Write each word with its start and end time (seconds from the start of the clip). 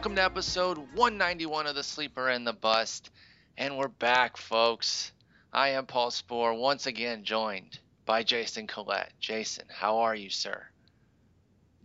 Welcome 0.00 0.16
to 0.16 0.22
episode 0.22 0.78
191 0.94 1.66
of 1.66 1.74
The 1.74 1.82
Sleeper 1.82 2.30
and 2.30 2.46
the 2.46 2.54
Bust. 2.54 3.10
And 3.58 3.76
we're 3.76 3.88
back, 3.88 4.38
folks. 4.38 5.12
I 5.52 5.68
am 5.72 5.84
Paul 5.84 6.10
Sporer, 6.10 6.58
once 6.58 6.86
again 6.86 7.22
joined 7.22 7.78
by 8.06 8.22
Jason 8.22 8.66
Collette. 8.66 9.12
Jason, 9.20 9.66
how 9.68 9.98
are 9.98 10.14
you, 10.14 10.30
sir? 10.30 10.69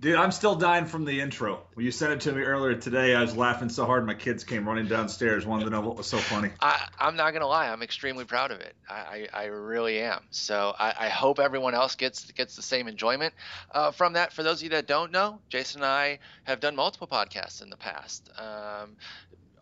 Dude, 0.06 0.18
I'm 0.18 0.32
still 0.32 0.54
dying 0.54 0.86
from 0.86 1.04
the 1.04 1.20
intro. 1.20 1.64
When 1.74 1.84
you 1.84 1.92
sent 1.92 2.14
it 2.14 2.22
to 2.22 2.32
me 2.32 2.44
earlier 2.44 2.76
today, 2.76 3.16
I 3.16 3.22
was 3.22 3.36
laughing 3.36 3.70
so 3.70 3.88
hard 3.88 4.06
my 4.06 4.14
kids 4.14 4.44
came 4.44 4.68
running 4.68 4.86
downstairs, 4.86 5.48
wanted 5.48 5.64
to 5.64 5.72
know 5.72 5.82
what 5.82 5.98
was 5.98 6.06
so 6.06 6.20
funny. 6.20 6.52
I, 6.62 6.88
am 7.00 7.16
not 7.16 7.34
gonna 7.34 7.48
lie, 7.48 7.70
I'm 7.70 7.82
extremely 7.82 8.24
proud 8.24 8.52
of 8.52 8.60
it. 8.60 8.76
I, 8.88 9.28
I, 9.34 9.42
I 9.42 9.46
really 9.46 10.02
am. 10.02 10.22
So 10.30 10.76
I, 10.78 10.94
I, 10.96 11.10
hope 11.10 11.40
everyone 11.40 11.74
else 11.74 11.96
gets 11.96 12.32
gets 12.34 12.56
the 12.56 12.62
same 12.62 12.88
enjoyment 12.88 13.34
uh, 13.72 13.90
from 13.90 14.14
that. 14.14 14.32
For 14.32 14.44
those 14.44 14.60
of 14.60 14.66
you 14.66 14.70
that 14.70 14.86
don't 14.86 15.12
know, 15.12 15.42
Jason 15.50 15.82
and 15.82 15.90
I 15.90 16.20
have 16.44 16.60
done 16.60 16.76
multiple 16.76 17.08
podcasts 17.08 17.64
in 17.64 17.72
the 17.72 17.78
past. 17.78 18.30
Um, 18.38 18.98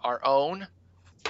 our 0.03 0.19
own, 0.25 0.67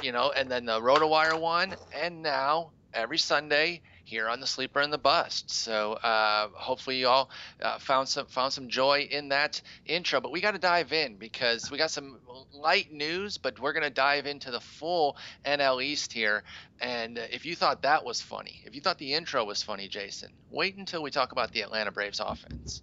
you 0.01 0.11
know, 0.11 0.33
and 0.35 0.49
then 0.49 0.65
the 0.65 0.81
RotoWire 0.81 1.39
one, 1.39 1.75
and 1.93 2.23
now 2.23 2.71
every 2.95 3.19
Sunday 3.19 3.83
here 4.03 4.27
on 4.27 4.39
the 4.39 4.47
Sleeper 4.47 4.79
and 4.79 4.91
the 4.91 4.97
Bust. 4.97 5.49
So 5.49 5.93
uh, 5.93 6.49
hopefully 6.53 6.97
you 6.97 7.07
all 7.07 7.29
uh, 7.61 7.79
found 7.79 8.07
some 8.07 8.25
found 8.27 8.53
some 8.53 8.67
joy 8.69 9.07
in 9.09 9.29
that 9.29 9.61
intro. 9.85 10.21
But 10.21 10.31
we 10.31 10.41
got 10.41 10.51
to 10.51 10.59
dive 10.59 10.93
in 10.93 11.15
because 11.15 11.71
we 11.71 11.77
got 11.77 11.91
some 11.91 12.19
light 12.53 12.91
news, 12.91 13.37
but 13.37 13.59
we're 13.59 13.73
gonna 13.73 13.89
dive 13.89 14.25
into 14.25 14.51
the 14.51 14.59
full 14.59 15.17
NL 15.45 15.83
East 15.83 16.13
here. 16.13 16.43
And 16.79 17.17
if 17.17 17.45
you 17.45 17.55
thought 17.55 17.83
that 17.83 18.03
was 18.03 18.21
funny, 18.21 18.61
if 18.65 18.75
you 18.75 18.81
thought 18.81 18.97
the 18.97 19.13
intro 19.13 19.43
was 19.45 19.63
funny, 19.63 19.87
Jason, 19.87 20.29
wait 20.49 20.75
until 20.75 21.01
we 21.01 21.11
talk 21.11 21.31
about 21.31 21.51
the 21.51 21.61
Atlanta 21.61 21.91
Braves 21.91 22.19
offense. 22.19 22.81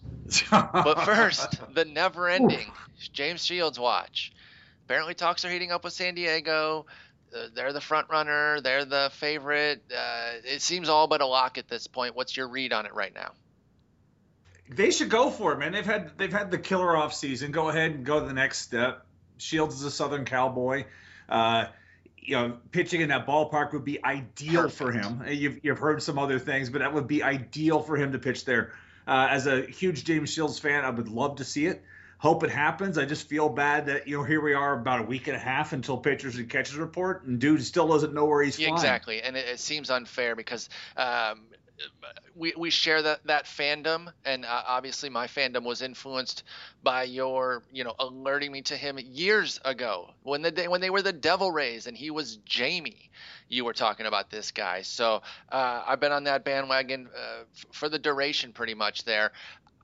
but 0.50 1.02
first, 1.02 1.60
the 1.74 1.84
never-ending 1.84 2.70
James 3.12 3.44
Shields 3.44 3.78
watch. 3.78 4.32
Apparently, 4.84 5.14
talks 5.14 5.44
are 5.44 5.50
heating 5.50 5.72
up 5.72 5.84
with 5.84 5.92
San 5.92 6.14
Diego. 6.14 6.86
Uh, 7.34 7.46
they're 7.54 7.72
the 7.72 7.80
front 7.80 8.08
runner. 8.10 8.60
They're 8.60 8.84
the 8.84 9.10
favorite. 9.14 9.82
Uh, 9.90 10.32
it 10.44 10.62
seems 10.62 10.88
all 10.88 11.06
but 11.06 11.20
a 11.20 11.26
lock 11.26 11.58
at 11.58 11.68
this 11.68 11.86
point. 11.86 12.16
What's 12.16 12.36
your 12.36 12.48
read 12.48 12.72
on 12.72 12.86
it 12.86 12.94
right 12.94 13.14
now? 13.14 13.32
They 14.68 14.90
should 14.90 15.10
go 15.10 15.30
for 15.30 15.52
it, 15.52 15.58
man. 15.58 15.72
They've 15.72 15.84
had 15.84 16.16
they've 16.16 16.32
had 16.32 16.50
the 16.50 16.58
killer 16.58 16.96
off 16.96 17.12
season. 17.12 17.50
Go 17.50 17.68
ahead 17.68 17.90
and 17.90 18.04
go 18.04 18.20
to 18.20 18.26
the 18.26 18.32
next 18.32 18.60
step. 18.60 19.04
Shields 19.38 19.76
is 19.76 19.82
a 19.82 19.90
Southern 19.90 20.24
Cowboy. 20.24 20.84
Uh, 21.28 21.66
you 22.16 22.36
know, 22.36 22.58
pitching 22.70 23.00
in 23.00 23.08
that 23.08 23.26
ballpark 23.26 23.72
would 23.72 23.84
be 23.84 24.04
ideal 24.04 24.62
Perfect. 24.62 24.76
for 24.76 24.92
him. 24.92 25.24
You've, 25.26 25.60
you've 25.64 25.78
heard 25.78 26.02
some 26.02 26.18
other 26.18 26.38
things, 26.38 26.68
but 26.68 26.80
that 26.80 26.92
would 26.92 27.08
be 27.08 27.22
ideal 27.22 27.80
for 27.80 27.96
him 27.96 28.12
to 28.12 28.18
pitch 28.18 28.44
there. 28.44 28.74
Uh, 29.06 29.28
as 29.30 29.46
a 29.46 29.62
huge 29.62 30.04
James 30.04 30.30
Shields 30.30 30.58
fan, 30.58 30.84
I 30.84 30.90
would 30.90 31.08
love 31.08 31.36
to 31.36 31.44
see 31.44 31.66
it 31.66 31.82
hope 32.20 32.44
it 32.44 32.50
happens. 32.50 32.98
I 32.98 33.06
just 33.06 33.28
feel 33.28 33.48
bad 33.48 33.86
that 33.86 34.06
you 34.06 34.16
know 34.18 34.22
here 34.22 34.40
we 34.40 34.52
are 34.52 34.78
about 34.78 35.00
a 35.00 35.02
week 35.02 35.26
and 35.26 35.36
a 35.36 35.40
half 35.40 35.72
until 35.72 35.96
pitchers 35.96 36.36
and 36.36 36.48
catches 36.48 36.76
report, 36.76 37.24
and 37.24 37.40
dude 37.40 37.64
still 37.64 37.88
doesn't 37.88 38.14
know 38.14 38.26
where 38.26 38.42
he's 38.42 38.56
flying. 38.56 38.74
Exactly, 38.74 39.22
and 39.22 39.36
it, 39.36 39.48
it 39.48 39.58
seems 39.58 39.90
unfair 39.90 40.36
because. 40.36 40.68
Um, 40.96 41.40
we, 42.36 42.52
we 42.58 42.68
share 42.68 43.00
that, 43.00 43.26
that 43.26 43.46
fandom 43.46 44.12
and 44.26 44.44
uh, 44.44 44.62
obviously 44.66 45.08
my 45.08 45.26
fandom 45.26 45.64
was 45.64 45.80
influenced 45.80 46.42
by 46.82 47.04
your 47.04 47.62
you 47.72 47.84
know 47.84 47.94
alerting 47.98 48.52
me 48.52 48.60
to 48.60 48.76
him 48.76 48.98
years 49.02 49.58
ago 49.64 50.10
when 50.22 50.42
the 50.42 50.50
day 50.50 50.68
when 50.68 50.82
they 50.82 50.90
were 50.90 51.00
the 51.00 51.12
devil 51.12 51.50
rays 51.50 51.86
and 51.86 51.96
he 51.96 52.10
was 52.10 52.36
jamie 52.44 53.10
you 53.48 53.64
were 53.64 53.72
talking 53.72 54.04
about 54.04 54.30
this 54.30 54.50
guy 54.50 54.82
so 54.82 55.22
uh, 55.52 55.82
i've 55.86 56.00
been 56.00 56.12
on 56.12 56.24
that 56.24 56.44
bandwagon 56.44 57.08
uh, 57.16 57.44
f- 57.54 57.64
for 57.72 57.88
the 57.88 57.98
duration 57.98 58.52
pretty 58.52 58.74
much 58.74 59.04
there 59.04 59.32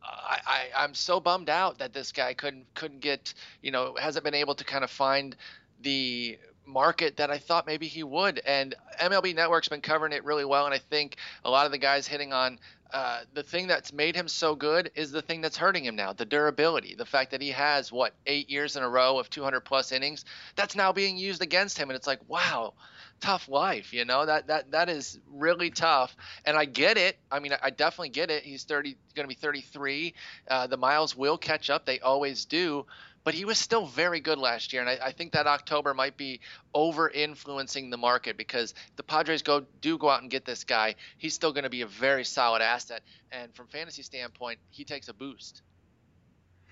I, 0.06 0.68
I 0.76 0.84
am 0.84 0.94
so 0.94 1.20
bummed 1.20 1.50
out 1.50 1.78
that 1.78 1.92
this 1.92 2.12
guy 2.12 2.34
couldn't 2.34 2.72
couldn't 2.74 3.00
get 3.00 3.34
you 3.62 3.70
know 3.70 3.96
hasn't 4.00 4.24
been 4.24 4.34
able 4.34 4.54
to 4.54 4.64
kind 4.64 4.84
of 4.84 4.90
find 4.90 5.36
the 5.82 6.38
market 6.66 7.16
that 7.16 7.30
I 7.30 7.38
thought 7.38 7.66
maybe 7.66 7.86
he 7.86 8.02
would. 8.02 8.40
And 8.44 8.74
MLB 9.00 9.34
Network's 9.34 9.68
been 9.68 9.80
covering 9.80 10.12
it 10.12 10.24
really 10.24 10.44
well, 10.44 10.66
and 10.66 10.74
I 10.74 10.78
think 10.78 11.16
a 11.44 11.50
lot 11.50 11.66
of 11.66 11.72
the 11.72 11.78
guys 11.78 12.06
hitting 12.06 12.32
on 12.32 12.58
uh, 12.92 13.20
the 13.34 13.42
thing 13.42 13.66
that's 13.66 13.92
made 13.92 14.14
him 14.14 14.28
so 14.28 14.54
good 14.54 14.90
is 14.94 15.10
the 15.10 15.22
thing 15.22 15.40
that's 15.40 15.56
hurting 15.56 15.84
him 15.84 15.96
now 15.96 16.12
the 16.12 16.24
durability 16.24 16.94
the 16.94 17.04
fact 17.04 17.30
that 17.32 17.42
he 17.42 17.50
has 17.50 17.90
what 17.90 18.14
eight 18.26 18.48
years 18.48 18.76
in 18.76 18.82
a 18.82 18.88
row 18.88 19.18
of 19.18 19.28
200 19.28 19.60
plus 19.60 19.92
innings 19.92 20.24
that's 20.54 20.76
now 20.76 20.92
being 20.92 21.16
used 21.16 21.42
against 21.42 21.78
him 21.78 21.90
and 21.90 21.96
it's 21.96 22.06
like 22.06 22.20
wow 22.28 22.72
tough 23.20 23.48
life 23.48 23.92
you 23.92 24.04
know? 24.04 24.26
That 24.26 24.46
that 24.48 24.70
that 24.72 24.88
is 24.88 25.18
really 25.30 25.70
tough 25.70 26.16
and 26.44 26.56
i 26.56 26.64
get 26.64 26.96
it. 26.96 27.18
I 27.30 27.40
mean 27.40 27.52
i 27.62 27.70
definitely 27.70 28.10
get 28.10 28.30
it. 28.30 28.42
He's 28.42 28.64
30 28.64 28.96
going 29.14 29.24
to 29.24 29.28
be 29.28 29.34
33 29.34 30.14
uh, 30.48 30.66
the 30.66 30.76
miles 30.76 31.16
will 31.16 31.38
catch 31.38 31.70
up. 31.70 31.86
They 31.86 32.00
always 32.00 32.44
do 32.44 32.86
but 33.26 33.34
he 33.34 33.44
was 33.44 33.58
still 33.58 33.86
very 33.86 34.20
good 34.20 34.38
last 34.38 34.72
year 34.72 34.80
and 34.80 34.88
I, 34.88 35.06
I, 35.06 35.12
think 35.12 35.32
that 35.32 35.48
october 35.48 35.92
might 35.92 36.16
be 36.16 36.40
over 36.72 37.10
influencing 37.10 37.90
the 37.90 37.96
market 37.96 38.38
because 38.38 38.72
the 38.94 39.02
padres 39.02 39.42
go 39.42 39.66
do 39.80 39.98
go 39.98 40.08
out 40.08 40.22
and 40.22 40.30
get 40.30 40.44
this 40.44 40.62
guy 40.64 40.94
he's 41.18 41.34
still 41.34 41.52
going 41.52 41.64
to 41.64 41.70
be 41.70 41.82
a 41.82 41.86
very 41.86 42.24
solid 42.24 42.62
asset 42.62 43.02
and 43.32 43.52
from 43.54 43.66
fantasy 43.66 44.02
standpoint 44.02 44.60
he 44.70 44.84
takes 44.84 45.08
a 45.08 45.12
boost 45.12 45.60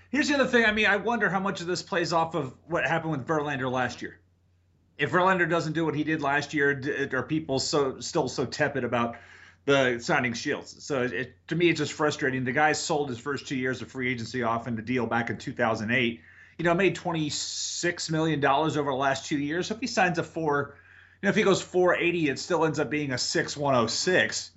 here's 0.09 0.29
the 0.29 0.35
other 0.35 0.47
thing 0.47 0.65
i 0.65 0.71
mean 0.71 0.85
i 0.87 0.95
wonder 0.95 1.29
how 1.29 1.41
much 1.41 1.59
of 1.59 1.67
this 1.67 1.83
plays 1.83 2.13
off 2.13 2.33
of 2.33 2.55
what 2.67 2.87
happened 2.87 3.11
with 3.11 3.27
verlander 3.27 3.69
last 3.69 4.01
year 4.01 4.19
if 4.97 5.11
Verlander 5.11 5.49
doesn't 5.49 5.73
do 5.73 5.83
what 5.83 5.93
he 5.93 6.05
did 6.05 6.21
last 6.21 6.53
year, 6.53 7.09
are 7.13 7.23
people 7.23 7.59
so 7.59 7.99
still 7.99 8.29
so 8.29 8.45
tepid 8.45 8.85
about 8.85 9.17
the 9.65 9.99
signing 9.99 10.31
Shields? 10.31 10.85
So 10.85 11.01
it, 11.01 11.35
to 11.49 11.55
me, 11.57 11.69
it's 11.69 11.79
just 11.79 11.91
frustrating. 11.91 12.45
The 12.45 12.53
guy 12.53 12.71
sold 12.71 13.09
his 13.09 13.19
first 13.19 13.45
two 13.45 13.57
years 13.57 13.81
of 13.81 13.91
free 13.91 14.09
agency 14.09 14.43
off 14.43 14.69
in 14.69 14.77
the 14.77 14.81
deal 14.81 15.05
back 15.05 15.29
in 15.29 15.37
2008. 15.37 16.21
You 16.57 16.65
know, 16.65 16.73
made 16.73 16.95
26 16.95 18.09
million 18.09 18.39
dollars 18.39 18.77
over 18.77 18.89
the 18.89 18.97
last 18.97 19.25
two 19.25 19.37
years. 19.37 19.67
So 19.67 19.75
if 19.75 19.81
he 19.81 19.87
signs 19.87 20.17
a 20.17 20.23
four, 20.23 20.75
you 21.21 21.27
know, 21.27 21.29
if 21.29 21.35
he 21.35 21.43
goes 21.43 21.61
480, 21.61 22.29
it 22.29 22.39
still 22.39 22.65
ends 22.65 22.79
up 22.79 22.89
being 22.89 23.11
a 23.11 23.17
6106 23.17 24.51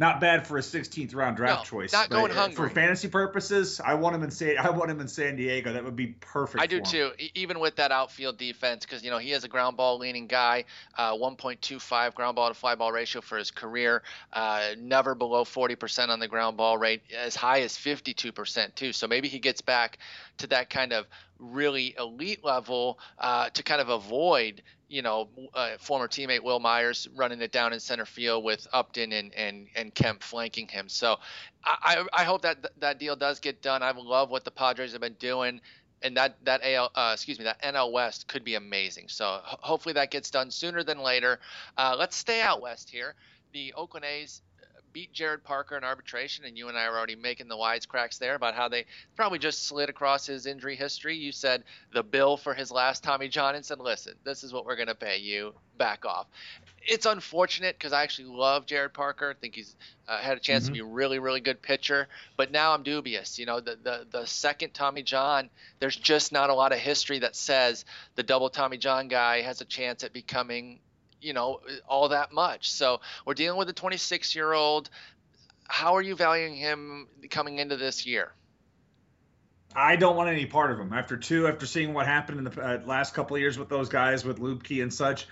not 0.00 0.18
bad 0.18 0.46
for 0.46 0.56
a 0.56 0.62
16th 0.62 1.14
round 1.14 1.36
draft 1.36 1.70
no, 1.70 1.78
choice. 1.78 1.92
Not 1.92 2.08
going 2.08 2.32
hungry 2.32 2.56
for 2.56 2.70
fantasy 2.70 3.06
purposes. 3.06 3.82
I 3.84 3.94
want 3.94 4.16
him 4.16 4.22
in 4.22 4.30
San. 4.30 4.56
I 4.58 4.70
want 4.70 4.90
him 4.90 4.98
in 4.98 5.08
San 5.08 5.36
Diego. 5.36 5.74
That 5.74 5.84
would 5.84 5.94
be 5.94 6.06
perfect. 6.06 6.62
I 6.62 6.66
do 6.66 6.80
too. 6.80 7.10
Even 7.34 7.60
with 7.60 7.76
that 7.76 7.92
outfield 7.92 8.38
defense, 8.38 8.86
because 8.86 9.04
you 9.04 9.10
know 9.10 9.18
he 9.18 9.32
is 9.32 9.44
a 9.44 9.48
ground 9.48 9.76
ball 9.76 9.98
leaning 9.98 10.26
guy. 10.26 10.64
Uh, 10.96 11.12
1.25 11.12 12.14
ground 12.14 12.34
ball 12.34 12.48
to 12.48 12.54
fly 12.54 12.74
ball 12.76 12.90
ratio 12.90 13.20
for 13.20 13.36
his 13.36 13.50
career. 13.50 14.02
Uh, 14.32 14.70
never 14.78 15.14
below 15.14 15.44
40% 15.44 16.08
on 16.08 16.18
the 16.18 16.28
ground 16.28 16.56
ball 16.56 16.78
rate. 16.78 17.02
As 17.14 17.36
high 17.36 17.60
as 17.60 17.74
52% 17.74 18.74
too. 18.74 18.94
So 18.94 19.06
maybe 19.06 19.28
he 19.28 19.38
gets 19.38 19.60
back 19.60 19.98
to 20.38 20.46
that 20.46 20.70
kind 20.70 20.94
of 20.94 21.06
really 21.38 21.94
elite 21.98 22.42
level 22.42 22.98
uh, 23.18 23.50
to 23.50 23.62
kind 23.62 23.82
of 23.82 23.90
avoid 23.90 24.62
you 24.90 25.02
know, 25.02 25.28
uh, 25.54 25.76
former 25.78 26.08
teammate 26.08 26.42
Wil 26.42 26.58
Myers 26.58 27.08
running 27.14 27.40
it 27.40 27.52
down 27.52 27.72
in 27.72 27.78
center 27.78 28.04
field 28.04 28.42
with 28.44 28.66
Upton 28.72 29.12
and, 29.12 29.32
and, 29.34 29.68
and 29.76 29.94
Kemp 29.94 30.20
flanking 30.20 30.66
him. 30.66 30.88
So 30.88 31.16
I, 31.64 32.04
I 32.12 32.24
hope 32.24 32.42
that 32.42 32.66
that 32.80 32.98
deal 32.98 33.14
does 33.14 33.38
get 33.38 33.62
done. 33.62 33.84
I 33.84 33.92
love 33.92 34.30
what 34.30 34.44
the 34.44 34.50
Padres 34.50 34.92
have 34.92 35.00
been 35.00 35.14
doing. 35.14 35.60
And 36.02 36.16
that 36.16 36.36
that 36.44 36.62
AL, 36.64 36.90
uh, 36.94 37.10
excuse 37.14 37.38
me, 37.38 37.44
that 37.44 37.62
NL 37.62 37.92
West 37.92 38.26
could 38.26 38.42
be 38.42 38.56
amazing. 38.56 39.08
So 39.08 39.40
hopefully 39.44 39.92
that 39.92 40.10
gets 40.10 40.30
done 40.30 40.50
sooner 40.50 40.82
than 40.82 40.98
later. 40.98 41.38
Uh, 41.76 41.94
let's 41.96 42.16
stay 42.16 42.40
out 42.40 42.60
west 42.60 42.90
here. 42.90 43.14
The 43.52 43.74
Oakland 43.74 44.06
A's 44.06 44.42
beat 44.92 45.12
Jarrod 45.12 45.42
Parker 45.42 45.76
in 45.76 45.84
arbitration, 45.84 46.44
and 46.44 46.56
you 46.56 46.68
and 46.68 46.76
I 46.76 46.84
are 46.84 46.96
already 46.96 47.16
making 47.16 47.48
the 47.48 47.56
wisecracks 47.56 48.18
there 48.18 48.34
about 48.34 48.54
how 48.54 48.68
they 48.68 48.86
probably 49.16 49.38
just 49.38 49.66
slid 49.66 49.88
across 49.88 50.26
his 50.26 50.46
injury 50.46 50.76
history. 50.76 51.16
You 51.16 51.32
said 51.32 51.64
the 51.92 52.02
bill 52.02 52.36
for 52.36 52.54
his 52.54 52.70
last 52.70 53.02
Tommy 53.02 53.28
John 53.28 53.54
and 53.54 53.64
said, 53.64 53.78
listen, 53.78 54.14
this 54.24 54.44
is 54.44 54.52
what 54.52 54.64
we're 54.64 54.76
going 54.76 54.88
to 54.88 54.94
pay 54.94 55.18
you. 55.18 55.54
Back 55.78 56.04
off. 56.04 56.26
It's 56.82 57.06
unfortunate 57.06 57.74
because 57.78 57.94
I 57.94 58.02
actually 58.02 58.28
love 58.28 58.66
Jarrod 58.66 58.92
Parker. 58.92 59.30
I 59.30 59.40
think 59.40 59.54
he's 59.54 59.74
uh, 60.06 60.18
had 60.18 60.36
a 60.36 60.40
chance 60.40 60.64
mm-hmm. 60.64 60.74
to 60.74 60.84
be 60.84 60.86
a 60.86 60.92
really, 60.92 61.18
really 61.18 61.40
good 61.40 61.62
pitcher. 61.62 62.06
But 62.36 62.50
now 62.50 62.74
I'm 62.74 62.82
dubious. 62.82 63.38
You 63.38 63.46
know, 63.46 63.60
the, 63.60 63.78
the, 63.82 64.06
the 64.10 64.26
second 64.26 64.74
Tommy 64.74 65.02
John, 65.02 65.48
there's 65.78 65.96
just 65.96 66.32
not 66.32 66.50
a 66.50 66.54
lot 66.54 66.72
of 66.72 66.78
history 66.78 67.20
that 67.20 67.34
says 67.34 67.86
the 68.14 68.22
double 68.22 68.50
Tommy 68.50 68.76
John 68.76 69.08
guy 69.08 69.40
has 69.40 69.62
a 69.62 69.64
chance 69.64 70.04
at 70.04 70.12
becoming 70.12 70.80
you 71.20 71.32
know 71.32 71.60
all 71.88 72.08
that 72.08 72.32
much. 72.32 72.70
So 72.70 73.00
we're 73.24 73.34
dealing 73.34 73.58
with 73.58 73.68
a 73.68 73.72
26 73.72 74.34
year 74.34 74.52
old. 74.52 74.90
How 75.68 75.94
are 75.96 76.02
you 76.02 76.16
valuing 76.16 76.56
him 76.56 77.06
coming 77.30 77.58
into 77.58 77.76
this 77.76 78.06
year? 78.06 78.32
I 79.74 79.96
don't 79.96 80.16
want 80.16 80.30
any 80.30 80.46
part 80.46 80.72
of 80.72 80.80
him. 80.80 80.92
After 80.92 81.16
two, 81.16 81.46
after 81.46 81.64
seeing 81.64 81.94
what 81.94 82.06
happened 82.06 82.38
in 82.38 82.44
the 82.44 82.60
uh, 82.60 82.80
last 82.86 83.14
couple 83.14 83.36
of 83.36 83.40
years 83.40 83.56
with 83.56 83.68
those 83.68 83.88
guys, 83.88 84.24
with 84.24 84.40
Luebke 84.40 84.82
and 84.82 84.92
such, 84.92 85.28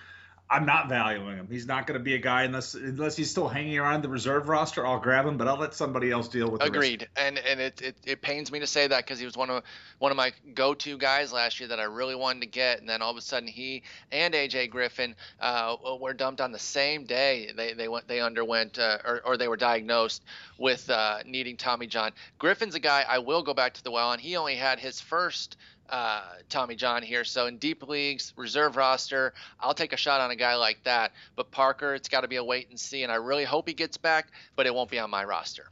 I'm 0.50 0.65
not 0.65 0.89
valuing 0.89 1.37
him. 1.37 1.47
He's 1.50 1.67
not 1.67 1.87
going 1.87 1.99
to 1.99 2.03
be 2.03 2.15
a 2.15 2.19
guy 2.19 2.45
unless 2.45 2.75
unless 2.75 3.17
he's 3.17 3.31
still 3.31 3.49
hanging 3.49 3.79
around 3.79 4.03
the 4.03 4.09
reserve 4.09 4.49
roster. 4.49 4.87
I'll 4.87 4.99
grab 4.99 5.27
him, 5.27 5.37
but 5.37 5.47
I'll 5.47 5.59
let 5.59 5.75
somebody 5.75 6.11
else 6.11 6.27
deal 6.29 6.50
with. 6.50 6.62
It. 6.62 6.67
Agreed, 6.69 7.06
and 7.17 7.39
and 7.39 7.61
it, 7.61 7.83
it, 7.83 7.97
it 8.06 8.23
pains 8.23 8.50
me 8.50 8.59
to 8.61 8.67
say 8.67 8.87
that 8.87 9.05
because 9.05 9.19
he 9.19 9.27
was 9.27 9.37
one 9.37 9.50
of 9.50 9.62
one 9.99 10.11
of 10.11 10.17
my 10.17 10.33
go-to 10.55 10.97
guys 10.97 11.33
last 11.35 11.61
year 11.61 11.69
that 11.69 11.79
I 11.79 11.85
really 11.85 12.15
wanted 12.15 12.41
to 12.41 12.47
get, 12.47 12.81
and 12.81 12.89
then 12.89 13.03
all 13.03 13.11
of 13.11 13.19
a 13.19 13.21
sudden 13.21 13.47
he 13.47 13.83
and 14.11 14.33
AJ 14.33 14.71
Griffin 14.71 15.15
uh, 15.39 15.77
were 16.00 16.15
dumped 16.15 16.41
on 16.41 16.50
the 16.50 16.59
same 16.59 17.05
day. 17.05 17.50
They 17.55 17.75
they 17.75 17.89
went 17.89 18.09
they 18.09 18.21
underwent 18.21 18.79
uh, 18.79 18.99
or 19.05 19.21
or 19.27 19.37
they 19.37 19.49
were 19.49 19.56
diagnosed 19.59 20.25
with 20.56 20.89
uh, 20.89 21.19
needing 21.27 21.59
Tommy 21.59 21.87
John. 21.87 22.12
Griffin's 22.39 22.75
a 22.75 22.81
guy 22.81 23.05
I 23.06 23.19
will 23.19 23.43
go 23.43 23.53
back 23.53 23.75
to 23.75 23.85
the 23.85 23.91
well, 23.91 24.12
and 24.12 24.21
he 24.21 24.37
only 24.37 24.56
had 24.56 24.81
his 24.81 24.99
first 24.99 25.59
uh, 25.88 26.23
Tommy 26.49 26.75
John 26.75 27.02
here. 27.02 27.25
So 27.25 27.46
in 27.46 27.58
deep 27.58 27.87
leagues, 27.87 28.32
reserve 28.37 28.76
roster, 28.76 29.32
I'll 29.61 29.75
take 29.75 29.93
a 29.93 29.96
shot 29.96 30.20
on 30.20 30.31
a 30.31 30.37
guy 30.37 30.55
like 30.56 30.82
that. 30.85 31.12
But 31.37 31.50
Parker, 31.50 31.94
it's 31.94 32.08
got 32.08 32.23
to 32.23 32.29
be 32.29 32.37
a 32.37 32.44
wait 32.44 32.69
and 32.70 32.79
see, 32.79 33.02
and 33.02 33.12
I 33.12 33.17
really 33.17 33.44
hope 33.44 33.69
he 33.69 33.75
gets 33.75 33.96
back, 33.96 34.29
but 34.56 34.67
it 34.67 34.75
won't 34.75 34.90
be 34.90 34.99
on 34.99 35.11
my 35.11 35.25
roster. 35.25 35.67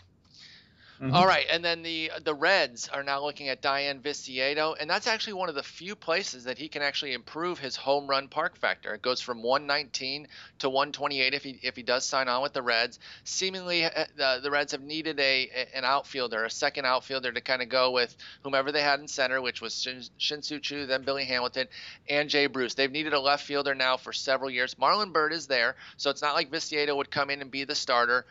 Mm-hmm. 1.00 1.14
All 1.14 1.26
right, 1.26 1.44
and 1.50 1.62
then 1.62 1.82
the 1.82 2.10
the 2.24 2.34
Reds 2.34 2.88
are 2.88 3.02
now 3.02 3.22
looking 3.22 3.50
at 3.50 3.60
Dayan 3.60 4.00
Viciedo, 4.00 4.74
and 4.80 4.88
that's 4.88 5.06
actually 5.06 5.34
one 5.34 5.50
of 5.50 5.54
the 5.54 5.62
few 5.62 5.94
places 5.94 6.44
that 6.44 6.56
he 6.56 6.68
can 6.68 6.80
actually 6.80 7.12
improve 7.12 7.58
his 7.58 7.76
home 7.76 8.06
run 8.06 8.28
park 8.28 8.56
factor. 8.56 8.94
It 8.94 9.02
goes 9.02 9.20
from 9.20 9.42
119 9.42 10.26
to 10.60 10.70
128 10.70 11.34
if 11.34 11.42
he 11.42 11.58
if 11.62 11.76
he 11.76 11.82
does 11.82 12.06
sign 12.06 12.28
on 12.28 12.40
with 12.42 12.54
the 12.54 12.62
Reds. 12.62 12.98
Seemingly, 13.24 13.84
uh, 13.84 14.06
the, 14.16 14.50
Reds 14.50 14.72
have 14.72 14.80
needed 14.80 15.20
a 15.20 15.50
an 15.74 15.84
outfielder, 15.84 16.44
a 16.44 16.50
second 16.50 16.86
outfielder 16.86 17.30
to 17.30 17.40
kind 17.42 17.60
of 17.60 17.68
go 17.68 17.90
with 17.90 18.16
whomever 18.42 18.72
they 18.72 18.82
had 18.82 18.98
in 18.98 19.06
center, 19.06 19.42
which 19.42 19.60
was 19.60 19.82
Shin, 19.82 20.02
Shin-Soo 20.16 20.60
Choo, 20.60 20.86
then 20.86 21.02
Billy 21.02 21.24
Hamilton, 21.24 21.68
and 22.08 22.30
Jay 22.30 22.46
Bruce. 22.46 22.72
They've 22.72 22.90
needed 22.90 23.12
a 23.12 23.20
left 23.20 23.44
fielder 23.44 23.74
now 23.74 23.98
for 23.98 24.14
several 24.14 24.50
years. 24.50 24.74
Marlon 24.76 25.12
Byrd 25.12 25.34
is 25.34 25.46
there, 25.46 25.76
so 25.98 26.08
it's 26.08 26.22
not 26.22 26.34
like 26.34 26.50
Viciedo 26.50 26.96
would 26.96 27.10
come 27.10 27.28
in 27.28 27.42
and 27.42 27.50
be 27.50 27.64
the 27.64 27.74
starter. 27.74 28.24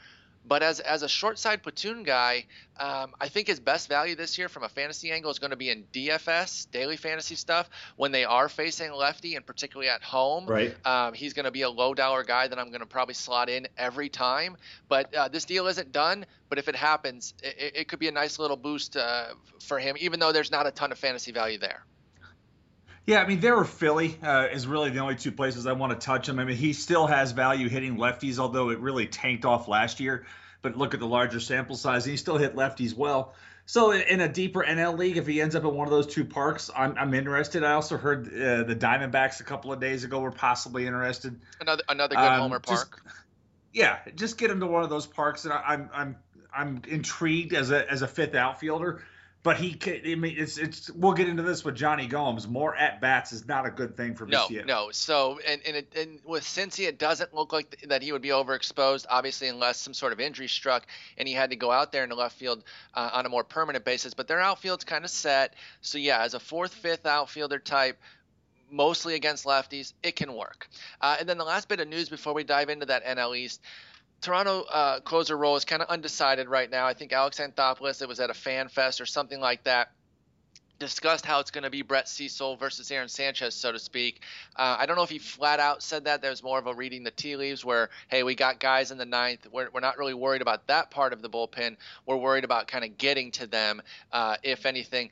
But 0.47 0.63
as 0.63 0.79
as 0.79 1.03
a 1.03 1.09
short 1.09 1.39
side 1.39 1.63
platoon 1.63 2.03
guy, 2.03 2.45
um, 2.79 3.13
I 3.19 3.29
think 3.29 3.47
his 3.47 3.59
best 3.59 3.87
value 3.89 4.15
this 4.15 4.37
year 4.37 4.49
from 4.49 4.63
a 4.63 4.69
fantasy 4.69 5.11
angle 5.11 5.31
is 5.31 5.39
going 5.39 5.51
to 5.51 5.57
be 5.57 5.69
in 5.69 5.85
DFS, 5.93 6.69
daily 6.71 6.97
fantasy 6.97 7.35
stuff, 7.35 7.69
when 7.95 8.11
they 8.11 8.25
are 8.25 8.47
facing 8.49 8.93
lefty 8.93 9.35
and 9.35 9.45
particularly 9.45 9.89
at 9.89 10.03
home. 10.03 10.45
Right. 10.45 10.75
Um, 10.85 11.13
he's 11.13 11.33
going 11.33 11.45
to 11.45 11.51
be 11.51 11.63
a 11.63 11.69
low 11.69 11.93
dollar 11.93 12.23
guy 12.23 12.47
that 12.47 12.59
I'm 12.59 12.69
going 12.69 12.81
to 12.81 12.85
probably 12.85 13.15
slot 13.15 13.49
in 13.49 13.67
every 13.77 14.09
time. 14.09 14.57
But 14.87 15.13
uh, 15.13 15.27
this 15.29 15.45
deal 15.45 15.67
isn't 15.67 15.91
done. 15.91 16.25
But 16.49 16.59
if 16.59 16.67
it 16.67 16.75
happens, 16.75 17.33
it, 17.41 17.75
it 17.75 17.87
could 17.87 17.99
be 17.99 18.07
a 18.07 18.11
nice 18.11 18.37
little 18.37 18.57
boost 18.57 18.95
uh, 18.95 19.29
for 19.61 19.79
him, 19.79 19.95
even 19.99 20.19
though 20.19 20.31
there's 20.31 20.51
not 20.51 20.67
a 20.67 20.71
ton 20.71 20.91
of 20.91 20.99
fantasy 20.99 21.31
value 21.31 21.57
there. 21.57 21.83
Yeah, 23.05 23.21
I 23.21 23.27
mean, 23.27 23.39
there 23.39 23.55
or 23.55 23.65
Philly 23.65 24.17
uh, 24.23 24.47
is 24.51 24.65
really 24.65 24.89
the 24.89 24.99
only 24.99 25.15
two 25.15 25.31
places 25.31 25.67
I 25.67 25.73
want 25.73 25.99
to 25.99 26.03
touch 26.03 26.27
him. 26.27 26.39
I 26.39 26.45
mean, 26.45 26.57
he 26.57 26.73
still 26.73 27.05
has 27.05 27.33
value 27.33 27.69
hitting 27.69 27.97
lefties, 27.97 28.39
although 28.39 28.69
it 28.71 28.79
really 28.79 29.05
tanked 29.05 29.45
off 29.45 29.67
last 29.67 29.99
year. 29.99 30.25
But 30.63 30.75
look 30.75 30.95
at 30.95 30.99
the 30.99 31.05
larger 31.05 31.39
sample 31.39 31.75
size, 31.75 32.05
and 32.05 32.11
he 32.11 32.17
still 32.17 32.37
hit 32.37 32.55
lefties 32.55 32.95
well. 32.95 33.35
So 33.67 33.91
in 33.91 34.21
a 34.21 34.27
deeper 34.27 34.63
NL 34.63 34.97
league, 34.97 35.17
if 35.17 35.27
he 35.27 35.41
ends 35.41 35.55
up 35.55 35.63
in 35.63 35.73
one 35.73 35.87
of 35.87 35.91
those 35.91 36.07
two 36.07 36.25
parks, 36.25 36.69
I'm, 36.75 36.95
I'm 36.97 37.13
interested. 37.13 37.63
I 37.63 37.73
also 37.73 37.97
heard 37.97 38.27
uh, 38.27 38.63
the 38.63 38.75
Diamondbacks 38.75 39.39
a 39.39 39.43
couple 39.43 39.71
of 39.71 39.79
days 39.79 40.03
ago 40.03 40.19
were 40.19 40.31
possibly 40.31 40.85
interested. 40.85 41.39
Another 41.59 41.83
another 41.89 42.15
good 42.15 42.23
um, 42.23 42.41
homer 42.41 42.59
park. 42.59 43.01
Just, 43.03 43.15
yeah, 43.73 43.99
just 44.15 44.37
get 44.37 44.49
him 44.51 44.59
to 44.59 44.67
one 44.67 44.83
of 44.83 44.89
those 44.89 45.07
parks, 45.07 45.45
and 45.45 45.53
I, 45.53 45.61
I'm 45.67 45.89
I'm 45.93 46.15
I'm 46.55 46.81
intrigued 46.87 47.53
as 47.53 47.71
a 47.71 47.91
as 47.91 48.03
a 48.03 48.07
fifth 48.07 48.35
outfielder 48.35 49.03
but 49.45 49.57
he 49.57 49.75
can, 49.75 50.01
I 50.03 50.15
mean, 50.15 50.33
it's 50.39 50.57
it's. 50.57 50.89
We'll 50.89 51.13
get 51.13 51.29
into 51.29 51.43
this 51.43 51.63
with 51.63 51.75
Jonny 51.75 52.07
Gomes. 52.07 52.47
More 52.47 52.75
at 52.75 52.99
bats 52.99 53.31
is 53.31 53.47
not 53.47 53.67
a 53.67 53.69
good 53.69 53.95
thing 53.95 54.15
for 54.15 54.25
no, 54.25 54.47
No, 54.65 54.89
So 54.91 55.39
and 55.47 55.61
and, 55.67 55.75
it, 55.77 55.95
and 55.95 56.19
with 56.25 56.43
Cincy, 56.43 56.87
it 56.87 56.97
doesn't 56.97 57.31
look 57.31 57.53
like 57.53 57.79
that 57.87 58.01
he 58.01 58.11
would 58.11 58.23
be 58.23 58.29
overexposed. 58.29 59.05
Obviously, 59.07 59.47
unless 59.47 59.79
some 59.79 59.93
sort 59.93 60.13
of 60.13 60.19
injury 60.19 60.47
struck 60.47 60.87
and 61.19 61.27
he 61.27 61.35
had 61.35 61.51
to 61.51 61.55
go 61.55 61.69
out 61.69 61.91
there 61.91 62.01
in 62.01 62.09
the 62.09 62.15
left 62.15 62.39
field 62.39 62.63
uh, 62.95 63.11
on 63.13 63.27
a 63.27 63.29
more 63.29 63.43
permanent 63.43 63.85
basis. 63.85 64.15
But 64.15 64.27
their 64.27 64.41
outfield's 64.41 64.83
kind 64.83 65.05
of 65.05 65.11
set. 65.11 65.53
So 65.81 65.99
yeah, 65.99 66.23
as 66.23 66.33
a 66.33 66.39
fourth, 66.39 66.73
fifth 66.73 67.05
outfielder 67.05 67.59
type, 67.59 68.01
mostly 68.71 69.13
against 69.13 69.45
lefties, 69.45 69.93
it 70.01 70.15
can 70.15 70.33
work. 70.33 70.67
Uh, 70.99 71.17
and 71.19 71.29
then 71.29 71.37
the 71.37 71.45
last 71.45 71.69
bit 71.69 71.79
of 71.79 71.87
news 71.87 72.09
before 72.09 72.33
we 72.33 72.43
dive 72.43 72.69
into 72.69 72.87
that 72.87 73.05
NL 73.05 73.37
East. 73.37 73.61
Toronto 74.21 74.61
uh, 74.63 74.99
closer 75.01 75.37
role 75.37 75.55
is 75.55 75.65
kind 75.65 75.81
of 75.81 75.89
undecided 75.89 76.47
right 76.47 76.69
now. 76.69 76.87
I 76.87 76.93
think 76.93 77.13
Alex 77.13 77.39
Anthopoulos, 77.39 78.01
it 78.01 78.07
was 78.07 78.19
at 78.19 78.29
a 78.29 78.33
fan 78.33 78.69
fest 78.69 78.99
or 79.01 79.05
something 79.05 79.39
like 79.39 79.63
that, 79.65 79.91
discussed 80.79 81.25
how 81.25 81.39
it's 81.39 81.51
going 81.51 81.63
to 81.63 81.69
be 81.69 81.81
Brett 81.81 82.07
Cecil 82.07 82.57
versus 82.57 82.91
Aaron 82.91 83.07
Sanchez, 83.07 83.55
so 83.55 83.71
to 83.71 83.79
speak. 83.79 84.21
Uh, 84.55 84.75
I 84.79 84.85
don't 84.85 84.95
know 84.95 85.03
if 85.03 85.09
he 85.09 85.19
flat 85.19 85.59
out 85.59 85.81
said 85.81 86.05
that. 86.05 86.21
There's 86.21 86.43
more 86.43 86.59
of 86.59 86.67
a 86.67 86.73
reading 86.73 87.03
the 87.03 87.11
tea 87.11 87.35
leaves 87.35 87.63
where, 87.63 87.89
hey, 88.09 88.23
we 88.23 88.35
got 88.35 88.59
guys 88.59 88.91
in 88.91 88.97
the 88.97 89.05
ninth. 89.05 89.47
We're, 89.51 89.69
we're 89.71 89.79
not 89.79 89.97
really 89.97 90.13
worried 90.13 90.41
about 90.41 90.67
that 90.67 90.91
part 90.91 91.13
of 91.13 91.21
the 91.21 91.29
bullpen. 91.29 91.77
We're 92.05 92.17
worried 92.17 92.43
about 92.43 92.67
kind 92.67 92.83
of 92.83 92.97
getting 92.97 93.31
to 93.31 93.47
them, 93.47 93.81
uh, 94.11 94.37
if 94.43 94.65
anything. 94.65 95.11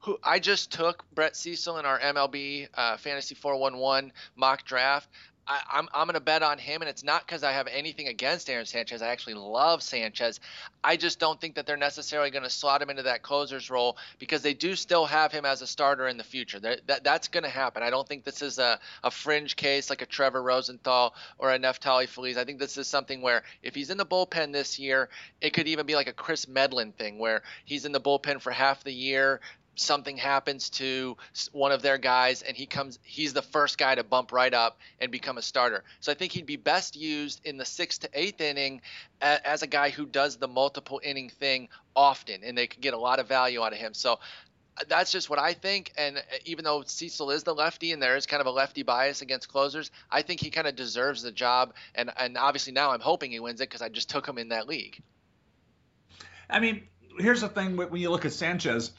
Who 0.00 0.18
I 0.22 0.38
just 0.38 0.72
took 0.72 1.04
Brett 1.14 1.36
Cecil 1.36 1.76
in 1.78 1.84
our 1.84 1.98
MLB 1.98 2.68
uh, 2.72 2.96
Fantasy 2.96 3.34
411 3.34 4.12
mock 4.34 4.64
draft. 4.64 5.08
I, 5.50 5.62
I'm, 5.72 5.88
I'm 5.92 6.06
going 6.06 6.14
to 6.14 6.20
bet 6.20 6.44
on 6.44 6.58
him, 6.58 6.80
and 6.80 6.88
it's 6.88 7.02
not 7.02 7.26
because 7.26 7.42
I 7.42 7.50
have 7.50 7.66
anything 7.66 8.06
against 8.06 8.48
Aaron 8.48 8.66
Sanchez. 8.66 9.02
I 9.02 9.08
actually 9.08 9.34
love 9.34 9.82
Sanchez. 9.82 10.38
I 10.84 10.96
just 10.96 11.18
don't 11.18 11.40
think 11.40 11.56
that 11.56 11.66
they're 11.66 11.76
necessarily 11.76 12.30
going 12.30 12.44
to 12.44 12.50
slot 12.50 12.80
him 12.80 12.88
into 12.88 13.02
that 13.02 13.22
closer's 13.22 13.68
role 13.68 13.96
because 14.20 14.42
they 14.42 14.54
do 14.54 14.76
still 14.76 15.06
have 15.06 15.32
him 15.32 15.44
as 15.44 15.60
a 15.60 15.66
starter 15.66 16.06
in 16.06 16.18
the 16.18 16.24
future. 16.24 16.60
That, 16.60 16.86
that 16.86 17.02
that's 17.02 17.26
going 17.26 17.42
to 17.42 17.50
happen. 17.50 17.82
I 17.82 17.90
don't 17.90 18.06
think 18.06 18.22
this 18.22 18.42
is 18.42 18.60
a, 18.60 18.78
a 19.02 19.10
fringe 19.10 19.56
case 19.56 19.90
like 19.90 20.02
a 20.02 20.06
Trevor 20.06 20.40
Rosenthal 20.40 21.16
or 21.36 21.52
a 21.52 21.58
Neftali 21.58 22.08
Feliz. 22.08 22.36
I 22.36 22.44
think 22.44 22.60
this 22.60 22.78
is 22.78 22.86
something 22.86 23.20
where 23.20 23.42
if 23.60 23.74
he's 23.74 23.90
in 23.90 23.96
the 23.96 24.06
bullpen 24.06 24.52
this 24.52 24.78
year, 24.78 25.08
it 25.40 25.52
could 25.52 25.66
even 25.66 25.84
be 25.84 25.96
like 25.96 26.08
a 26.08 26.12
Chris 26.12 26.46
Medlen 26.46 26.92
thing 26.92 27.18
where 27.18 27.42
he's 27.64 27.84
in 27.84 27.90
the 27.90 28.00
bullpen 28.00 28.40
for 28.40 28.52
half 28.52 28.84
the 28.84 28.94
year, 28.94 29.40
something 29.74 30.16
happens 30.16 30.70
to 30.70 31.16
one 31.52 31.72
of 31.72 31.82
their 31.82 31.98
guys 31.98 32.42
and 32.42 32.56
he 32.56 32.66
comes 32.66 32.98
he's 33.02 33.32
the 33.32 33.42
first 33.42 33.78
guy 33.78 33.94
to 33.94 34.04
bump 34.04 34.32
right 34.32 34.52
up 34.52 34.78
and 35.00 35.10
become 35.10 35.38
a 35.38 35.42
starter 35.42 35.84
so 36.00 36.12
i 36.12 36.14
think 36.14 36.32
he'd 36.32 36.46
be 36.46 36.56
best 36.56 36.96
used 36.96 37.40
in 37.44 37.56
the 37.56 37.64
sixth 37.64 38.00
to 38.00 38.10
eighth 38.12 38.40
inning 38.40 38.80
as 39.20 39.62
a 39.62 39.66
guy 39.66 39.90
who 39.90 40.04
does 40.06 40.36
the 40.36 40.48
multiple 40.48 41.00
inning 41.02 41.28
thing 41.28 41.68
often 41.94 42.42
and 42.44 42.56
they 42.58 42.66
could 42.66 42.80
get 42.80 42.94
a 42.94 42.98
lot 42.98 43.18
of 43.18 43.28
value 43.28 43.62
out 43.62 43.72
of 43.72 43.78
him 43.78 43.94
so 43.94 44.18
uh, 44.76 44.84
that's 44.88 45.10
just 45.10 45.28
what 45.28 45.38
I 45.38 45.52
think. 45.52 45.92
And 45.96 46.18
uh, 46.18 46.20
even 46.44 46.64
though 46.64 46.82
Cecil 46.86 47.30
is 47.30 47.42
the 47.42 47.54
lefty 47.54 47.92
and 47.92 48.02
there 48.02 48.16
is 48.16 48.26
kind 48.26 48.40
of 48.40 48.46
a 48.46 48.50
lefty 48.50 48.82
bias 48.82 49.22
against 49.22 49.48
closers, 49.48 49.90
I 50.10 50.22
think 50.22 50.40
he 50.40 50.50
kind 50.50 50.66
of 50.66 50.76
deserves 50.76 51.22
the 51.22 51.32
job. 51.32 51.74
And 51.94 52.10
and 52.16 52.38
obviously 52.38 52.72
now 52.72 52.92
I'm 52.92 53.00
hoping 53.00 53.32
he 53.32 53.40
wins 53.40 53.60
it 53.60 53.68
because 53.68 53.82
I 53.82 53.88
just 53.88 54.08
took 54.08 54.26
him 54.26 54.38
in 54.38 54.48
that 54.50 54.68
league. 54.68 55.02
I 56.48 56.60
mean, 56.60 56.84
here's 57.18 57.40
the 57.40 57.48
thing: 57.48 57.76
when 57.76 57.96
you 57.96 58.10
look 58.10 58.24
at 58.24 58.32
Sanchez, 58.32 58.92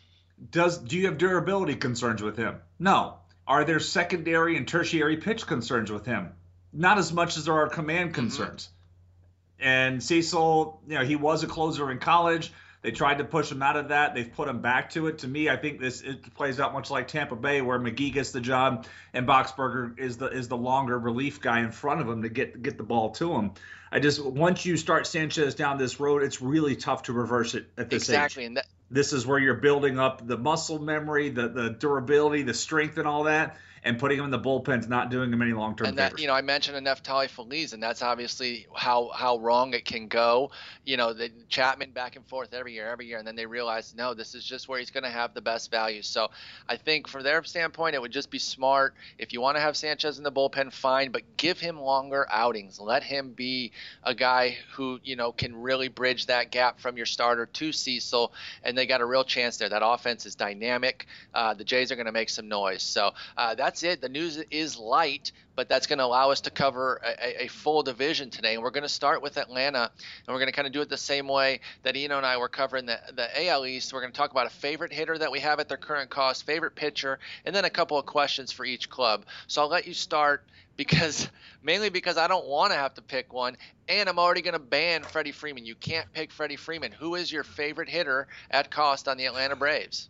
does 0.49 0.77
do 0.77 0.97
you 0.97 1.07
have 1.07 1.17
durability 1.17 1.75
concerns 1.75 2.21
with 2.21 2.37
him? 2.37 2.61
No. 2.79 3.17
Are 3.47 3.65
there 3.65 3.79
secondary 3.79 4.57
and 4.57 4.67
tertiary 4.67 5.17
pitch 5.17 5.45
concerns 5.45 5.91
with 5.91 6.05
him? 6.05 6.29
Not 6.73 6.97
as 6.97 7.11
much 7.11 7.37
as 7.37 7.45
there 7.45 7.55
are 7.55 7.67
command 7.67 8.09
mm-hmm. 8.09 8.21
concerns. 8.21 8.65
Mm-hmm. 8.65 9.67
And 9.67 10.03
Cecil, 10.03 10.81
you 10.87 10.97
know, 10.97 11.05
he 11.05 11.15
was 11.15 11.43
a 11.43 11.47
closer 11.47 11.91
in 11.91 11.99
college. 11.99 12.51
They 12.81 12.89
tried 12.89 13.19
to 13.19 13.23
push 13.23 13.51
him 13.51 13.61
out 13.61 13.77
of 13.77 13.89
that. 13.89 14.15
They've 14.15 14.31
put 14.31 14.47
him 14.47 14.61
back 14.61 14.89
to 14.91 15.05
it. 15.05 15.19
To 15.19 15.27
me, 15.27 15.49
I 15.49 15.55
think 15.55 15.79
this 15.79 16.01
it 16.01 16.33
plays 16.33 16.59
out 16.59 16.73
much 16.73 16.89
like 16.89 17.07
Tampa 17.07 17.35
Bay, 17.35 17.61
where 17.61 17.77
McGee 17.77 18.11
gets 18.11 18.31
the 18.31 18.41
job 18.41 18.87
and 19.13 19.27
Boxberger 19.27 19.99
is 19.99 20.17
the 20.17 20.27
is 20.27 20.47
the 20.47 20.57
longer 20.57 20.97
relief 20.97 21.41
guy 21.41 21.59
in 21.59 21.71
front 21.71 22.01
of 22.01 22.09
him 22.09 22.23
to 22.23 22.29
get 22.29 22.59
get 22.63 22.77
the 22.77 22.83
ball 22.83 23.11
to 23.11 23.33
him. 23.33 23.51
I 23.91 23.99
just 23.99 24.25
once 24.25 24.65
you 24.65 24.77
start 24.77 25.05
Sanchez 25.05 25.53
down 25.53 25.77
this 25.77 25.99
road, 25.99 26.23
it's 26.23 26.41
really 26.41 26.75
tough 26.75 27.03
to 27.03 27.13
reverse 27.13 27.53
it 27.53 27.67
at 27.77 27.91
this 27.91 28.03
exactly. 28.03 28.13
age. 28.13 28.17
Exactly, 28.17 28.45
and 28.45 28.57
that, 28.57 28.65
this 28.91 29.13
is 29.13 29.25
where 29.25 29.39
you're 29.39 29.55
building 29.55 29.97
up 29.97 30.25
the 30.27 30.37
muscle 30.37 30.79
memory, 30.79 31.29
the 31.29 31.47
the 31.47 31.69
durability, 31.69 32.43
the 32.43 32.53
strength, 32.53 32.97
and 32.97 33.07
all 33.07 33.23
that 33.23 33.57
and 33.83 33.97
putting 33.97 34.19
him 34.19 34.25
in 34.25 34.31
the 34.31 34.39
bullpen 34.39 34.79
is 34.79 34.87
not 34.87 35.09
doing 35.09 35.33
him 35.33 35.41
any 35.41 35.53
long 35.53 35.75
term. 35.75 35.87
And 35.87 35.97
that 35.97 36.11
favors. 36.11 36.21
you 36.21 36.27
know, 36.27 36.33
I 36.33 36.41
mentioned 36.41 36.77
a 36.77 36.81
Neftali 36.81 37.27
Feliz, 37.27 37.73
and 37.73 37.81
that's 37.81 38.01
obviously 38.01 38.67
how 38.75 39.09
how 39.09 39.39
wrong 39.39 39.73
it 39.73 39.85
can 39.85 40.07
go. 40.07 40.51
You 40.85 40.97
know, 40.97 41.13
the 41.13 41.31
Chapman 41.49 41.91
back 41.91 42.15
and 42.15 42.25
forth 42.27 42.53
every 42.53 42.73
year, 42.73 42.87
every 42.87 43.07
year, 43.07 43.17
and 43.17 43.27
then 43.27 43.35
they 43.35 43.45
realize 43.45 43.95
no, 43.95 44.13
this 44.13 44.35
is 44.35 44.43
just 44.45 44.69
where 44.69 44.77
he's 44.77 44.91
going 44.91 45.03
to 45.03 45.09
have 45.09 45.33
the 45.33 45.41
best 45.41 45.71
value. 45.71 46.03
So 46.03 46.29
I 46.69 46.77
think 46.77 47.07
from 47.07 47.23
their 47.23 47.43
standpoint, 47.43 47.95
it 47.95 48.01
would 48.01 48.11
just 48.11 48.29
be 48.29 48.39
smart 48.39 48.93
if 49.17 49.33
you 49.33 49.41
want 49.41 49.57
to 49.57 49.61
have 49.61 49.75
Sanchez 49.75 50.17
in 50.17 50.23
the 50.23 50.31
bullpen, 50.31 50.71
fine, 50.71 51.11
but 51.11 51.23
give 51.37 51.59
him 51.59 51.79
longer 51.79 52.27
outings. 52.31 52.79
Let 52.79 53.03
him 53.03 53.31
be 53.31 53.71
a 54.03 54.13
guy 54.13 54.57
who 54.73 54.99
you 55.03 55.15
know 55.15 55.31
can 55.31 55.55
really 55.55 55.87
bridge 55.87 56.27
that 56.27 56.51
gap 56.51 56.79
from 56.79 56.97
your 56.97 57.07
starter 57.07 57.47
to 57.47 57.71
Cecil, 57.71 58.31
and 58.63 58.77
they 58.77 58.85
got 58.85 59.01
a 59.01 59.05
real 59.05 59.23
chance 59.23 59.57
there. 59.57 59.69
That 59.69 59.83
offense 59.83 60.27
is 60.27 60.35
dynamic. 60.35 61.07
Uh, 61.33 61.55
the 61.55 61.63
Jays 61.63 61.91
are 61.91 61.95
going 61.95 62.05
to 62.05 62.11
make 62.11 62.29
some 62.29 62.47
noise. 62.47 62.83
So 62.83 63.11
uh, 63.37 63.55
that's 63.55 63.70
that's 63.71 63.83
it. 63.83 64.01
The 64.01 64.09
news 64.09 64.35
is 64.51 64.77
light, 64.77 65.31
but 65.55 65.69
that's 65.69 65.87
going 65.87 65.99
to 65.99 66.03
allow 66.03 66.31
us 66.31 66.41
to 66.41 66.51
cover 66.51 66.99
a, 67.05 67.45
a, 67.45 67.47
full 67.47 67.83
division 67.83 68.29
today. 68.29 68.55
And 68.55 68.61
we're 68.61 68.71
going 68.71 68.83
to 68.83 68.89
start 68.89 69.21
with 69.21 69.37
Atlanta, 69.37 69.89
and 69.93 70.27
we're 70.27 70.39
going 70.39 70.49
to 70.49 70.51
kind 70.51 70.67
of 70.67 70.73
do 70.73 70.81
it 70.81 70.89
the 70.89 70.97
same 70.97 71.29
way 71.29 71.61
that 71.83 71.95
Eno 71.95 72.17
and 72.17 72.25
I 72.25 72.35
were 72.35 72.49
covering 72.49 72.85
the, 72.85 72.99
the 73.15 73.47
AL 73.47 73.65
East. 73.65 73.93
We're 73.93 74.01
going 74.01 74.11
to 74.11 74.17
talk 74.17 74.31
about 74.31 74.45
a 74.45 74.49
favorite 74.49 74.91
hitter 74.91 75.17
that 75.17 75.31
we 75.31 75.39
have 75.39 75.61
at 75.61 75.69
their 75.69 75.77
current 75.77 76.09
cost, 76.09 76.45
favorite 76.45 76.75
pitcher, 76.75 77.19
and 77.45 77.55
then 77.55 77.63
a 77.63 77.69
couple 77.69 77.97
of 77.97 78.05
questions 78.05 78.51
for 78.51 78.65
each 78.65 78.89
club. 78.89 79.23
So 79.47 79.61
I'll 79.61 79.69
let 79.69 79.87
you 79.87 79.93
start 79.93 80.43
because 80.75 81.29
mainly 81.63 81.87
because 81.87 82.17
I 82.17 82.27
don't 82.27 82.47
want 82.47 82.73
to 82.73 82.77
have 82.77 82.95
to 82.95 83.01
pick 83.01 83.31
one, 83.31 83.55
and 83.87 84.09
I'm 84.09 84.19
already 84.19 84.41
going 84.41 84.51
to 84.51 84.59
ban 84.59 85.03
Freddie 85.03 85.31
Freeman. 85.31 85.65
You 85.65 85.75
can't 85.75 86.11
pick 86.11 86.33
Freddie 86.33 86.57
Freeman. 86.57 86.91
Who 86.91 87.15
is 87.15 87.31
your 87.31 87.45
favorite 87.45 87.87
hitter 87.87 88.27
at 88.49 88.69
cost 88.69 89.07
on 89.07 89.15
the 89.15 89.27
Atlanta 89.27 89.55
Braves? 89.55 90.09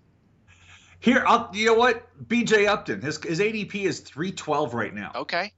Here, 1.01 1.23
I'll, 1.25 1.49
you 1.53 1.65
know 1.65 1.73
what? 1.73 2.07
B.J. 2.27 2.67
Upton, 2.67 3.01
his 3.01 3.17
his 3.23 3.39
ADP 3.39 3.75
is 3.75 3.99
312 4.01 4.73
right 4.73 4.93
now. 4.93 5.11
Okay. 5.15 5.51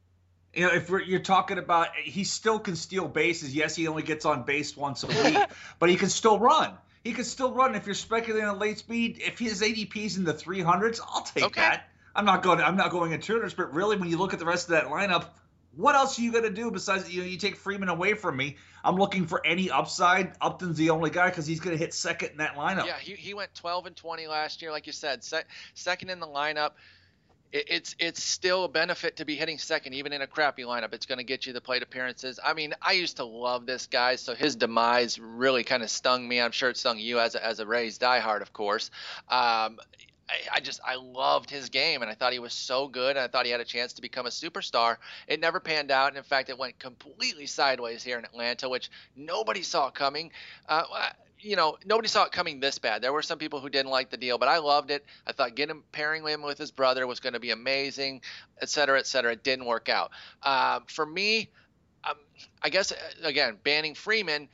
You 0.53 0.67
know, 0.67 0.73
if 0.73 0.89
you're 0.89 1.19
talking 1.19 1.57
about, 1.57 1.89
he 1.95 2.23
still 2.23 2.59
can 2.59 2.77
steal 2.77 3.07
bases. 3.07 3.53
Yes, 3.53 3.75
he 3.75 3.87
only 3.87 4.03
gets 4.03 4.23
on 4.23 4.43
base 4.43 4.77
once 4.77 5.03
a 5.03 5.07
week, 5.07 5.37
but 5.79 5.89
he 5.89 5.97
can 5.97 6.09
still 6.09 6.39
run. 6.39 6.73
He 7.03 7.11
can 7.11 7.25
still 7.25 7.51
run. 7.51 7.75
If 7.75 7.85
you're 7.85 7.95
speculating 7.95 8.47
on 8.47 8.57
late 8.57 8.77
speed, 8.77 9.19
if 9.19 9.37
his 9.37 9.61
ADP's 9.61 10.15
in 10.15 10.23
the 10.23 10.33
300s, 10.33 11.01
I'll 11.05 11.23
take 11.23 11.43
okay. 11.43 11.61
that. 11.61 11.89
I'm 12.15 12.23
not 12.23 12.41
going. 12.41 12.61
I'm 12.61 12.77
not 12.77 12.91
going 12.91 13.11
in 13.11 13.19
tuners, 13.19 13.53
but 13.53 13.73
really, 13.73 13.97
when 13.97 14.09
you 14.09 14.17
look 14.17 14.31
at 14.31 14.39
the 14.39 14.45
rest 14.45 14.69
of 14.69 14.71
that 14.71 14.85
lineup, 14.85 15.25
what 15.75 15.95
else 15.95 16.19
are 16.19 16.21
you 16.21 16.31
going 16.31 16.43
to 16.43 16.49
do 16.49 16.69
besides 16.69 17.11
you 17.11 17.21
know 17.21 17.27
you 17.27 17.37
take 17.37 17.55
Freeman 17.55 17.89
away 17.89 18.13
from 18.13 18.37
me? 18.37 18.57
I'm 18.83 18.95
looking 18.95 19.25
for 19.25 19.45
any 19.45 19.71
upside. 19.71 20.33
Upton's 20.39 20.77
the 20.77 20.91
only 20.91 21.09
guy 21.09 21.29
because 21.29 21.47
he's 21.47 21.59
going 21.59 21.75
to 21.75 21.83
hit 21.83 21.93
second 21.93 22.31
in 22.31 22.37
that 22.37 22.55
lineup. 22.55 22.85
Yeah, 22.85 22.97
he, 22.99 23.13
he 23.13 23.33
went 23.33 23.53
12 23.55 23.87
and 23.87 23.95
20 23.95 24.27
last 24.27 24.61
year, 24.61 24.71
like 24.71 24.87
you 24.87 24.93
said, 24.93 25.23
se- 25.23 25.43
second 25.73 26.09
in 26.09 26.19
the 26.19 26.27
lineup. 26.27 26.71
It, 27.51 27.65
it's 27.69 27.95
it's 27.97 28.21
still 28.21 28.65
a 28.65 28.67
benefit 28.67 29.17
to 29.17 29.25
be 29.25 29.35
hitting 29.35 29.57
second, 29.57 29.93
even 29.93 30.13
in 30.13 30.21
a 30.21 30.27
crappy 30.27 30.63
lineup. 30.63 30.93
It's 30.93 31.07
going 31.07 31.17
to 31.17 31.23
get 31.23 31.47
you 31.47 31.53
the 31.53 31.61
plate 31.61 31.81
appearances. 31.81 32.39
I 32.43 32.53
mean, 32.53 32.73
I 32.81 32.93
used 32.93 33.17
to 33.17 33.25
love 33.25 33.65
this 33.65 33.87
guy, 33.87 34.17
so 34.17 34.35
his 34.35 34.55
demise 34.55 35.17
really 35.17 35.63
kind 35.63 35.81
of 35.81 35.89
stung 35.89 36.27
me. 36.27 36.39
I'm 36.39 36.51
sure 36.51 36.69
it 36.69 36.77
stung 36.77 36.99
you 36.99 37.19
as 37.19 37.35
a, 37.35 37.43
as 37.43 37.59
a 37.59 37.65
Rays 37.65 37.97
diehard, 37.97 38.41
of 38.41 38.53
course. 38.53 38.91
Um, 39.29 39.79
I, 40.53 40.59
just 40.59 40.79
I 40.85 40.95
loved 40.95 41.49
his 41.49 41.69
game 41.69 42.01
and 42.01 42.09
I 42.09 42.13
thought 42.15 42.33
he 42.33 42.39
was 42.39 42.53
so 42.53 42.87
good 42.87 43.11
and 43.11 43.19
I 43.19 43.27
thought 43.27 43.45
he 43.45 43.51
had 43.51 43.61
a 43.61 43.65
chance 43.65 43.93
to 43.93 44.01
become 44.01 44.25
a 44.25 44.29
superstar. 44.29 44.97
It 45.27 45.39
never 45.39 45.59
panned 45.59 45.91
out 45.91 46.09
and 46.09 46.17
in 46.17 46.23
fact 46.23 46.49
it 46.49 46.57
went 46.57 46.79
completely 46.79 47.45
sideways 47.45 48.03
here 48.03 48.17
in 48.17 48.25
Atlanta, 48.25 48.69
which 48.69 48.89
nobody 49.15 49.61
saw 49.61 49.89
coming. 49.89 50.31
Uh, 50.67 50.83
you 51.39 51.57
know, 51.57 51.77
nobody 51.85 52.07
saw 52.07 52.23
it 52.23 52.31
coming 52.31 52.59
this 52.59 52.79
bad. 52.79 53.01
There 53.01 53.11
were 53.11 53.21
some 53.21 53.37
people 53.37 53.59
who 53.59 53.69
didn't 53.69 53.91
like 53.91 54.09
the 54.09 54.17
deal, 54.17 54.37
but 54.37 54.47
I 54.47 54.59
loved 54.59 54.91
it. 54.91 55.05
I 55.27 55.33
thought 55.33 55.55
getting 55.55 55.83
pairing 55.91 56.25
him 56.25 56.41
with 56.41 56.57
his 56.57 56.71
brother 56.71 57.05
was 57.05 57.19
going 57.19 57.33
to 57.33 57.39
be 57.39 57.51
amazing, 57.51 58.21
et 58.61 58.69
cetera, 58.69 58.97
et 58.99 59.07
cetera. 59.07 59.33
It 59.33 59.43
didn't 59.43 59.65
work 59.65 59.89
out. 59.89 60.11
Uh, 60.41 60.79
for 60.87 61.05
me, 61.05 61.49
um, 62.09 62.15
I 62.61 62.69
guess 62.69 62.91
uh, 62.91 62.95
again 63.23 63.57
banning 63.63 63.93
Freeman. 63.93 64.47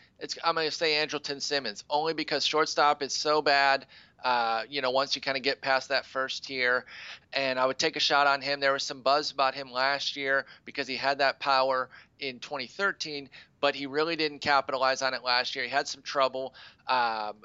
I'm 0.44 0.56
going 0.56 0.68
to 0.68 0.76
say 0.76 0.94
Andrelton 0.94 1.42
Simmons 1.42 1.84
only 1.90 2.14
because 2.14 2.46
shortstop 2.46 3.02
is 3.02 3.14
so 3.14 3.42
bad. 3.42 3.86
Uh, 4.24 4.64
you 4.70 4.82
know, 4.82 4.92
once 4.92 5.16
you 5.16 5.22
kind 5.22 5.38
of 5.38 5.44
get 5.44 5.62
past 5.62 5.90
that 5.90 6.06
first 6.06 6.46
tier. 6.46 6.86
And 7.34 7.60
I 7.60 7.66
would 7.66 7.78
take 7.78 7.96
a 7.96 8.00
shot 8.00 8.28
on 8.28 8.42
him. 8.42 8.60
There 8.60 8.74
was 8.74 8.84
some 8.84 9.02
buzz 9.02 9.32
about 9.32 9.56
him 9.56 9.72
last 9.72 10.16
year 10.16 10.46
because 10.66 10.88
he 10.88 10.96
had 10.96 11.20
that 11.20 11.40
power 11.40 11.90
in 12.20 12.40
2013, 12.40 13.30
but 13.62 13.76
he 13.76 13.86
really 13.86 14.16
didn't 14.16 14.40
capitalize 14.40 15.02
on 15.02 15.14
it 15.14 15.24
last 15.24 15.56
year. 15.56 15.64
He 15.64 15.70
had 15.70 15.88
some 15.88 16.02
trouble. 16.02 16.54
Um, 16.88 17.36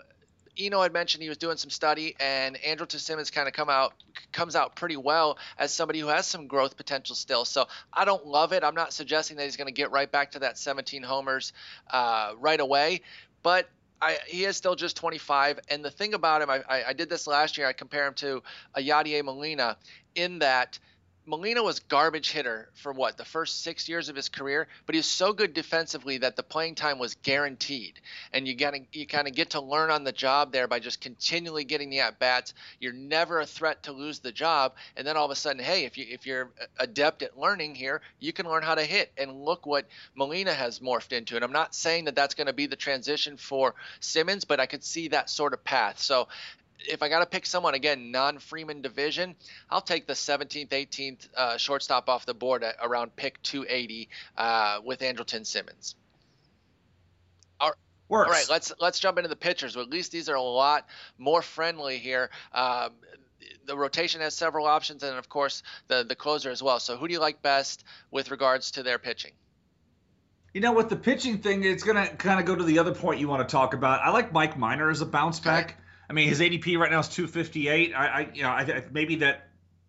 Eno 0.59 0.83
had 0.83 0.93
mentioned 0.93 1.23
he 1.23 1.29
was 1.29 1.39
doing 1.39 1.57
some 1.57 1.71
study, 1.71 2.15
and 2.21 2.57
Andrelton 2.57 3.01
Simmons 3.01 3.31
kind 3.31 3.49
of 3.49 3.55
come 3.55 3.69
out 3.69 3.95
comes 4.33 4.55
out 4.55 4.77
pretty 4.77 4.97
well 4.97 5.39
as 5.59 5.73
somebody 5.73 5.99
who 5.99 6.09
has 6.09 6.27
some 6.27 6.47
growth 6.47 6.77
potential 6.77 7.17
still. 7.17 7.45
So 7.45 7.67
I 7.93 8.05
don't 8.05 8.27
love 8.27 8.53
it. 8.53 8.63
I'm 8.63 8.75
not 8.75 8.93
suggesting 8.93 9.37
that 9.37 9.45
he's 9.45 9.57
going 9.57 9.67
to 9.67 9.73
get 9.73 9.91
right 9.91 10.11
back 10.11 10.33
to 10.33 10.41
that 10.41 10.59
17 10.59 11.03
homers 11.03 11.53
uh, 11.91 12.35
right 12.39 12.61
away, 12.61 13.01
but 13.43 13.69
I, 14.01 14.19
he 14.27 14.45
is 14.45 14.57
still 14.57 14.75
just 14.75 14.97
25. 14.97 15.61
And 15.69 15.85
the 15.85 15.91
thing 15.91 16.15
about 16.15 16.43
him, 16.43 16.51
I, 16.51 16.63
I, 16.69 16.85
I 16.89 16.93
did 16.93 17.09
this 17.09 17.27
last 17.27 17.57
year. 17.57 17.67
I 17.67 17.73
compare 17.73 18.07
him 18.07 18.15
to 18.15 18.43
a 18.75 18.81
Yadier 18.81 19.25
Molina 19.25 19.77
in 20.15 20.41
that– 20.41 20.79
Molina 21.27 21.63
was 21.63 21.81
garbage 21.81 22.31
hitter 22.31 22.69
for 22.75 22.93
what 22.93 23.17
the 23.17 23.25
first 23.25 23.63
six 23.63 23.89
years 23.89 24.09
of 24.09 24.17
his 24.17 24.29
career, 24.29 24.69
but 24.87 24.95
he 24.95 24.99
was 24.99 25.07
so 25.07 25.33
good 25.33 25.55
defensively 25.55 26.19
that 26.19 26.37
the 26.37 26.43
playing 26.43 26.75
time 26.75 26.99
was 26.99 27.15
guaranteed, 27.17 27.99
and 28.33 28.47
you 28.47 28.55
gotta 28.55 28.81
you 28.93 29.07
kind 29.07 29.27
of 29.27 29.35
get 29.35 29.51
to 29.51 29.61
learn 29.61 29.91
on 29.91 30.05
the 30.05 30.13
job 30.13 30.53
there 30.53 30.69
by 30.69 30.79
just 30.79 31.01
continually 31.01 31.65
getting 31.65 31.91
the 31.91 32.01
at 32.01 32.19
bats. 32.19 32.53
You're 32.79 32.93
never 32.93 33.41
a 33.41 33.47
threat 33.47 33.85
to 33.85 33.93
lose 33.93 34.19
the 34.19 34.33
job, 34.33 34.75
and 34.97 35.07
then 35.07 35.17
all 35.17 35.25
of 35.25 35.31
a 35.31 35.37
sudden, 35.37 35.63
hey, 35.63 35.85
if 35.85 35.97
you 35.97 36.07
if 36.09 36.27
you're 36.27 36.51
adept 36.79 37.23
at 37.23 37.39
learning 37.39 37.75
here, 37.75 38.03
you 38.21 38.33
can 38.33 38.47
learn 38.47 38.63
how 38.63 38.75
to 38.75 38.85
hit. 38.85 39.13
And 39.17 39.45
look 39.45 39.67
what 39.67 39.87
Molina 40.15 40.53
has 40.53 40.81
morphed 40.81 41.13
into. 41.13 41.37
And 41.37 41.45
I'm 41.45 41.53
not 41.53 41.75
saying 41.75 42.05
that 42.05 42.15
that's 42.15 42.35
going 42.35 42.47
to 42.47 42.53
be 42.53 42.67
the 42.67 42.77
transition 42.77 43.37
for 43.37 43.75
Simmons, 44.01 44.45
but 44.45 44.61
I 44.61 44.67
could 44.67 44.85
see 44.85 45.09
that 45.09 45.31
sort 45.31 45.55
of 45.55 45.65
path. 45.65 46.01
So 46.01 46.29
if 46.81 47.03
I 47.03 47.09
got 47.09 47.21
to 47.21 47.27
pick 47.27 47.47
someone 47.47 47.75
again, 47.75 48.11
non-Freeman 48.11 48.83
division, 48.83 49.35
I'll 49.71 49.81
take 49.81 50.07
the 50.07 50.13
17th, 50.15 50.69
18th 50.69 51.29
uh, 51.37 51.57
shortstop 51.57 52.09
off 52.09 52.27
the 52.27 52.35
board 52.35 52.63
at 52.63 52.77
around 52.83 53.17
pick 53.17 53.43
280 53.43 54.09
uh, 54.37 54.81
with 54.85 55.01
Andrelton 55.01 55.47
Simmons. 55.47 55.95
All, 57.61 57.73
Works. 58.09 58.27
all 58.27 58.33
right, 58.33 58.47
let's 58.51 58.73
let's 58.81 59.01
jump 59.01 59.19
into 59.19 59.29
the 59.29 59.37
pitchers. 59.37 59.77
Well, 59.77 59.85
at 59.85 59.91
least 59.91 60.13
these 60.13 60.29
are 60.29 60.35
a 60.35 60.43
lot 60.43 60.87
more 61.17 61.41
friendly 61.41 61.99
here. 61.99 62.31
Um, 62.53 62.93
the 63.67 63.77
rotation 63.77 64.21
has 64.21 64.35
several 64.35 64.67
options, 64.67 65.03
and 65.03 65.17
of 65.17 65.29
course 65.29 65.63
the 65.89 66.05
the 66.05 66.15
closer 66.15 66.51
as 66.51 66.63
well. 66.63 66.81
So, 66.81 66.97
who 66.97 67.09
do 67.09 67.15
you 67.15 67.21
like 67.21 67.41
best 67.41 67.85
with 68.11 68.31
regards 68.31 68.73
to 68.73 68.83
their 68.83 68.99
pitching? 68.99 69.33
You 70.53 70.61
know, 70.61 70.73
with 70.73 70.89
the 70.89 70.97
pitching 70.97 71.39
thing, 71.39 71.65
it's 71.65 71.83
going 71.83 71.97
to 71.97 72.15
kind 72.15 72.39
of 72.39 72.47
go 72.47 72.55
to 72.55 72.63
the 72.63 72.79
other 72.79 72.95
point 72.95 73.19
you 73.19 73.27
want 73.27 73.47
to 73.47 73.51
talk 73.51 73.75
about. 73.75 74.03
I 74.03 74.11
like 74.11 74.33
Mike 74.33 74.57
Minor 74.57 74.89
as 74.89 75.01
a 75.01 75.07
bounce 75.07 75.41
back. 75.41 75.81
I 76.15 76.17
mean, 76.17 76.29
his 76.29 76.39
ADP 76.39 76.79
right 76.79 76.93
now 76.93 77.01
is 77.01 77.09
258. 77.09 77.93
I, 77.93 78.07
I 78.07 78.29
you 78.33 78.45
know, 78.45 78.51
I, 78.51 78.85
maybe 78.93 79.17
that 79.17 79.49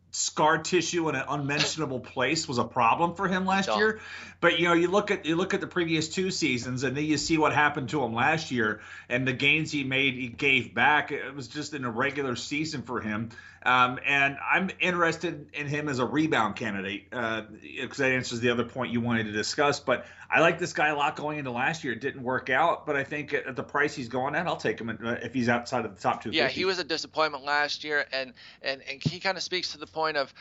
scar 0.09 0.57
tissue 0.57 1.07
in 1.07 1.13
an 1.13 1.23
unmentionable 1.29 1.99
place 1.99 2.47
was 2.47 2.57
a 2.57 2.63
problem 2.63 3.13
for 3.13 3.27
him 3.27 3.45
last 3.45 3.69
year. 3.75 3.99
But 4.41 4.57
you 4.57 4.65
know, 4.65 4.73
you 4.73 4.87
look 4.87 5.11
at 5.11 5.27
you 5.27 5.35
look 5.35 5.53
at 5.53 5.61
the 5.61 5.67
previous 5.67 6.09
two 6.09 6.31
seasons, 6.31 6.81
and 6.81 6.97
then 6.97 7.05
you 7.05 7.17
see 7.17 7.37
what 7.37 7.53
happened 7.53 7.89
to 7.89 8.03
him 8.03 8.15
last 8.15 8.49
year, 8.49 8.81
and 9.07 9.27
the 9.27 9.33
gains 9.33 9.71
he 9.71 9.83
made, 9.83 10.15
he 10.15 10.27
gave 10.27 10.73
back. 10.73 11.11
It 11.11 11.35
was 11.35 11.47
just 11.47 11.75
an 11.75 11.85
irregular 11.85 12.35
season 12.35 12.81
for 12.81 13.01
him. 13.01 13.29
Um, 13.65 13.99
and 14.05 14.37
I'm 14.47 14.69
interested 14.79 15.49
in 15.53 15.67
him 15.67 15.89
as 15.89 15.97
a 15.97 16.05
rebound 16.05 16.55
candidate 16.55 17.09
because 17.09 17.99
uh, 17.99 18.03
that 18.03 18.11
answers 18.11 18.39
the 18.39 18.51
other 18.51 18.63
point 18.63 18.93
you 18.93 19.01
wanted 19.01 19.25
to 19.25 19.31
discuss. 19.31 19.79
But 19.79 20.05
I 20.29 20.39
like 20.41 20.59
this 20.59 20.71
guy 20.71 20.89
a 20.89 20.95
lot 20.95 21.15
going 21.15 21.39
into 21.39 21.49
last 21.49 21.83
year. 21.83 21.93
It 21.93 21.99
didn't 21.99 22.21
work 22.21 22.51
out, 22.51 22.85
but 22.85 22.95
I 22.95 23.03
think 23.03 23.33
at 23.33 23.55
the 23.55 23.63
price 23.63 23.95
he's 23.95 24.07
going 24.07 24.35
at, 24.35 24.45
I'll 24.45 24.55
take 24.55 24.79
him 24.79 24.89
uh, 24.89 25.11
if 25.23 25.33
he's 25.33 25.49
outside 25.49 25.83
of 25.83 25.95
the 25.95 26.01
top 26.01 26.21
two. 26.21 26.29
Yeah, 26.29 26.47
he 26.47 26.63
was 26.63 26.77
a 26.77 26.83
disappointment 26.83 27.43
last 27.43 27.83
year, 27.83 28.05
and 28.13 28.33
and 28.61 28.83
and 28.87 29.01
he 29.03 29.19
kind 29.19 29.35
of 29.35 29.41
speaks 29.41 29.71
to 29.71 29.79
the 29.79 29.87
point 29.87 30.17
of 30.17 30.31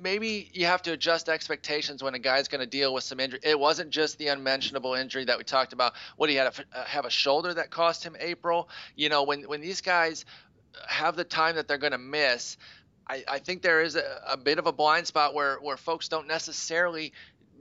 maybe 0.00 0.48
you 0.52 0.66
have 0.66 0.82
to 0.82 0.92
adjust 0.92 1.28
expectations 1.28 2.04
when 2.04 2.14
a 2.14 2.18
guy's 2.20 2.46
going 2.48 2.60
to 2.60 2.66
deal 2.66 2.94
with 2.94 3.04
some 3.04 3.18
injury. 3.18 3.40
It 3.42 3.58
wasn't 3.58 3.90
just 3.90 4.18
the 4.18 4.28
unmentionable 4.28 4.94
injury 4.94 5.24
that 5.24 5.38
we 5.38 5.44
talked 5.44 5.72
about. 5.72 5.94
What 6.16 6.30
he 6.30 6.36
had 6.36 6.52
a, 6.72 6.84
have 6.84 7.04
a 7.04 7.10
shoulder 7.10 7.54
that 7.54 7.70
cost 7.70 8.04
him 8.04 8.16
April. 8.20 8.68
You 8.94 9.08
know, 9.08 9.24
when 9.24 9.42
when 9.42 9.60
these 9.60 9.80
guys 9.80 10.24
have 10.86 11.16
the 11.16 11.24
time 11.24 11.56
that 11.56 11.68
they're 11.68 11.78
going 11.78 11.92
to 11.92 11.98
miss, 11.98 12.56
I, 13.06 13.24
I, 13.28 13.38
think 13.38 13.62
there 13.62 13.82
is 13.82 13.96
a, 13.96 14.20
a, 14.30 14.36
bit 14.36 14.58
of 14.58 14.66
a 14.66 14.72
blind 14.72 15.06
spot 15.06 15.34
where, 15.34 15.56
where 15.56 15.76
folks 15.76 16.08
don't 16.08 16.28
necessarily 16.28 17.12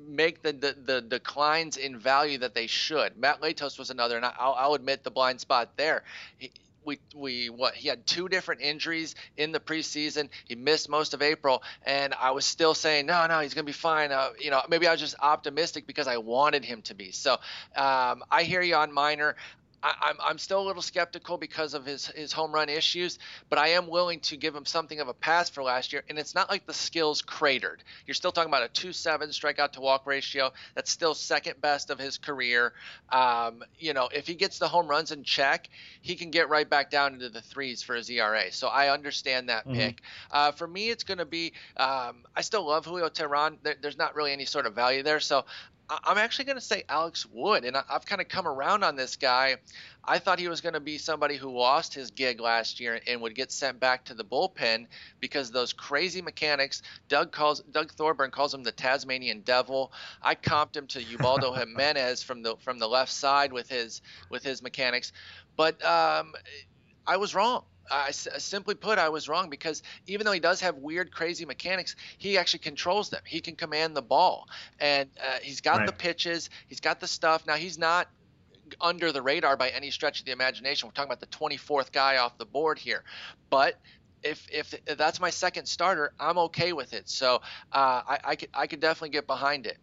make 0.07 0.41
the, 0.41 0.53
the, 0.53 0.75
the, 0.85 1.01
declines 1.01 1.77
in 1.77 1.97
value 1.97 2.37
that 2.39 2.53
they 2.53 2.67
should. 2.67 3.17
Matt 3.17 3.41
Latos 3.41 3.77
was 3.77 3.89
another, 3.89 4.17
and 4.17 4.25
I'll, 4.25 4.55
I'll 4.57 4.73
admit 4.73 5.03
the 5.03 5.11
blind 5.11 5.41
spot 5.41 5.71
there. 5.77 6.03
He, 6.37 6.51
we 6.83 6.99
we 7.15 7.49
what 7.49 7.75
he 7.75 7.87
had 7.87 8.05
two 8.05 8.27
different 8.27 8.61
injuries 8.61 9.15
in 9.37 9.51
the 9.51 9.59
preseason. 9.59 10.29
He 10.45 10.55
missed 10.55 10.89
most 10.89 11.13
of 11.13 11.21
April, 11.21 11.63
and 11.85 12.13
I 12.13 12.31
was 12.31 12.45
still 12.45 12.73
saying 12.73 13.05
no, 13.05 13.27
no, 13.27 13.39
he's 13.39 13.53
gonna 13.53 13.65
be 13.65 13.71
fine. 13.71 14.11
Uh, 14.11 14.29
you 14.39 14.49
know, 14.49 14.61
maybe 14.69 14.87
I 14.87 14.91
was 14.91 14.99
just 14.99 15.15
optimistic 15.21 15.85
because 15.85 16.07
I 16.07 16.17
wanted 16.17 16.65
him 16.65 16.81
to 16.83 16.95
be. 16.95 17.11
So 17.11 17.33
um, 17.75 18.23
I 18.31 18.43
hear 18.43 18.61
you 18.61 18.75
on 18.75 18.91
Minor. 18.91 19.35
I, 19.83 19.89
am 19.89 19.95
I'm, 20.01 20.15
I'm 20.31 20.37
still 20.37 20.61
a 20.61 20.65
little 20.67 20.81
skeptical 20.81 21.37
because 21.37 21.73
of 21.73 21.85
his 21.85 22.07
his 22.07 22.31
home 22.31 22.51
run 22.51 22.69
issues, 22.69 23.19
but 23.49 23.59
I 23.59 23.69
am 23.69 23.87
willing 23.87 24.19
to 24.21 24.37
give 24.37 24.55
him 24.55 24.65
something 24.65 24.99
of 24.99 25.07
a 25.07 25.13
pass 25.13 25.49
for 25.49 25.63
last 25.63 25.93
year. 25.93 26.03
And 26.09 26.19
it's 26.19 26.35
not 26.35 26.49
like 26.49 26.65
the 26.65 26.73
skills 26.73 27.21
cratered. 27.21 27.83
You're 28.05 28.15
still 28.15 28.31
talking 28.31 28.49
about 28.49 28.63
a 28.63 28.69
2.7 28.69 29.29
strikeout 29.29 29.73
to 29.73 29.81
walk 29.81 30.05
ratio. 30.05 30.51
That's 30.75 30.91
still 30.91 31.13
second 31.13 31.61
best 31.61 31.89
of 31.89 31.99
his 31.99 32.17
career. 32.17 32.73
Um, 33.11 33.63
you 33.79 33.93
know, 33.93 34.09
if 34.13 34.27
he 34.27 34.35
gets 34.35 34.59
the 34.59 34.67
home 34.67 34.87
runs 34.87 35.11
in 35.11 35.23
check, 35.23 35.69
he 36.01 36.15
can 36.15 36.31
get 36.31 36.49
right 36.49 36.69
back 36.69 36.91
down 36.91 37.13
into 37.13 37.29
the 37.29 37.41
threes 37.41 37.81
for 37.81 37.95
his 37.95 38.09
ERA. 38.09 38.51
So 38.51 38.67
I 38.67 38.93
understand 38.93 39.49
that 39.49 39.65
mm-hmm. 39.65 39.75
pick. 39.75 40.01
Uh, 40.31 40.51
for 40.51 40.67
me, 40.67 40.89
it's 40.89 41.03
going 41.03 41.17
to 41.19 41.25
be. 41.25 41.53
Um, 41.77 42.17
I 42.35 42.41
still 42.41 42.65
love 42.65 42.85
Julio 42.85 43.09
Teheran. 43.09 43.57
There, 43.63 43.75
there's 43.81 43.97
not 43.97 44.15
really 44.15 44.31
any 44.31 44.45
sort 44.45 44.65
of 44.65 44.73
value 44.73 45.03
there, 45.03 45.19
so 45.19 45.45
I'm 46.03 46.17
actually 46.17 46.45
going 46.45 46.57
to 46.57 46.63
say 46.63 46.83
Alex 46.87 47.25
Wood, 47.25 47.65
and 47.65 47.75
I've 47.75 48.05
kind 48.05 48.21
of 48.21 48.29
come 48.29 48.47
around 48.47 48.83
on 48.83 48.95
this 48.95 49.17
guy. 49.17 49.57
I 50.05 50.19
thought 50.19 50.39
he 50.39 50.47
was 50.47 50.61
going 50.61 50.73
to 50.73 50.79
be 50.79 50.97
somebody 50.97 51.35
who 51.35 51.51
lost 51.51 51.93
his 51.93 52.11
gig 52.11 52.39
last 52.39 52.79
year 52.79 52.99
and 53.07 53.21
would 53.21 53.35
get 53.35 53.51
sent 53.51 53.79
back 53.79 54.05
to 54.05 54.13
the 54.13 54.23
bullpen 54.23 54.87
because 55.19 55.51
those 55.51 55.73
crazy 55.73 56.21
mechanics. 56.21 56.81
Doug 57.09 57.31
calls 57.31 57.59
Doug 57.71 57.91
Thorburn 57.91 58.31
calls 58.31 58.53
him 58.53 58.63
the 58.63 58.71
Tasmanian 58.71 59.41
Devil. 59.41 59.91
I 60.21 60.35
comped 60.35 60.77
him 60.77 60.87
to 60.87 61.03
Ubaldo 61.03 61.53
Jimenez 61.55 62.23
from 62.23 62.41
the 62.41 62.55
from 62.57 62.79
the 62.79 62.87
left 62.87 63.11
side 63.11 63.51
with 63.51 63.69
his 63.69 64.01
with 64.29 64.43
his 64.43 64.63
mechanics, 64.63 65.11
but 65.57 65.83
um, 65.83 66.33
I 67.05 67.17
was 67.17 67.35
wrong. 67.35 67.65
I, 67.91 68.11
simply 68.11 68.75
put, 68.75 68.97
I 68.97 69.09
was 69.09 69.27
wrong 69.27 69.49
because 69.49 69.83
even 70.07 70.25
though 70.25 70.31
he 70.31 70.39
does 70.39 70.61
have 70.61 70.77
weird, 70.77 71.11
crazy 71.11 71.45
mechanics, 71.45 71.95
he 72.17 72.37
actually 72.37 72.59
controls 72.59 73.09
them. 73.09 73.21
He 73.25 73.41
can 73.41 73.55
command 73.55 73.95
the 73.95 74.01
ball, 74.01 74.47
and 74.79 75.09
uh, 75.21 75.39
he's 75.41 75.61
got 75.61 75.79
right. 75.79 75.87
the 75.87 75.93
pitches, 75.93 76.49
he's 76.67 76.79
got 76.79 76.99
the 76.99 77.07
stuff. 77.07 77.45
Now 77.45 77.55
he's 77.55 77.77
not 77.77 78.07
under 78.79 79.11
the 79.11 79.21
radar 79.21 79.57
by 79.57 79.69
any 79.69 79.91
stretch 79.91 80.19
of 80.19 80.25
the 80.25 80.31
imagination. 80.31 80.87
We're 80.87 80.93
talking 80.93 81.11
about 81.11 81.19
the 81.19 81.37
24th 81.37 81.91
guy 81.91 82.17
off 82.17 82.37
the 82.37 82.45
board 82.45 82.79
here, 82.79 83.03
but 83.49 83.79
if, 84.23 84.47
if, 84.51 84.73
if 84.85 84.97
that's 84.97 85.19
my 85.19 85.31
second 85.31 85.65
starter, 85.65 86.13
I'm 86.19 86.37
okay 86.37 86.73
with 86.73 86.93
it. 86.93 87.09
So 87.09 87.41
uh, 87.71 88.01
I, 88.07 88.19
I 88.23 88.35
could 88.35 88.49
I 88.53 88.67
could 88.67 88.79
definitely 88.79 89.09
get 89.09 89.27
behind 89.27 89.65
it. 89.65 89.77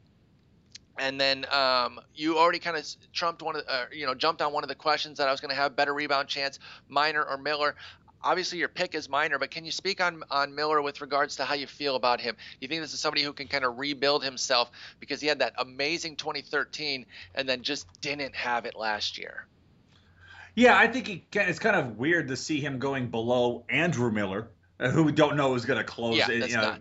And 0.98 1.20
then 1.20 1.46
um, 1.52 2.00
you 2.14 2.38
already 2.38 2.58
kind 2.58 2.76
of 2.76 2.86
trumped 3.12 3.42
one 3.42 3.56
of, 3.56 3.64
uh, 3.68 3.84
you 3.92 4.06
know, 4.06 4.14
jumped 4.14 4.42
on 4.42 4.52
one 4.52 4.64
of 4.64 4.68
the 4.68 4.74
questions 4.74 5.18
that 5.18 5.28
I 5.28 5.30
was 5.30 5.40
going 5.40 5.50
to 5.50 5.60
have 5.60 5.76
better 5.76 5.94
rebound 5.94 6.28
chance, 6.28 6.58
Minor 6.88 7.22
or 7.22 7.36
Miller. 7.36 7.76
Obviously, 8.22 8.58
your 8.58 8.68
pick 8.68 8.96
is 8.96 9.08
Minor, 9.08 9.38
but 9.38 9.50
can 9.50 9.64
you 9.64 9.70
speak 9.70 10.00
on 10.00 10.24
on 10.30 10.54
Miller 10.54 10.82
with 10.82 11.00
regards 11.00 11.36
to 11.36 11.44
how 11.44 11.54
you 11.54 11.68
feel 11.68 11.94
about 11.94 12.20
him? 12.20 12.34
Do 12.34 12.56
you 12.60 12.68
think 12.68 12.82
this 12.82 12.92
is 12.92 13.00
somebody 13.00 13.22
who 13.22 13.32
can 13.32 13.46
kind 13.46 13.64
of 13.64 13.78
rebuild 13.78 14.24
himself 14.24 14.72
because 14.98 15.20
he 15.20 15.28
had 15.28 15.38
that 15.38 15.54
amazing 15.56 16.16
2013 16.16 17.06
and 17.36 17.48
then 17.48 17.62
just 17.62 17.86
didn't 18.00 18.34
have 18.34 18.64
it 18.66 18.74
last 18.74 19.18
year. 19.18 19.46
Yeah, 20.56 20.76
I 20.76 20.88
think 20.88 21.06
he 21.06 21.24
can, 21.30 21.48
it's 21.48 21.60
kind 21.60 21.76
of 21.76 21.98
weird 21.98 22.26
to 22.28 22.36
see 22.36 22.58
him 22.58 22.80
going 22.80 23.06
below 23.10 23.64
Andrew 23.68 24.10
Miller, 24.10 24.48
uh, 24.80 24.90
who 24.90 25.04
we 25.04 25.12
don't 25.12 25.36
know 25.36 25.54
is 25.54 25.64
going 25.64 25.78
to 25.78 25.84
close. 25.84 26.16
Yeah, 26.16 26.26
that's 26.26 26.50
you 26.50 26.56
know, 26.56 26.76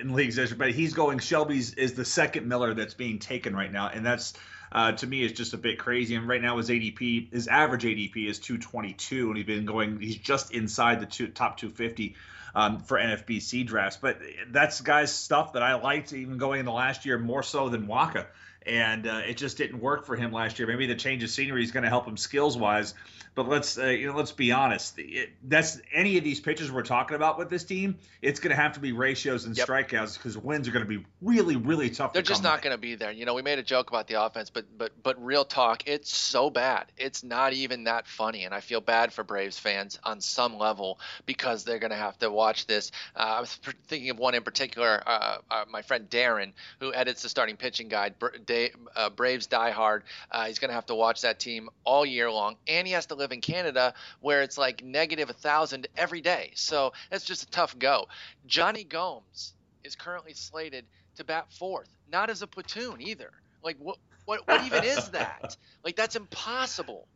in 0.00 0.14
leagues, 0.14 0.52
but 0.54 0.72
he's 0.72 0.94
going. 0.94 1.18
Shelby's 1.18 1.74
is 1.74 1.94
the 1.94 2.04
second 2.04 2.46
Miller 2.46 2.74
that's 2.74 2.94
being 2.94 3.18
taken 3.18 3.54
right 3.54 3.72
now, 3.72 3.88
and 3.88 4.04
that's 4.04 4.34
uh, 4.72 4.92
to 4.92 5.06
me 5.06 5.22
is 5.22 5.32
just 5.32 5.54
a 5.54 5.58
bit 5.58 5.78
crazy. 5.78 6.14
And 6.14 6.26
right 6.26 6.42
now 6.42 6.56
his 6.56 6.68
ADP, 6.68 7.32
his 7.32 7.48
average 7.48 7.84
ADP 7.84 8.28
is 8.28 8.38
222, 8.38 9.28
and 9.28 9.36
he's 9.36 9.46
been 9.46 9.64
going. 9.64 10.00
He's 10.00 10.16
just 10.16 10.52
inside 10.52 11.00
the 11.00 11.06
two, 11.06 11.28
top 11.28 11.58
250. 11.58 12.16
Um, 12.56 12.78
for 12.78 12.98
NFBC 12.98 13.66
drafts, 13.66 13.98
but 14.00 14.20
that's 14.52 14.80
guys 14.80 15.12
stuff 15.12 15.54
that 15.54 15.64
I 15.64 15.74
liked 15.74 16.12
even 16.12 16.38
going 16.38 16.60
in 16.60 16.66
the 16.66 16.70
last 16.70 17.04
year 17.04 17.18
more 17.18 17.42
so 17.42 17.68
than 17.68 17.88
Wacha, 17.88 18.26
and 18.64 19.08
uh, 19.08 19.22
it 19.26 19.36
just 19.38 19.56
didn't 19.56 19.80
work 19.80 20.06
for 20.06 20.14
him 20.14 20.30
last 20.30 20.60
year. 20.60 20.68
Maybe 20.68 20.86
the 20.86 20.94
change 20.94 21.24
of 21.24 21.30
scenery 21.30 21.64
is 21.64 21.72
going 21.72 21.82
to 21.82 21.88
help 21.88 22.06
him 22.06 22.16
skills 22.16 22.56
wise, 22.56 22.94
but 23.34 23.48
let's 23.48 23.78
uh, 23.78 23.86
you 23.86 24.08
know 24.08 24.16
let's 24.16 24.32
be 24.32 24.52
honest. 24.52 24.98
It, 24.98 25.30
that's 25.42 25.80
any 25.92 26.18
of 26.18 26.24
these 26.24 26.40
pitchers 26.40 26.70
we're 26.70 26.82
talking 26.82 27.16
about 27.16 27.38
with 27.38 27.50
this 27.50 27.64
team. 27.64 27.98
It's 28.22 28.40
going 28.40 28.54
to 28.54 28.60
have 28.60 28.74
to 28.74 28.80
be 28.80 28.92
ratios 28.92 29.44
and 29.44 29.56
yep. 29.56 29.66
strikeouts 29.66 30.16
because 30.16 30.38
wins 30.38 30.68
are 30.68 30.72
going 30.72 30.84
to 30.84 30.88
be 30.88 31.04
really 31.20 31.56
really 31.56 31.90
tough. 31.90 32.12
They're 32.12 32.22
just 32.22 32.42
not 32.42 32.62
going 32.62 32.74
to 32.74 32.80
be 32.80 32.94
there. 32.94 33.10
You 33.10 33.24
know, 33.26 33.34
we 33.34 33.42
made 33.42 33.58
a 33.58 33.62
joke 33.62 33.90
about 33.90 34.06
the 34.06 34.22
offense, 34.22 34.50
but 34.50 34.66
but 34.76 34.92
but 35.02 35.22
real 35.24 35.44
talk, 35.44 35.86
it's 35.86 36.14
so 36.14 36.50
bad. 36.50 36.86
It's 36.96 37.24
not 37.24 37.52
even 37.52 37.84
that 37.84 38.06
funny, 38.06 38.44
and 38.44 38.54
I 38.54 38.60
feel 38.60 38.80
bad 38.80 39.12
for 39.12 39.24
Braves 39.24 39.58
fans 39.58 39.98
on 40.04 40.20
some 40.20 40.58
level 40.58 40.98
because 41.26 41.64
they're 41.64 41.78
going 41.78 41.90
to 41.90 41.96
have 41.96 42.18
to 42.18 42.30
watch 42.30 42.66
this. 42.66 42.92
Uh, 43.16 43.34
I 43.36 43.40
was 43.40 43.54
thinking 43.88 44.10
of 44.10 44.18
one 44.18 44.34
in 44.34 44.42
particular, 44.42 45.02
uh, 45.06 45.38
uh, 45.50 45.64
my 45.70 45.82
friend 45.82 46.08
Darren, 46.08 46.52
who 46.80 46.92
edits 46.94 47.22
the 47.22 47.28
starting 47.28 47.56
pitching 47.56 47.88
guide. 47.88 48.14
Day, 48.46 48.70
uh, 48.94 49.10
Braves 49.10 49.48
diehard. 49.48 50.02
Uh, 50.30 50.46
he's 50.46 50.58
going 50.58 50.68
to 50.68 50.74
have 50.74 50.86
to 50.86 50.94
watch 50.94 51.22
that 51.22 51.40
team 51.40 51.68
all 51.84 52.06
year 52.06 52.30
long, 52.30 52.56
and 52.68 52.86
he 52.86 52.92
has 52.92 53.06
to 53.06 53.14
live 53.24 53.32
in 53.32 53.40
Canada 53.40 53.94
where 54.20 54.42
it's 54.42 54.58
like 54.58 54.84
negative 54.84 55.30
a 55.30 55.32
thousand 55.32 55.88
every 55.96 56.20
day. 56.20 56.52
So 56.54 56.92
that's 57.10 57.24
just 57.24 57.42
a 57.42 57.50
tough 57.50 57.78
go. 57.78 58.08
Jonny 58.46 58.84
Gomes 58.84 59.54
is 59.82 59.96
currently 59.96 60.34
slated 60.34 60.84
to 61.16 61.24
bat 61.24 61.46
fourth, 61.50 61.88
not 62.12 62.30
as 62.30 62.42
a 62.42 62.46
platoon 62.46 63.00
either. 63.00 63.30
Like 63.62 63.76
what? 63.78 63.98
What? 64.26 64.46
What 64.46 64.64
even 64.64 64.84
is 64.84 65.08
that? 65.10 65.56
Like 65.82 65.96
that's 65.96 66.16
impossible 66.16 67.06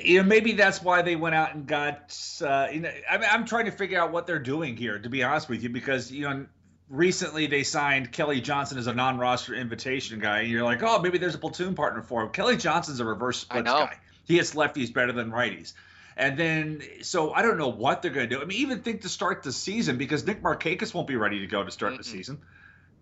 you 0.00 0.22
know, 0.22 0.28
maybe 0.28 0.52
that's 0.52 0.82
why 0.82 1.02
they 1.02 1.16
went 1.16 1.34
out 1.34 1.54
and 1.54 1.66
got. 1.66 2.16
Uh, 2.40 2.68
you 2.72 2.80
know, 2.80 2.90
I 3.10 3.18
mean, 3.18 3.28
I'm 3.30 3.44
trying 3.44 3.66
to 3.66 3.70
figure 3.70 4.00
out 4.00 4.12
what 4.12 4.26
they're 4.26 4.38
doing 4.38 4.76
here, 4.76 4.98
to 4.98 5.08
be 5.08 5.22
honest 5.22 5.48
with 5.48 5.62
you, 5.62 5.70
because 5.70 6.10
you 6.10 6.28
know, 6.28 6.46
recently 6.88 7.46
they 7.46 7.62
signed 7.62 8.12
Kelly 8.12 8.40
Johnson 8.40 8.78
as 8.78 8.86
a 8.86 8.94
non-roster 8.94 9.54
invitation 9.54 10.18
guy, 10.20 10.40
and 10.40 10.50
you're 10.50 10.64
like, 10.64 10.82
oh, 10.82 11.00
maybe 11.00 11.18
there's 11.18 11.34
a 11.34 11.38
platoon 11.38 11.74
partner 11.74 12.02
for 12.02 12.22
him. 12.22 12.30
Kelly 12.30 12.56
Johnson's 12.56 13.00
a 13.00 13.04
reverse 13.04 13.40
splits 13.40 13.70
guy. 13.70 13.96
He 14.24 14.36
hits 14.36 14.54
lefties 14.54 14.92
better 14.92 15.12
than 15.12 15.30
righties. 15.30 15.72
And 16.16 16.38
then, 16.38 16.82
so 17.02 17.32
I 17.32 17.42
don't 17.42 17.58
know 17.58 17.68
what 17.68 18.02
they're 18.02 18.10
going 18.10 18.28
to 18.28 18.36
do. 18.36 18.42
I 18.42 18.44
mean, 18.44 18.58
even 18.58 18.80
think 18.80 19.02
to 19.02 19.08
start 19.08 19.42
the 19.42 19.52
season 19.52 19.96
because 19.96 20.26
Nick 20.26 20.42
Markakis 20.42 20.92
won't 20.92 21.08
be 21.08 21.16
ready 21.16 21.40
to 21.40 21.46
go 21.46 21.64
to 21.64 21.70
start 21.70 21.94
mm 21.94 21.98
the 21.98 22.04
season. 22.04 22.40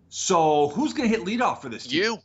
So 0.09 0.69
who's 0.69 0.93
going 0.93 1.11
to 1.11 1.17
hit 1.17 1.27
leadoff 1.27 1.63
for 1.63 1.69
this 1.69 1.87
team? 1.87 2.03
You. 2.03 2.19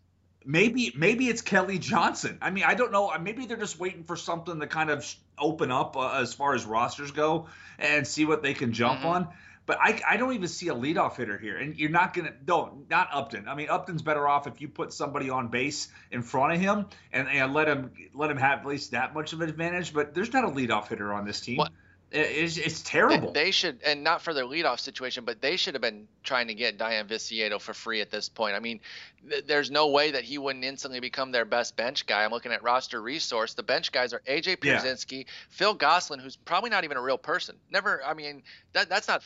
Maybe 0.48 0.94
maybe 0.96 1.28
it's 1.28 1.42
Kelly 1.42 1.80
Johnson. 1.80 2.38
I 2.40 2.52
mean, 2.52 2.66
I 2.66 2.76
don't 2.76 2.92
know. 2.92 3.12
Maybe 3.20 3.48
they're 3.48 3.58
just 3.58 3.80
waiting 3.80 4.04
for 4.04 4.16
something 4.16 4.60
to 4.60 4.68
kind 4.68 4.92
of 4.92 5.16
open 5.40 5.72
up 5.72 5.98
uh, 5.98 6.20
as 6.20 6.36
far 6.36 6.54
as 6.54 6.66
rosters 6.66 7.10
go 7.10 7.48
and 7.80 8.06
see 8.06 8.26
what 8.26 8.44
they 8.44 8.54
can 8.54 8.72
jump 8.72 9.00
mm-hmm. 9.00 9.08
on. 9.08 9.28
But 9.66 9.80
I, 9.82 10.00
I 10.08 10.18
don't 10.18 10.34
even 10.34 10.48
see 10.48 10.68
a 10.68 10.76
leadoff 10.76 11.18
hitter 11.18 11.38
here, 11.38 11.58
and 11.58 11.76
you're 11.76 11.90
not 11.90 12.14
gonna 12.14 12.34
no 12.48 12.84
not 12.90 13.10
Upton. 13.12 13.48
I 13.48 13.56
mean 13.56 13.70
Upton's 13.70 14.02
better 14.02 14.28
off 14.28 14.46
if 14.48 14.62
you 14.62 14.68
put 14.68 14.94
somebody 14.94 15.30
on 15.30 15.48
base 15.48 15.88
in 16.12 16.22
front 16.22 16.54
of 16.54 16.62
him 16.62 16.86
and, 17.12 17.28
and 17.28 17.54
let 17.54 17.68
him 17.68 17.92
let 18.14 18.30
him 18.30 18.38
have 18.38 18.60
at 18.60 18.66
least 18.66 18.92
that 18.92 19.14
much 19.14 19.34
of 19.34 19.42
an 19.42 19.50
advantage. 19.50 19.94
But 19.94 20.14
there's 20.14 20.34
not 20.34 20.46
a 20.46 20.50
leadoff 20.50 20.88
hitter 20.88 21.14
on 21.14 21.26
this 21.26 21.42
team. 21.42 21.58
What? 21.58 21.72
It's, 22.12 22.58
it's 22.58 22.82
terrible. 22.82 23.34
They 23.34 23.52
should, 23.52 23.82
and 23.84 24.04
not 24.04 24.22
for 24.22 24.34
their 24.34 24.46
leadoff 24.46 24.80
situation, 24.80 25.26
but 25.26 25.42
they 25.42 25.58
should 25.58 25.74
have 25.74 25.82
been 25.82 26.08
trying 26.24 26.48
to 26.48 26.54
get 26.54 26.78
Dayan 26.78 27.08
Viciedo 27.08 27.60
for 27.60 27.74
free 27.74 28.00
at 28.00 28.10
this 28.10 28.30
point. 28.30 28.56
I 28.56 28.60
mean, 28.60 28.80
th- 29.30 29.46
there's 29.46 29.70
no 29.70 29.90
way 29.90 30.12
that 30.12 30.24
he 30.24 30.38
wouldn't 30.38 30.64
instantly 30.64 31.02
become 31.02 31.32
their 31.32 31.44
best 31.44 31.76
bench 31.76 32.06
guy. 32.06 32.24
I'm 32.24 32.32
looking 32.32 32.54
at 32.54 32.64
roster 32.64 33.02
resource. 33.02 33.56
The 33.56 33.64
bench 33.64 33.92
guys 33.92 34.14
are 34.14 34.22
AJ 34.30 34.58
Pierzynski, 34.58 35.20
yeah. 35.20 35.32
Phil 35.50 35.74
Gosselin, 35.74 36.20
who's 36.22 36.38
probably 36.38 36.70
not 36.70 36.86
even 36.86 36.96
a 36.96 37.02
real 37.02 37.18
person. 37.18 37.58
Never, 37.70 38.02
I 38.06 38.14
mean, 38.14 38.44
that, 38.74 38.88
that's 38.88 39.10
not 39.10 39.24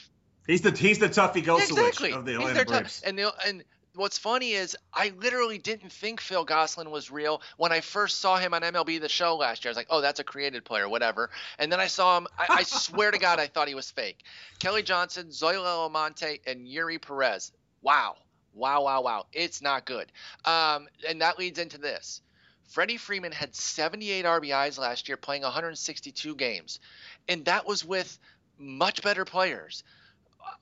He's 0.50 0.62
the 0.62 0.72
he's 0.72 0.98
the 0.98 1.10
toughie 1.10 1.44
go 1.46 1.58
exactly. 1.58 2.12
of 2.12 2.26
the 2.26 2.34
Atlanta 2.34 2.66
Braves. 2.66 3.04
and 3.06 3.20
the, 3.20 3.32
and 3.46 3.64
what's 3.94 4.18
funny 4.18 4.54
is 4.54 4.76
I 4.92 5.14
literally 5.20 5.60
didn't 5.60 5.92
think 5.92 6.20
Phil 6.20 6.44
Gosselin 6.44 6.90
was 6.90 7.12
real 7.12 7.44
when 7.58 7.72
I 7.72 7.82
first 7.82 8.20
saw 8.20 8.38
him 8.38 8.56
on 8.56 8.64
MLB 8.64 9.00
The 9.00 9.10
Show 9.10 9.36
last 9.36 9.64
year. 9.64 9.70
I 9.70 9.72
was 9.72 9.78
like, 9.78 9.88
oh, 9.92 10.02
that's 10.02 10.20
a 10.20 10.24
created 10.24 10.66
player, 10.66 10.90
whatever. 10.90 11.30
And 11.60 11.72
then 11.72 11.80
I 11.80 11.86
saw 11.86 12.18
him. 12.18 12.26
I, 12.36 12.48
I 12.50 12.64
swear 12.64 13.12
to 13.12 13.20
God, 13.20 13.40
I 13.40 13.46
thought 13.46 13.68
he 13.68 13.76
was 13.76 13.92
fake. 13.92 14.24
Kelly 14.58 14.82
Johnson, 14.82 15.28
Zoilo 15.28 15.66
Almonte, 15.66 16.40
and 16.48 16.66
Eury 16.66 17.00
Perez. 17.00 17.52
Wow, 17.84 18.16
wow, 18.56 18.84
wow, 18.84 19.04
wow. 19.04 19.26
It's 19.32 19.62
not 19.62 19.86
good. 19.86 20.12
Um, 20.46 20.88
and 21.08 21.22
that 21.22 21.38
leads 21.38 21.60
into 21.60 21.78
this. 21.78 22.22
Freddie 22.70 22.98
Freeman 22.98 23.34
had 23.34 23.54
78 23.54 24.26
RBIs 24.26 24.80
last 24.80 25.10
year, 25.10 25.18
playing 25.18 25.44
162 25.44 26.34
games, 26.34 26.80
and 27.28 27.46
that 27.46 27.68
was 27.68 27.86
with 27.86 28.18
much 28.58 29.04
better 29.04 29.26
players 29.26 29.84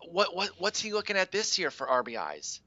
what 0.09 0.35
what 0.35 0.49
what's 0.57 0.79
he 0.79 0.93
looking 0.93 1.17
at 1.17 1.31
this 1.31 1.57
year 1.57 1.71
for 1.71 1.87
RBIs? 1.87 2.59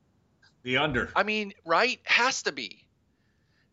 The 0.62 0.76
under. 0.76 1.10
I 1.16 1.22
mean, 1.22 1.52
right? 1.64 2.00
Has 2.04 2.42
to 2.42 2.52
be. 2.52 2.86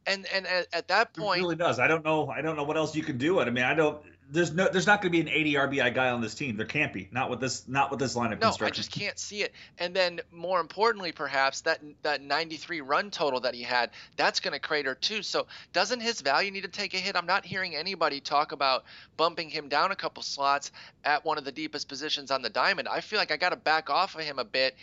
And 0.05 0.25
and 0.33 0.47
at, 0.47 0.67
at 0.71 0.87
that 0.87 1.13
point, 1.13 1.39
it 1.39 1.43
really 1.43 1.55
does. 1.55 1.79
I 1.79 1.87
don't 1.87 2.05
know. 2.05 2.29
I 2.29 2.41
don't 2.41 2.55
know 2.55 2.63
what 2.63 2.77
else 2.77 2.95
you 2.95 3.03
can 3.03 3.17
do 3.17 3.39
it. 3.39 3.47
I 3.47 3.49
mean, 3.49 3.65
I 3.65 3.73
don't 3.73 4.01
there's 4.29 4.53
no 4.53 4.67
there's 4.69 4.87
not 4.87 5.01
going 5.01 5.11
to 5.11 5.17
be 5.17 5.21
an 5.21 5.29
80 5.29 5.53
RBI 5.53 5.93
guy 5.93 6.09
on 6.09 6.21
this 6.21 6.35
team. 6.35 6.57
There 6.57 6.65
can't 6.65 6.91
be. 6.91 7.07
Not 7.11 7.29
with 7.29 7.39
this 7.39 7.67
not 7.67 7.91
with 7.91 7.99
this 7.99 8.15
line 8.15 8.33
of 8.33 8.39
no, 8.39 8.47
construction. 8.47 8.73
I 8.73 8.75
just 8.75 8.91
can't 8.91 9.17
see 9.17 9.43
it. 9.43 9.53
And 9.77 9.93
then 9.93 10.21
more 10.31 10.59
importantly 10.59 11.11
perhaps 11.11 11.61
that 11.61 11.81
that 12.03 12.21
93 12.21 12.81
run 12.81 13.11
total 13.11 13.39
that 13.41 13.53
he 13.53 13.63
had, 13.63 13.91
that's 14.15 14.39
going 14.39 14.53
to 14.53 14.59
crater 14.59 14.95
too. 14.95 15.23
So 15.23 15.47
doesn't 15.73 16.01
his 16.01 16.21
value 16.21 16.51
need 16.51 16.63
to 16.63 16.67
take 16.67 16.93
a 16.93 16.97
hit? 16.97 17.15
I'm 17.15 17.25
not 17.25 17.45
hearing 17.45 17.75
anybody 17.75 18.19
talk 18.19 18.51
about 18.51 18.83
bumping 19.15 19.49
him 19.49 19.69
down 19.69 19.91
a 19.91 19.95
couple 19.95 20.23
slots 20.23 20.71
at 21.03 21.23
one 21.23 21.37
of 21.37 21.45
the 21.45 21.51
deepest 21.51 21.87
positions 21.87 22.31
on 22.31 22.41
the 22.41 22.49
diamond. 22.49 22.87
I 22.87 23.01
feel 23.01 23.19
like 23.19 23.31
I 23.31 23.37
got 23.37 23.49
to 23.49 23.55
back 23.55 23.89
off 23.89 24.15
of 24.15 24.21
him 24.21 24.39
a 24.39 24.45
bit. 24.45 24.75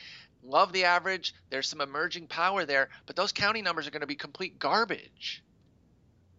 Love 0.43 0.73
the 0.73 0.85
average. 0.85 1.35
There's 1.51 1.69
some 1.69 1.81
emerging 1.81 2.27
power 2.27 2.67
there, 2.67 2.91
but 3.07 3.17
those 3.17 3.33
county 3.33 3.63
numbers 3.63 3.87
are 3.87 3.91
going 3.91 4.03
to 4.03 4.07
be 4.07 4.15
complete 4.15 4.59
garbage 4.59 5.43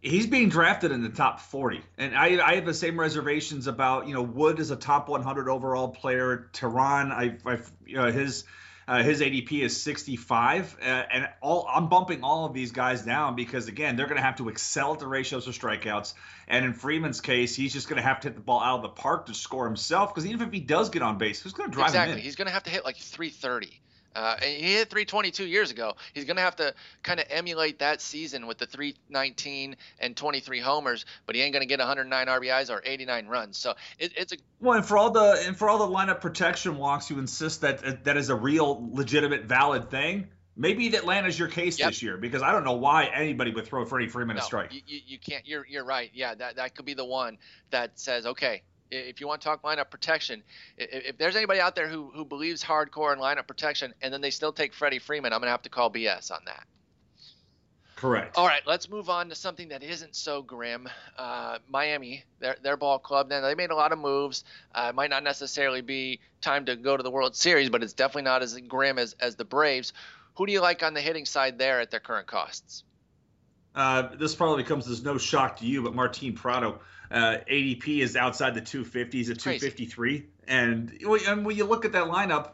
he's 0.05 0.27
being 0.27 0.49
drafted 0.49 0.91
in 0.91 1.01
the 1.01 1.09
top 1.09 1.39
40 1.39 1.81
and 1.97 2.15
I, 2.15 2.39
I 2.45 2.55
have 2.55 2.65
the 2.65 2.73
same 2.73 2.99
reservations 2.99 3.67
about 3.67 4.07
you 4.07 4.13
know 4.13 4.21
wood 4.21 4.59
is 4.59 4.71
a 4.71 4.75
top 4.75 5.09
100 5.09 5.49
overall 5.49 5.89
player 5.89 6.49
Teheran 6.53 7.11
i 7.11 7.37
i 7.49 7.57
you 7.85 7.97
know, 7.97 8.11
his 8.11 8.45
uh, 8.87 9.01
his 9.01 9.19
ADP 9.19 9.63
is 9.63 9.81
65, 9.81 10.77
uh, 10.79 10.85
and 10.85 11.27
all 11.41 11.67
I'm 11.67 11.89
bumping 11.89 12.23
all 12.23 12.45
of 12.45 12.53
these 12.53 12.71
guys 12.71 13.01
down 13.01 13.35
because 13.35 13.67
again 13.67 13.95
they're 13.95 14.05
going 14.05 14.17
to 14.17 14.21
have 14.21 14.35
to 14.35 14.49
excel 14.49 14.93
at 14.93 14.99
the 14.99 15.07
ratios 15.07 15.47
of 15.47 15.57
strikeouts, 15.57 16.13
and 16.47 16.65
in 16.65 16.73
Freeman's 16.73 17.19
case, 17.19 17.55
he's 17.55 17.73
just 17.73 17.89
going 17.89 17.97
to 17.97 18.07
have 18.07 18.19
to 18.19 18.27
hit 18.27 18.35
the 18.35 18.43
ball 18.43 18.61
out 18.61 18.75
of 18.75 18.81
the 18.83 18.89
park 18.89 19.25
to 19.25 19.33
score 19.33 19.65
himself 19.65 20.13
because 20.13 20.27
even 20.29 20.47
if 20.47 20.53
he 20.53 20.59
does 20.59 20.89
get 20.89 21.01
on 21.01 21.17
base, 21.17 21.41
who's 21.41 21.53
going 21.53 21.71
to 21.71 21.75
drive 21.75 21.87
exactly. 21.87 22.11
him 22.11 22.17
in? 22.17 22.17
Exactly. 22.19 22.27
He's 22.27 22.35
going 22.35 22.45
to 22.45 22.53
have 22.53 22.63
to 22.63 22.69
hit 22.69 22.85
like 22.85 22.97
330 22.97 23.81
Uh, 24.15 24.37
and 24.41 24.63
he 24.63 24.73
hit 24.73 24.89
322 24.89 25.45
years 25.45 25.71
ago. 25.71 25.95
He's 26.13 26.25
going 26.25 26.37
to 26.37 26.41
have 26.41 26.55
to 26.57 26.73
kind 27.03 27.19
of 27.19 27.25
emulate 27.29 27.79
that 27.79 28.01
season 28.01 28.47
with 28.47 28.57
the 28.57 28.65
319 28.65 29.75
and 29.99 30.15
23 30.15 30.59
homers, 30.61 31.05
but 31.25 31.35
he 31.35 31.41
ain't 31.41 31.53
going 31.53 31.61
to 31.61 31.67
get 31.67 31.79
109 31.79 32.27
RBIs 32.27 32.69
or 32.69 32.81
89 32.83 33.27
runs. 33.27 33.57
So 33.57 33.73
it, 33.99 34.13
it's 34.15 34.33
a 34.33 34.37
well, 34.61 34.77
and 34.77 34.85
for 34.85 34.97
all 34.97 35.11
the 35.11 35.43
and 35.45 35.57
for 35.57 35.69
all 35.69 35.77
the 35.77 35.93
lineup 35.93 36.21
protection 36.21 36.77
walks, 36.77 37.09
you 37.09 37.19
insist 37.19 37.61
that 37.61 38.05
that 38.05 38.17
is 38.17 38.29
a 38.29 38.35
real, 38.35 38.89
legitimate, 38.91 39.43
valid 39.43 39.91
thing. 39.91 40.29
Maybe 40.57 40.87
Atlanta's 40.95 41.37
your 41.37 41.49
case 41.49 41.77
yep. 41.77 41.89
this 41.89 42.01
year 42.01 42.15
because 42.15 42.41
I 42.41 42.53
don't 42.53 42.63
know 42.63 42.77
why 42.77 43.05
anybody 43.13 43.51
would 43.51 43.65
throw 43.65 43.83
Freddie 43.83 44.07
Freeman 44.07 44.37
no, 44.37 44.41
a 44.41 44.45
strike. 44.45 44.73
You, 44.73 44.81
you 44.87 45.19
can't. 45.19 45.45
You're 45.45 45.65
you're 45.67 45.83
right. 45.83 46.09
Yeah, 46.13 46.33
that 46.35 46.55
that 46.55 46.75
could 46.75 46.85
be 46.85 46.93
the 46.93 47.03
one 47.03 47.37
that 47.71 47.99
says, 47.99 48.25
okay, 48.25 48.63
if 48.91 49.19
you 49.19 49.27
want 49.27 49.41
to 49.41 49.45
talk 49.45 49.63
lineup 49.63 49.89
protection, 49.89 50.43
if, 50.77 51.17
there's 51.17 51.35
anybody 51.35 51.59
out 51.59 51.75
there 51.75 51.87
who, 51.87 52.11
who 52.13 52.25
believes 52.25 52.63
hardcore 52.63 53.13
in 53.13 53.19
lineup 53.19 53.47
protection 53.47 53.93
and 54.01 54.13
then 54.13 54.21
they 54.21 54.31
still 54.31 54.53
take 54.53 54.73
Freddie 54.73 54.99
Freeman, 54.99 55.33
I'm 55.33 55.39
going 55.39 55.47
to 55.47 55.51
have 55.51 55.63
to 55.63 55.69
call 55.69 55.91
BS 55.91 56.31
on 56.31 56.41
that. 56.45 56.65
Correct. 57.95 58.37
All 58.37 58.45
right, 58.45 58.61
let's 58.67 58.89
move 58.89 59.09
on 59.09 59.29
to 59.29 59.35
something 59.35 59.69
that 59.69 59.81
isn't 59.81 60.15
so 60.15 60.41
grim. 60.41 60.89
Uh, 61.17 61.59
Miami, 61.69 62.25
their, 62.39 62.57
their 62.61 62.75
ball 62.75 62.99
club, 62.99 63.29
now 63.29 63.39
they 63.39 63.55
made 63.55 63.71
a 63.71 63.75
lot 63.75 63.93
of 63.93 63.99
moves. 63.99 64.43
Uh, 64.73 64.87
it 64.89 64.95
might 64.95 65.09
not 65.09 65.23
necessarily 65.23 65.81
be 65.81 66.19
time 66.41 66.65
to 66.65 66.75
go 66.75 66.97
to 66.97 67.03
the 67.03 67.11
World 67.11 67.35
Series, 67.35 67.69
but 67.69 67.83
it's 67.83 67.93
definitely 67.93 68.23
not 68.23 68.43
as 68.43 68.59
grim 68.67 68.99
as, 68.99 69.15
as 69.21 69.37
the 69.37 69.45
Braves. 69.45 69.93
Who 70.35 70.45
do 70.45 70.51
you 70.51 70.59
like 70.59 70.83
on 70.83 70.93
the 70.93 70.99
hitting 70.99 71.25
side 71.25 71.57
there 71.57 71.79
at 71.79 71.89
their 71.89 72.01
current 72.01 72.27
costs? 72.27 72.83
Uh, 73.75 74.15
this 74.15 74.33
probably 74.33 74.63
comes 74.63 74.87
as 74.87 75.03
no 75.03 75.17
shock 75.17 75.57
to 75.57 75.65
you, 75.65 75.83
but 75.83 75.93
Martin 75.93 76.33
Prado 76.33 76.79
uh, 77.11 77.37
ADP 77.49 77.99
is 77.99 78.15
outside 78.15 78.55
the 78.55 78.61
250s 78.61 79.29
at 79.29 79.39
253. 79.39 80.25
And 80.47 80.91
when 81.03 81.55
you 81.57 81.65
look 81.65 81.85
at 81.85 81.91
that 81.91 82.05
lineup, 82.05 82.51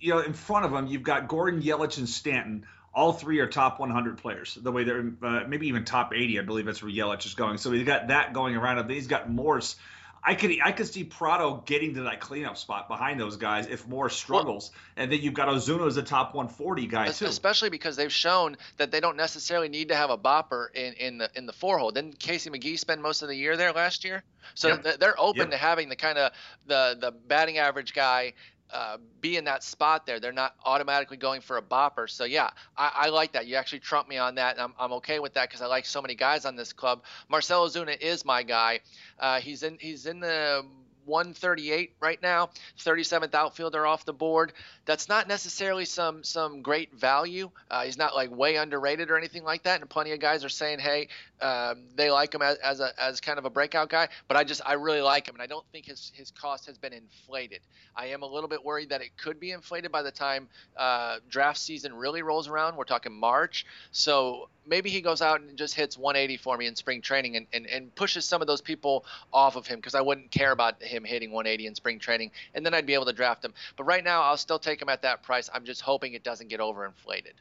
you 0.00 0.14
know, 0.14 0.20
in 0.20 0.32
front 0.32 0.64
of 0.64 0.72
him, 0.72 0.86
you've 0.86 1.02
got 1.02 1.28
Gordon, 1.28 1.62
Yelich, 1.62 1.98
and 1.98 2.08
Stanton. 2.08 2.66
All 2.94 3.12
three 3.12 3.40
are 3.40 3.46
top 3.46 3.80
100 3.80 4.18
players. 4.18 4.54
The 4.54 4.70
way 4.70 4.84
they're 4.84 5.12
uh, 5.22 5.40
maybe 5.48 5.68
even 5.68 5.84
top 5.84 6.12
80, 6.14 6.38
I 6.38 6.42
believe 6.42 6.66
that's 6.66 6.82
where 6.82 6.92
Yelich 6.92 7.26
is 7.26 7.34
going. 7.34 7.58
So 7.58 7.72
he's 7.72 7.84
got 7.84 8.08
that 8.08 8.32
going 8.32 8.54
around 8.56 8.78
him. 8.78 8.88
He's 8.88 9.08
got 9.08 9.28
Morse 9.28 9.76
I 10.26 10.34
could 10.34 10.52
I 10.64 10.72
could 10.72 10.86
see 10.86 11.04
Prado 11.04 11.62
getting 11.66 11.94
to 11.94 12.02
that 12.04 12.20
cleanup 12.20 12.56
spot 12.56 12.88
behind 12.88 13.20
those 13.20 13.36
guys 13.36 13.66
if 13.66 13.86
more 13.86 14.08
struggles, 14.08 14.70
well, 14.72 15.04
and 15.04 15.12
then 15.12 15.20
you've 15.20 15.34
got 15.34 15.48
Ozuna 15.48 15.86
as 15.86 15.98
a 15.98 16.02
top 16.02 16.34
140 16.34 16.86
guy 16.86 17.08
too. 17.08 17.26
Especially 17.26 17.68
because 17.68 17.96
they've 17.96 18.12
shown 18.12 18.56
that 18.78 18.90
they 18.90 19.00
don't 19.00 19.18
necessarily 19.18 19.68
need 19.68 19.88
to 19.88 19.94
have 19.94 20.08
a 20.08 20.16
bopper 20.16 20.68
in, 20.74 20.94
in 20.94 21.18
the 21.18 21.30
in 21.34 21.44
the 21.44 21.52
four 21.52 21.78
hole. 21.78 21.90
Didn't 21.90 22.18
Casey 22.18 22.48
McGehee 22.48 22.78
spend 22.78 23.02
most 23.02 23.20
of 23.20 23.28
the 23.28 23.36
year 23.36 23.58
there 23.58 23.72
last 23.72 24.04
year? 24.04 24.22
So 24.54 24.68
yep. 24.68 24.98
they're 24.98 25.20
open 25.20 25.42
yep. 25.42 25.50
to 25.50 25.56
having 25.58 25.90
the 25.90 25.96
kind 25.96 26.16
of 26.16 26.32
the 26.66 26.96
the 26.98 27.10
batting 27.10 27.58
average 27.58 27.92
guy 27.92 28.32
uh, 28.72 28.98
be 29.20 29.36
in 29.36 29.44
that 29.44 29.62
spot 29.62 30.06
there. 30.06 30.20
They're 30.20 30.32
not 30.32 30.54
automatically 30.64 31.16
going 31.16 31.40
for 31.40 31.56
a 31.56 31.62
bopper. 31.62 32.08
So 32.08 32.24
yeah, 32.24 32.50
I, 32.76 32.92
I 32.94 33.08
like 33.08 33.32
that. 33.32 33.46
You 33.46 33.56
actually 33.56 33.80
trump 33.80 34.08
me 34.08 34.18
on 34.18 34.36
that. 34.36 34.60
I'm, 34.60 34.74
I'm 34.78 34.92
okay 34.94 35.18
with 35.20 35.34
that 35.34 35.48
because 35.48 35.62
I 35.62 35.66
like 35.66 35.86
so 35.86 36.02
many 36.02 36.14
guys 36.14 36.44
on 36.44 36.56
this 36.56 36.72
club. 36.72 37.04
Marcell 37.28 37.68
Ozuna 37.68 38.00
is 38.00 38.24
my 38.24 38.42
guy. 38.42 38.80
Uh, 39.18 39.40
he's 39.40 39.62
in 39.62 39.78
he's 39.80 40.06
in 40.06 40.20
the 40.20 40.64
138 41.06 41.94
right 42.00 42.20
now, 42.22 42.50
37th 42.78 43.34
outfielder 43.34 43.86
off 43.86 44.04
the 44.04 44.12
board. 44.12 44.52
That's 44.84 45.08
not 45.08 45.28
necessarily 45.28 45.84
some 45.84 46.24
some 46.24 46.62
great 46.62 46.92
value. 46.94 47.50
Uh, 47.70 47.84
he's 47.84 47.98
not 47.98 48.14
like 48.14 48.30
way 48.30 48.56
underrated 48.56 49.10
or 49.10 49.16
anything 49.16 49.44
like 49.44 49.64
that. 49.64 49.80
And 49.80 49.88
plenty 49.88 50.12
of 50.12 50.20
guys 50.20 50.44
are 50.44 50.48
saying, 50.48 50.78
hey, 50.78 51.08
uh, 51.40 51.74
they 51.96 52.10
like 52.10 52.34
him 52.34 52.42
as, 52.42 52.56
as 52.58 52.80
a 52.80 52.90
as 53.00 53.20
kind 53.20 53.38
of 53.38 53.44
a 53.44 53.50
breakout 53.50 53.88
guy. 53.88 54.08
But 54.28 54.36
I 54.36 54.44
just 54.44 54.60
I 54.64 54.74
really 54.74 55.00
like 55.00 55.28
him, 55.28 55.34
and 55.34 55.42
I 55.42 55.46
don't 55.46 55.66
think 55.72 55.86
his 55.86 56.12
his 56.14 56.30
cost 56.30 56.66
has 56.66 56.78
been 56.78 56.92
inflated. 56.92 57.60
I 57.96 58.06
am 58.06 58.22
a 58.22 58.26
little 58.26 58.48
bit 58.48 58.64
worried 58.64 58.90
that 58.90 59.02
it 59.02 59.16
could 59.16 59.38
be 59.38 59.52
inflated 59.52 59.92
by 59.92 60.02
the 60.02 60.10
time 60.10 60.48
uh, 60.76 61.18
draft 61.28 61.58
season 61.58 61.94
really 61.94 62.22
rolls 62.22 62.48
around. 62.48 62.76
We're 62.76 62.84
talking 62.84 63.12
March, 63.12 63.66
so 63.92 64.48
maybe 64.66 64.90
he 64.90 65.00
goes 65.00 65.20
out 65.22 65.40
and 65.40 65.56
just 65.56 65.74
hits 65.74 65.96
180 65.96 66.36
for 66.38 66.56
me 66.56 66.66
in 66.66 66.74
spring 66.74 67.02
training 67.02 67.36
and, 67.36 67.46
and, 67.52 67.66
and 67.66 67.94
pushes 67.94 68.24
some 68.24 68.40
of 68.40 68.46
those 68.46 68.60
people 68.60 69.04
off 69.32 69.56
of 69.56 69.66
him 69.66 69.76
because 69.78 69.94
I 69.94 70.00
wouldn't 70.00 70.30
care 70.30 70.52
about 70.52 70.82
him 70.82 70.93
hitting 71.02 71.32
180 71.32 71.66
in 71.66 71.74
spring 71.74 71.98
training, 71.98 72.30
and 72.54 72.64
then 72.64 72.74
I'd 72.74 72.84
be 72.84 72.92
able 72.92 73.06
to 73.06 73.14
draft 73.14 73.42
him. 73.42 73.54
But 73.76 73.84
right 73.84 74.04
now, 74.04 74.22
I'll 74.22 74.36
still 74.36 74.58
take 74.58 74.82
him 74.82 74.90
at 74.90 75.00
that 75.02 75.22
price. 75.22 75.48
I'm 75.52 75.64
just 75.64 75.80
hoping 75.80 76.12
it 76.12 76.22
doesn't 76.22 76.48
get 76.48 76.60
overinflated. 76.60 77.32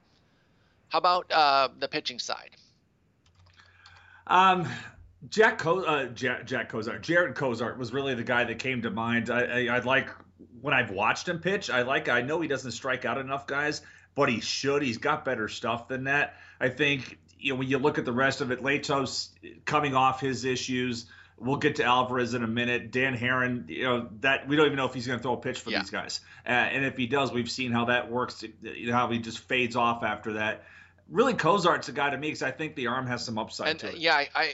How 0.87 0.99
about 0.99 1.31
uh, 1.31 1.69
the 1.79 1.87
pitching 1.87 2.19
side? 2.19 2.51
Um, 4.27 4.69
Jack, 5.29 5.57
Co- 5.57 5.83
uh, 5.83 6.05
Jack, 6.05 6.45
Jack 6.45 6.69
Cozart, 6.69 7.01
Jarred 7.01 7.35
Cosart 7.35 7.77
was 7.77 7.93
really 7.93 8.13
the 8.13 8.23
guy 8.23 8.43
that 8.43 8.59
came 8.59 8.81
to 8.83 8.89
mind. 8.89 9.29
I, 9.29 9.67
I, 9.67 9.75
I 9.75 9.79
like 9.79 10.09
when 10.61 10.73
I've 10.73 10.91
watched 10.91 11.27
him 11.27 11.39
pitch. 11.39 11.69
I 11.69 11.81
like. 11.81 12.09
I 12.09 12.21
know 12.21 12.41
he 12.41 12.47
doesn't 12.47 12.71
strike 12.71 13.05
out 13.05 13.17
enough 13.17 13.47
guys, 13.47 13.81
but 14.15 14.29
he 14.29 14.39
should. 14.39 14.81
He's 14.81 14.97
got 14.97 15.25
better 15.25 15.47
stuff 15.47 15.87
than 15.87 16.05
that. 16.05 16.35
I 16.59 16.69
think 16.69 17.17
you 17.39 17.53
know 17.53 17.59
when 17.59 17.67
you 17.67 17.77
look 17.77 17.97
at 17.97 18.05
the 18.05 18.13
rest 18.13 18.41
of 18.41 18.51
it, 18.51 18.61
Latos 18.61 19.29
coming 19.65 19.95
off 19.95 20.21
his 20.21 20.45
issues. 20.45 21.05
We'll 21.43 21.57
get 21.57 21.77
to 21.77 21.83
Alvarez 21.83 22.33
in 22.33 22.43
a 22.43 22.47
minute. 22.47 22.91
Dan 22.91 23.17
Haren, 23.17 23.69
you 23.69 23.83
know 23.83 24.09
that 24.21 24.47
we 24.47 24.55
don't 24.55 24.65
even 24.65 24.77
know 24.77 24.85
if 24.85 24.93
he's 24.93 25.07
going 25.07 25.19
to 25.19 25.23
throw 25.23 25.33
a 25.33 25.37
pitch 25.37 25.59
for 25.59 25.71
yeah. 25.71 25.79
these 25.79 25.89
guys, 25.89 26.21
uh, 26.45 26.49
and 26.49 26.85
if 26.85 26.97
he 26.97 27.07
does, 27.07 27.31
we've 27.31 27.51
seen 27.51 27.71
how 27.71 27.85
that 27.85 28.09
works. 28.11 28.43
You 28.61 28.87
know 28.87 28.93
how 28.93 29.09
he 29.09 29.19
just 29.19 29.39
fades 29.39 29.75
off 29.75 30.03
after 30.03 30.33
that. 30.33 30.63
Really, 31.09 31.33
Cosart's 31.33 31.89
a 31.89 31.91
guy 31.91 32.09
to 32.09 32.17
me 32.17 32.27
because 32.27 32.43
I 32.43 32.51
think 32.51 32.75
the 32.75 32.87
arm 32.87 33.07
has 33.07 33.25
some 33.25 33.37
upside 33.37 33.67
and, 33.67 33.79
to 33.79 33.89
it. 33.89 33.97
Yeah, 33.97 34.15
I, 34.15 34.29
I 34.35 34.53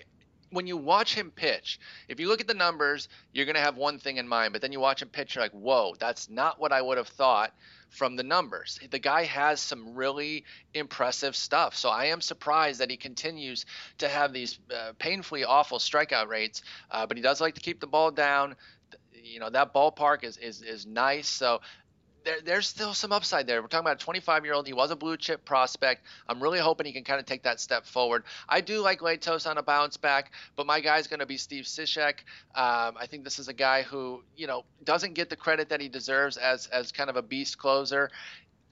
when 0.51 0.67
you 0.67 0.77
watch 0.77 1.13
him 1.13 1.31
pitch, 1.31 1.79
if 2.07 2.19
you 2.19 2.27
look 2.27 2.41
at 2.41 2.47
the 2.47 2.53
numbers, 2.53 3.07
you're 3.33 3.45
going 3.45 3.55
to 3.55 3.61
have 3.61 3.77
one 3.77 3.99
thing 3.99 4.17
in 4.17 4.27
mind, 4.27 4.53
but 4.53 4.61
then 4.61 4.71
you 4.71 4.79
watch 4.79 5.01
him 5.01 5.09
pitch, 5.09 5.35
you're 5.35 5.43
like, 5.43 5.51
whoa, 5.51 5.95
that's 5.99 6.29
not 6.29 6.59
what 6.59 6.71
I 6.71 6.81
would 6.81 6.97
have 6.97 7.07
thought 7.07 7.53
from 7.89 8.15
the 8.15 8.23
numbers. 8.23 8.79
The 8.89 8.99
guy 8.99 9.25
has 9.25 9.59
some 9.59 9.95
really 9.95 10.45
impressive 10.73 11.35
stuff. 11.35 11.75
So 11.75 11.89
I 11.89 12.05
am 12.05 12.21
surprised 12.21 12.79
that 12.79 12.89
he 12.89 12.97
continues 12.97 13.65
to 13.97 14.07
have 14.07 14.33
these 14.33 14.59
uh, 14.73 14.93
painfully 14.99 15.43
awful 15.43 15.79
strikeout 15.79 16.27
rates, 16.27 16.61
uh, 16.91 17.05
but 17.07 17.17
he 17.17 17.23
does 17.23 17.41
like 17.41 17.55
to 17.55 17.61
keep 17.61 17.79
the 17.79 17.87
ball 17.87 18.11
down. 18.11 18.55
You 19.13 19.39
know 19.39 19.49
that 19.49 19.73
ballpark 19.73 20.23
is 20.23 20.37
is 20.37 20.61
is 20.61 20.85
nice. 20.85 21.27
So 21.27 21.61
there, 22.23 22.41
there's 22.43 22.67
still 22.67 22.93
some 22.93 23.11
upside 23.11 23.47
there. 23.47 23.61
We're 23.61 23.67
talking 23.67 23.85
about 23.85 24.01
a 24.01 24.05
25 24.05 24.45
year 24.45 24.53
old. 24.53 24.67
He 24.67 24.73
was 24.73 24.91
a 24.91 24.95
blue 24.95 25.17
chip 25.17 25.45
prospect. 25.45 26.05
I'm 26.27 26.41
really 26.41 26.59
hoping 26.59 26.85
he 26.85 26.93
can 26.93 27.03
kind 27.03 27.19
of 27.19 27.25
take 27.25 27.43
that 27.43 27.59
step 27.59 27.85
forward. 27.85 28.23
I 28.47 28.61
do 28.61 28.81
like 28.81 28.99
Latos 28.99 29.49
on 29.49 29.57
a 29.57 29.63
bounce 29.63 29.97
back, 29.97 30.31
but 30.55 30.65
my 30.65 30.79
guy's 30.79 31.07
going 31.07 31.19
to 31.19 31.25
be 31.25 31.37
Steve 31.37 31.65
Cishek. 31.65 32.19
Um, 32.55 32.95
I 32.97 33.07
think 33.07 33.23
this 33.23 33.39
is 33.39 33.47
a 33.47 33.53
guy 33.53 33.83
who, 33.83 34.23
you 34.35 34.47
know, 34.47 34.65
doesn't 34.83 35.13
get 35.13 35.29
the 35.29 35.35
credit 35.35 35.69
that 35.69 35.81
he 35.81 35.89
deserves 35.89 36.37
as 36.37 36.67
as 36.67 36.91
kind 36.91 37.09
of 37.09 37.15
a 37.15 37.21
beast 37.21 37.57
closer. 37.57 38.09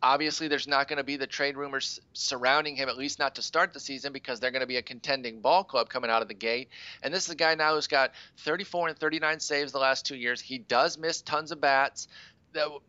Obviously, 0.01 0.47
there's 0.47 0.67
not 0.67 0.87
going 0.87 0.97
to 0.97 1.03
be 1.03 1.17
the 1.17 1.25
trade 1.25 1.57
rumors 1.57 1.99
surrounding 2.13 2.75
him, 2.75 2.87
at 2.87 2.97
least 2.97 3.17
not 3.17 3.33
to 3.35 3.41
start 3.41 3.73
the 3.73 3.79
season, 3.79 4.13
because 4.13 4.39
they're 4.39 4.51
going 4.51 4.61
to 4.61 4.67
be 4.67 4.77
a 4.77 4.81
contending 4.83 5.41
ball 5.41 5.63
club 5.63 5.89
coming 5.89 6.11
out 6.11 6.21
of 6.21 6.27
the 6.27 6.35
gate. 6.35 6.69
And 7.01 7.11
this 7.11 7.23
is 7.23 7.31
a 7.31 7.35
guy 7.35 7.55
now 7.55 7.73
who's 7.73 7.87
got 7.87 8.11
34 8.37 8.89
and 8.89 8.97
39 8.99 9.39
saves 9.39 9.71
the 9.71 9.79
last 9.79 10.05
two 10.05 10.15
years. 10.15 10.39
He 10.39 10.59
does 10.59 10.99
miss 10.99 11.23
tons 11.23 11.51
of 11.51 11.59
bats 11.61 12.07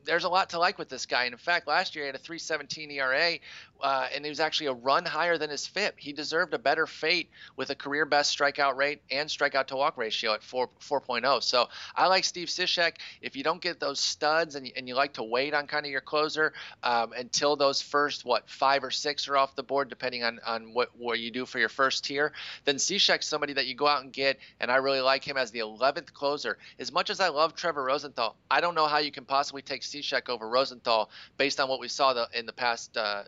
there's 0.04 0.24
a 0.24 0.28
lot 0.28 0.50
to 0.50 0.58
like 0.58 0.78
with 0.78 0.88
this 0.88 1.06
guy. 1.06 1.24
And 1.24 1.32
in 1.32 1.38
fact, 1.38 1.66
last 1.66 1.94
year 1.94 2.04
he 2.04 2.06
had 2.06 2.14
a 2.14 2.18
3.17 2.18 2.92
ERA, 2.92 3.38
uh, 3.80 4.08
and 4.14 4.24
he 4.24 4.28
was 4.28 4.40
actually 4.40 4.66
a 4.66 4.72
run 4.72 5.04
higher 5.04 5.38
than 5.38 5.50
his 5.50 5.66
FIP. 5.66 5.94
He 5.98 6.12
deserved 6.12 6.54
a 6.54 6.58
better 6.58 6.86
fate 6.86 7.30
with 7.56 7.70
a 7.70 7.74
career 7.74 8.04
best 8.04 8.36
strikeout 8.36 8.76
rate 8.76 9.02
and 9.10 9.28
strikeout 9.28 9.66
to 9.68 9.76
walk 9.76 9.96
ratio 9.96 10.34
at 10.34 10.42
4 10.42 10.68
4.0. 10.80 11.42
So 11.42 11.68
I 11.94 12.06
like 12.06 12.24
Steve 12.24 12.48
Cishek. 12.48 12.96
If 13.22 13.36
you 13.36 13.42
don't 13.42 13.60
get 13.60 13.80
those 13.80 14.00
studs 14.00 14.54
and 14.54 14.66
you, 14.66 14.72
and 14.76 14.88
you 14.88 14.94
like 14.94 15.14
to 15.14 15.22
wait 15.22 15.54
on 15.54 15.66
kind 15.66 15.86
of 15.86 15.92
your 15.92 16.00
closer 16.00 16.52
um, 16.82 17.12
until 17.12 17.56
those 17.56 17.80
first 17.80 18.24
what 18.24 18.48
five 18.48 18.84
or 18.84 18.90
six 18.90 19.28
are 19.28 19.36
off 19.36 19.54
the 19.54 19.62
board, 19.62 19.88
depending 19.88 20.24
on 20.24 20.40
on 20.46 20.74
what 20.74 20.90
what 20.96 21.20
you 21.20 21.30
do 21.30 21.46
for 21.46 21.58
your 21.58 21.68
first 21.68 22.04
tier, 22.04 22.32
then 22.64 22.76
Cishek's 22.76 23.26
somebody 23.26 23.52
that 23.52 23.66
you 23.66 23.74
go 23.74 23.86
out 23.86 24.02
and 24.02 24.12
get, 24.12 24.38
and 24.60 24.70
I 24.70 24.76
really 24.76 25.00
like 25.00 25.24
him 25.24 25.36
as 25.36 25.50
the 25.50 25.60
11th 25.60 26.12
closer. 26.12 26.58
As 26.78 26.92
much 26.92 27.10
as 27.10 27.20
I 27.20 27.28
love 27.28 27.54
Trevor 27.54 27.84
Rosenthal, 27.84 28.36
I 28.50 28.60
don't 28.60 28.74
know 28.74 28.86
how 28.86 28.98
you 28.98 29.12
can 29.12 29.24
possibly 29.24 29.62
take 29.62 29.82
Cishek 29.82 30.28
over 30.28 30.48
Rosenthal 30.48 31.10
based 31.36 31.60
on 31.60 31.68
what 31.68 31.80
we 31.80 31.88
saw 31.88 32.12
the, 32.12 32.28
in 32.34 32.46
the 32.46 32.52
past. 32.52 32.96
Uh, 32.96 33.24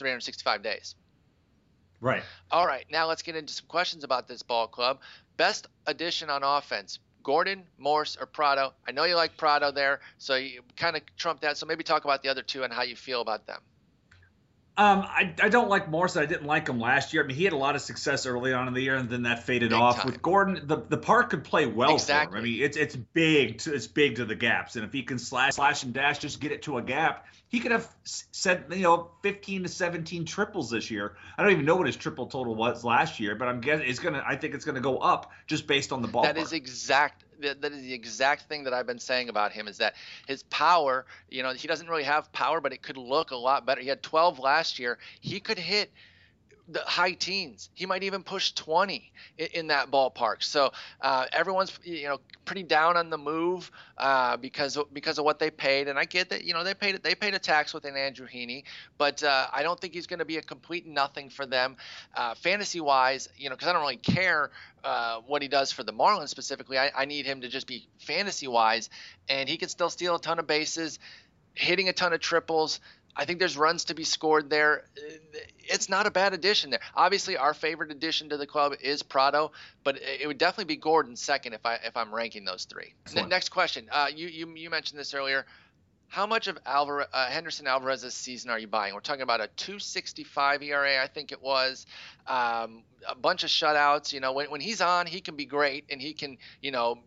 365 0.00 0.62
days. 0.62 0.96
Right. 2.00 2.22
All 2.50 2.66
right. 2.66 2.86
Now 2.90 3.06
let's 3.06 3.22
get 3.22 3.36
into 3.36 3.52
some 3.52 3.66
questions 3.68 4.02
about 4.02 4.26
this 4.26 4.42
ball 4.42 4.66
club. 4.66 5.00
Best 5.36 5.68
addition 5.86 6.30
on 6.30 6.42
offense. 6.42 6.98
Gordon, 7.22 7.64
Morse, 7.78 8.16
or 8.18 8.26
Prado. 8.26 8.72
I 8.88 8.92
know 8.92 9.04
you 9.04 9.14
like 9.14 9.36
Prado 9.36 9.70
there, 9.70 10.00
so 10.16 10.36
you 10.36 10.62
kind 10.76 10.96
of 10.96 11.02
trump 11.16 11.42
that. 11.42 11.58
So 11.58 11.66
maybe 11.66 11.84
talk 11.84 12.04
about 12.04 12.22
the 12.22 12.30
other 12.30 12.42
two 12.42 12.62
and 12.62 12.72
how 12.72 12.82
you 12.82 12.96
feel 12.96 13.20
about 13.20 13.46
them. 13.46 13.60
Um, 14.80 15.02
I, 15.02 15.34
I 15.42 15.50
don't 15.50 15.68
like 15.68 15.90
Morse. 15.90 16.16
I 16.16 16.24
didn't 16.24 16.46
like 16.46 16.66
him 16.66 16.80
last 16.80 17.12
year. 17.12 17.22
I 17.22 17.26
mean, 17.26 17.36
he 17.36 17.44
had 17.44 17.52
a 17.52 17.56
lot 17.58 17.76
of 17.76 17.82
success 17.82 18.24
early 18.24 18.54
on 18.54 18.66
in 18.66 18.72
the 18.72 18.80
year, 18.80 18.96
and 18.96 19.10
then 19.10 19.24
that 19.24 19.42
faded 19.44 19.68
big 19.68 19.78
off. 19.78 19.98
Time. 19.98 20.06
With 20.06 20.22
Gordon, 20.22 20.62
the, 20.64 20.78
the 20.78 20.96
park 20.96 21.28
could 21.28 21.44
play 21.44 21.66
well 21.66 21.92
exactly. 21.92 22.32
for 22.32 22.38
him. 22.38 22.44
I 22.44 22.48
mean, 22.48 22.62
it's 22.62 22.78
it's 22.78 22.96
big. 22.96 23.58
To, 23.58 23.74
it's 23.74 23.86
big 23.86 24.16
to 24.16 24.24
the 24.24 24.34
gaps, 24.34 24.76
and 24.76 24.84
if 24.86 24.90
he 24.90 25.02
can 25.02 25.18
slash 25.18 25.56
slash 25.56 25.82
and 25.82 25.92
dash, 25.92 26.20
just 26.20 26.40
get 26.40 26.50
it 26.50 26.62
to 26.62 26.78
a 26.78 26.82
gap, 26.82 27.26
he 27.48 27.60
could 27.60 27.72
have 27.72 27.94
said 28.04 28.64
you 28.70 28.84
know 28.84 29.10
15 29.22 29.64
to 29.64 29.68
17 29.68 30.24
triples 30.24 30.70
this 30.70 30.90
year. 30.90 31.14
I 31.36 31.42
don't 31.42 31.52
even 31.52 31.66
know 31.66 31.76
what 31.76 31.86
his 31.86 31.96
triple 31.96 32.28
total 32.28 32.54
was 32.54 32.82
last 32.82 33.20
year, 33.20 33.34
but 33.34 33.48
I'm 33.48 33.60
guessing 33.60 33.86
it's 33.86 33.98
gonna. 33.98 34.24
I 34.26 34.36
think 34.36 34.54
it's 34.54 34.64
gonna 34.64 34.80
go 34.80 34.96
up 34.96 35.30
just 35.46 35.66
based 35.66 35.92
on 35.92 36.00
the 36.00 36.08
ball. 36.08 36.22
That 36.22 36.38
is 36.38 36.54
exact 36.54 37.24
that, 37.40 37.72
is 37.72 37.82
the 37.82 37.92
exact 37.92 38.42
thing 38.42 38.64
that 38.64 38.74
I've 38.74 38.86
been 38.86 38.98
saying 38.98 39.28
about 39.28 39.52
him 39.52 39.68
is 39.68 39.78
that 39.78 39.94
his 40.26 40.42
power, 40.44 41.06
you 41.28 41.42
know, 41.42 41.52
he 41.52 41.68
doesn't 41.68 41.88
really 41.88 42.04
have 42.04 42.32
power, 42.32 42.60
but 42.60 42.72
it 42.72 42.82
could 42.82 42.96
look 42.96 43.30
a 43.30 43.36
lot 43.36 43.66
better. 43.66 43.80
He 43.80 43.88
had 43.88 44.02
12 44.02 44.38
last 44.38 44.78
year. 44.78 44.98
He 45.20 45.40
could 45.40 45.58
hit 45.58 45.90
the 46.72 46.80
high 46.80 47.12
teens. 47.12 47.70
He 47.74 47.86
might 47.86 48.02
even 48.02 48.22
push 48.22 48.52
20 48.52 49.12
in, 49.38 49.46
in 49.52 49.66
that 49.68 49.90
ballpark. 49.90 50.42
So 50.42 50.72
uh, 51.00 51.26
everyone's 51.32 51.78
you 51.82 52.08
know 52.08 52.20
pretty 52.44 52.62
down 52.62 52.96
on 52.96 53.10
the 53.10 53.18
move 53.18 53.70
uh, 53.98 54.36
because 54.36 54.78
because 54.92 55.18
of 55.18 55.24
what 55.24 55.38
they 55.38 55.50
paid, 55.50 55.88
and 55.88 55.98
I 55.98 56.04
get 56.04 56.30
that 56.30 56.44
you 56.44 56.54
know 56.54 56.64
they 56.64 56.74
paid 56.74 57.02
they 57.02 57.14
paid 57.14 57.34
a 57.34 57.38
tax 57.38 57.74
with 57.74 57.84
an 57.84 57.96
Andrew 57.96 58.26
Heaney, 58.26 58.64
but 58.98 59.22
uh, 59.22 59.46
I 59.52 59.62
don't 59.62 59.78
think 59.80 59.94
he's 59.94 60.06
going 60.06 60.20
to 60.20 60.24
be 60.24 60.36
a 60.36 60.42
complete 60.42 60.86
nothing 60.86 61.30
for 61.30 61.46
them, 61.46 61.76
uh, 62.14 62.34
fantasy 62.34 62.80
wise. 62.80 63.28
You 63.36 63.50
know 63.50 63.56
because 63.56 63.68
I 63.68 63.72
don't 63.72 63.82
really 63.82 63.96
care 63.96 64.50
uh, 64.84 65.20
what 65.26 65.42
he 65.42 65.48
does 65.48 65.72
for 65.72 65.82
the 65.82 65.92
Marlins 65.92 66.28
specifically. 66.28 66.78
I, 66.78 66.90
I 66.96 67.04
need 67.04 67.26
him 67.26 67.40
to 67.42 67.48
just 67.48 67.66
be 67.66 67.88
fantasy 67.98 68.48
wise, 68.48 68.90
and 69.28 69.48
he 69.48 69.56
can 69.56 69.68
still 69.68 69.90
steal 69.90 70.14
a 70.14 70.20
ton 70.20 70.38
of 70.38 70.46
bases, 70.46 70.98
hitting 71.54 71.88
a 71.88 71.92
ton 71.92 72.12
of 72.12 72.20
triples. 72.20 72.80
I 73.16 73.24
think 73.24 73.38
there's 73.38 73.56
runs 73.56 73.84
to 73.86 73.94
be 73.94 74.04
scored 74.04 74.50
there. 74.50 74.84
It's 75.58 75.88
not 75.88 76.06
a 76.06 76.10
bad 76.10 76.32
addition 76.32 76.70
there. 76.70 76.80
Obviously, 76.94 77.36
our 77.36 77.54
favorite 77.54 77.90
addition 77.90 78.28
to 78.30 78.36
the 78.36 78.46
club 78.46 78.74
is 78.80 79.02
Prado, 79.02 79.52
but 79.84 79.98
it 80.00 80.26
would 80.26 80.38
definitely 80.38 80.74
be 80.74 80.76
Gordon 80.76 81.16
second 81.16 81.52
if 81.52 81.64
I 81.66 81.74
if 81.84 81.96
I'm 81.96 82.14
ranking 82.14 82.44
those 82.44 82.64
three. 82.64 82.94
N- 83.16 83.28
next 83.28 83.50
question. 83.50 83.88
Uh, 83.90 84.08
you, 84.14 84.28
you 84.28 84.48
you 84.54 84.70
mentioned 84.70 84.98
this 84.98 85.14
earlier. 85.14 85.44
How 86.08 86.26
much 86.26 86.48
of 86.48 86.58
Alvarez, 86.66 87.06
uh, 87.12 87.26
Henderson 87.26 87.68
Alvarez's 87.68 88.14
season 88.14 88.50
are 88.50 88.58
you 88.58 88.66
buying? 88.66 88.94
We're 88.94 89.00
talking 89.00 89.22
about 89.22 89.40
a 89.40 89.48
2.65 89.56 90.60
ERA, 90.64 91.00
I 91.00 91.06
think 91.06 91.30
it 91.30 91.40
was. 91.40 91.86
Um, 92.26 92.82
a 93.08 93.14
bunch 93.14 93.44
of 93.44 93.50
shutouts. 93.50 94.12
You 94.12 94.18
know, 94.18 94.32
when, 94.32 94.50
when 94.50 94.60
he's 94.60 94.80
on, 94.80 95.06
he 95.06 95.20
can 95.20 95.36
be 95.36 95.44
great, 95.44 95.84
and 95.88 96.02
he 96.02 96.12
can, 96.12 96.38
you 96.60 96.72
know, 96.72 96.98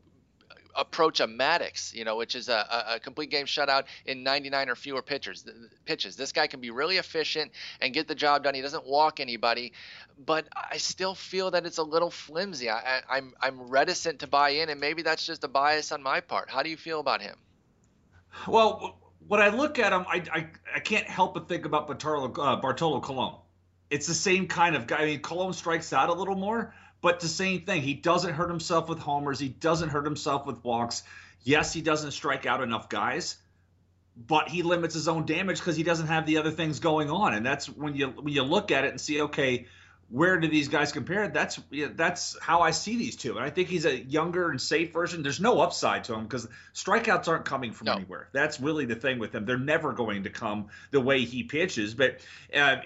approach 0.75 1.19
a 1.19 1.27
Maddux, 1.27 1.93
you 1.93 2.03
know, 2.03 2.15
which 2.15 2.36
is 2.36 2.49
a, 2.49 2.86
a, 2.89 2.99
complete 2.99 3.29
game 3.29 3.45
shutout 3.45 3.83
in 4.05 4.23
99 4.23 4.69
or 4.69 4.75
fewer 4.75 5.01
pitchers, 5.01 5.45
pitches. 5.86 6.15
This 6.15 6.31
guy 6.31 6.47
can 6.47 6.59
be 6.59 6.71
really 6.71 6.97
efficient 6.97 7.51
and 7.81 7.93
get 7.93 8.07
the 8.07 8.15
job 8.15 8.43
done. 8.43 8.55
He 8.55 8.62
doesn't 8.62 8.86
walk 8.86 9.19
anybody, 9.19 9.73
but 10.25 10.47
I 10.55 10.77
still 10.77 11.15
feel 11.15 11.51
that 11.51 11.65
it's 11.65 11.77
a 11.77 11.83
little 11.83 12.09
flimsy. 12.09 12.69
I, 12.69 13.01
I'm 13.09 13.33
I'm 13.41 13.69
reticent 13.69 14.19
to 14.19 14.27
buy 14.27 14.49
in, 14.49 14.69
and 14.69 14.79
maybe 14.79 15.01
that's 15.01 15.25
just 15.25 15.43
a 15.43 15.47
bias 15.47 15.91
on 15.91 16.01
my 16.01 16.21
part. 16.21 16.49
How 16.49 16.63
do 16.63 16.69
you 16.69 16.77
feel 16.77 16.99
about 16.99 17.21
him? 17.21 17.36
Well, 18.47 18.97
when 19.27 19.41
I 19.41 19.49
look 19.49 19.79
at 19.79 19.93
him, 19.93 20.05
I 20.07 20.23
I, 20.31 20.47
I 20.75 20.79
can't 20.79 21.07
help 21.07 21.33
but 21.33 21.47
think 21.47 21.65
about 21.65 21.88
Bartolo, 21.88 22.31
uh, 22.33 22.55
Bartolo 22.57 22.99
Colon. 22.99 23.36
It's 23.89 24.07
the 24.07 24.13
same 24.15 24.47
kind 24.47 24.75
of 24.75 24.88
guy. 24.88 24.97
I 24.97 25.05
mean, 25.05 25.19
Colon 25.19 25.53
strikes 25.53 25.93
out 25.93 26.09
a 26.09 26.13
little 26.13 26.36
more, 26.36 26.73
but 27.03 27.19
the 27.19 27.27
same 27.27 27.63
thing, 27.63 27.81
he 27.81 27.93
doesn't 27.93 28.33
hurt 28.33 28.49
himself 28.49 28.87
with 28.87 28.97
homers. 28.97 29.37
He 29.37 29.49
doesn't 29.49 29.89
hurt 29.89 30.05
himself 30.05 30.45
with 30.45 30.63
walks. 30.63 31.03
Yes, 31.43 31.73
he 31.73 31.81
doesn't 31.81 32.11
strike 32.11 32.45
out 32.45 32.63
enough 32.63 32.87
guys, 32.87 33.35
but 34.15 34.47
he 34.47 34.63
limits 34.63 34.93
his 34.93 35.09
own 35.09 35.25
damage 35.25 35.59
because 35.59 35.75
he 35.75 35.83
doesn't 35.83 36.07
have 36.07 36.25
the 36.25 36.37
other 36.37 36.51
things 36.51 36.79
going 36.79 37.11
on. 37.11 37.33
And 37.33 37.45
that's 37.45 37.67
when 37.67 37.97
you 37.97 38.07
when 38.07 38.33
you 38.33 38.43
look 38.43 38.71
at 38.71 38.85
it 38.85 38.91
and 38.91 39.01
see, 39.01 39.21
okay, 39.23 39.65
where 40.09 40.39
do 40.39 40.47
these 40.47 40.69
guys 40.69 40.93
compare? 40.93 41.27
That's 41.27 41.59
that's 41.95 42.39
how 42.39 42.61
I 42.61 42.71
see 42.71 42.95
these 42.95 43.17
two. 43.17 43.35
And 43.35 43.43
I 43.43 43.49
think 43.49 43.67
he's 43.67 43.85
a 43.85 43.97
younger 43.97 44.49
and 44.49 44.61
safe 44.61 44.93
version. 44.93 45.23
There's 45.23 45.41
no 45.41 45.59
upside 45.59 46.05
to 46.05 46.13
him 46.13 46.23
because 46.23 46.47
strikeouts 46.73 47.27
aren't 47.27 47.43
coming 47.43 47.73
from 47.73 47.85
no. 47.85 47.95
anywhere. 47.95 48.29
That's 48.31 48.61
really 48.61 48.85
the 48.85 48.95
thing 48.95 49.19
with 49.19 49.35
him. 49.35 49.45
They're 49.45 49.57
never 49.57 49.91
going 49.91 50.23
to 50.23 50.29
come 50.29 50.67
the 50.91 51.01
way 51.01 51.25
he 51.25 51.43
pitches. 51.43 51.95
But 51.95 52.19
uh, 52.55 52.77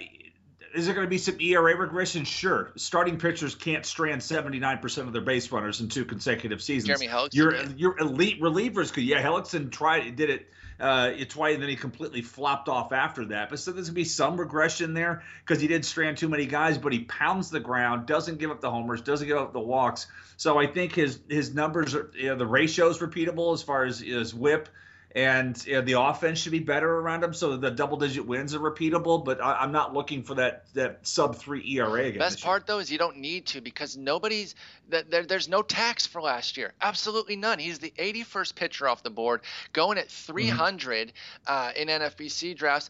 is 0.78 0.86
there 0.86 0.94
going 0.94 1.06
to 1.06 1.10
be 1.10 1.18
some 1.18 1.42
ERA 1.42 1.76
regression? 1.76 2.24
Sure. 2.24 2.72
Starting 2.76 3.18
pitchers 3.18 3.56
can't 3.56 3.84
strand 3.86 4.22
79% 4.22 4.98
of 5.00 5.12
their 5.12 5.24
base 5.24 5.52
runners 5.52 5.82
in 5.82 5.90
two 5.90 6.06
consecutive 6.06 6.62
seasons. 6.62 6.88
Jeremy 6.88 7.08
Hellickson. 7.08 7.34
Your 7.34 7.66
your 7.72 8.00
elite 8.00 8.40
relievers 8.40 8.94
could. 8.94 9.04
Yeah, 9.04 9.22
Hellickson 9.24 9.72
tried 9.72 10.16
did 10.16 10.30
it 10.30 10.48
uh, 10.80 11.12
twice, 11.30 11.56
and 11.56 11.64
then 11.64 11.70
he 11.70 11.76
completely 11.76 12.22
flopped 12.22 12.70
off 12.70 12.94
after 12.94 13.26
that. 13.26 13.50
But 13.50 13.58
so 13.58 13.72
there's 13.72 13.88
going 13.88 13.96
to 13.96 14.02
be 14.02 14.04
some 14.04 14.40
regression 14.40 14.94
there 14.94 15.24
because 15.46 15.60
he 15.60 15.68
did 15.68 15.84
strand 15.84 16.20
too 16.20 16.30
many 16.30 16.46
guys, 16.46 16.78
but 16.78 16.94
he 16.94 17.00
pounds 17.00 17.50
the 17.50 17.60
ground, 17.60 18.06
doesn't 18.06 18.38
give 18.38 18.52
up 18.52 18.62
the 18.62 18.70
homers, 18.70 19.02
doesn't 19.02 19.28
give 19.28 19.38
up 19.38 19.54
the 19.54 19.60
walks. 19.60 20.06
So 20.38 20.60
I 20.60 20.68
think 20.68 20.94
his 20.94 21.20
his 21.28 21.56
numbers 21.56 21.96
are 21.96 22.12
you 22.14 22.28
know, 22.28 22.36
the 22.36 22.46
ratio 22.46 22.90
is 22.90 23.00
repeatable 23.00 23.54
as 23.56 23.64
far 23.64 23.86
as 23.86 24.00
his 24.00 24.34
WHIP 24.36 24.70
and 25.16 25.66
you 25.66 25.74
know, 25.74 25.82
the 25.82 26.00
offense 26.00 26.40
should 26.40 26.52
be 26.52 26.60
better 26.60 27.00
around 27.00 27.24
him, 27.24 27.34
so 27.34 27.58
the 27.58 27.72
double 27.72 27.98
digit 27.98 28.26
wins 28.26 28.54
are 28.54 28.60
repeatable. 28.60 29.24
But 29.24 29.42
I, 29.42 29.64
am 29.64 29.72
not 29.72 29.94
looking 29.94 30.24
for 30.24 30.36
that 30.36 30.66
that 30.74 31.08
sub 31.08 31.38
three 31.38 31.64
ERA 31.76 32.06
again. 32.06 32.20
Best 32.20 32.44
part 32.44 32.68
though 32.68 32.80
is 32.80 32.92
you 32.92 32.98
don't 32.98 33.18
need 33.18 33.46
to 33.48 33.62
because 33.62 33.96
nobody's 33.98 34.56
that 34.90 35.10
there, 35.10 35.24
there's 35.24 35.48
no 35.48 35.62
tax 35.62 36.06
for 36.06 36.22
last 36.22 36.58
year, 36.58 36.74
absolutely 36.82 37.36
none. 37.36 37.60
He's 37.60 37.80
the 37.80 37.94
81st 37.98 38.56
pitcher 38.56 38.88
off 38.88 39.04
the 39.04 39.10
board, 39.10 39.42
going 39.74 39.98
at 39.98 40.10
300 40.10 41.08
mm-hmm. 41.08 41.14
uh, 41.48 41.72
in 41.76 41.88
NFBC 41.88 42.56
drafts 42.56 42.90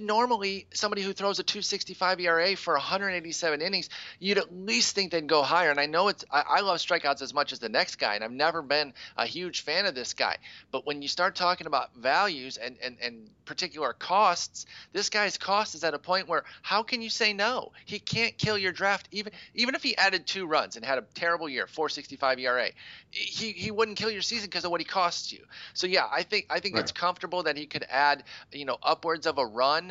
normally 0.00 0.66
somebody 0.72 1.02
who 1.02 1.12
throws 1.12 1.38
a 1.38 1.42
265 1.42 2.20
ERA 2.20 2.56
for 2.56 2.74
187 2.74 3.60
innings, 3.60 3.90
you'd 4.18 4.38
at 4.38 4.54
least 4.54 4.94
think 4.94 5.10
they'd 5.10 5.26
go 5.26 5.42
higher. 5.42 5.70
And 5.70 5.80
I 5.80 5.86
know 5.86 6.08
it's 6.08 6.24
I, 6.30 6.42
I, 6.48 6.60
love 6.60 6.78
strikeouts 6.78 7.22
as 7.22 7.34
much 7.34 7.52
as 7.52 7.58
the 7.58 7.68
next 7.68 7.96
guy, 7.96 8.14
and 8.14 8.24
I've 8.24 8.32
never 8.32 8.62
been 8.62 8.94
a 9.16 9.26
huge 9.26 9.62
fan 9.62 9.86
of 9.86 9.94
this 9.94 10.14
guy. 10.14 10.36
But 10.70 10.86
when 10.86 11.02
you 11.02 11.08
start 11.08 11.34
talking 11.34 11.66
about 11.66 11.94
values 11.94 12.56
and 12.56 12.76
and, 12.82 12.96
and 13.02 13.30
particular 13.44 13.92
costs, 13.92 14.66
this 14.92 15.10
guy's 15.10 15.36
cost 15.36 15.74
is 15.74 15.84
at 15.84 15.94
a 15.94 15.98
point 15.98 16.28
where 16.28 16.44
how 16.62 16.82
can 16.82 17.02
you 17.02 17.10
say 17.10 17.32
no? 17.32 17.72
He 17.84 17.98
can't 17.98 18.36
kill 18.38 18.56
your 18.56 18.72
draft 18.72 19.08
even 19.10 19.32
even 19.54 19.74
if 19.74 19.82
he 19.82 19.96
added 19.96 20.26
two 20.26 20.46
runs 20.46 20.76
and 20.76 20.84
had 20.84 20.98
a 20.98 21.02
terrible 21.14 21.48
year, 21.48 21.66
465 21.66 22.38
ERA. 22.38 22.68
He 23.10 23.52
he 23.52 23.70
wouldn't 23.70 23.98
kill 23.98 24.10
your 24.10 24.22
season 24.22 24.46
because 24.46 24.64
of 24.64 24.70
what 24.70 24.80
he 24.80 24.86
costs 24.86 25.32
you. 25.32 25.40
So 25.74 25.86
yeah, 25.86 26.06
I 26.10 26.22
think 26.22 26.46
I 26.48 26.60
think 26.60 26.76
right. 26.76 26.82
it's 26.82 26.92
comfortable 26.92 27.42
that 27.44 27.56
he 27.56 27.66
could 27.66 27.84
add 27.90 28.24
you 28.52 28.64
know 28.64 28.78
upwards 28.82 29.26
of 29.26 29.38
a 29.38 29.44
run 29.44 29.81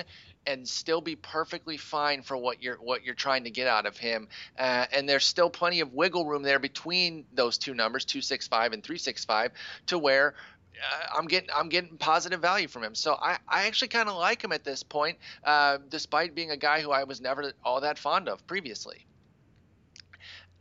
and 0.45 0.67
still 0.67 1.01
be 1.01 1.15
perfectly 1.15 1.77
fine 1.77 2.21
for 2.23 2.35
what 2.35 2.61
you're 2.63 2.77
what 2.77 3.03
you're 3.03 3.15
trying 3.15 3.43
to 3.43 3.51
get 3.51 3.67
out 3.67 3.85
of 3.85 3.97
him. 3.97 4.27
Uh, 4.57 4.85
and 4.91 5.07
there's 5.07 5.25
still 5.25 5.49
plenty 5.49 5.81
of 5.81 5.93
wiggle 5.93 6.25
room 6.25 6.43
there 6.43 6.59
between 6.59 7.25
those 7.33 7.57
two 7.57 7.73
numbers, 7.73 8.05
265 8.05 8.73
and 8.73 8.83
365, 8.83 9.51
to 9.87 9.97
where 9.97 10.35
uh, 10.81 11.17
I'm 11.17 11.27
getting 11.27 11.49
I'm 11.55 11.69
getting 11.69 11.97
positive 11.97 12.41
value 12.41 12.67
from 12.67 12.83
him. 12.83 12.95
So 12.95 13.13
I, 13.13 13.37
I 13.47 13.67
actually 13.67 13.89
kind 13.89 14.09
of 14.09 14.15
like 14.15 14.43
him 14.43 14.51
at 14.51 14.63
this 14.63 14.83
point, 14.83 15.17
uh, 15.43 15.77
despite 15.89 16.33
being 16.35 16.51
a 16.51 16.57
guy 16.57 16.81
who 16.81 16.91
I 16.91 17.03
was 17.03 17.21
never 17.21 17.53
all 17.63 17.81
that 17.81 17.99
fond 17.99 18.29
of 18.29 18.45
previously. 18.47 19.05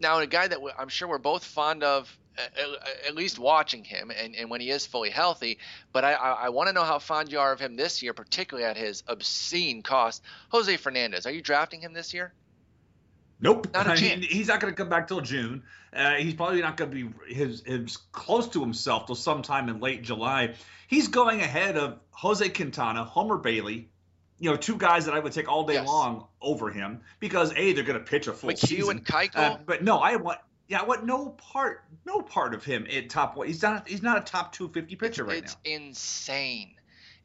Now, 0.00 0.18
a 0.18 0.26
guy 0.26 0.48
that 0.48 0.58
I'm 0.78 0.88
sure 0.88 1.08
we're 1.08 1.18
both 1.18 1.44
fond 1.44 1.84
of 1.84 2.18
at 3.06 3.14
least 3.14 3.38
watching 3.38 3.84
him 3.84 4.10
and, 4.10 4.34
and 4.34 4.50
when 4.50 4.60
he 4.60 4.70
is 4.70 4.86
fully 4.86 5.10
healthy. 5.10 5.58
But 5.92 6.04
I, 6.04 6.12
I, 6.12 6.30
I 6.32 6.48
want 6.50 6.68
to 6.68 6.72
know 6.72 6.84
how 6.84 6.98
fond 6.98 7.30
you 7.30 7.40
are 7.40 7.52
of 7.52 7.60
him 7.60 7.76
this 7.76 8.02
year, 8.02 8.12
particularly 8.12 8.68
at 8.68 8.76
his 8.76 9.02
obscene 9.06 9.82
cost. 9.82 10.22
Jose 10.50 10.76
Fernandez, 10.76 11.26
are 11.26 11.32
you 11.32 11.42
drafting 11.42 11.80
him 11.80 11.92
this 11.92 12.14
year? 12.14 12.32
Nope. 13.40 13.68
Not 13.72 13.86
a 13.90 13.96
chance. 14.00 14.24
he's 14.26 14.48
not 14.48 14.60
going 14.60 14.72
to 14.72 14.76
come 14.76 14.88
back 14.88 15.08
till 15.08 15.20
June. 15.20 15.62
Uh, 15.92 16.14
he's 16.14 16.34
probably 16.34 16.60
not 16.60 16.76
going 16.76 16.90
to 16.90 16.96
be 16.96 17.34
his, 17.34 17.62
his 17.64 17.96
close 18.12 18.48
to 18.50 18.60
himself 18.60 19.06
till 19.06 19.16
sometime 19.16 19.68
in 19.68 19.80
late 19.80 20.02
July. 20.02 20.54
He's 20.86 21.08
going 21.08 21.40
ahead 21.40 21.76
of 21.76 21.98
Jose 22.10 22.48
Quintana, 22.50 23.04
Homer 23.04 23.38
Bailey, 23.38 23.88
you 24.38 24.50
know, 24.50 24.56
two 24.56 24.76
guys 24.76 25.04
that 25.04 25.14
I 25.14 25.18
would 25.18 25.32
take 25.32 25.48
all 25.48 25.64
day 25.64 25.74
yes. 25.74 25.86
long 25.86 26.26
over 26.40 26.70
him 26.70 27.00
because 27.18 27.52
a 27.56 27.72
they're 27.72 27.84
going 27.84 27.98
to 27.98 28.04
pitch 28.04 28.26
a 28.26 28.32
full 28.32 28.50
McHugh 28.50 28.68
season. 28.68 28.90
and 28.98 29.04
Keuchel. 29.04 29.36
Uh, 29.36 29.58
but 29.66 29.84
no, 29.84 29.98
I 29.98 30.16
want 30.16 30.38
yeah, 30.70 30.84
what 30.84 31.04
no 31.04 31.30
part 31.30 31.82
no 32.06 32.22
part 32.22 32.54
of 32.54 32.64
him 32.64 32.86
in 32.86 33.08
top 33.08 33.36
one. 33.36 33.48
He's 33.48 33.60
not 33.60 33.88
he's 33.88 34.02
not 34.02 34.18
a 34.18 34.20
top 34.20 34.52
250 34.52 34.94
pitcher 34.94 35.22
it's, 35.22 35.28
right 35.28 35.42
it's 35.42 35.54
now. 35.54 35.60
It's 35.64 35.80
insane. 35.80 36.76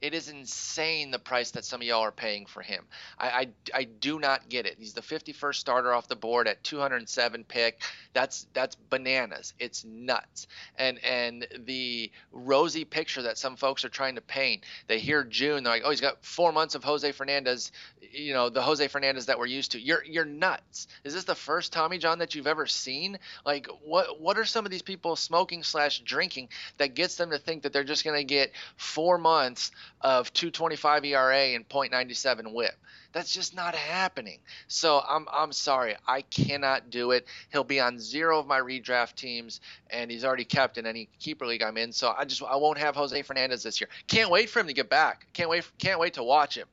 It 0.06 0.14
is 0.14 0.30
insane 0.30 1.10
the 1.10 1.18
price 1.18 1.50
that 1.52 1.66
some 1.66 1.82
of 1.82 1.88
y'all 1.88 2.02
are 2.02 2.12
paying 2.12 2.46
for 2.46 2.62
him. 2.62 2.86
I, 3.18 3.28
I, 3.28 3.48
I 3.74 3.84
do 3.86 4.20
not 4.20 4.50
get 4.50 4.68
it. 4.68 4.76
He's 4.78 4.94
the 4.94 5.02
51st 5.02 5.56
starter 5.56 5.92
off 5.92 6.08
the 6.08 6.16
board 6.16 6.48
at 6.48 6.64
207 6.64 7.44
pick. 7.44 7.82
That's 8.14 8.46
that's 8.54 8.76
bananas. 8.76 9.56
It's 9.58 9.84
nuts. 9.84 10.46
And 10.78 11.04
and 11.04 11.48
the 11.66 12.12
rosy 12.32 12.86
picture 12.86 13.24
that 13.24 13.40
some 13.40 13.56
folks 13.56 13.84
are 13.84 13.90
trying 13.90 14.14
to 14.14 14.22
paint. 14.22 14.64
They 14.86 15.00
hear 15.00 15.24
June, 15.24 15.64
they're 15.64 15.74
like, 15.74 15.82
oh, 15.84 15.90
he's 15.90 16.02
got 16.02 16.24
four 16.24 16.52
months 16.52 16.76
of 16.76 16.84
Jose 16.84 17.12
Fernandez. 17.12 17.72
You 18.00 18.34
know, 18.34 18.50
the 18.50 18.62
Jose 18.62 18.88
Fernandez 18.88 19.26
that 19.26 19.40
we're 19.40 19.48
used 19.48 19.72
to. 19.72 19.80
You're 19.80 20.04
you're 20.04 20.24
nuts. 20.24 20.88
Is 21.04 21.16
this 21.16 21.24
the 21.24 21.34
first 21.34 21.74
Tommy 21.74 21.98
John 21.98 22.20
that 22.20 22.36
you've 22.36 22.46
ever 22.46 22.68
seen? 22.68 23.18
Like, 23.44 23.68
what 23.84 24.22
what 24.22 24.38
are 24.38 24.46
some 24.46 24.66
of 24.66 24.72
these 24.72 24.84
people 24.84 25.16
smoking 25.16 25.64
slash 25.64 26.02
drinking 26.02 26.50
that 26.78 26.94
gets 26.94 27.16
them 27.16 27.32
to 27.32 27.40
think 27.40 27.64
that 27.64 27.74
they're 27.74 27.84
just 27.84 28.04
going 28.04 28.18
to 28.18 28.24
get 28.24 28.52
four 28.78 29.18
months 29.18 29.72
of 30.02 30.32
225 30.34 31.06
ERA 31.06 31.38
and 31.56 31.68
0.97 31.68 32.54
whip. 32.54 32.76
That's 33.12 33.34
just 33.34 33.56
not 33.56 33.76
happening. 33.76 34.40
So 34.68 35.02
I'm 35.08 35.26
I'm 35.32 35.54
sorry, 35.54 35.96
I 36.06 36.22
cannot 36.22 36.90
do 36.90 37.12
it. 37.12 37.26
He'll 37.50 37.64
be 37.64 37.80
on 37.80 37.98
zero 37.98 38.40
of 38.40 38.46
my 38.46 38.60
redraft 38.60 39.16
teams, 39.16 39.62
and 39.90 40.12
he's 40.12 40.26
already 40.26 40.44
kept 40.44 40.78
in 40.78 40.86
any 40.86 41.08
keeper 41.20 41.46
league 41.46 41.64
I'm 41.64 41.78
in. 41.78 41.94
So 41.94 42.14
I 42.18 42.26
just 42.26 42.44
I 42.44 42.58
won't 42.58 42.78
have 42.78 42.94
Jose 42.96 43.22
Fernandez 43.22 43.64
this 43.64 43.80
year. 43.80 43.90
Can't 44.08 44.30
wait 44.30 44.50
for 44.50 44.60
him 44.60 44.68
to 44.68 44.74
get 44.74 44.90
back. 44.90 45.28
Can't 45.32 45.50
wait 45.50 45.64
can't 45.78 45.98
wait 45.98 46.16
to 46.16 46.24
watch 46.24 46.58
him. 46.58 46.68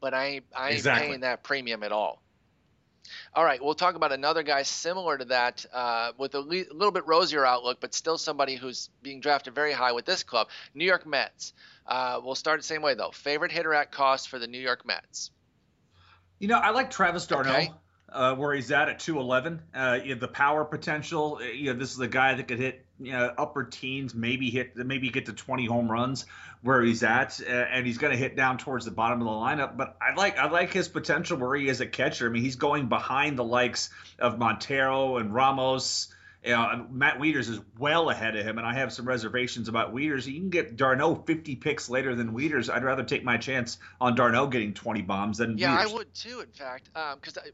But 0.00 0.14
I 0.14 0.40
I 0.56 0.68
ain't 0.68 0.76
exactly. 0.76 1.08
paying 1.08 1.20
that 1.22 1.42
premium 1.42 1.82
at 1.82 1.90
all. 1.90 2.22
All 3.34 3.44
right, 3.44 3.62
we'll 3.62 3.74
talk 3.74 3.94
about 3.94 4.12
another 4.12 4.42
guy 4.42 4.62
similar 4.62 5.18
to 5.18 5.24
that 5.26 5.66
uh, 5.72 6.12
with 6.18 6.34
a 6.34 6.40
le- 6.40 6.72
little 6.72 6.90
bit 6.90 7.06
rosier 7.06 7.44
outlook, 7.44 7.78
but 7.80 7.94
still 7.94 8.18
somebody 8.18 8.56
who's 8.56 8.90
being 9.02 9.20
drafted 9.20 9.54
very 9.54 9.72
high 9.72 9.92
with 9.92 10.04
this 10.04 10.22
club. 10.22 10.48
New 10.74 10.84
York 10.84 11.06
Mets. 11.06 11.52
Uh, 11.86 12.20
we'll 12.22 12.34
start 12.34 12.60
the 12.60 12.66
same 12.66 12.82
way 12.82 12.94
though. 12.94 13.10
Favorite 13.10 13.52
hitter 13.52 13.72
at 13.72 13.92
cost 13.92 14.28
for 14.28 14.38
the 14.38 14.46
New 14.46 14.60
York 14.60 14.86
Mets. 14.86 15.30
You 16.38 16.48
know, 16.48 16.58
I 16.58 16.70
like 16.70 16.90
Travis 16.90 17.26
d'Arnaud. 17.26 17.50
Okay 17.50 17.72
uh, 18.10 18.34
where 18.34 18.54
he's 18.54 18.70
at 18.70 18.88
at 18.88 18.98
211. 18.98 19.62
Uh, 19.74 19.98
you 20.02 20.14
know, 20.14 20.20
the 20.20 20.28
power 20.28 20.64
potential. 20.64 21.38
Uh, 21.40 21.46
you 21.46 21.72
know, 21.72 21.78
this 21.78 21.92
is 21.92 22.00
a 22.00 22.08
guy 22.08 22.34
that 22.34 22.48
could 22.48 22.58
hit 22.58 22.84
you 23.00 23.12
know, 23.12 23.32
upper 23.36 23.64
teens, 23.64 24.14
maybe 24.14 24.50
hit, 24.50 24.76
maybe 24.76 25.10
get 25.10 25.26
to 25.26 25.32
20 25.32 25.66
home 25.66 25.90
runs 25.90 26.26
where 26.62 26.82
he's 26.82 27.02
at, 27.02 27.40
uh, 27.40 27.50
and 27.50 27.86
he's 27.86 27.98
going 27.98 28.12
to 28.12 28.18
hit 28.18 28.36
down 28.36 28.58
towards 28.58 28.84
the 28.84 28.90
bottom 28.90 29.20
of 29.20 29.26
the 29.26 29.30
lineup. 29.30 29.76
But 29.76 29.96
I 30.00 30.14
like, 30.14 30.38
I 30.38 30.48
like 30.48 30.72
his 30.72 30.88
potential 30.88 31.38
where 31.38 31.56
he 31.56 31.68
is 31.68 31.80
a 31.80 31.86
catcher. 31.86 32.26
I 32.26 32.30
mean, 32.30 32.42
he's 32.42 32.56
going 32.56 32.88
behind 32.88 33.38
the 33.38 33.44
likes 33.44 33.90
of 34.18 34.38
Montero 34.38 35.18
and 35.18 35.32
Ramos. 35.32 36.12
You 36.44 36.52
know, 36.52 36.86
Matt 36.90 37.18
Wieters 37.18 37.48
is 37.48 37.60
well 37.78 38.10
ahead 38.10 38.36
of 38.36 38.46
him, 38.46 38.58
and 38.58 38.66
I 38.66 38.74
have 38.74 38.92
some 38.92 39.06
reservations 39.06 39.68
about 39.68 39.94
Wieters. 39.94 40.26
You 40.26 40.38
can 40.38 40.50
get 40.50 40.76
d'Arnaud 40.76 41.24
50 41.26 41.56
picks 41.56 41.90
later 41.90 42.14
than 42.14 42.32
Wieters. 42.32 42.72
I'd 42.72 42.84
rather 42.84 43.02
take 43.02 43.24
my 43.24 43.38
chance 43.38 43.78
on 44.00 44.14
d'Arnaud 44.14 44.48
getting 44.48 44.72
20 44.72 45.02
bombs 45.02 45.38
than 45.38 45.58
yeah, 45.58 45.76
Wieters. 45.76 45.90
I 45.90 45.94
would 45.94 46.14
too. 46.14 46.40
In 46.40 46.52
fact, 46.52 46.90
because 46.92 47.36
um, 47.36 47.44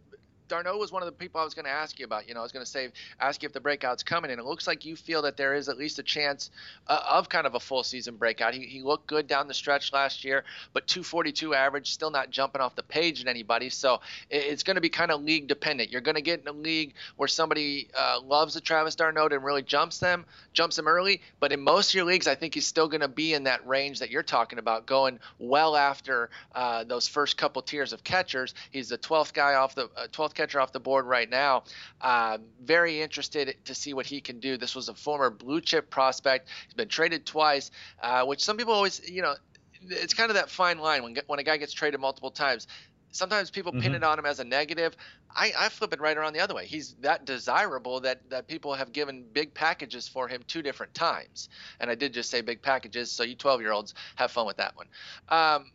d'Arnaud 0.55 0.79
was 0.79 0.93
one 0.93 1.03
of 1.03 1.07
the 1.07 1.13
people 1.13 1.41
I 1.41 1.45
was 1.45 1.55
going 1.55 1.65
to 1.65 1.71
ask 1.71 1.99
you 1.99 2.05
about. 2.05 2.29
You 2.29 2.35
know, 2.35 2.41
I 2.41 2.43
was 2.45 2.53
going 2.53 2.65
to 2.65 2.71
say, 2.71 2.91
ask 3.21 3.43
you 3.43 3.47
if 3.49 3.53
the 3.53 3.61
breakout's 3.61 4.05
coming, 4.05 4.31
and 4.31 4.39
it 4.39 4.45
looks 4.45 4.67
like 4.67 4.85
you 4.85 4.95
feel 4.95 5.23
that 5.23 5.37
there 5.37 5.55
is 5.55 5.69
at 5.69 5.77
least 5.77 5.99
a 5.99 6.03
chance 6.03 6.51
uh, 6.87 7.01
of 7.09 7.29
kind 7.29 7.47
of 7.47 7.55
a 7.55 7.61
full 7.61 7.83
season 7.83 8.17
breakout. 8.17 8.55
He, 8.55 8.65
he 8.67 8.83
looked 8.83 9.07
good 9.07 9.27
down 9.27 9.49
the 9.49 9.55
stretch 9.55 9.93
last 9.93 10.25
year, 10.25 10.45
but 10.73 10.87
242 10.87 11.55
average, 11.55 11.91
still 11.91 12.11
not 12.11 12.31
jumping 12.31 12.61
off 12.61 12.77
the 12.77 12.85
page 12.85 13.21
in 13.21 13.27
anybody. 13.27 13.69
So 13.69 14.01
it, 14.31 14.45
it's 14.45 14.63
going 14.63 14.77
to 14.77 14.81
be 14.81 14.89
kind 14.89 15.11
of 15.11 15.23
league 15.23 15.49
dependent. 15.49 15.91
You're 15.91 16.01
going 16.01 16.15
to 16.15 16.23
get 16.23 16.41
in 16.41 16.47
a 16.47 16.53
league 16.53 16.95
where 17.17 17.29
somebody 17.29 17.89
uh, 17.99 18.21
loves 18.25 18.55
the 18.55 18.61
Travis 18.61 18.95
d'Arnaud 18.95 19.29
and 19.29 19.43
really 19.43 19.63
jumps 19.63 19.99
them, 19.99 20.25
jumps 20.53 20.77
them 20.77 20.87
early. 20.87 21.21
But 21.41 21.53
in 21.53 21.61
most 21.61 21.91
of 21.91 21.95
your 21.95 22.05
leagues, 22.05 22.29
I 22.29 22.37
think 22.37 22.55
he's 22.55 22.67
still 22.67 22.87
going 22.89 23.01
to 23.01 23.09
be 23.09 23.35
in 23.35 23.45
that 23.45 23.67
range 23.67 23.99
that 23.99 24.11
you're 24.11 24.23
talking 24.23 24.61
about, 24.61 24.87
going 24.87 25.19
well 25.41 25.75
after 25.77 26.31
uh, 26.55 26.85
those 26.85 27.09
first 27.09 27.37
couple 27.37 27.61
tiers 27.63 27.93
of 27.93 28.05
catchers. 28.05 28.55
He's 28.71 28.89
the 28.89 28.99
12th 28.99 29.33
guy 29.33 29.55
off 29.55 29.75
the 29.75 29.89
12th 30.13 30.31
uh, 30.31 30.44
catcher 30.45 30.61
off 30.61 30.73
the 30.73 30.81
board 30.81 31.07
right 31.07 31.31
now. 31.31 31.65
Uh, 32.01 32.39
very 32.63 33.01
interested 33.01 33.57
to 33.65 33.75
see 33.75 33.95
what 33.95 34.07
he 34.07 34.21
can 34.21 34.41
do. 34.41 34.57
This 34.57 34.75
was 34.75 34.89
a 34.89 34.95
former 34.95 35.31
blue 35.31 35.61
chip 35.61 35.89
prospect. 35.91 36.49
He's 36.67 36.75
been 36.75 36.89
traded 36.89 37.25
twice, 37.25 37.71
uh, 38.03 38.25
which 38.27 38.45
some 38.45 38.57
people 38.57 38.75
always, 38.75 39.09
you 39.09 39.23
know, 39.23 39.35
it's 39.89 40.15
kind 40.15 40.31
of 40.31 40.37
that 40.37 40.51
fine 40.51 40.79
line 40.79 41.03
when 41.03 41.17
when 41.27 41.39
a 41.39 41.43
guy 41.43 41.57
gets 41.57 41.73
traded 41.73 42.01
multiple 42.01 42.31
times. 42.31 42.67
Sometimes 43.15 43.51
people 43.51 43.71
mm-hmm. 43.71 43.81
pin 43.81 43.95
it 43.95 44.03
on 44.03 44.19
him 44.19 44.27
as 44.27 44.41
a 44.41 44.45
negative. 44.45 44.97
I, 45.35 45.53
I 45.57 45.69
flip 45.69 45.93
it 45.93 46.01
right 46.01 46.17
around 46.17 46.33
the 46.33 46.41
other 46.41 46.55
way. 46.55 46.67
He's 46.67 46.95
that 47.01 47.25
desirable 47.25 48.01
that, 48.01 48.29
that 48.31 48.49
people 48.49 48.75
have 48.75 48.93
given 48.93 49.25
big 49.33 49.55
packages 49.55 50.09
for 50.09 50.27
him 50.27 50.43
two 50.49 50.63
different 50.63 50.95
times. 50.95 51.49
And 51.79 51.91
I 51.91 51.95
did 51.95 52.13
just 52.13 52.29
say 52.29 52.41
big 52.41 52.61
packages, 52.61 53.13
so 53.13 53.23
you 53.23 53.37
12 53.37 53.61
year 53.61 53.71
olds 53.71 53.95
have 54.17 54.33
fun 54.33 54.47
with 54.47 54.57
that 54.57 54.75
one. 54.77 54.89
Um, 55.29 55.71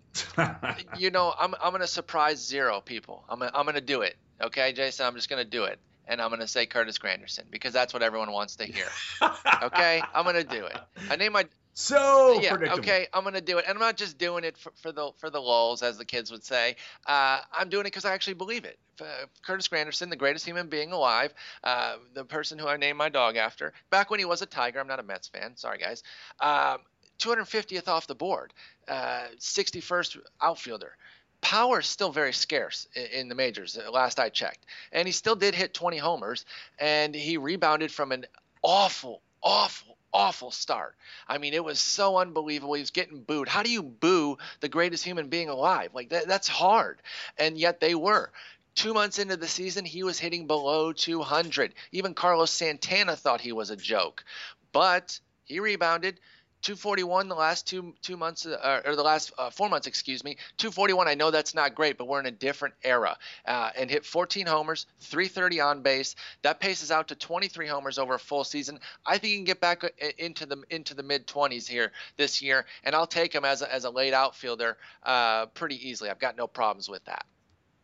you 0.98 1.12
know, 1.12 1.34
I'm, 1.40 1.56
I'm 1.64 1.72
going 1.72 1.82
to 1.82 1.88
surprise 1.88 2.46
zero 2.46 2.82
people. 2.82 3.24
I'm, 3.30 3.42
I'm 3.42 3.64
going 3.64 3.76
to 3.76 3.82
do 3.82 4.02
it. 4.02 4.18
Okay, 4.42 4.74
Jason, 4.74 5.06
I'm 5.06 5.16
just 5.16 5.30
going 5.30 5.44
to 5.44 5.50
do 5.50 5.64
it. 5.64 5.80
And 6.08 6.22
I'm 6.22 6.30
going 6.30 6.42
to 6.42 6.48
say 6.48 6.66
Curtis 6.66 6.98
Granderson 6.98 7.44
because 7.52 7.72
that's 7.72 7.94
what 7.94 8.02
everyone 8.02 8.32
wants 8.32 8.56
to 8.58 8.66
hear. 8.66 8.88
okay, 9.64 10.02
I'm 10.14 10.24
going 10.24 10.36
to 10.36 10.44
do 10.44 10.66
it. 10.66 10.78
I 11.10 11.16
name 11.16 11.34
my 11.34 11.46
so 11.80 12.42
yeah, 12.42 12.58
okay, 12.74 13.08
I'm 13.14 13.24
gonna 13.24 13.40
do 13.40 13.58
it, 13.58 13.64
and 13.66 13.74
I'm 13.78 13.80
not 13.80 13.96
just 13.96 14.18
doing 14.18 14.44
it 14.44 14.58
for, 14.58 14.74
for 14.82 14.92
the 14.92 15.12
for 15.16 15.30
the 15.30 15.40
lulls, 15.40 15.82
as 15.82 15.98
the 15.98 16.04
kids 16.04 16.30
would 16.30 16.44
say. 16.44 16.76
Uh, 17.08 17.40
I'm 17.54 17.70
doing 17.70 17.84
it 17.84 17.86
because 17.86 18.04
I 18.04 18.14
actually 18.14 18.34
believe 18.34 18.66
it. 18.66 18.78
Uh, 19.00 19.06
Curtis 19.46 19.70
Granderson, 19.70 20.10
the 20.10 20.18
greatest 20.18 20.46
human 20.46 20.68
being 20.68 20.92
alive, 20.92 21.34
uh, 21.64 21.96
the 22.14 22.26
person 22.26 22.60
who 22.60 22.68
I 22.68 22.76
named 22.76 22.98
my 22.98 23.08
dog 23.08 23.38
after, 23.38 23.72
back 23.92 24.10
when 24.12 24.20
he 24.20 24.26
was 24.26 24.42
a 24.42 24.46
Tiger. 24.46 24.82
I'm 24.82 24.88
not 24.88 25.00
a 25.00 25.04
Mets 25.04 25.30
fan. 25.30 25.56
Sorry, 25.56 25.78
guys. 25.78 26.04
Um, 26.42 26.80
250th 27.20 27.88
off 27.88 28.08
the 28.08 28.16
board, 28.16 28.54
uh, 28.90 29.28
61st 29.40 30.18
outfielder 30.42 30.98
power 31.40 31.80
is 31.80 31.88
still 31.88 32.12
very 32.12 32.34
scarce 32.34 32.90
in 33.14 33.30
the 33.30 33.36
majors 33.36 33.78
uh, 33.78 33.90
last 33.90 34.20
i 34.20 34.28
checked 34.28 34.66
and 34.92 35.08
he 35.08 35.14
still 35.14 35.38
did 35.38 35.56
hit 35.56 35.74
20 35.74 35.98
homers 35.98 36.46
and 36.80 37.16
he 37.16 37.38
rebounded 37.38 37.90
from 37.90 38.12
an 38.12 38.26
awful 38.62 39.22
awful 39.42 39.96
awful 40.14 40.52
start. 40.52 40.96
I 41.28 41.38
mean, 41.38 41.54
it 41.54 41.64
was 41.64 41.80
so 41.80 42.18
unbelievable. 42.18 42.74
He 42.74 42.82
was 42.82 42.92
getting 42.92 43.22
booed. 43.22 43.48
How 43.48 43.64
do 43.64 43.72
you 43.72 43.84
boo 43.84 44.38
the 44.60 44.70
greatest 44.70 45.04
human 45.04 45.28
being 45.28 45.50
alive? 45.50 45.92
Like 45.94 46.10
that, 46.10 46.28
that's 46.28 46.48
hard. 46.48 47.02
And 47.38 47.58
yet 47.58 47.80
they 47.80 47.96
were. 47.96 48.32
Two 48.76 48.94
months 48.94 49.20
into 49.20 49.36
the 49.36 49.48
season, 49.48 49.84
he 49.84 50.04
was 50.04 50.20
hitting 50.20 50.48
below 50.48 50.94
200. 50.94 51.74
Even 51.92 52.14
Carlos 52.14 52.52
Santana 52.52 53.16
thought 53.16 53.42
he 53.42 53.52
was 53.52 53.70
a 53.72 53.76
joke. 53.76 54.24
But 54.72 55.20
he 55.44 55.60
rebounded. 55.60 56.20
241 56.62 57.28
the 57.28 57.36
last 57.36 57.68
two 57.68 57.94
two 58.02 58.18
months 58.18 58.46
uh, 58.46 58.82
or 58.86 58.96
the 58.96 59.04
last 59.04 59.32
uh, 59.38 59.50
four 59.50 59.70
months 59.70 59.88
excuse 59.88 60.24
me 60.24 60.38
241 60.58 61.08
i 61.08 61.16
know 61.16 61.32
that's 61.32 61.56
not 61.56 61.74
great 61.74 61.98
but 61.98 62.08
we're 62.08 62.20
in 62.20 62.26
a 62.26 62.32
different 62.32 62.74
era 62.84 63.18
uh, 63.46 63.70
and 63.78 63.90
hit 63.90 64.06
14 64.06 64.46
homers 64.46 64.86
330 65.02 65.62
on 65.62 65.82
base 65.82 66.16
that 66.42 66.60
paces 66.60 66.92
out 66.92 67.08
to 67.08 67.16
23 67.16 67.68
homers 67.68 67.98
over 67.98 68.16
a 68.16 68.20
full 68.20 68.44
season 68.44 68.80
i 69.06 69.18
think 69.18 69.32
he 69.32 69.36
can 69.36 69.46
get 69.46 69.62
back 69.62 69.84
uh, 69.84 69.88
into 70.18 70.46
the 70.46 70.62
into 70.70 70.94
the 70.94 71.04
mid 71.04 71.26
20s 71.28 71.68
here 71.68 71.92
this 72.18 72.42
year 72.42 72.66
and 72.84 72.96
i'll 72.96 73.08
take 73.08 73.34
him 73.34 73.46
as 73.46 73.62
a, 73.62 73.74
as 73.74 73.86
a 73.86 73.90
late 73.90 74.14
outfielder 74.14 74.78
uh, 75.04 75.46
pretty 75.48 75.90
easily 75.90 76.10
i've 76.10 76.20
got 76.20 76.36
no 76.36 76.48
problems 76.48 76.90
with 76.90 77.04
that 77.06 77.26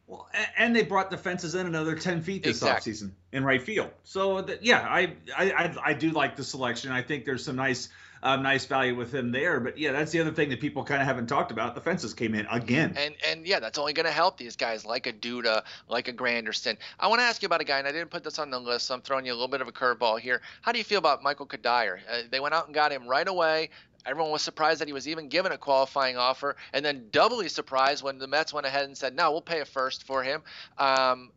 well, 0.08 0.30
and 0.56 0.76
they 0.76 0.84
brought 0.84 1.10
the 1.10 1.18
fences 1.18 1.56
in 1.56 1.66
another 1.66 1.96
ten 1.96 2.22
feet 2.22 2.44
this 2.44 2.58
exactly. 2.58 2.92
offseason 2.92 3.12
in 3.32 3.44
right 3.44 3.62
field. 3.62 3.90
So 4.04 4.46
yeah, 4.62 4.82
I, 4.88 5.14
I 5.36 5.76
I 5.84 5.94
do 5.94 6.12
like 6.12 6.36
the 6.36 6.44
selection. 6.44 6.92
I 6.92 7.02
think 7.02 7.26
there's 7.26 7.44
some 7.44 7.56
nice 7.56 7.90
um, 8.26 8.42
nice 8.42 8.66
value 8.66 8.96
with 8.96 9.14
him 9.14 9.32
there. 9.32 9.60
But 9.60 9.78
yeah, 9.78 9.92
that's 9.92 10.12
the 10.12 10.20
other 10.20 10.32
thing 10.32 10.50
that 10.50 10.60
people 10.60 10.84
kind 10.84 11.00
of 11.00 11.08
haven't 11.08 11.28
talked 11.28 11.52
about. 11.52 11.76
The 11.76 11.82
fences 11.82 12.14
came 12.14 12.34
in 12.34 12.48
again. 12.48 12.96
And 12.98 13.14
and 13.26 13.46
yeah, 13.46 13.60
that's 13.60 13.78
only 13.78 13.94
going 13.94 14.08
to 14.08 14.12
help 14.12 14.38
these 14.38 14.56
guys 14.56 14.84
like 14.84 15.06
a 15.06 15.14
Duda, 15.14 15.64
like 15.88 16.08
a 16.08 16.14
Granderson. 16.14 16.76
I 17.00 17.08
want 17.08 17.20
to 17.20 17.24
ask 17.24 17.44
you 17.44 17.46
about 17.46 17.62
a 17.62 17.64
guy, 17.64 17.78
and 17.78 17.88
I 17.88 17.92
didn't 17.92 18.10
put 18.10 18.24
this 18.24 18.40
on 18.40 18.50
the 18.50 18.60
list, 18.60 18.88
so 18.88 18.96
I'm 18.96 19.02
throwing 19.02 19.28
you 19.28 19.32
a 19.32 19.36
little 19.36 19.48
bit 19.48 19.62
of 19.62 19.68
a 19.68 19.72
curveball 19.72 20.20
here. 20.20 20.42
How 20.64 20.72
do 20.72 20.80
you 20.80 20.84
feel 20.84 20.98
about 20.98 21.22
Michael 21.22 21.46
Cuddyer? 21.46 22.00
Uh, 22.10 22.22
they 22.32 22.40
went 22.40 22.56
out 22.56 22.66
and 22.66 22.74
got 22.74 22.92
him 22.92 23.08
right 23.08 23.28
away. 23.28 23.70
Everyone 24.08 24.32
was 24.32 24.42
surprised 24.42 24.82
that 24.82 24.88
he 24.88 24.94
was 24.94 25.08
even 25.08 25.30
given 25.30 25.52
a 25.52 25.58
qualifying 25.58 26.18
offer, 26.18 26.56
and 26.74 26.84
then 26.84 27.06
doubly 27.12 27.48
surprised 27.48 28.04
when 28.04 28.18
the 28.18 28.28
Mets 28.28 28.52
went 28.52 28.66
ahead 28.66 28.86
and 28.86 28.98
said, 28.98 29.16
"No, 29.16 29.32
we'll 29.32 29.42
pay 29.42 29.62
a 29.62 29.66
first 29.66 30.04
for 30.04 30.24
him." 30.24 30.42
Um, 30.80 31.32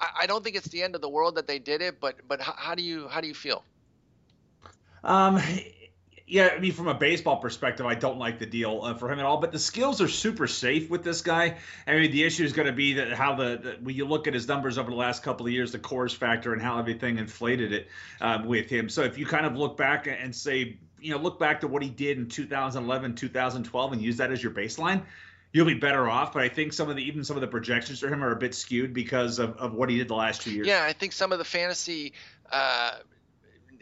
I, 0.00 0.10
I, 0.20 0.26
don't 0.26 0.42
think 0.44 0.54
it's 0.54 0.68
the 0.68 0.82
end 0.82 0.94
of 0.94 1.00
the 1.00 1.08
world 1.08 1.34
that 1.36 1.48
they 1.48 1.58
did 1.58 1.82
it, 1.82 2.00
but 2.00 2.16
but 2.28 2.40
how, 2.40 2.54
how 2.56 2.74
do 2.76 2.84
you 2.84 3.08
how 3.08 3.20
do 3.20 3.26
you 3.26 3.34
feel? 3.34 3.64
Um, 5.02 5.40
yeah, 6.30 6.50
I 6.56 6.60
mean, 6.60 6.72
from 6.72 6.86
a 6.86 6.94
baseball 6.94 7.38
perspective, 7.38 7.84
I 7.84 7.96
don't 7.96 8.18
like 8.18 8.38
the 8.38 8.46
deal 8.46 8.80
uh, 8.84 8.94
for 8.94 9.10
him 9.10 9.18
at 9.18 9.24
all. 9.24 9.38
But 9.38 9.50
the 9.50 9.58
skills 9.58 10.00
are 10.00 10.08
super 10.08 10.46
safe 10.46 10.88
with 10.88 11.02
this 11.02 11.22
guy. 11.22 11.56
I 11.88 11.94
mean, 11.94 12.12
the 12.12 12.22
issue 12.22 12.44
is 12.44 12.52
going 12.52 12.66
to 12.66 12.72
be 12.72 12.94
that 12.94 13.12
how 13.12 13.34
the, 13.34 13.58
the, 13.60 13.76
when 13.82 13.96
you 13.96 14.06
look 14.06 14.28
at 14.28 14.34
his 14.34 14.46
numbers 14.46 14.78
over 14.78 14.90
the 14.90 14.96
last 14.96 15.24
couple 15.24 15.46
of 15.46 15.52
years, 15.52 15.72
the 15.72 15.80
Coors 15.80 16.14
factor 16.14 16.52
and 16.52 16.62
how 16.62 16.78
everything 16.78 17.18
inflated 17.18 17.72
it 17.72 17.88
um, 18.20 18.46
with 18.46 18.70
him. 18.70 18.88
So 18.88 19.02
if 19.02 19.18
you 19.18 19.26
kind 19.26 19.44
of 19.44 19.56
look 19.56 19.76
back 19.76 20.06
and 20.06 20.34
say, 20.34 20.78
you 21.00 21.10
know, 21.10 21.18
look 21.18 21.40
back 21.40 21.62
to 21.62 21.66
what 21.66 21.82
he 21.82 21.90
did 21.90 22.16
in 22.16 22.28
2011, 22.28 23.16
2012, 23.16 23.92
and 23.92 24.00
use 24.00 24.18
that 24.18 24.30
as 24.30 24.40
your 24.40 24.52
baseline, 24.52 25.02
you'll 25.52 25.66
be 25.66 25.74
better 25.74 26.08
off. 26.08 26.32
But 26.32 26.44
I 26.44 26.48
think 26.48 26.72
some 26.72 26.88
of 26.88 26.94
the 26.94 27.02
even 27.02 27.24
some 27.24 27.36
of 27.36 27.40
the 27.40 27.48
projections 27.48 27.98
for 27.98 28.08
him 28.08 28.22
are 28.22 28.30
a 28.30 28.36
bit 28.36 28.54
skewed 28.54 28.94
because 28.94 29.40
of, 29.40 29.56
of 29.56 29.74
what 29.74 29.90
he 29.90 29.98
did 29.98 30.06
the 30.06 30.14
last 30.14 30.42
two 30.42 30.52
years. 30.52 30.68
Yeah, 30.68 30.84
I 30.84 30.92
think 30.92 31.12
some 31.12 31.32
of 31.32 31.38
the 31.38 31.44
fantasy. 31.44 32.12
Uh, 32.52 32.92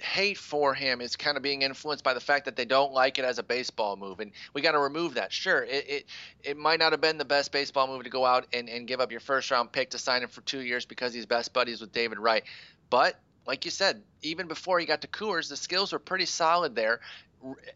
hate 0.01 0.39
for 0.39 0.75
him 0.75 1.01
is 1.01 1.17
kind 1.17 1.37
of 1.37 1.43
being 1.43 1.63
influenced 1.63 2.05
by 2.05 2.15
the 2.15 2.21
fact 2.21 2.45
that 2.45 2.57
they 2.57 2.65
don't 2.65 2.93
like 2.93 3.19
it 3.19 3.25
as 3.25 3.39
a 3.39 3.43
baseball 3.43 3.97
move, 3.97 4.21
and 4.21 4.33
we 4.55 4.61
got 4.61 4.73
to 4.73 4.79
remove 4.79 5.15
that. 5.15 5.33
Sure, 5.33 5.63
it, 5.63 5.89
it 5.89 6.05
it 6.43 6.57
might 6.57 6.79
not 6.79 6.93
have 6.93 7.01
been 7.01 7.19
the 7.19 7.25
best 7.25 7.53
baseball 7.53 7.87
move 7.87 8.05
to 8.05 8.11
go 8.11 8.25
out 8.25 8.47
and, 8.53 8.69
and 8.69 8.87
give 8.87 9.01
up 9.01 9.11
your 9.11 9.21
first 9.21 9.51
round 9.51 9.73
pick 9.73 9.91
to 9.91 9.99
sign 9.99 10.23
him 10.23 10.29
for 10.29 10.41
two 10.43 10.61
years 10.61 10.85
because 10.85 11.13
he's 11.13 11.27
best 11.27 11.53
buddies 11.53 11.81
with 11.81 11.93
David 11.93 12.19
Wright, 12.19 12.45
but 12.91 13.17
like 13.49 13.65
you 13.65 13.71
said, 13.71 14.03
even 14.23 14.47
before 14.47 14.79
he 14.79 14.85
got 14.85 15.01
to 15.01 15.09
Coors, 15.09 15.49
the 15.49 15.57
skills 15.57 15.93
were 15.93 15.99
pretty 15.99 16.27
solid 16.27 16.77
there. 16.77 17.01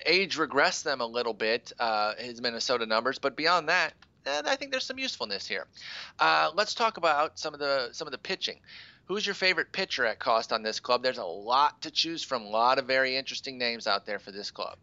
Age 0.04 0.37
regressed 0.37 0.82
them 0.82 1.00
a 1.00 1.06
little 1.06 1.32
bit, 1.32 1.72
uh, 1.78 2.14
his 2.18 2.42
Minnesota 2.42 2.85
numbers, 2.85 3.18
but 3.18 3.37
beyond 3.37 3.70
that, 3.70 3.94
eh, 4.26 4.42
I 4.44 4.56
think 4.56 4.70
there's 4.70 4.85
some 4.85 4.98
usefulness 4.98 5.46
here. 5.46 5.66
Uh, 6.18 6.50
let's 6.54 6.74
talk 6.74 6.98
about 6.98 7.38
some 7.38 7.54
of 7.54 7.61
the 7.61 7.88
some 7.92 8.06
of 8.06 8.12
the 8.12 8.18
pitching. 8.18 8.58
Who's 9.06 9.26
your 9.26 9.34
favorite 9.34 9.72
pitcher 9.72 10.06
at 10.06 10.18
cost 10.18 10.52
on 10.52 10.62
this 10.62 10.80
club? 10.80 11.02
There's 11.02 11.18
a 11.18 11.24
lot 11.24 11.82
to 11.82 11.90
choose 11.90 12.22
from. 12.22 12.42
A 12.42 12.48
lot 12.48 12.78
of 12.78 12.86
very 12.86 13.16
interesting 13.16 13.58
names 13.58 13.86
out 13.86 14.06
there 14.06 14.18
for 14.18 14.30
this 14.30 14.50
club. 14.50 14.76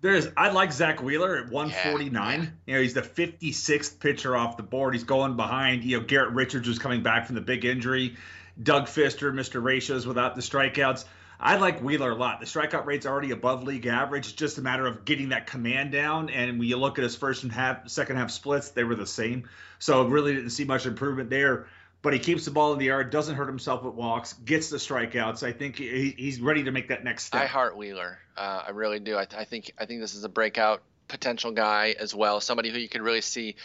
There's 0.00 0.28
I 0.36 0.50
like 0.50 0.72
Zack 0.72 1.02
Wheeler 1.02 1.36
at 1.36 1.50
149. 1.50 2.40
Yeah, 2.40 2.46
You 2.66 2.74
know, 2.74 2.82
he's 2.82 2.94
the 2.94 3.02
56th 3.02 3.98
pitcher 3.98 4.36
off 4.36 4.56
the 4.56 4.62
board. 4.62 4.94
He's 4.94 5.04
going 5.04 5.34
behind, 5.34 5.82
you 5.82 5.98
know, 5.98 6.04
Garrett 6.04 6.34
Richards 6.34 6.68
was 6.68 6.78
coming 6.78 7.02
back 7.02 7.26
from 7.26 7.34
the 7.34 7.40
big 7.40 7.64
injury. 7.64 8.16
Doug 8.62 8.86
Fister, 8.86 9.32
Mr. 9.32 9.62
Ratios 9.62 10.06
without 10.06 10.36
the 10.36 10.40
strikeouts. 10.40 11.04
I 11.40 11.56
like 11.56 11.80
Wheeler 11.80 12.10
a 12.10 12.14
lot. 12.16 12.40
The 12.40 12.46
strikeout 12.46 12.84
rate's 12.84 13.06
already 13.06 13.30
above 13.30 13.62
league 13.62 13.86
average. 13.86 14.26
It's 14.26 14.32
just 14.32 14.58
a 14.58 14.62
matter 14.62 14.86
of 14.86 15.04
getting 15.04 15.28
that 15.28 15.46
command 15.46 15.92
down. 15.92 16.30
And 16.30 16.58
when 16.58 16.68
you 16.68 16.76
look 16.76 16.98
at 16.98 17.04
his 17.04 17.14
first 17.14 17.44
and 17.44 17.52
half, 17.52 17.88
second 17.88 18.16
half 18.16 18.30
splits, 18.30 18.70
they 18.70 18.82
were 18.82 18.96
the 18.96 19.06
same. 19.06 19.48
So 19.78 20.04
really 20.06 20.34
didn't 20.34 20.50
see 20.50 20.64
much 20.64 20.86
improvement 20.86 21.30
there. 21.30 21.66
But 22.08 22.14
he 22.14 22.20
keeps 22.20 22.46
the 22.46 22.50
ball 22.50 22.72
in 22.72 22.78
the 22.78 22.86
yard, 22.86 23.10
doesn't 23.10 23.34
hurt 23.34 23.48
himself 23.48 23.82
with 23.82 23.92
walks, 23.92 24.32
gets 24.32 24.70
the 24.70 24.78
strikeouts. 24.78 25.42
I 25.42 25.52
think 25.52 25.76
he, 25.76 26.14
he's 26.16 26.40
ready 26.40 26.64
to 26.64 26.72
make 26.72 26.88
that 26.88 27.04
next 27.04 27.24
step. 27.24 27.42
I 27.42 27.44
heart 27.44 27.76
Wheeler. 27.76 28.18
Uh, 28.34 28.62
I 28.66 28.70
really 28.70 28.98
do. 28.98 29.14
I, 29.14 29.26
I, 29.36 29.44
think 29.44 29.72
I 29.78 29.84
think 29.84 30.00
this 30.00 30.14
is 30.14 30.24
a 30.24 30.28
breakout 30.30 30.80
potential 31.06 31.52
guy 31.52 31.94
as 32.00 32.14
well, 32.14 32.40
somebody 32.40 32.70
who 32.70 32.78
you 32.78 32.88
could 32.88 33.02
really 33.02 33.20
see 33.20 33.56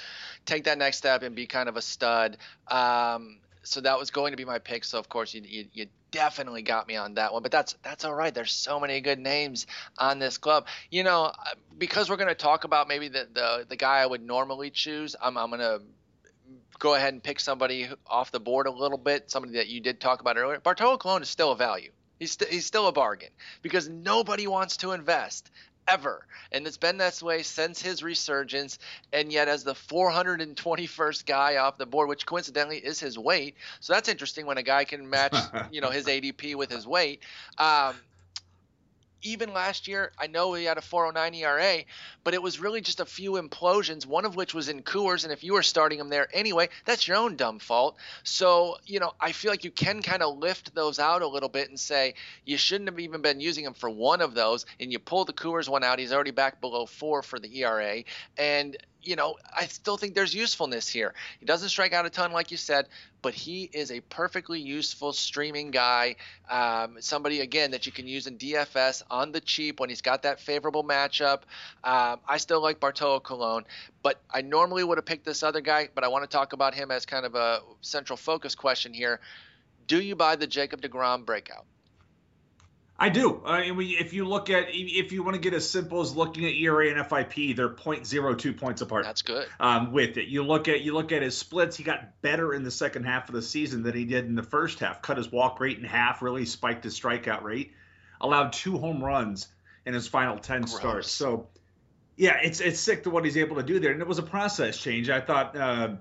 take 0.46 0.66
that 0.66 0.78
next 0.78 0.98
step 0.98 1.24
and 1.24 1.38
be 1.38 1.48
kind 1.48 1.70
of 1.70 1.78
a 1.78 1.82
stud. 1.82 2.36
Um, 2.68 3.40
so 3.62 3.80
that 3.80 3.98
was 3.98 4.12
going 4.12 4.34
to 4.34 4.36
be 4.36 4.44
my 4.44 4.60
pick. 4.60 4.84
So 4.84 5.00
of 5.00 5.08
course 5.08 5.34
you, 5.34 5.42
you, 5.46 5.68
you 5.72 5.86
definitely 6.12 6.64
got 6.64 6.86
me 6.86 6.98
on 6.98 7.14
that 7.14 7.32
one, 7.32 7.44
but 7.44 7.52
that's 7.54 7.78
that's 7.82 8.04
all 8.04 8.14
right. 8.14 8.34
There's 8.34 8.52
so 8.52 8.78
many 8.78 9.00
good 9.00 9.20
names 9.20 9.68
on 9.98 10.20
this 10.20 10.38
club. 10.38 10.68
You 10.92 11.06
know, 11.06 11.28
uh, 11.28 11.32
because 11.78 12.10
we're 12.10 12.18
going 12.18 12.28
to 12.28 12.36
talk 12.36 12.66
about 12.66 12.90
maybe 12.90 13.08
the, 13.08 13.26
the 13.34 13.66
the 13.70 13.78
guy 13.78 14.00
I 14.00 14.06
would 14.06 14.22
normally 14.22 14.70
choose. 14.70 15.16
I'm 15.22 15.38
I'm 15.38 15.50
going 15.50 15.62
to 15.62 15.82
go 16.84 16.96
ahead 16.96 17.14
and 17.14 17.24
pick 17.24 17.40
somebody 17.40 17.88
off 18.06 18.30
the 18.32 18.42
board 18.42 18.68
a 18.68 18.72
little 18.72 18.98
bit. 18.98 19.32
Somebody 19.32 19.54
that 19.54 19.68
you 19.68 19.80
did 19.80 20.02
talk 20.02 20.20
about 20.20 20.38
earlier. 20.38 20.60
Bartolo 20.60 20.98
Colon 20.98 21.22
is 21.22 21.30
still 21.30 21.54
a 21.54 21.56
value. 21.56 21.92
He's, 22.20 22.34
st- 22.34 22.52
he's 22.52 22.66
still 22.66 22.88
a 22.88 22.92
bargain 22.92 23.30
because 23.62 23.88
nobody 23.88 24.48
wants 24.48 24.76
to 24.78 24.92
invest 24.92 25.50
ever. 25.88 26.28
And 26.52 26.68
it's 26.68 26.76
been 26.76 26.98
this 26.98 27.24
way 27.24 27.42
since 27.44 27.82
his 27.82 28.04
resurgence. 28.04 28.80
And 29.14 29.32
yet, 29.32 29.48
as 29.48 29.64
the 29.64 29.74
421st 29.74 31.26
guy 31.26 31.56
off 31.56 31.78
the 31.78 31.86
board, 31.86 32.10
which 32.10 32.26
coincidentally 32.26 32.80
is 32.80 33.00
his 33.00 33.18
weight, 33.18 33.56
so 33.80 33.94
that's 33.94 34.10
interesting 34.10 34.46
when 34.46 34.58
a 34.58 34.64
guy 34.64 34.84
can 34.84 35.10
match, 35.10 35.38
you 35.72 35.80
know, 35.80 35.90
his 35.90 36.08
ADP 36.08 36.56
with 36.56 36.70
his 36.70 36.86
weight. 36.86 37.24
Um, 37.58 37.96
even 39.24 39.54
last 39.54 39.88
year, 39.88 40.12
I 40.18 40.28
know 40.28 40.54
he 40.54 40.66
had 40.66 40.78
a 40.78 40.82
409 40.82 41.34
ERA, 41.42 41.84
but 42.24 42.34
it 42.34 42.42
was 42.42 42.60
really 42.60 42.82
just 42.82 43.00
a 43.00 43.06
few 43.06 43.34
implosions, 43.34 44.06
one 44.06 44.26
of 44.26 44.36
which 44.36 44.54
was 44.54 44.70
in 44.70 44.84
Coors. 44.84 45.24
And 45.24 45.34
if 45.34 45.44
you 45.44 45.54
were 45.54 45.64
starting 45.64 46.00
him 46.00 46.10
there 46.10 46.28
anyway, 46.34 46.70
that's 46.86 47.08
your 47.08 47.18
own 47.18 47.36
dumb 47.36 47.60
fault. 47.60 47.98
So, 48.24 48.78
you 48.86 49.00
know, 49.00 49.14
I 49.20 49.32
feel 49.32 49.52
like 49.52 49.64
you 49.64 49.72
can 49.72 50.02
kind 50.02 50.22
of 50.22 50.38
lift 50.38 50.76
those 50.76 51.00
out 51.00 51.22
a 51.22 51.28
little 51.28 51.50
bit 51.50 51.70
and 51.70 51.80
say 51.80 52.16
you 52.46 52.58
shouldn't 52.58 52.90
have 52.90 53.00
even 53.00 53.22
been 53.22 53.40
using 53.40 53.66
him 53.66 53.74
for 53.74 53.90
one 53.90 54.22
of 54.22 54.34
those. 54.34 54.66
And 54.80 54.92
you 54.92 55.00
pull 55.00 55.26
the 55.26 55.34
Coors 55.34 55.70
one 55.70 55.84
out, 55.84 56.00
he's 56.00 56.14
already 56.14 56.32
back 56.32 56.62
below 56.62 56.86
four 56.86 57.22
for 57.22 57.40
the 57.40 57.60
ERA. 57.60 58.04
And 58.38 58.78
you 59.04 59.16
know, 59.16 59.36
I 59.56 59.66
still 59.68 59.98
think 59.98 60.16
there's 60.16 60.34
usefulness 60.34 60.88
here. 60.88 61.14
He 61.40 61.46
doesn't 61.46 61.70
strike 61.70 61.94
out 61.94 62.06
a 62.06 62.10
ton, 62.10 62.32
like 62.32 62.52
you 62.52 62.58
said, 62.58 62.88
but 63.22 63.34
he 63.34 63.70
is 63.72 63.92
a 63.92 64.00
perfectly 64.02 64.60
useful 64.60 65.14
streaming 65.14 65.72
guy. 65.72 66.16
Um, 66.50 66.98
somebody, 67.00 67.42
again, 67.42 67.72
that 67.72 67.86
you 67.86 67.92
can 67.92 68.08
use 68.08 68.28
in 68.28 68.38
DFS 68.38 69.04
on 69.10 69.32
the 69.32 69.42
cheap 69.42 69.80
when 69.80 69.90
he's 69.90 70.02
got 70.02 70.24
that 70.24 70.40
favorable 70.40 70.84
matchup. 70.84 71.42
Um, 71.84 72.20
I 72.28 72.38
still 72.38 72.62
like 72.62 72.80
Bartolo 72.80 73.20
Colon, 73.20 73.66
but 74.02 74.22
I 74.32 74.42
normally 74.42 74.84
would 74.84 74.98
have 74.98 75.06
picked 75.06 75.26
this 75.26 75.44
other 75.44 75.62
guy, 75.62 75.90
but 75.94 76.04
I 76.04 76.08
want 76.08 76.24
to 76.24 76.30
talk 76.30 76.54
about 76.54 76.74
him 76.74 76.92
as 76.92 77.06
kind 77.06 77.26
of 77.26 77.36
a 77.36 77.62
central 77.82 78.18
focus 78.18 78.56
question 78.56 78.94
here. 78.94 79.20
Do 79.88 80.02
you 80.02 80.16
buy 80.16 80.36
the 80.36 80.48
Jacob 80.48 80.82
DeGrom 80.82 81.26
breakout? 81.26 81.66
I 82.98 83.10
do. 83.10 83.42
Uh, 83.44 83.62
if 83.66 84.14
you 84.14 84.26
look 84.26 84.50
at, 84.50 84.68
if 84.70 85.12
you 85.12 85.24
want 85.24 85.36
to 85.36 85.42
get 85.42 85.54
as 85.54 85.68
simple 85.70 86.02
as 86.02 86.16
looking 86.16 86.46
at 86.46 86.54
ERA 86.54 86.90
and 86.90 87.06
FIP, 87.06 87.56
they're 87.56 87.70
0.02 87.70 88.58
points 88.58 88.82
apart. 88.82 89.04
That's 89.04 89.24
good. 89.24 89.48
Um, 89.60 89.92
with 89.92 90.18
it, 90.18 90.28
you 90.28 90.44
look 90.44 90.68
at 90.68 90.82
you 90.82 90.94
look 90.94 91.12
at 91.12 91.22
his 91.24 91.36
splits. 91.36 91.76
He 91.76 91.84
got 91.84 92.22
better 92.22 92.54
in 92.54 92.64
the 92.64 92.72
second 92.72 93.06
half 93.06 93.28
of 93.30 93.36
the 93.36 93.42
season 93.42 93.84
than 93.84 93.96
he 93.96 94.06
did 94.06 94.26
in 94.26 94.36
the 94.36 94.44
first 94.44 94.80
half. 94.80 95.02
Cut 95.02 95.18
his 95.18 95.32
walk 95.32 95.60
rate 95.60 95.80
in 95.80 95.84
half. 95.84 96.22
Really 96.22 96.46
spiked 96.46 96.84
his 96.84 96.98
strikeout 96.98 97.42
rate. 97.42 97.74
Allowed 98.22 98.54
two 98.54 98.78
home 98.78 99.04
runs 99.04 99.48
in 99.86 99.94
his 99.94 100.08
final 100.08 100.38
10 100.38 100.62
Gross. 100.62 100.76
starts. 100.76 101.12
So, 101.12 101.50
yeah, 102.16 102.38
it's 102.44 102.62
it's 102.62 102.80
sick 102.80 103.04
to 103.04 103.10
what 103.10 103.26
he's 103.26 103.38
able 103.38 103.56
to 103.56 103.64
do 103.64 103.80
there. 103.80 103.92
And 103.92 104.02
it 104.02 104.08
was 104.08 104.20
a 104.20 104.24
process 104.24 104.78
change. 104.78 105.10
I 105.10 105.20
thought. 105.20 105.58
Uh, 105.58 105.96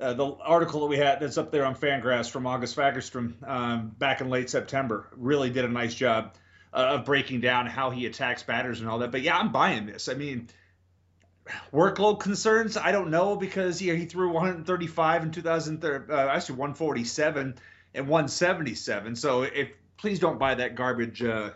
uh, 0.00 0.14
the 0.14 0.26
article 0.26 0.80
that 0.80 0.86
we 0.86 0.96
had 0.96 1.20
that's 1.20 1.38
up 1.38 1.50
there 1.50 1.64
on 1.64 1.74
Fangraphs 1.74 2.30
from 2.30 2.46
August 2.46 2.76
Fagerstrom 2.76 3.34
um, 3.46 3.94
back 3.98 4.20
in 4.20 4.28
late 4.28 4.50
September 4.50 5.08
really 5.16 5.50
did 5.50 5.64
a 5.64 5.68
nice 5.68 5.94
job 5.94 6.34
uh, 6.72 6.96
of 6.98 7.04
breaking 7.04 7.40
down 7.40 7.66
how 7.66 7.90
he 7.90 8.06
attacks 8.06 8.42
batters 8.42 8.80
and 8.80 8.88
all 8.88 8.98
that. 8.98 9.12
But 9.12 9.22
yeah, 9.22 9.36
I'm 9.36 9.52
buying 9.52 9.86
this. 9.86 10.08
I 10.08 10.14
mean, 10.14 10.48
workload 11.72 12.20
concerns, 12.20 12.76
I 12.76 12.92
don't 12.92 13.10
know 13.10 13.36
because 13.36 13.78
he, 13.78 13.94
he 13.94 14.06
threw 14.06 14.32
135 14.32 15.22
in 15.22 15.30
2003, 15.30 16.14
uh, 16.14 16.28
actually 16.28 16.56
147 16.56 17.54
and 17.94 18.08
177. 18.08 19.16
So 19.16 19.42
if 19.42 19.68
please 19.96 20.18
don't 20.18 20.38
buy 20.38 20.56
that 20.56 20.74
garbage 20.74 21.22
uh, 21.22 21.50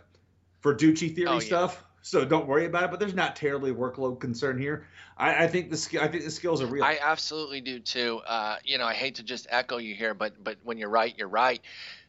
Verducci 0.63 1.15
theory 1.15 1.29
oh, 1.29 1.35
yeah. 1.35 1.39
stuff. 1.41 1.85
So 2.03 2.25
don't 2.25 2.47
worry 2.47 2.67
about 2.67 2.85
it. 2.85 2.91
But 2.91 3.01
there's 3.01 3.15
not 3.15 3.37
terribly 3.37 3.73
workload 3.73 4.21
concern 4.21 4.59
here. 4.59 4.87
I, 5.17 5.45
I 5.45 5.47
think 5.49 5.71
the 5.71 5.99
I 6.01 6.09
think 6.09 6.25
the 6.25 6.31
skills 6.31 6.63
are 6.63 6.67
real. 6.67 6.85
I 6.85 6.99
absolutely 7.03 7.61
do 7.61 7.81
too. 7.81 8.21
Uh, 8.27 8.57
you 8.65 8.79
know, 8.79 8.87
I 8.87 8.95
hate 8.95 9.17
to 9.17 9.23
just 9.23 9.47
echo 9.51 9.79
you 9.79 9.95
here, 9.95 10.15
but 10.15 10.43
but 10.43 10.57
when 10.63 10.79
you're 10.79 10.89
right, 10.89 11.15
you're 11.17 11.29
right. 11.29 11.61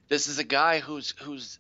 This 0.08 0.28
is 0.28 0.40
a 0.40 0.44
guy 0.44 0.80
who's 0.80 1.14
who's 1.22 1.60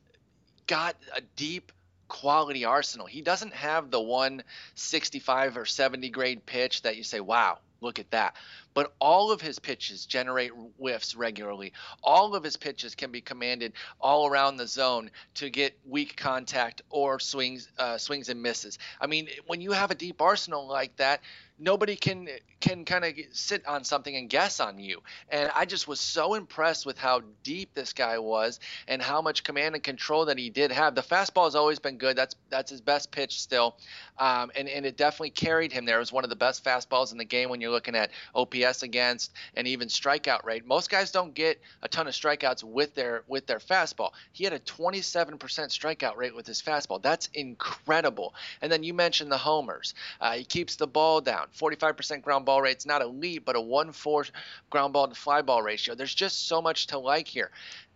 got 0.68 0.96
a 1.16 1.22
deep 1.36 1.72
quality 2.08 2.66
arsenal. 2.66 3.06
He 3.06 3.22
doesn't 3.22 3.54
have 3.54 3.92
the 3.92 4.02
165 4.02 5.58
or 5.58 5.66
70 5.66 6.10
grade 6.10 6.46
pitch 6.46 6.82
that 6.82 6.98
you 6.98 7.04
say, 7.04 7.20
wow, 7.20 7.60
look 7.82 8.00
at 8.00 8.12
that. 8.12 8.36
But 8.80 8.94
all 9.02 9.30
of 9.32 9.42
his 9.42 9.60
pitches 9.60 10.06
generate 10.06 10.52
whiffs 10.78 11.14
regularly. 11.14 11.74
All 12.02 12.34
of 12.34 12.46
his 12.46 12.56
pitches 12.56 12.96
can 12.96 13.12
be 13.12 13.20
commanded 13.20 13.74
all 14.00 14.26
around 14.26 14.56
the 14.56 14.68
zone 14.68 15.12
to 15.34 15.50
get 15.50 15.78
weak 15.86 16.16
contact 16.16 16.82
or 16.90 17.20
swings, 17.20 17.70
uh, 17.78 17.98
swings 17.98 18.30
and 18.30 18.42
misses. 18.42 18.80
I 19.02 19.08
mean, 19.08 19.28
when 19.48 19.60
you 19.60 19.74
have 19.74 19.92
a 19.92 19.96
deep 19.96 20.22
arsenal 20.22 20.66
like 20.66 20.96
that, 20.96 21.20
nobody 21.60 21.95
can 21.95 22.28
can 22.60 22.84
kind 22.84 23.05
of 23.05 23.14
sit 23.32 23.66
on 23.66 23.84
something 23.84 24.16
and 24.16 24.30
guess 24.30 24.60
on 24.60 24.80
you. 24.80 25.01
And 25.30 25.49
I 25.55 25.66
just 25.66 25.88
was 25.88 25.99
so 25.99 26.34
impressed 26.34 26.86
with 26.86 26.97
how 26.97 27.22
deep 27.43 27.74
this 27.74 27.93
guy 27.93 28.20
was 28.20 28.60
and 28.88 29.01
how 29.01 29.22
much 29.22 29.43
command 29.43 29.76
and 29.76 29.84
control 29.84 30.26
that 30.26 30.38
he 30.38 30.49
did 30.49 30.72
have. 30.72 30.95
The 30.95 31.01
fastball 31.01 31.45
has 31.45 31.55
always 31.55 31.80
been 31.80 31.97
good. 31.97 32.18
That's 32.18 32.36
that's 32.49 32.72
his 32.72 32.82
best 32.82 33.12
pitch 33.12 33.39
still, 33.41 33.78
um, 34.18 34.51
and 34.55 34.68
and 34.68 34.86
it 34.86 34.97
definitely 34.97 35.32
carried 35.32 35.72
him 35.72 35.86
there. 35.86 35.97
It 35.97 35.99
was 35.99 36.12
one 36.12 36.24
of 36.24 36.30
the 36.30 36.36
best 36.36 36.64
fastballs 36.64 37.12
in 37.12 37.18
the 37.18 37.26
game 37.26 37.49
when 37.49 37.62
you're 37.62 37.72
looking 37.72 37.95
at 37.95 38.12
OPS 38.36 38.84
against 38.84 39.32
and 39.55 39.68
even 39.68 39.88
strikeout 39.88 40.45
rate. 40.45 40.66
Most 40.66 40.89
guys 40.89 41.12
don't 41.12 41.34
get 41.34 41.62
a 41.82 41.88
ton 41.88 42.07
of 42.07 42.14
strikeouts 42.14 42.64
with 42.64 42.95
their 42.95 43.24
with 43.28 43.45
their 43.47 43.60
fastball. 43.60 44.12
He 44.32 44.43
had 44.43 44.53
a 44.53 44.60
27% 44.60 45.38
strikeout 45.38 46.16
rate 46.18 46.36
with 46.36 46.47
his 46.47 46.62
fastball. 46.62 47.01
That's 47.01 47.30
incredible. 47.34 48.34
And 48.62 48.72
then 48.72 48.84
you 48.84 48.93
mentioned 48.93 49.32
the 49.32 49.38
homers. 49.38 49.93
Uh, 50.20 50.34
he 50.34 50.43
keeps 50.43 50.76
the 50.76 50.88
ball 50.88 51.22
down. 51.22 51.47
45% 51.58 52.22
ground 52.22 52.45
ball 52.45 52.62
rate. 52.62 52.72
It's 52.72 52.86
not 52.86 53.02
elite, 53.02 53.43
but 53.45 53.56
a 53.56 53.62
1 53.62 53.91
4 53.91 54.26
ground 54.70 54.93
ball 54.93 55.08
to 55.08 55.16
fly 55.16 55.41
ball 55.41 55.62
ratio. 55.62 55.95
There's 55.95 56.14
just 56.14 56.47
so 56.47 56.62
much 56.62 56.88
to 56.88 57.00
like 57.00 57.28
here. 57.28 57.52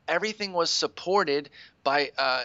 Everything 0.07 0.51
was 0.53 0.69
supported 0.69 1.49
by 1.83 2.11
uh, 2.17 2.43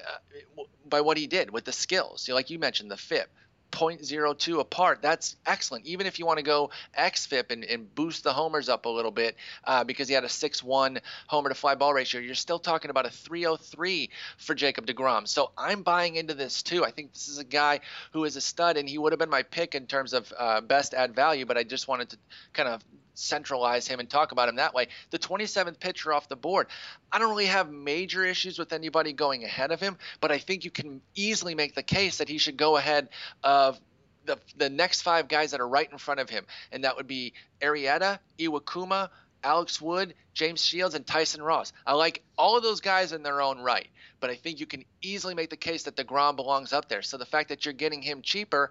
by 0.89 1.01
what 1.01 1.17
he 1.17 1.27
did 1.27 1.51
with 1.51 1.65
the 1.65 1.73
skills. 1.73 2.27
You 2.29 2.33
know, 2.33 2.37
like 2.37 2.51
you 2.51 2.59
mentioned, 2.59 2.91
the 2.91 2.97
FIP, 2.97 3.29
0.02 3.71 4.61
apart. 4.61 5.03
That's 5.03 5.37
excellent. 5.47 5.87
Even 5.87 6.07
if 6.07 6.19
you 6.19 6.27
want 6.27 6.39
to 6.39 6.45
go 6.45 6.71
XFIP 6.99 7.51
and, 7.51 7.65
and 7.65 7.95
boost 7.95 8.25
the 8.25 8.33
homers 8.33 8.69
up 8.69 8.87
a 8.87 8.89
little 8.89 9.11
bit 9.11 9.37
uh, 9.65 9.85
because 9.85 10.09
he 10.09 10.15
had 10.15 10.25
a 10.25 10.29
6-1 10.29 11.01
homer 11.27 11.49
to 11.49 11.55
fly 11.55 11.75
ball 11.75 11.95
ratio, 11.95 12.21
you're 12.21 12.35
still 12.35 12.59
talking 12.59 12.91
about 12.91 13.07
a 13.07 13.11
303 13.11 14.11
for 14.39 14.55
Jacob 14.55 14.87
DeGrom. 14.87 15.29
So 15.29 15.51
I'm 15.57 15.83
buying 15.83 16.17
into 16.17 16.35
this 16.35 16.63
too. 16.63 16.85
I 16.85 16.91
think 16.91 17.13
this 17.13 17.29
is 17.29 17.39
a 17.39 17.45
guy 17.45 17.81
who 18.13 18.25
is 18.25 18.37
a 18.37 18.41
stud, 18.41 18.77
and 18.77 18.89
he 18.89 18.99
would 18.99 19.13
have 19.13 19.19
been 19.19 19.31
my 19.31 19.43
pick 19.43 19.75
in 19.75 19.87
terms 19.87 20.13
of 20.13 20.33
uh, 20.39 20.61
best 20.61 20.95
add 20.95 21.15
value, 21.15 21.47
but 21.47 21.57
I 21.57 21.65
just 21.65 21.89
wanted 21.89 22.11
to 22.11 22.19
kind 22.53 22.69
of 22.69 22.83
centralize 23.19 23.87
him 23.87 24.01
and 24.01 24.09
talk 24.09 24.33
about 24.33 24.49
him 24.49 24.57
that 24.57 24.75
way. 24.75 24.89
The 25.11 25.19
27th 25.19 25.81
pitcher 25.81 26.13
off 26.13 26.29
the 26.29 26.37
board. 26.37 26.69
I 27.11 27.19
don't 27.19 27.31
really 27.31 27.47
have 27.47 27.71
major 27.71 28.25
issues 28.25 28.59
with 28.59 28.73
anybody 28.73 29.13
going 29.13 29.45
ahead 29.45 29.73
of 29.73 29.81
him, 29.81 29.97
but 30.21 30.31
I 30.31 30.39
think 30.39 30.65
you 30.65 30.71
can 30.71 31.01
easily 31.15 31.55
make 31.55 31.75
the 31.75 31.83
case 31.83 32.19
that 32.19 32.29
he 32.29 32.39
should 32.39 32.57
go 32.57 32.77
ahead 32.77 33.09
of 33.43 33.81
the, 34.25 34.39
the 34.57 34.71
next 34.71 35.03
five 35.03 35.27
guys 35.27 35.51
that 35.51 35.61
are 35.61 35.69
right 35.69 35.91
in 35.91 35.99
front 35.99 36.21
of 36.21 36.31
him, 36.31 36.45
and 36.71 36.85
that 36.85 36.97
would 36.97 37.07
be 37.07 37.33
Arrieta, 37.61 38.19
Iwakuma, 38.39 39.09
Alex 39.43 39.81
Wood, 39.81 40.15
James 40.35 40.63
Shields, 40.63 40.95
and 40.95 41.07
Tyson 41.07 41.43
Ross. 41.43 41.73
I 41.87 41.95
like 41.95 42.23
all 42.37 42.57
of 42.57 42.63
those 42.63 42.81
guys 42.81 43.13
in 43.13 43.23
their 43.23 43.41
own 43.41 43.59
right, 43.61 43.89
but 44.21 44.31
I 44.31 44.35
think 44.35 44.61
you 44.61 44.67
can 44.67 44.85
easily 45.03 45.35
make 45.35 45.51
the 45.51 45.57
case 45.57 45.85
that 45.85 45.97
DeGrom 45.97 46.37
belongs 46.37 46.73
up 46.73 46.89
there. 46.89 47.03
So 47.03 47.17
the 47.17 47.27
fact 47.27 47.49
that 47.49 47.65
you're 47.65 47.75
getting 47.75 48.03
him 48.03 48.23
cheaper, 48.23 48.71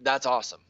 that's 0.00 0.26
awesome. 0.26 0.60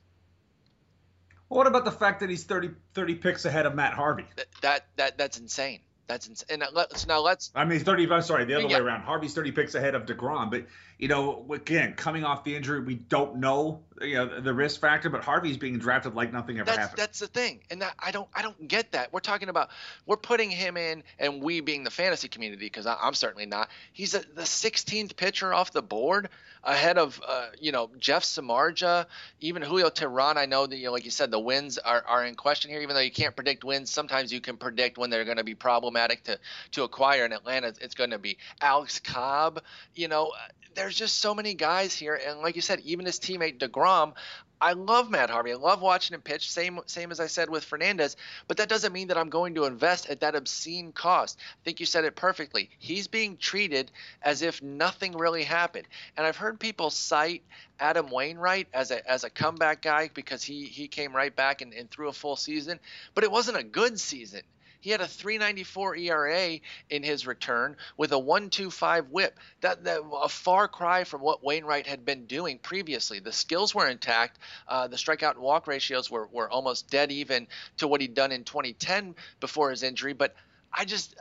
What 1.49 1.67
about 1.67 1.85
the 1.85 1.93
fact 1.93 2.21
that 2.21 2.31
he's 2.31 2.45
30, 2.45 2.71
30 2.95 3.15
picks 3.17 3.45
ahead 3.45 3.67
of 3.67 3.75
Matt 3.75 3.95
Harvey? 3.95 4.27
That 4.37 4.47
that, 4.63 4.87
that 4.97 5.19
that's 5.19 5.39
insane. 5.39 5.81
That's 6.09 6.27
insane. 6.27 6.47
And 6.51 6.63
uh, 6.63 6.69
let's 6.73 7.07
now 7.07 7.21
let's. 7.21 7.51
I 7.55 7.65
mean, 7.65 7.73
he's 7.73 7.83
30. 7.83 8.11
I'm 8.11 8.23
sorry, 8.23 8.47
the 8.47 8.55
other 8.55 8.67
yeah. 8.67 8.79
way 8.79 8.83
around. 8.83 9.03
Harvey's 9.03 9.35
30 9.35 9.53
picks 9.53 9.75
ahead 9.75 9.95
of 9.95 10.07
Degrom, 10.07 10.51
but 10.51 10.65
you 10.99 11.07
know, 11.07 11.47
again, 11.53 11.93
coming 11.95 12.25
off 12.25 12.45
the 12.45 12.57
injury, 12.57 12.81
we 12.81 12.95
don't 12.95 13.37
know 13.37 13.83
you 14.01 14.15
know 14.15 14.41
the 14.41 14.55
risk 14.55 14.81
factor, 14.81 15.11
but 15.11 15.23
Harvey's 15.23 15.59
being 15.59 15.79
drafted 15.79 16.15
like 16.15 16.33
nothing 16.33 16.59
ever 16.59 16.67
that's, 16.67 16.79
happened. 16.79 16.99
That's 16.99 17.19
the 17.19 17.27
thing, 17.27 17.61
and 17.71 17.83
that, 17.83 17.95
I 17.99 18.11
don't 18.11 18.29
I 18.35 18.41
don't 18.41 18.67
get 18.67 18.93
that. 18.93 19.13
We're 19.13 19.21
talking 19.21 19.51
about 19.51 19.69
we're 20.07 20.17
putting 20.17 20.51
him 20.51 20.79
in, 20.79 21.05
and 21.19 21.43
we 21.43 21.61
being 21.61 21.85
the 21.85 21.91
fantasy 21.91 22.29
community, 22.29 22.67
because 22.67 22.87
I'm 22.87 23.15
certainly 23.15 23.47
not. 23.47 23.69
He's 23.93 24.15
a, 24.15 24.21
the 24.21 24.43
16th 24.43 25.15
pitcher 25.15 25.53
off 25.53 25.73
the 25.73 25.83
board 25.83 26.31
ahead 26.65 26.99
of 26.99 27.21
uh, 27.27 27.49
you 27.61 27.73
know 27.73 27.91
Jeff 27.99 28.25
Samardzija, 28.25 29.07
even 29.41 29.63
Julio 29.63 29.89
Teheran. 29.91 30.37
I 30.37 30.47
know 30.47 30.67
that 30.67 30.77
you 30.77 30.87
know, 30.87 30.93
like 30.93 31.05
you 31.05 31.11
said, 31.11 31.31
the 31.31 31.39
wins 31.39 31.79
are, 31.79 32.05
are 32.07 32.25
in 32.25 32.35
question 32.35 32.71
here. 32.71 32.81
Even 32.81 32.95
though 32.95 33.01
you 33.01 33.11
can't 33.11 33.35
predict 33.35 33.65
wins, 33.65 33.91
sometimes 33.91 34.33
you 34.33 34.41
can 34.41 34.57
predict 34.57 34.99
when 34.99 35.11
they're 35.11 35.25
going 35.25 35.37
to 35.37 35.45
be 35.45 35.55
problematic 35.55 36.25
to 36.25 36.39
to 36.73 36.85
acquire. 36.85 37.25
In 37.25 37.33
Atlanta, 37.33 37.69
it's 37.81 37.95
going 37.95 38.11
to 38.11 38.19
be 38.19 38.39
Alex 38.61 39.01
Cobb. 39.01 39.63
You 39.95 40.09
know, 40.09 40.33
there's 40.75 40.95
just 40.95 41.19
so 41.19 41.35
many 41.35 41.55
guys 41.55 41.95
here, 41.95 42.19
and 42.27 42.41
like 42.41 42.57
you 42.57 42.63
said, 42.63 42.81
even 42.81 43.07
his 43.07 43.19
teammate 43.19 43.59
Degrom. 43.59 44.15
I 44.61 44.73
love 44.73 45.11
Matt 45.11 45.31
Harvey. 45.31 45.53
I 45.53 45.57
love 45.57 45.81
watching 45.83 46.15
him 46.15 46.21
pitch. 46.21 46.51
Same 46.51 46.81
same 46.87 47.11
as 47.11 47.21
I 47.21 47.27
said 47.27 47.49
with 47.49 47.65
Fernandez, 47.65 48.17
but 48.47 48.57
that 48.57 48.69
doesn't 48.69 48.93
mean 48.93 49.09
that 49.09 49.19
I'm 49.19 49.29
going 49.29 49.55
to 49.55 49.65
invest 49.65 50.09
at 50.11 50.21
that 50.21 50.35
obscene 50.35 50.93
cost. 50.93 51.39
I 51.41 51.65
think 51.65 51.81
you 51.81 51.87
said 51.87 52.05
it 52.05 52.17
perfectly. 52.17 52.71
He's 52.79 53.07
being 53.07 53.37
treated 53.37 53.91
as 54.23 54.43
if 54.43 54.63
nothing 54.63 55.17
really 55.17 55.45
happened. 55.45 55.87
And 56.17 56.27
I've 56.27 56.37
heard 56.37 56.59
people 56.59 56.91
cite 56.91 57.43
Adam 57.79 58.11
Wainwright 58.11 58.69
as 58.73 58.91
a 58.91 59.09
as 59.09 59.25
a 59.25 59.31
comeback 59.31 59.83
guy 59.83 60.11
because 60.13 60.43
he 60.43 60.65
he 60.65 60.89
came 60.89 61.15
right 61.15 61.35
back 61.35 61.63
and, 61.63 61.73
and 61.73 61.91
threw 61.91 62.09
a 62.09 62.13
full 62.13 62.37
season, 62.37 62.81
but 63.15 63.25
it 63.25 63.31
wasn't 63.31 63.59
a 63.59 63.63
good 63.63 63.99
season. 64.01 64.43
He 64.81 64.91
had 64.91 65.01
a 65.01 65.09
394 65.09 65.97
ERA 65.97 66.59
in 66.91 67.03
his 67.03 67.27
return 67.27 67.77
with 67.97 68.13
a 68.13 68.19
125 68.19 69.11
whip. 69.11 69.39
That, 69.61 69.85
that 69.85 70.03
a 70.23 70.29
far 70.29 70.69
cry 70.69 71.05
from 71.05 71.21
what 71.21 71.43
Wainwright 71.43 71.87
had 71.87 72.05
been 72.05 72.27
doing 72.27 72.59
previously. 72.59 73.19
The 73.19 73.33
skills 73.33 73.75
were 73.75 73.89
intact. 73.89 74.39
Uh, 74.67 74.87
the 74.87 74.97
strikeout 74.97 75.33
and 75.33 75.41
walk 75.41 75.67
ratios 75.67 76.11
were, 76.11 76.27
were 76.29 76.51
almost 76.51 76.91
dead 76.91 77.11
even 77.11 77.49
to 77.79 77.89
what 77.89 78.01
he'd 78.01 78.15
done 78.15 78.33
in 78.33 78.45
2010 78.45 79.15
before 79.41 79.71
his 79.71 79.83
injury. 79.83 80.13
But 80.13 80.35
I 80.73 80.85
just 80.85 81.15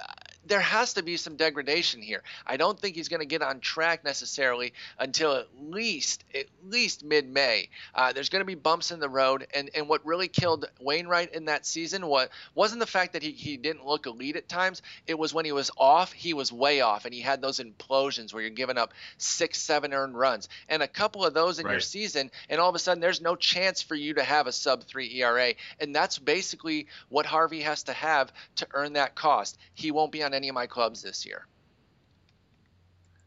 there 0.48 0.60
has 0.60 0.94
to 0.94 1.04
be 1.04 1.18
some 1.18 1.36
degradation 1.36 2.02
here. 2.02 2.24
I 2.46 2.58
don't 2.58 2.80
think 2.80 2.96
he's 2.96 3.10
going 3.10 3.20
to 3.20 3.26
get 3.26 3.42
on 3.42 3.60
track 3.60 4.04
necessarily 4.04 4.74
until 5.00 5.34
at 5.34 5.48
least 5.60 6.24
at 6.34 6.46
least 6.66 7.04
mid 7.04 7.30
May. 7.30 7.70
Uh, 7.94 8.14
there's 8.14 8.30
going 8.30 8.42
to 8.42 8.46
be 8.46 8.56
bumps 8.56 8.92
in 8.92 9.00
the 9.00 9.10
road, 9.10 9.48
and 9.54 9.70
and 9.76 9.90
what 9.90 10.06
really 10.06 10.28
killed 10.28 10.66
Wainwright 10.80 11.34
in 11.34 11.46
that 11.46 11.66
season 11.66 12.08
was 12.08 12.30
wasn't 12.56 12.80
the 12.80 12.88
fact 12.88 13.14
that 13.14 13.24
he 13.24 13.32
he 13.32 13.58
didn't 13.58 13.86
look 13.86 14.06
elite 14.06 14.36
at 14.36 14.48
times. 14.48 14.82
It 15.06 15.18
was 15.18 15.34
when 15.34 15.46
he 15.46 15.52
was 15.52 15.72
off, 15.78 16.12
he 16.12 16.34
was 16.34 16.52
way 16.52 16.82
off, 16.82 17.06
and 17.06 17.14
he 17.14 17.22
had 17.22 17.42
those 17.42 17.60
implosions 17.60 18.34
where 18.34 18.42
you're 18.42 18.52
giving 18.52 18.78
up 18.78 18.94
six, 19.18 19.62
seven 19.62 19.94
earned 19.94 20.18
runs, 20.18 20.50
and 20.70 20.82
a 20.82 20.88
couple 20.88 21.26
of 21.26 21.34
those 21.34 21.60
in 21.60 21.66
right. 21.66 21.74
your 21.74 21.82
season, 21.82 22.32
and 22.50 22.60
all 22.60 22.70
of 22.70 22.76
a 22.76 22.80
sudden 22.80 23.02
there's 23.02 23.22
no 23.22 23.36
chance 23.36 23.82
for 23.82 23.96
you 23.96 24.14
to 24.14 24.24
have 24.24 24.48
a 24.48 24.52
sub 24.52 24.84
three 24.84 25.14
ERA, 25.20 25.54
and 25.80 25.96
that's 25.96 26.18
basically 26.18 26.88
what 27.10 27.26
Harvey 27.26 27.62
has 27.62 27.84
to 27.84 27.94
have 27.94 28.32
to 28.56 28.68
earn 28.74 28.94
that 28.94 29.16
cost. 29.16 29.58
He 29.74 29.92
won't 29.92 30.12
be 30.12 30.24
on 30.24 30.34
any 30.38 30.48
of 30.48 30.56
my 30.56 30.68
clubs 30.68 31.02
this 31.02 31.26
year. 31.26 31.46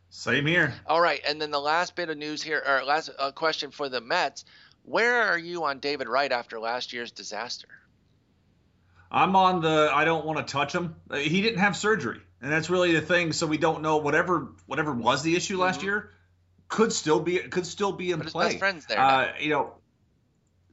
Same 0.08 0.46
here. 0.46 0.72
All 0.86 1.00
right, 1.00 1.20
and 1.26 1.40
then 1.40 1.50
the 1.50 1.60
last 1.60 1.94
bit 1.94 2.08
of 2.08 2.16
news 2.16 2.42
here, 2.42 2.62
or 2.66 2.82
last 2.84 3.10
uh, 3.18 3.32
question 3.32 3.70
for 3.70 3.88
the 3.88 4.00
Mets: 4.00 4.44
Where 4.84 5.22
are 5.22 5.38
you 5.38 5.64
on 5.64 5.78
David 5.78 6.08
Wright 6.08 6.32
after 6.32 6.58
last 6.58 6.92
year's 6.92 7.12
disaster? 7.12 7.68
I'm 9.10 9.36
on 9.36 9.60
the 9.60 9.90
I 9.92 10.04
don't 10.04 10.24
want 10.24 10.46
to 10.46 10.50
touch 10.50 10.74
him. 10.74 10.96
Uh, 11.10 11.16
he 11.16 11.42
didn't 11.42 11.58
have 11.58 11.76
surgery, 11.76 12.20
and 12.40 12.50
that's 12.50 12.70
really 12.70 12.92
the 12.92 13.00
thing. 13.00 13.32
So 13.32 13.46
we 13.46 13.58
don't 13.58 13.82
know 13.82 13.98
whatever 13.98 14.48
whatever 14.66 14.92
was 14.92 15.22
the 15.22 15.36
issue 15.36 15.58
last 15.58 15.78
mm-hmm. 15.78 15.86
year 15.86 16.10
could 16.68 16.92
still 16.92 17.20
be 17.20 17.38
could 17.38 17.66
still 17.66 17.92
be 17.92 18.12
in 18.12 18.18
but 18.18 18.28
play. 18.28 18.44
His 18.46 18.54
best 18.54 18.58
friends 18.58 18.86
there. 18.86 18.98
Uh, 18.98 19.32
you 19.38 19.50
know, 19.50 19.74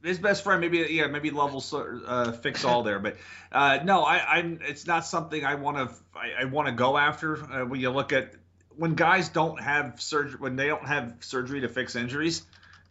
his 0.02 0.18
best 0.18 0.44
friend, 0.44 0.60
maybe 0.60 0.86
yeah, 0.90 1.06
maybe 1.06 1.30
level 1.30 1.64
uh, 2.06 2.32
fix 2.32 2.64
all 2.64 2.82
there, 2.84 2.98
but 2.98 3.16
uh, 3.52 3.80
no, 3.84 4.02
I, 4.02 4.38
am 4.38 4.60
It's 4.62 4.86
not 4.86 5.04
something 5.06 5.44
I 5.44 5.56
want 5.56 5.76
to. 5.76 5.94
I, 6.14 6.42
I 6.42 6.44
want 6.44 6.68
to 6.68 6.72
go 6.72 6.96
after. 6.96 7.36
Uh, 7.36 7.64
when 7.66 7.80
you 7.80 7.90
look 7.90 8.12
at 8.12 8.34
when 8.76 8.94
guys 8.94 9.28
don't 9.28 9.60
have 9.60 10.00
surgery, 10.00 10.38
when 10.38 10.56
they 10.56 10.68
don't 10.68 10.86
have 10.86 11.16
surgery 11.20 11.62
to 11.62 11.68
fix 11.68 11.96
injuries, 11.96 12.42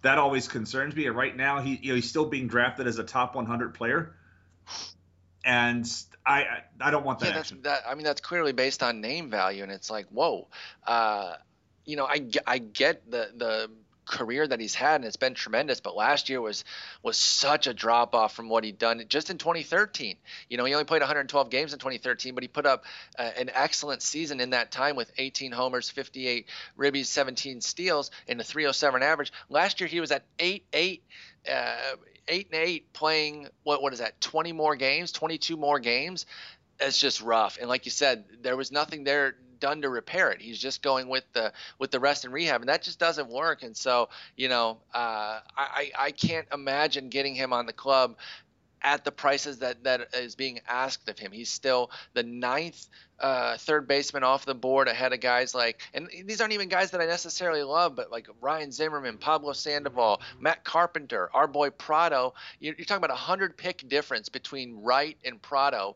that 0.01 0.17
always 0.17 0.47
concerns 0.47 0.95
me. 0.95 1.05
And 1.05 1.15
right 1.15 1.35
now, 1.35 1.61
he 1.61 1.79
you 1.81 1.89
know 1.89 1.95
he's 1.95 2.09
still 2.09 2.25
being 2.25 2.47
drafted 2.47 2.87
as 2.87 2.99
a 2.99 3.03
top 3.03 3.35
100 3.35 3.73
player, 3.73 4.13
and 5.45 5.89
I 6.25 6.63
I 6.81 6.91
don't 6.91 7.05
want 7.05 7.19
that. 7.19 7.27
Yeah, 7.27 7.33
that's 7.33 7.51
that. 7.61 7.83
I 7.87 7.95
mean, 7.95 8.03
that's 8.03 8.21
clearly 8.21 8.51
based 8.51 8.83
on 8.83 9.01
name 9.01 9.29
value, 9.29 9.63
and 9.63 9.71
it's 9.71 9.89
like 9.89 10.07
whoa. 10.07 10.47
Uh, 10.85 11.35
you 11.85 11.95
know, 11.95 12.05
I, 12.05 12.27
I 12.45 12.57
get 12.57 13.09
the 13.09 13.31
the 13.35 13.71
career 14.07 14.47
that 14.47 14.59
he's 14.59 14.73
had, 14.73 14.95
and 14.95 15.05
it's 15.05 15.17
been 15.17 15.33
tremendous. 15.33 15.79
But 15.79 15.95
last 15.95 16.29
year 16.29 16.41
was 16.41 16.63
was 17.03 17.17
such 17.17 17.67
a 17.67 17.73
drop 17.73 18.15
off 18.15 18.33
from 18.33 18.49
what 18.49 18.63
he'd 18.63 18.79
done 18.79 19.03
just 19.09 19.29
in 19.29 19.37
2013. 19.37 20.15
You 20.49 20.57
know, 20.57 20.65
he 20.65 20.73
only 20.73 20.85
played 20.85 21.01
112 21.01 21.49
games 21.49 21.73
in 21.73 21.79
2013, 21.79 22.33
but 22.33 22.43
he 22.43 22.47
put 22.47 22.65
up 22.65 22.85
uh, 23.19 23.29
an 23.37 23.51
excellent 23.53 24.01
season 24.01 24.39
in 24.39 24.51
that 24.51 24.71
time 24.71 24.95
with 24.95 25.11
18 25.17 25.51
homers, 25.51 25.89
58 25.89 26.47
ribbies, 26.77 27.05
17 27.05 27.61
steals, 27.61 28.11
and 28.27 28.39
a 28.39 28.43
307 28.43 29.03
average. 29.03 29.31
Last 29.49 29.79
year 29.79 29.87
he 29.87 29.99
was 29.99 30.11
at 30.11 30.23
8 30.39 30.65
8. 30.73 31.03
Uh, 31.49 31.75
eight 32.29 32.49
and 32.51 32.61
eight 32.61 32.91
playing 32.91 33.47
what 33.63 33.81
what 33.81 33.93
is 33.93 33.99
that 33.99 34.19
20 34.19 34.51
more 34.51 34.75
games 34.75 35.13
22 35.13 35.55
more 35.55 35.79
games 35.79 36.25
it's 36.77 36.99
just 36.99 37.21
rough 37.21 37.57
and 37.59 37.69
like 37.69 37.85
you 37.85 37.91
said 37.91 38.25
there 38.41 38.57
was 38.57 38.69
nothing 38.69 39.05
there 39.05 39.35
done 39.59 39.81
to 39.81 39.89
repair 39.89 40.31
it. 40.31 40.41
He's 40.41 40.59
just 40.59 40.81
going 40.81 41.07
with 41.09 41.25
the 41.33 41.53
with 41.79 41.91
the 41.91 41.99
rest 41.99 42.25
and 42.25 42.33
rehab, 42.33 42.61
and 42.61 42.69
that 42.69 42.81
just 42.83 42.99
doesn't 42.99 43.29
work. 43.29 43.63
And 43.63 43.75
so, 43.75 44.09
you 44.35 44.49
know, 44.49 44.77
uh, 44.93 45.39
I 45.55 45.91
I 45.97 46.11
can't 46.11 46.47
imagine 46.53 47.09
getting 47.09 47.35
him 47.35 47.53
on 47.53 47.65
the 47.65 47.73
club 47.73 48.15
at 48.81 49.03
the 49.03 49.11
prices 49.11 49.59
that 49.59 49.83
that 49.83 50.13
is 50.13 50.35
being 50.35 50.59
asked 50.67 51.09
of 51.09 51.17
him. 51.17 51.31
He's 51.31 51.49
still 51.49 51.91
the 52.13 52.23
ninth 52.23 52.87
uh, 53.19 53.57
third 53.57 53.87
baseman 53.87 54.23
off 54.23 54.45
the 54.45 54.53
board 54.53 54.87
ahead 54.87 55.11
of 55.11 55.19
guys 55.19 55.55
like, 55.55 55.81
and 55.93 56.07
these 56.25 56.39
aren't 56.39 56.53
even 56.53 56.69
guys 56.69 56.91
that 56.91 57.01
I 57.01 57.05
necessarily 57.05 57.63
love, 57.63 57.95
but 57.95 58.11
like 58.11 58.27
Ryan 58.41 58.71
Zimmerman, 58.71 59.17
Pablo 59.17 59.53
Sandoval, 59.53 60.21
Matt 60.39 60.63
Carpenter, 60.63 61.29
our 61.33 61.47
boy 61.47 61.71
Prado. 61.71 62.35
You're, 62.59 62.75
you're 62.77 62.85
talking 62.85 63.03
about 63.03 63.15
a 63.15 63.19
hundred 63.19 63.57
pick 63.57 63.87
difference 63.89 64.29
between 64.29 64.83
Wright 64.83 65.17
and 65.25 65.41
Prado. 65.41 65.95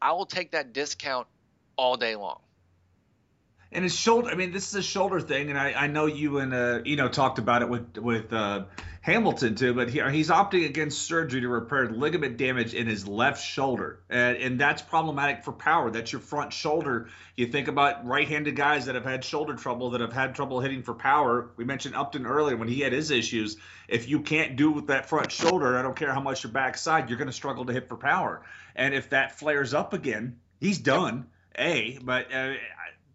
I 0.00 0.12
will 0.12 0.26
take 0.26 0.52
that 0.52 0.72
discount 0.72 1.26
all 1.76 1.96
day 1.96 2.16
long 2.16 2.40
and 3.70 3.84
his 3.84 3.94
shoulder. 3.94 4.30
I 4.30 4.34
mean, 4.34 4.52
this 4.52 4.68
is 4.68 4.74
a 4.74 4.82
shoulder 4.82 5.20
thing, 5.20 5.50
and 5.50 5.58
I, 5.58 5.72
I 5.72 5.86
know 5.88 6.06
you 6.06 6.38
and 6.38 6.54
uh, 6.54 6.80
you 6.84 6.96
know 6.96 7.08
talked 7.08 7.38
about 7.38 7.62
it 7.62 7.68
with 7.68 7.98
with 7.98 8.32
uh, 8.32 8.64
Hamilton 9.02 9.54
too. 9.54 9.74
But 9.74 9.90
he, 9.90 10.00
he's 10.10 10.30
opting 10.30 10.66
against 10.66 11.02
surgery 11.02 11.42
to 11.42 11.48
repair 11.48 11.90
ligament 11.90 12.38
damage 12.38 12.74
in 12.74 12.86
his 12.86 13.06
left 13.06 13.44
shoulder, 13.44 14.00
and, 14.08 14.36
and 14.38 14.60
that's 14.60 14.80
problematic 14.80 15.44
for 15.44 15.52
power. 15.52 15.90
That's 15.90 16.10
your 16.10 16.20
front 16.20 16.52
shoulder. 16.52 17.08
You 17.36 17.46
think 17.46 17.68
about 17.68 18.06
right-handed 18.06 18.56
guys 18.56 18.86
that 18.86 18.94
have 18.94 19.04
had 19.04 19.22
shoulder 19.22 19.54
trouble, 19.54 19.90
that 19.90 20.00
have 20.00 20.12
had 20.12 20.34
trouble 20.34 20.60
hitting 20.60 20.82
for 20.82 20.94
power. 20.94 21.50
We 21.56 21.64
mentioned 21.64 21.94
Upton 21.94 22.26
earlier 22.26 22.56
when 22.56 22.68
he 22.68 22.80
had 22.80 22.92
his 22.92 23.10
issues. 23.10 23.56
If 23.86 24.08
you 24.08 24.20
can't 24.20 24.56
do 24.56 24.72
with 24.72 24.88
that 24.88 25.08
front 25.08 25.30
shoulder, 25.30 25.78
I 25.78 25.82
don't 25.82 25.96
care 25.96 26.12
how 26.12 26.20
much 26.20 26.42
your 26.42 26.52
backside, 26.52 27.08
you're 27.08 27.18
going 27.18 27.28
to 27.28 27.32
struggle 27.32 27.66
to 27.66 27.72
hit 27.72 27.88
for 27.88 27.96
power. 27.96 28.42
And 28.74 28.94
if 28.94 29.10
that 29.10 29.38
flares 29.38 29.72
up 29.74 29.92
again, 29.92 30.40
he's 30.58 30.78
done. 30.78 31.26
A, 31.58 31.98
but 32.02 32.32
uh, 32.32 32.54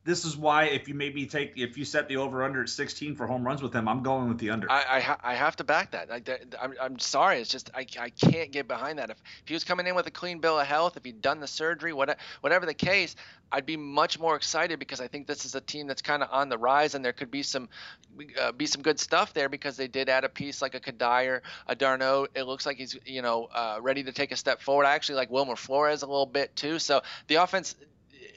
this 0.06 0.26
is 0.26 0.36
why 0.36 0.66
if 0.66 0.90
you 0.90 0.94
maybe 0.94 1.26
take 1.26 1.54
if 1.56 1.78
you 1.78 1.86
set 1.86 2.10
the 2.10 2.18
over 2.18 2.44
under 2.44 2.62
at 2.62 2.70
16 2.70 3.16
for 3.16 3.26
home 3.26 3.46
runs 3.46 3.62
with 3.62 3.74
him, 3.74 3.88
I'm 3.88 4.04
going 4.04 4.28
with 4.28 4.38
the 4.38 4.50
under. 4.50 4.70
I 4.70 4.84
I, 4.90 5.00
ha- 5.00 5.20
I 5.24 5.34
have 5.36 5.56
to 5.58 5.64
back 5.64 5.92
that. 5.92 6.12
I, 6.12 6.22
I'm, 6.62 6.74
I'm 6.82 7.00
sorry, 7.00 7.40
it's 7.40 7.50
just 7.50 7.72
I, 7.74 7.86
I 7.98 8.10
can't 8.10 8.52
get 8.52 8.68
behind 8.68 9.00
that. 9.00 9.10
If, 9.10 9.18
if 9.44 9.48
he 9.48 9.54
was 9.54 9.64
coming 9.64 9.88
in 9.88 9.96
with 9.96 10.06
a 10.08 10.12
clean 10.12 10.40
bill 10.40 10.60
of 10.60 10.68
health, 10.68 10.98
if 10.98 11.06
he'd 11.06 11.22
done 11.22 11.40
the 11.40 11.48
surgery, 11.48 11.94
whatever, 11.94 12.20
whatever 12.42 12.66
the 12.66 12.74
case, 12.74 13.16
I'd 13.50 13.66
be 13.66 13.78
much 13.78 14.20
more 14.20 14.36
excited 14.36 14.78
because 14.78 15.00
I 15.00 15.08
think 15.08 15.26
this 15.26 15.46
is 15.46 15.56
a 15.56 15.62
team 15.62 15.88
that's 15.88 16.02
kind 16.02 16.22
of 16.22 16.30
on 16.32 16.50
the 16.50 16.58
rise 16.58 16.96
and 16.96 17.06
there 17.06 17.14
could 17.14 17.32
be 17.32 17.44
some 17.44 17.70
uh, 18.42 18.52
be 18.52 18.66
some 18.66 18.82
good 18.82 19.00
stuff 19.00 19.34
there 19.34 19.48
because 19.48 19.78
they 19.78 19.88
did 19.88 20.10
add 20.10 20.26
a 20.26 20.30
piece 20.30 20.62
like 20.62 20.76
a 20.76 20.82
Cuddyer, 20.82 21.42
a 21.68 21.76
d'Arnaud. 21.76 22.28
It 22.36 22.44
looks 22.44 22.66
like 22.66 22.76
he's 22.76 22.98
you 23.06 23.22
know 23.22 23.48
uh, 23.54 23.78
ready 23.82 24.04
to 24.04 24.12
take 24.12 24.34
a 24.34 24.36
step 24.36 24.62
forward. 24.62 24.86
I 24.86 24.96
actually 24.96 25.16
like 25.16 25.30
Wilmer 25.30 25.56
Flores 25.56 26.02
a 26.02 26.08
little 26.08 26.26
bit 26.26 26.56
too. 26.58 26.78
So 26.78 27.04
the 27.28 27.36
offense 27.36 27.76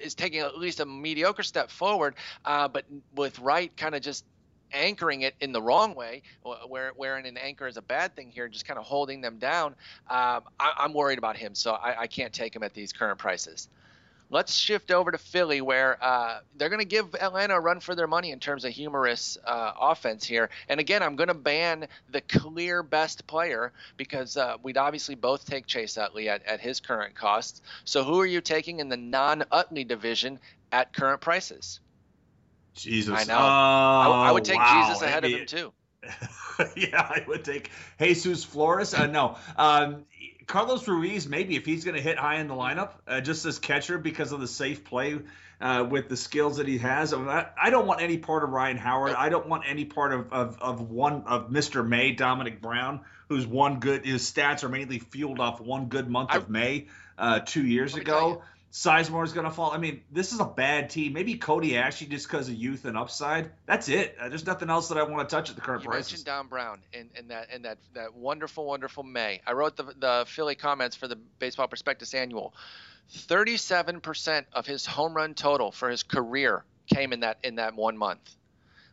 is 0.06 0.14
taking 0.14 0.40
at 0.40 0.56
least 0.58 0.80
a 0.80 0.86
mediocre 0.86 1.42
step 1.42 1.70
forward, 1.70 2.14
uh, 2.44 2.68
but 2.68 2.84
with 3.14 3.38
Wright 3.38 3.76
kind 3.76 3.94
of 3.94 4.02
just 4.02 4.24
anchoring 4.72 5.22
it 5.22 5.34
in 5.40 5.52
the 5.52 5.62
wrong 5.62 5.94
way, 5.94 6.22
where 6.68 6.92
wherein 6.96 7.26
an 7.26 7.36
anchor 7.36 7.66
is 7.66 7.76
a 7.76 7.82
bad 7.82 8.14
thing 8.16 8.30
here, 8.30 8.48
just 8.48 8.66
kind 8.66 8.78
of 8.78 8.84
holding 8.84 9.20
them 9.20 9.38
down. 9.38 9.74
Um, 10.08 10.42
I, 10.58 10.84
am 10.84 10.92
worried 10.92 11.18
about 11.18 11.36
him, 11.36 11.54
so 11.54 11.72
I, 11.72 12.02
I, 12.02 12.06
can't 12.06 12.32
take 12.32 12.54
him 12.54 12.62
at 12.62 12.74
these 12.74 12.92
current 12.92 13.18
prices. 13.18 13.68
Let's 14.28 14.54
shift 14.54 14.90
over 14.90 15.12
to 15.12 15.18
Philly, 15.18 15.60
where 15.60 16.02
uh, 16.02 16.40
they're 16.56 16.68
going 16.68 16.80
to 16.80 16.84
give 16.84 17.14
Atlanta 17.14 17.54
a 17.54 17.60
run 17.60 17.78
for 17.78 17.94
their 17.94 18.08
money 18.08 18.32
in 18.32 18.40
terms 18.40 18.64
of 18.64 18.72
humorous 18.72 19.38
uh, 19.44 19.72
offense 19.80 20.24
here. 20.24 20.50
And 20.68 20.80
again, 20.80 21.02
I'm 21.02 21.14
going 21.14 21.28
to 21.28 21.34
ban 21.34 21.86
the 22.10 22.20
clear 22.20 22.82
best 22.82 23.26
player 23.28 23.72
because 23.96 24.36
uh, 24.36 24.56
we'd 24.62 24.78
obviously 24.78 25.14
both 25.14 25.46
take 25.46 25.66
Chase 25.66 25.96
Utley 25.96 26.28
at, 26.28 26.44
at 26.44 26.60
his 26.60 26.80
current 26.80 27.14
costs. 27.14 27.62
So 27.84 28.02
who 28.02 28.20
are 28.20 28.26
you 28.26 28.40
taking 28.40 28.80
in 28.80 28.88
the 28.88 28.96
non 28.96 29.44
Utley 29.52 29.84
division 29.84 30.40
at 30.72 30.92
current 30.92 31.20
prices? 31.20 31.78
Jesus. 32.74 33.14
I 33.14 33.24
know. 33.24 33.38
Oh, 33.38 33.40
I, 33.40 34.28
I, 34.28 34.32
would 34.32 34.44
take 34.44 34.58
wow. 34.58 34.86
Jesus 34.88 35.02
ahead 35.02 35.24
of 35.24 35.30
him 35.30 35.46
too. 35.46 35.72
yeah, 36.76 37.00
I 37.00 37.24
would 37.26 37.44
take 37.44 37.70
Jesus 37.98 38.44
Flores. 38.44 38.92
Uh, 38.92 39.06
no, 39.06 39.36
um, 39.56 40.04
Carlos 40.46 40.86
Ruiz. 40.86 41.28
Maybe 41.28 41.56
if 41.56 41.64
he's 41.66 41.84
going 41.84 41.96
to 41.96 42.02
hit 42.02 42.18
high 42.18 42.36
in 42.36 42.48
the 42.48 42.54
lineup, 42.54 42.92
uh, 43.06 43.20
just 43.20 43.44
as 43.46 43.58
catcher 43.58 43.98
because 43.98 44.32
of 44.32 44.40
the 44.40 44.48
safe 44.48 44.84
play 44.84 45.18
uh, 45.60 45.86
with 45.88 46.08
the 46.08 46.16
skills 46.16 46.58
that 46.58 46.68
he 46.68 46.78
has. 46.78 47.12
I, 47.14 47.46
I, 47.60 47.70
don't 47.70 47.86
want 47.86 48.02
any 48.02 48.18
part 48.18 48.44
of 48.44 48.50
Ryan 48.50 48.76
Howard. 48.76 49.14
I 49.14 49.28
don't 49.28 49.48
want 49.48 49.64
any 49.66 49.84
part 49.84 50.12
of, 50.12 50.32
of, 50.32 50.60
of 50.60 50.90
one 50.90 51.24
of 51.26 51.50
Mr. 51.50 51.86
May, 51.86 52.14
Domonic 52.14 52.60
Brown, 52.60 53.00
who's 53.28 53.46
one 53.46 53.80
good. 53.80 54.04
His 54.04 54.30
stats 54.30 54.64
are 54.64 54.68
mainly 54.68 54.98
fueled 54.98 55.40
off 55.40 55.60
one 55.60 55.86
good 55.86 56.08
month 56.08 56.30
I, 56.32 56.36
of 56.36 56.50
May 56.50 56.86
uh, 57.18 57.40
two 57.40 57.66
years 57.66 57.94
ago. 57.94 58.42
Sizemore 58.76 59.24
is 59.24 59.32
going 59.32 59.46
to 59.46 59.50
fall. 59.50 59.70
I 59.70 59.78
mean, 59.78 60.02
this 60.12 60.34
is 60.34 60.40
a 60.40 60.44
bad 60.44 60.90
team. 60.90 61.14
Maybe 61.14 61.36
Cody 61.36 61.72
Asche 61.72 62.10
just 62.10 62.28
because 62.28 62.50
of 62.50 62.54
youth 62.56 62.84
and 62.84 62.94
upside. 62.94 63.50
That's 63.64 63.88
it. 63.88 64.14
Uh, 64.20 64.28
there's 64.28 64.44
nothing 64.44 64.68
else 64.68 64.88
that 64.88 64.98
I 64.98 65.02
want 65.04 65.26
to 65.26 65.34
touch 65.34 65.48
at 65.48 65.56
the 65.56 65.62
current 65.62 65.82
you 65.82 65.88
prices. 65.88 66.12
mentioned 66.12 66.26
Dom 66.26 66.48
Brown 66.48 66.82
and, 66.92 67.08
and 67.16 67.30
that 67.30 67.48
and 67.50 67.64
that 67.64 67.78
that 67.94 68.14
wonderful, 68.14 68.66
wonderful 68.66 69.02
May. 69.02 69.40
I 69.46 69.52
wrote 69.52 69.78
the 69.78 69.84
the 69.96 70.24
Philly 70.28 70.56
comments 70.56 70.94
for 70.94 71.08
the 71.08 71.16
Baseball 71.16 71.68
Prospectus 71.68 72.12
Annual. 72.12 72.52
37% 73.14 74.44
of 74.52 74.66
his 74.66 74.84
home 74.84 75.14
run 75.14 75.32
total 75.32 75.72
for 75.72 75.88
his 75.88 76.02
career 76.02 76.62
came 76.92 77.14
in 77.14 77.20
that 77.20 77.38
in 77.42 77.54
that 77.54 77.76
one 77.76 77.96
month. 77.96 78.36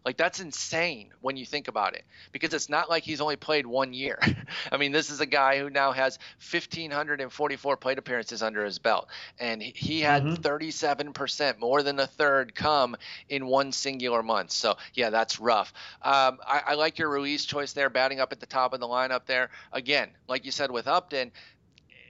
Like 0.06 0.18
that's 0.18 0.40
insane 0.40 1.10
when 1.22 1.38
you 1.38 1.46
think 1.46 1.68
about 1.68 1.96
it, 1.96 2.04
because 2.32 2.54
it's 2.54 2.70
not 2.70 2.90
like 2.90 3.04
he's 3.04 3.22
only 3.22 3.36
played 3.36 3.66
one 3.66 3.94
year. 3.94 4.20
I 4.72 4.78
mean, 4.78 4.92
this 4.92 5.10
is 5.10 5.22
a 5.22 5.26
guy 5.26 5.60
who 5.60 5.70
now 5.70 5.92
has 5.92 6.20
1,544 6.52 7.78
plate 7.78 7.98
appearances 7.98 8.44
under 8.44 8.66
his 8.66 8.80
belt, 8.80 9.08
and 9.40 9.62
he 9.62 10.02
had 10.02 10.24
mm-hmm. 10.24 10.42
37%, 10.42 11.60
more 11.60 11.84
than 11.84 12.00
a 12.00 12.08
third, 12.08 12.54
come 12.54 12.96
in 13.30 13.46
one 13.46 13.72
singular 13.72 14.22
month. 14.22 14.52
So 14.52 14.76
yeah, 14.94 15.10
that's 15.10 15.40
rough. 15.40 15.74
Um, 16.02 16.40
I, 16.46 16.62
I 16.68 16.74
like 16.76 17.00
your 17.00 17.10
Ruiz 17.10 17.46
choice 17.46 17.74
there, 17.74 17.90
batting 17.90 18.20
up 18.20 18.32
at 18.32 18.40
the 18.40 18.46
top 18.46 18.74
of 18.74 18.80
the 18.80 18.88
lineup 18.88 19.26
there. 19.26 19.50
Again, 19.72 20.10
like 20.28 20.46
you 20.46 20.52
said 20.52 20.72
with 20.72 20.88
Upton, 20.88 21.32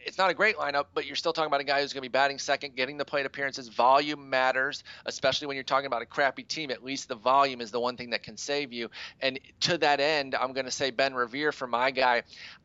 it's 0.05 0.17
not 0.17 0.29
a 0.29 0.33
great 0.33 0.57
lineup, 0.57 0.85
but 0.93 1.05
you're 1.05 1.15
still 1.15 1.33
talking 1.33 1.47
about 1.47 1.61
a 1.61 1.65
guy 1.65 1.81
who's 1.81 1.93
going 1.93 2.01
to 2.01 2.09
be 2.09 2.11
batting 2.11 2.39
second, 2.39 2.75
getting 2.75 2.97
the 2.97 3.05
plate 3.05 3.25
appearances. 3.25 3.69
Volume 3.69 4.29
matters, 4.29 4.83
especially 5.05 5.47
when 5.47 5.55
you're 5.55 5.63
talking 5.63 5.87
about 5.87 6.01
a 6.01 6.05
crappy 6.05 6.43
team. 6.43 6.71
At 6.71 6.83
least 6.83 7.07
the 7.07 7.15
volume 7.15 7.61
is 7.61 7.71
the 7.71 7.79
one 7.79 7.97
thing 7.97 8.11
that 8.11 8.23
can 8.23 8.37
save 8.37 8.73
you. 8.73 8.89
And 9.21 9.39
to 9.61 9.77
that 9.79 9.99
end, 9.99 10.35
I'm 10.35 10.53
going 10.53 10.65
to 10.65 10.71
say 10.71 10.91
Ben 10.91 11.13
Revere 11.13 11.51
for 11.51 11.67
my 11.67 11.91
guy. 11.91 12.23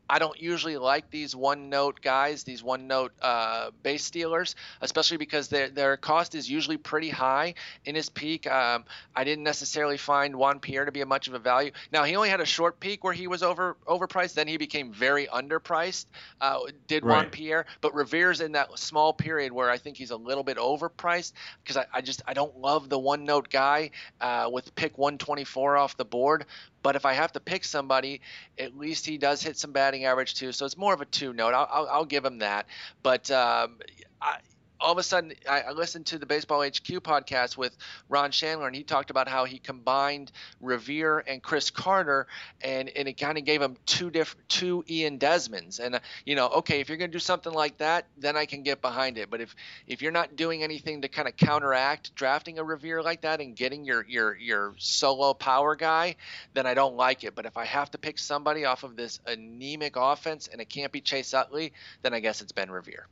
I 0.09 0.17
don't 0.17 0.41
usually 0.41 0.77
like 0.77 1.11
these 1.11 1.35
one 1.35 1.69
note 1.69 2.01
guys, 2.01 2.43
these 2.43 2.63
one 2.63 2.87
note 2.87 3.11
uh, 3.21 3.69
base 3.83 4.03
stealers, 4.03 4.55
especially 4.81 5.17
because 5.17 5.49
their 5.49 5.69
their 5.69 5.97
cost 5.97 6.33
is 6.33 6.49
usually 6.49 6.77
pretty 6.77 7.09
high 7.09 7.53
in 7.85 7.93
his 7.93 8.09
peak. 8.09 8.47
Um, 8.47 8.85
I 9.15 9.23
didn't 9.23 9.43
necessarily 9.43 9.97
find 9.97 10.35
Juan 10.35 10.59
Pierre 10.59 10.85
to 10.85 10.91
be 10.91 11.01
a 11.01 11.05
much 11.05 11.27
of 11.27 11.35
a 11.35 11.39
value. 11.39 11.71
Now 11.91 12.05
he 12.05 12.15
only 12.15 12.29
had 12.29 12.41
a 12.41 12.45
short 12.45 12.79
peak 12.79 13.03
where 13.03 13.13
he 13.13 13.27
was 13.27 13.43
over 13.43 13.77
overpriced, 13.85 14.33
then 14.33 14.47
he 14.47 14.57
became 14.57 14.91
very 14.91 15.27
underpriced. 15.27 16.07
Uh, 16.41 16.59
did 16.87 17.05
right. 17.05 17.15
Juan 17.15 17.28
Pierre, 17.29 17.65
but 17.81 17.93
Revere's 17.93 18.41
in 18.41 18.53
that 18.53 18.77
small 18.77 19.13
period 19.13 19.51
where 19.51 19.69
I 19.69 19.77
think 19.77 19.97
he's 19.97 20.11
a 20.11 20.17
little 20.17 20.43
bit 20.43 20.57
overpriced 20.57 21.33
because 21.63 21.77
I, 21.77 21.85
I, 21.93 22.01
just 22.01 22.21
I 22.27 22.33
don't 22.33 22.57
love 22.57 22.89
the 22.89 22.99
one 22.99 23.23
note 23.23 23.49
guy 23.49 23.91
uh, 24.19 24.49
with 24.51 24.73
pick 24.75 24.97
124 24.97 25.77
off 25.77 25.97
the 25.97 26.05
board. 26.05 26.45
But 26.81 26.95
if 26.95 27.05
I 27.05 27.13
have 27.13 27.31
to 27.33 27.39
pick 27.39 27.63
somebody, 27.63 28.21
at 28.57 28.77
least 28.77 29.05
he 29.05 29.17
does 29.17 29.41
hit 29.41 29.57
some 29.57 29.71
batting 29.71 30.05
average 30.05 30.35
too. 30.35 30.51
So 30.51 30.65
it's 30.65 30.77
more 30.77 30.93
of 30.93 31.01
a 31.01 31.05
two 31.05 31.33
note. 31.33 31.53
I'll, 31.53 31.67
I'll, 31.71 31.87
I'll 31.89 32.05
give 32.05 32.23
him 32.23 32.39
that. 32.39 32.67
But 33.03 33.29
um, 33.31 33.77
I, 34.21 34.37
all 34.79 34.91
of 34.91 34.97
a 34.97 35.03
sudden 35.03 35.33
I, 35.47 35.61
I, 35.61 35.71
listened 35.71 36.07
to 36.07 36.17
the 36.17 36.25
Baseball 36.25 36.61
HQ 36.61 37.03
podcast 37.03 37.57
with 37.57 37.75
Ron 38.07 38.31
Shandler, 38.31 38.67
and 38.67 38.75
he 38.75 38.83
talked 38.83 39.09
about 39.09 39.27
how 39.27 39.45
he 39.45 39.59
combined 39.59 40.31
Revere 40.61 41.19
and 41.19 41.41
Chris 41.41 41.69
Carter, 41.69 42.27
and, 42.61 42.89
and 42.89 43.07
it 43.07 43.13
kind 43.13 43.37
of 43.37 43.45
gave 43.45 43.61
him 43.61 43.75
two 43.85 44.09
different 44.09 44.47
two 44.49 44.83
Ian 44.89 45.19
Desmonds. 45.19 45.79
And 45.79 45.95
uh, 45.95 45.99
you 46.25 46.35
know, 46.35 46.47
okay, 46.47 46.79
if 46.79 46.89
you're 46.89 46.97
going 46.97 47.11
to 47.11 47.15
do 47.15 47.19
something 47.19 47.53
like 47.53 47.77
that, 47.79 48.07
then 48.17 48.37
I 48.37 48.45
can 48.45 48.63
get 48.63 48.81
behind 48.81 49.17
it. 49.17 49.29
But 49.29 49.41
if 49.41 49.55
if 49.87 50.01
you're 50.01 50.11
not 50.11 50.35
doing 50.35 50.63
anything 50.63 51.01
to 51.01 51.07
kind 51.07 51.27
of 51.27 51.35
counteract 51.35 52.15
drafting 52.15 52.59
a 52.59 52.63
Revere 52.63 53.01
like 53.01 53.21
that 53.21 53.41
and 53.41 53.55
getting 53.55 53.83
your 53.83 54.05
your 54.07 54.35
your 54.37 54.75
solo 54.77 55.33
power 55.33 55.75
guy, 55.75 56.15
then 56.53 56.65
I 56.65 56.73
don't 56.73 56.95
like 56.95 57.23
it. 57.23 57.35
But 57.35 57.45
if 57.45 57.57
I 57.57 57.65
have 57.65 57.91
to 57.91 57.97
pick 57.97 58.17
somebody 58.17 58.65
off 58.65 58.83
of 58.83 58.95
this 58.95 59.19
anemic 59.25 59.95
offense 59.95 60.47
and 60.47 60.61
it 60.61 60.69
can't 60.69 60.91
be 60.91 61.01
Chase 61.01 61.33
Utley, 61.33 61.73
then 62.01 62.13
I 62.13 62.19
guess 62.19 62.41
it's 62.41 62.51
Ben 62.51 62.71
Revere 62.71 63.07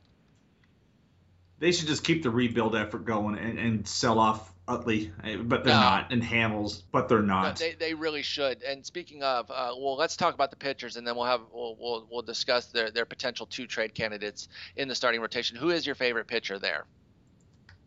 they 1.58 1.72
should 1.72 1.88
just 1.88 2.04
keep 2.04 2.22
the 2.22 2.30
rebuild 2.30 2.76
effort 2.76 3.04
going 3.04 3.36
and, 3.36 3.58
and 3.58 3.88
sell 3.88 4.18
off 4.18 4.52
Utley, 4.68 5.10
but 5.22 5.64
they're 5.64 5.72
no. 5.72 5.80
not, 5.80 6.12
and 6.12 6.22
Hamels, 6.22 6.82
but 6.92 7.08
they're 7.08 7.22
not. 7.22 7.56
they, 7.56 7.72
they 7.72 7.94
really 7.94 8.22
should. 8.22 8.62
And 8.62 8.84
speaking 8.84 9.22
of, 9.22 9.50
uh, 9.50 9.70
well, 9.78 9.96
let's 9.96 10.16
talk 10.16 10.34
about 10.34 10.50
the 10.50 10.56
pitchers, 10.56 10.96
and 10.96 11.06
then 11.06 11.16
we'll 11.16 11.24
have 11.24 11.40
we'll 11.52 11.76
we'll, 11.80 12.06
we'll 12.10 12.22
discuss 12.22 12.66
their 12.66 12.90
their 12.90 13.06
potential 13.06 13.46
two 13.46 13.66
trade 13.66 13.94
candidates 13.94 14.48
in 14.76 14.86
the 14.88 14.94
starting 14.94 15.20
rotation. 15.20 15.56
Who 15.56 15.70
is 15.70 15.86
your 15.86 15.94
favorite 15.94 16.26
pitcher 16.26 16.58
there? 16.58 16.84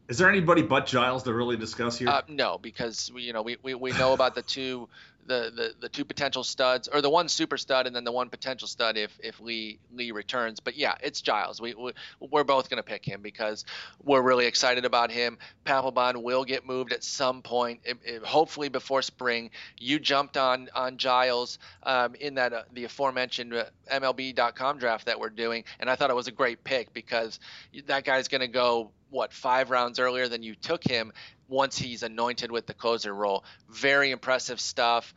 Is 0.10 0.18
there 0.18 0.28
anybody 0.28 0.62
but 0.64 0.88
Giles 0.88 1.24
to 1.24 1.34
really 1.34 1.56
discuss 1.56 1.98
here? 1.98 2.10
Uh, 2.10 2.22
no, 2.28 2.58
because 2.58 3.12
we, 3.14 3.22
you 3.22 3.32
know 3.32 3.44
we, 3.44 3.58
we, 3.62 3.76
we 3.76 3.92
know 3.92 4.14
about 4.14 4.36
the 4.36 4.42
two 4.42 4.90
the, 5.32 5.52
the 5.56 5.74
the 5.80 5.90
two 5.90 6.04
potential 6.04 6.44
studs 6.44 6.90
or 6.90 7.02
the 7.02 7.10
one 7.10 7.30
super 7.30 7.58
stud 7.58 7.88
and 7.88 7.96
then 7.96 8.04
the 8.04 8.12
one 8.12 8.30
potential 8.30 8.68
stud 8.68 8.98
if 8.98 9.18
if 9.24 9.40
Lee 9.40 9.80
Lee 9.94 10.12
returns. 10.12 10.60
But 10.60 10.76
yeah, 10.76 10.96
it's 11.02 11.22
Giles. 11.22 11.62
We, 11.62 11.74
we 11.74 11.94
we're 12.20 12.44
both 12.44 12.70
going 12.70 12.78
to 12.78 12.84
pick 12.84 13.06
him 13.06 13.22
because 13.22 13.64
we're 14.04 14.22
really 14.22 14.46
excited 14.46 14.84
about 14.84 15.10
him. 15.10 15.38
Papelbon 15.66 16.22
will 16.22 16.44
get 16.44 16.66
moved 16.66 16.92
at 16.92 17.04
some 17.04 17.42
point, 17.42 17.80
it, 17.86 17.98
it, 18.04 18.24
hopefully 18.24 18.68
before 18.68 19.02
spring. 19.02 19.52
You 19.78 20.00
jumped 20.00 20.36
on 20.36 20.68
on 20.76 20.98
Giles 20.98 21.60
um, 21.84 22.16
in 22.16 22.36
that 22.36 22.52
uh, 22.52 22.64
the 22.74 22.84
aforementioned 22.84 23.54
uh, 23.54 23.66
MLB.com 23.90 24.80
draft 24.80 25.06
that 25.06 25.20
we're 25.20 25.30
doing, 25.30 25.64
and 25.80 25.90
I 25.90 25.96
thought 25.96 26.10
it 26.10 26.16
was 26.16 26.28
a 26.28 26.34
great 26.34 26.64
pick 26.66 26.94
because 26.94 27.40
that 27.86 28.04
guy's 28.04 28.28
going 28.28 28.42
to 28.42 28.50
go 28.50 28.92
what 29.12 29.34
five 29.34 29.70
rounds 29.70 30.00
earlier 30.00 30.28
than 30.28 30.42
you 30.42 30.56
took 30.56 30.84
him 30.84 31.12
once 31.48 31.78
he's 31.78 32.02
anointed 32.02 32.52
with 32.52 32.66
the 32.66 32.74
closer 32.74 33.14
role. 33.14 33.44
Very 33.70 34.12
impressive 34.12 34.60
stuff. 34.60 35.14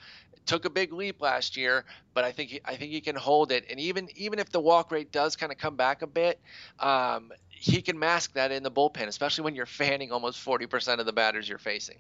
Took 0.47 0.67
a 0.67 0.71
big 0.71 0.93
leap 0.93 1.23
last 1.23 1.57
year, 1.57 1.87
but 2.13 2.25
I 2.25 2.33
think 2.33 2.51
he, 2.51 2.61
I 2.65 2.77
think 2.77 2.93
he 2.93 3.01
can 3.01 3.17
hold 3.17 3.51
it. 3.51 3.65
And 3.71 3.81
even 3.81 4.09
even 4.17 4.39
if 4.39 4.51
the 4.51 4.61
walk 4.61 4.93
rate 4.93 5.11
does 5.11 5.37
kind 5.37 5.51
of 5.51 5.57
come 5.57 5.77
back 5.77 6.03
a 6.03 6.07
bit, 6.07 6.39
um, 6.79 7.33
he 7.49 7.81
can 7.81 7.99
mask 7.99 8.35
that 8.35 8.53
in 8.53 8.63
the 8.63 8.71
bullpen, 8.71 9.07
especially 9.07 9.45
when 9.45 9.55
you're 9.55 9.65
fanning 9.65 10.13
almost 10.13 10.45
40% 10.45 10.99
of 10.99 11.07
the 11.07 11.15
batters 11.15 11.49
you're 11.49 11.57
facing. 11.57 11.97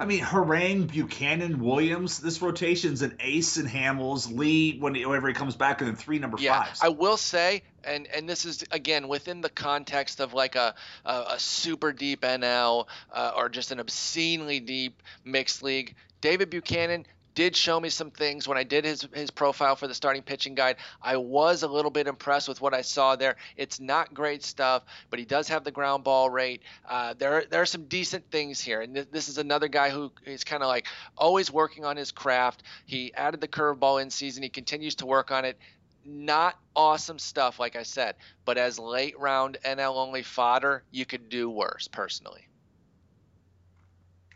I 0.00 0.04
mean, 0.04 0.20
Harang, 0.20 0.86
Buchanan, 0.86 1.58
Williams. 1.58 2.20
This 2.20 2.40
rotation's 2.40 3.02
an 3.02 3.16
ace 3.18 3.56
and 3.56 3.68
Hamels, 3.68 4.32
Lee 4.32 4.78
whenever 4.78 5.26
he 5.26 5.34
comes 5.34 5.56
back, 5.56 5.80
and 5.80 5.88
then 5.88 5.96
three 5.96 6.20
number 6.20 6.36
yeah, 6.38 6.62
fives. 6.62 6.80
I 6.80 6.90
will 6.90 7.16
say, 7.16 7.62
and 7.82 8.06
and 8.06 8.28
this 8.28 8.44
is 8.44 8.64
again 8.70 9.08
within 9.08 9.40
the 9.40 9.48
context 9.48 10.20
of 10.20 10.34
like 10.34 10.54
a 10.54 10.76
a, 11.04 11.24
a 11.30 11.38
super 11.38 11.92
deep 11.92 12.20
NL 12.20 12.86
uh, 13.12 13.32
or 13.36 13.48
just 13.48 13.72
an 13.72 13.80
obscenely 13.80 14.60
deep 14.60 15.02
mixed 15.24 15.64
league. 15.64 15.96
David 16.20 16.50
Buchanan 16.50 17.04
did 17.38 17.54
show 17.54 17.78
me 17.78 17.88
some 17.88 18.10
things 18.10 18.48
when 18.48 18.58
I 18.58 18.64
did 18.64 18.84
his 18.84 19.06
his 19.14 19.30
profile 19.30 19.76
for 19.76 19.86
the 19.86 19.94
starting 19.94 20.22
pitching 20.22 20.56
guide. 20.56 20.74
I 21.00 21.18
was 21.18 21.62
a 21.62 21.68
little 21.68 21.92
bit 21.92 22.08
impressed 22.08 22.48
with 22.48 22.60
what 22.60 22.74
I 22.74 22.82
saw 22.82 23.14
there. 23.14 23.36
It's 23.56 23.78
not 23.78 24.12
great 24.12 24.42
stuff, 24.42 24.82
but 25.08 25.20
he 25.20 25.24
does 25.24 25.46
have 25.46 25.62
the 25.62 25.70
ground 25.70 26.02
ball 26.02 26.28
rate. 26.28 26.62
Uh, 26.84 27.14
there 27.16 27.44
there 27.48 27.62
are 27.62 27.66
some 27.66 27.84
decent 27.84 28.28
things 28.32 28.60
here, 28.60 28.80
and 28.80 28.92
th- 28.92 29.10
this 29.12 29.28
is 29.28 29.38
another 29.38 29.68
guy 29.68 29.88
who 29.90 30.10
is 30.26 30.42
kind 30.42 30.64
of 30.64 30.68
like 30.68 30.88
always 31.16 31.48
working 31.48 31.84
on 31.84 31.96
his 31.96 32.10
craft. 32.10 32.64
He 32.86 33.14
added 33.14 33.40
the 33.40 33.46
curveball 33.46 34.02
in 34.02 34.10
season. 34.10 34.42
He 34.42 34.48
continues 34.48 34.96
to 34.96 35.06
work 35.06 35.30
on 35.30 35.44
it 35.44 35.60
not 36.04 36.58
awesome 36.74 37.20
stuff, 37.20 37.60
like 37.60 37.76
I 37.76 37.82
said, 37.84 38.16
but 38.46 38.56
as 38.58 38.80
late 38.80 39.16
round 39.16 39.58
NL 39.64 39.94
only 39.96 40.22
fodder, 40.22 40.82
you 40.90 41.04
could 41.04 41.28
do 41.28 41.50
worse, 41.50 41.86
personally. 41.86 42.48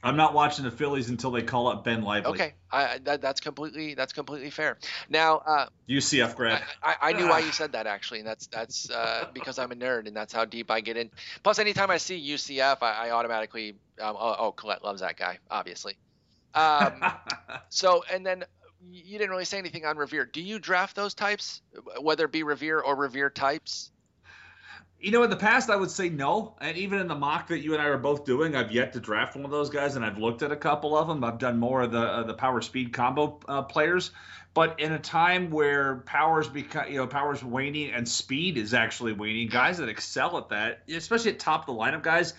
I'm 0.02 0.16
not 0.16 0.34
watching 0.34 0.64
the 0.64 0.70
Phillies 0.70 1.10
until 1.10 1.30
they 1.30 1.42
call 1.42 1.68
up 1.68 1.84
Ben 1.84 2.02
Lively. 2.02 2.32
Okay, 2.32 2.54
I, 2.70 2.98
that, 3.04 3.20
that's 3.20 3.40
completely 3.40 3.94
that's 3.94 4.12
completely 4.12 4.50
fair. 4.50 4.78
Now, 5.08 5.38
uh, 5.38 5.66
UCF 5.88 6.34
grad. 6.34 6.62
I, 6.82 6.90
I, 6.90 7.10
I 7.10 7.12
knew 7.12 7.28
why 7.28 7.38
you 7.46 7.52
said 7.52 7.72
that 7.72 7.86
actually, 7.86 8.18
and 8.18 8.28
that's 8.28 8.48
that's 8.48 8.90
uh, 8.90 9.28
because 9.32 9.58
I'm 9.58 9.70
a 9.70 9.76
nerd, 9.76 10.08
and 10.08 10.16
that's 10.16 10.32
how 10.32 10.44
deep 10.44 10.70
I 10.70 10.80
get 10.80 10.96
in. 10.96 11.10
Plus, 11.42 11.58
anytime 11.58 11.90
I 11.90 11.98
see 11.98 12.20
UCF, 12.20 12.78
I, 12.82 13.08
I 13.08 13.10
automatically 13.10 13.76
um, 14.00 14.16
oh, 14.18 14.36
oh, 14.38 14.52
Colette 14.52 14.82
loves 14.82 15.00
that 15.00 15.16
guy, 15.16 15.38
obviously. 15.50 15.96
Um, 16.54 17.04
so, 17.68 18.04
and 18.12 18.26
then 18.26 18.44
you 18.90 19.18
didn't 19.18 19.30
really 19.30 19.44
say 19.44 19.58
anything 19.58 19.86
on 19.86 19.96
Revere. 19.96 20.24
Do 20.24 20.42
you 20.42 20.58
draft 20.58 20.96
those 20.96 21.14
types, 21.14 21.62
whether 22.00 22.24
it 22.24 22.32
be 22.32 22.42
Revere 22.42 22.80
or 22.80 22.96
Revere 22.96 23.30
types? 23.30 23.91
You 25.02 25.10
know, 25.10 25.24
in 25.24 25.30
the 25.30 25.36
past, 25.36 25.68
I 25.68 25.74
would 25.74 25.90
say 25.90 26.10
no. 26.10 26.54
And 26.60 26.76
even 26.76 27.00
in 27.00 27.08
the 27.08 27.16
mock 27.16 27.48
that 27.48 27.58
you 27.58 27.72
and 27.72 27.82
I 27.82 27.86
are 27.86 27.98
both 27.98 28.24
doing, 28.24 28.54
I've 28.54 28.70
yet 28.70 28.92
to 28.92 29.00
draft 29.00 29.34
one 29.34 29.44
of 29.44 29.50
those 29.50 29.68
guys, 29.68 29.96
and 29.96 30.04
I've 30.04 30.16
looked 30.16 30.42
at 30.42 30.52
a 30.52 30.56
couple 30.56 30.96
of 30.96 31.08
them. 31.08 31.24
I've 31.24 31.38
done 31.38 31.58
more 31.58 31.82
of 31.82 31.90
the 31.90 31.98
uh, 31.98 32.22
the 32.22 32.34
power 32.34 32.60
speed 32.60 32.92
combo 32.92 33.40
uh, 33.48 33.62
players. 33.62 34.12
But 34.54 34.78
in 34.78 34.92
a 34.92 35.00
time 35.00 35.50
where 35.50 35.96
powers 35.96 36.46
become, 36.46 36.88
you 36.88 36.98
know, 36.98 37.08
powers 37.08 37.42
waning 37.42 37.90
and 37.90 38.08
speed 38.08 38.56
is 38.56 38.74
actually 38.74 39.12
waning, 39.12 39.48
guys 39.48 39.78
that 39.78 39.88
excel 39.88 40.38
at 40.38 40.50
that, 40.50 40.82
especially 40.88 41.32
at 41.32 41.40
top 41.40 41.68
of 41.68 41.74
the 41.74 41.82
lineup 41.82 42.02
guys, 42.02 42.34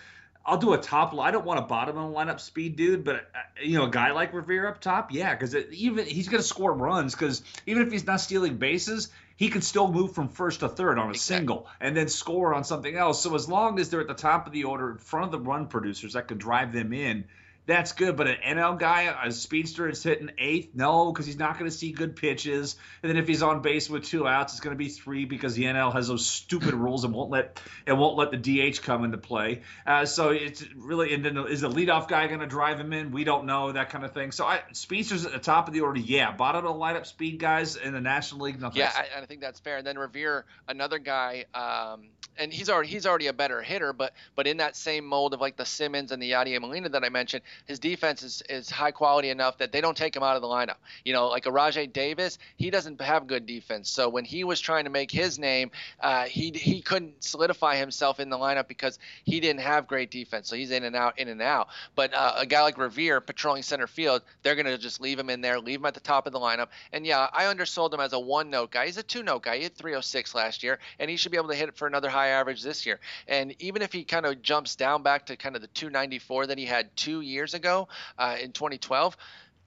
I'll 0.46 0.56
do 0.56 0.72
a 0.72 0.78
top. 0.78 1.12
I 1.18 1.32
don't 1.32 1.44
want 1.44 1.58
a 1.58 1.62
bottom 1.62 1.98
of 1.98 2.10
the 2.10 2.16
lineup 2.16 2.40
speed 2.40 2.76
dude, 2.76 3.04
but 3.04 3.16
uh, 3.16 3.38
you 3.62 3.78
know, 3.78 3.86
a 3.86 3.90
guy 3.90 4.12
like 4.12 4.32
Revere 4.32 4.68
up 4.68 4.80
top, 4.80 5.12
yeah, 5.12 5.34
because 5.34 5.54
even 5.54 6.06
he's 6.06 6.28
going 6.28 6.42
to 6.42 6.46
score 6.46 6.72
runs. 6.72 7.14
Because 7.14 7.42
even 7.66 7.86
if 7.86 7.92
he's 7.92 8.06
not 8.06 8.22
stealing 8.22 8.56
bases, 8.56 9.10
he 9.36 9.48
can 9.48 9.62
still 9.62 9.90
move 9.90 10.14
from 10.14 10.28
first 10.28 10.60
to 10.60 10.68
third 10.68 10.98
on 10.98 11.08
a 11.08 11.10
exactly. 11.10 11.36
single 11.36 11.66
and 11.80 11.96
then 11.96 12.08
score 12.08 12.54
on 12.54 12.64
something 12.64 12.94
else. 12.94 13.20
So 13.22 13.34
as 13.34 13.48
long 13.48 13.78
as 13.78 13.90
they're 13.90 14.00
at 14.00 14.06
the 14.06 14.14
top 14.14 14.46
of 14.46 14.52
the 14.52 14.64
order 14.64 14.90
in 14.90 14.98
front 14.98 15.26
of 15.26 15.32
the 15.32 15.40
run 15.40 15.66
producers 15.66 16.12
that 16.12 16.28
can 16.28 16.38
drive 16.38 16.72
them 16.72 16.92
in, 16.92 17.24
that's 17.66 17.92
good. 17.92 18.16
But 18.16 18.28
an 18.28 18.36
NL 18.44 18.78
guy, 18.78 19.14
a 19.24 19.32
speedster, 19.32 19.88
is 19.88 20.02
hitting 20.02 20.30
eighth. 20.38 20.74
No, 20.74 21.12
because 21.12 21.26
he's 21.26 21.38
not 21.38 21.58
going 21.58 21.70
to 21.70 21.76
see 21.76 21.92
good 21.92 22.16
pitches. 22.16 22.76
And 23.02 23.10
then 23.10 23.16
if 23.16 23.26
he's 23.26 23.42
on 23.42 23.62
base 23.62 23.88
with 23.88 24.04
two 24.04 24.26
outs, 24.26 24.54
it's 24.54 24.60
going 24.60 24.74
to 24.74 24.78
be 24.78 24.88
three 24.88 25.24
because 25.24 25.54
the 25.54 25.64
NL 25.64 25.92
has 25.92 26.08
those 26.08 26.26
stupid 26.26 26.74
rules 26.74 27.04
and 27.04 27.14
won't 27.14 27.30
let 27.30 27.60
it 27.86 27.92
won't 27.92 28.16
let 28.16 28.30
the 28.30 28.36
DH 28.70 28.82
come 28.82 29.04
into 29.04 29.18
play. 29.18 29.62
Uh, 29.86 30.04
so 30.04 30.30
it's 30.30 30.64
really 30.74 31.14
and 31.14 31.24
then 31.24 31.38
is 31.38 31.62
the 31.62 31.70
leadoff 31.70 32.08
guy 32.08 32.26
going 32.26 32.40
to 32.40 32.46
drive 32.46 32.78
him 32.78 32.92
in? 32.92 33.10
We 33.12 33.24
don't 33.24 33.46
know 33.46 33.72
that 33.72 33.90
kind 33.90 34.04
of 34.04 34.12
thing. 34.12 34.32
So 34.32 34.44
I, 34.44 34.62
speedsters 34.72 35.24
at 35.24 35.32
the 35.32 35.38
top 35.38 35.68
of 35.68 35.74
the 35.74 35.80
order, 35.80 36.00
yeah. 36.00 36.32
Bottom 36.32 36.66
of 36.66 36.74
the 36.74 36.80
lineup, 36.80 37.06
speed 37.06 37.38
guys 37.38 37.76
in 37.76 37.92
the 37.92 38.00
National 38.00 38.42
League, 38.42 38.60
nothing. 38.60 38.80
Yeah, 38.80 38.92
I, 38.94 39.22
I, 39.22 39.26
think 39.26 39.40
that's 39.40 39.60
fair. 39.60 39.78
And 39.78 39.86
then 39.86 39.98
Revere, 39.98 40.44
another 40.68 40.98
guy. 40.98 41.44
Um, 41.54 42.08
and 42.36 42.52
he's 42.52 42.68
already 42.68 42.88
he's 42.88 43.06
already 43.06 43.28
a 43.28 43.32
better 43.32 43.62
hitter, 43.62 43.92
but 43.92 44.12
but 44.34 44.46
in 44.46 44.58
that 44.58 44.76
same 44.76 45.04
mold 45.04 45.34
of 45.34 45.40
like 45.40 45.56
the 45.56 45.64
Simmons 45.64 46.12
and 46.12 46.22
the 46.22 46.32
Yadier 46.32 46.60
Molina 46.60 46.88
that 46.90 47.04
I 47.04 47.08
mentioned, 47.08 47.42
his 47.66 47.78
defense 47.78 48.22
is, 48.22 48.42
is 48.48 48.70
high 48.70 48.90
quality 48.90 49.30
enough 49.30 49.58
that 49.58 49.72
they 49.72 49.80
don't 49.80 49.96
take 49.96 50.14
him 50.14 50.22
out 50.22 50.36
of 50.36 50.42
the 50.42 50.48
lineup. 50.48 50.76
You 51.04 51.12
know, 51.12 51.28
like 51.28 51.46
a 51.46 51.50
Rajai 51.50 51.92
Davis, 51.92 52.38
he 52.56 52.70
doesn't 52.70 53.00
have 53.00 53.26
good 53.26 53.46
defense. 53.46 53.90
So 53.90 54.08
when 54.08 54.24
he 54.24 54.44
was 54.44 54.60
trying 54.60 54.84
to 54.84 54.90
make 54.90 55.10
his 55.10 55.38
name, 55.38 55.70
uh, 56.00 56.24
he 56.24 56.50
he 56.50 56.80
couldn't 56.82 57.22
solidify 57.22 57.76
himself 57.76 58.20
in 58.20 58.30
the 58.30 58.38
lineup 58.38 58.68
because 58.68 58.98
he 59.24 59.40
didn't 59.40 59.60
have 59.60 59.86
great 59.86 60.10
defense. 60.10 60.48
So 60.48 60.56
he's 60.56 60.70
in 60.70 60.84
and 60.84 60.96
out, 60.96 61.18
in 61.18 61.28
and 61.28 61.42
out. 61.42 61.68
But 61.94 62.14
uh, 62.14 62.34
a 62.36 62.46
guy 62.46 62.62
like 62.62 62.78
Revere 62.78 63.20
patrolling 63.20 63.62
center 63.62 63.86
field, 63.86 64.22
they're 64.42 64.56
gonna 64.56 64.78
just 64.78 65.00
leave 65.00 65.18
him 65.18 65.30
in 65.30 65.40
there, 65.40 65.58
leave 65.60 65.80
him 65.80 65.86
at 65.86 65.94
the 65.94 66.00
top 66.00 66.26
of 66.26 66.32
the 66.32 66.40
lineup. 66.40 66.68
And 66.92 67.06
yeah, 67.06 67.28
I 67.32 67.46
undersold 67.46 67.92
him 67.92 68.00
as 68.00 68.12
a 68.12 68.18
one 68.18 68.50
note 68.50 68.70
guy. 68.70 68.86
He's 68.86 68.98
a 68.98 69.02
two 69.02 69.22
note 69.22 69.42
guy. 69.42 69.56
He 69.56 69.62
hit 69.62 69.76
306 69.76 70.34
last 70.34 70.62
year, 70.62 70.78
and 70.98 71.10
he 71.10 71.16
should 71.16 71.32
be 71.32 71.38
able 71.38 71.48
to 71.48 71.54
hit 71.54 71.68
it 71.68 71.76
for 71.76 71.86
another 71.86 72.08
high 72.08 72.28
average 72.28 72.62
this 72.62 72.86
year. 72.86 73.00
And 73.28 73.54
even 73.60 73.82
if 73.82 73.92
he 73.92 74.04
kind 74.04 74.26
of 74.26 74.42
jumps 74.42 74.76
down 74.76 75.02
back 75.02 75.26
to 75.26 75.36
kind 75.36 75.56
of 75.56 75.62
the 75.62 75.68
294 75.68 76.46
that 76.46 76.58
he 76.58 76.64
had 76.64 76.94
two 76.96 77.20
years 77.20 77.43
ago 77.52 77.88
uh, 78.16 78.36
in 78.40 78.52
2012, 78.52 79.16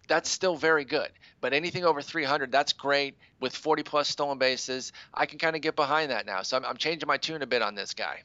that's 0.08 0.30
still 0.30 0.56
very 0.56 0.86
good. 0.86 1.10
But 1.42 1.54
anything 1.54 1.86
over 1.86 2.02
300, 2.02 2.52
that's 2.52 2.74
great. 2.74 3.18
With 3.40 3.56
40 3.56 3.84
plus 3.84 4.08
stolen 4.08 4.40
bases, 4.40 4.94
I 5.14 5.28
can 5.28 5.38
kind 5.38 5.56
of 5.56 5.62
get 5.62 5.76
behind 5.76 6.10
that 6.10 6.26
now. 6.26 6.42
So 6.42 6.58
I'm, 6.58 6.66
I'm 6.66 6.78
changing 6.78 7.08
my 7.08 7.18
tune 7.18 7.44
a 7.44 7.48
bit 7.48 7.62
on 7.62 7.76
this 7.76 7.94
guy. 7.94 8.24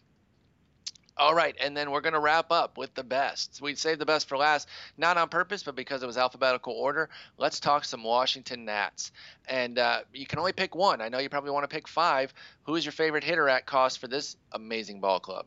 All 1.15 1.35
right, 1.35 1.55
and 1.61 1.77
then 1.77 1.91
we're 1.91 2.01
going 2.01 2.15
to 2.15 2.21
wrap 2.21 2.51
up 2.51 2.79
with 2.79 2.95
the 2.95 3.05
best. 3.05 3.61
We 3.61 3.75
saved 3.75 4.01
the 4.01 4.07
best 4.07 4.29
for 4.29 4.39
last, 4.39 4.67
not 4.97 5.19
on 5.19 5.29
purpose, 5.29 5.63
but 5.63 5.77
because 5.77 6.03
it 6.03 6.07
was 6.07 6.17
alphabetical 6.17 6.73
order. 6.73 7.11
Let's 7.37 7.61
talk 7.61 7.85
some 7.85 8.03
Washington 8.03 8.65
Nats. 8.65 9.13
And 9.47 9.79
uh, 9.79 10.01
you 10.15 10.25
can 10.25 10.39
only 10.39 10.55
pick 10.55 10.75
one. 10.75 11.03
I 11.03 11.11
know 11.11 11.19
you 11.19 11.29
probably 11.29 11.51
want 11.51 11.69
to 11.69 11.75
pick 11.75 11.87
five. 11.87 12.33
Who 12.63 12.77
is 12.77 12.85
your 12.87 12.93
favorite 12.93 13.25
hitter 13.25 13.47
at 13.47 13.67
cost 13.67 13.99
for 13.99 14.09
this 14.09 14.37
amazing 14.53 15.01
ball 15.01 15.21
club? 15.21 15.45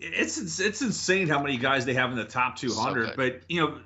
It's 0.00 0.60
it's 0.60 0.82
insane 0.82 1.28
how 1.28 1.42
many 1.42 1.56
guys 1.56 1.84
they 1.84 1.94
have 1.94 2.10
in 2.10 2.16
the 2.16 2.24
top 2.24 2.56
200. 2.56 3.08
So 3.08 3.12
but 3.16 3.42
you 3.48 3.60
know, 3.60 3.78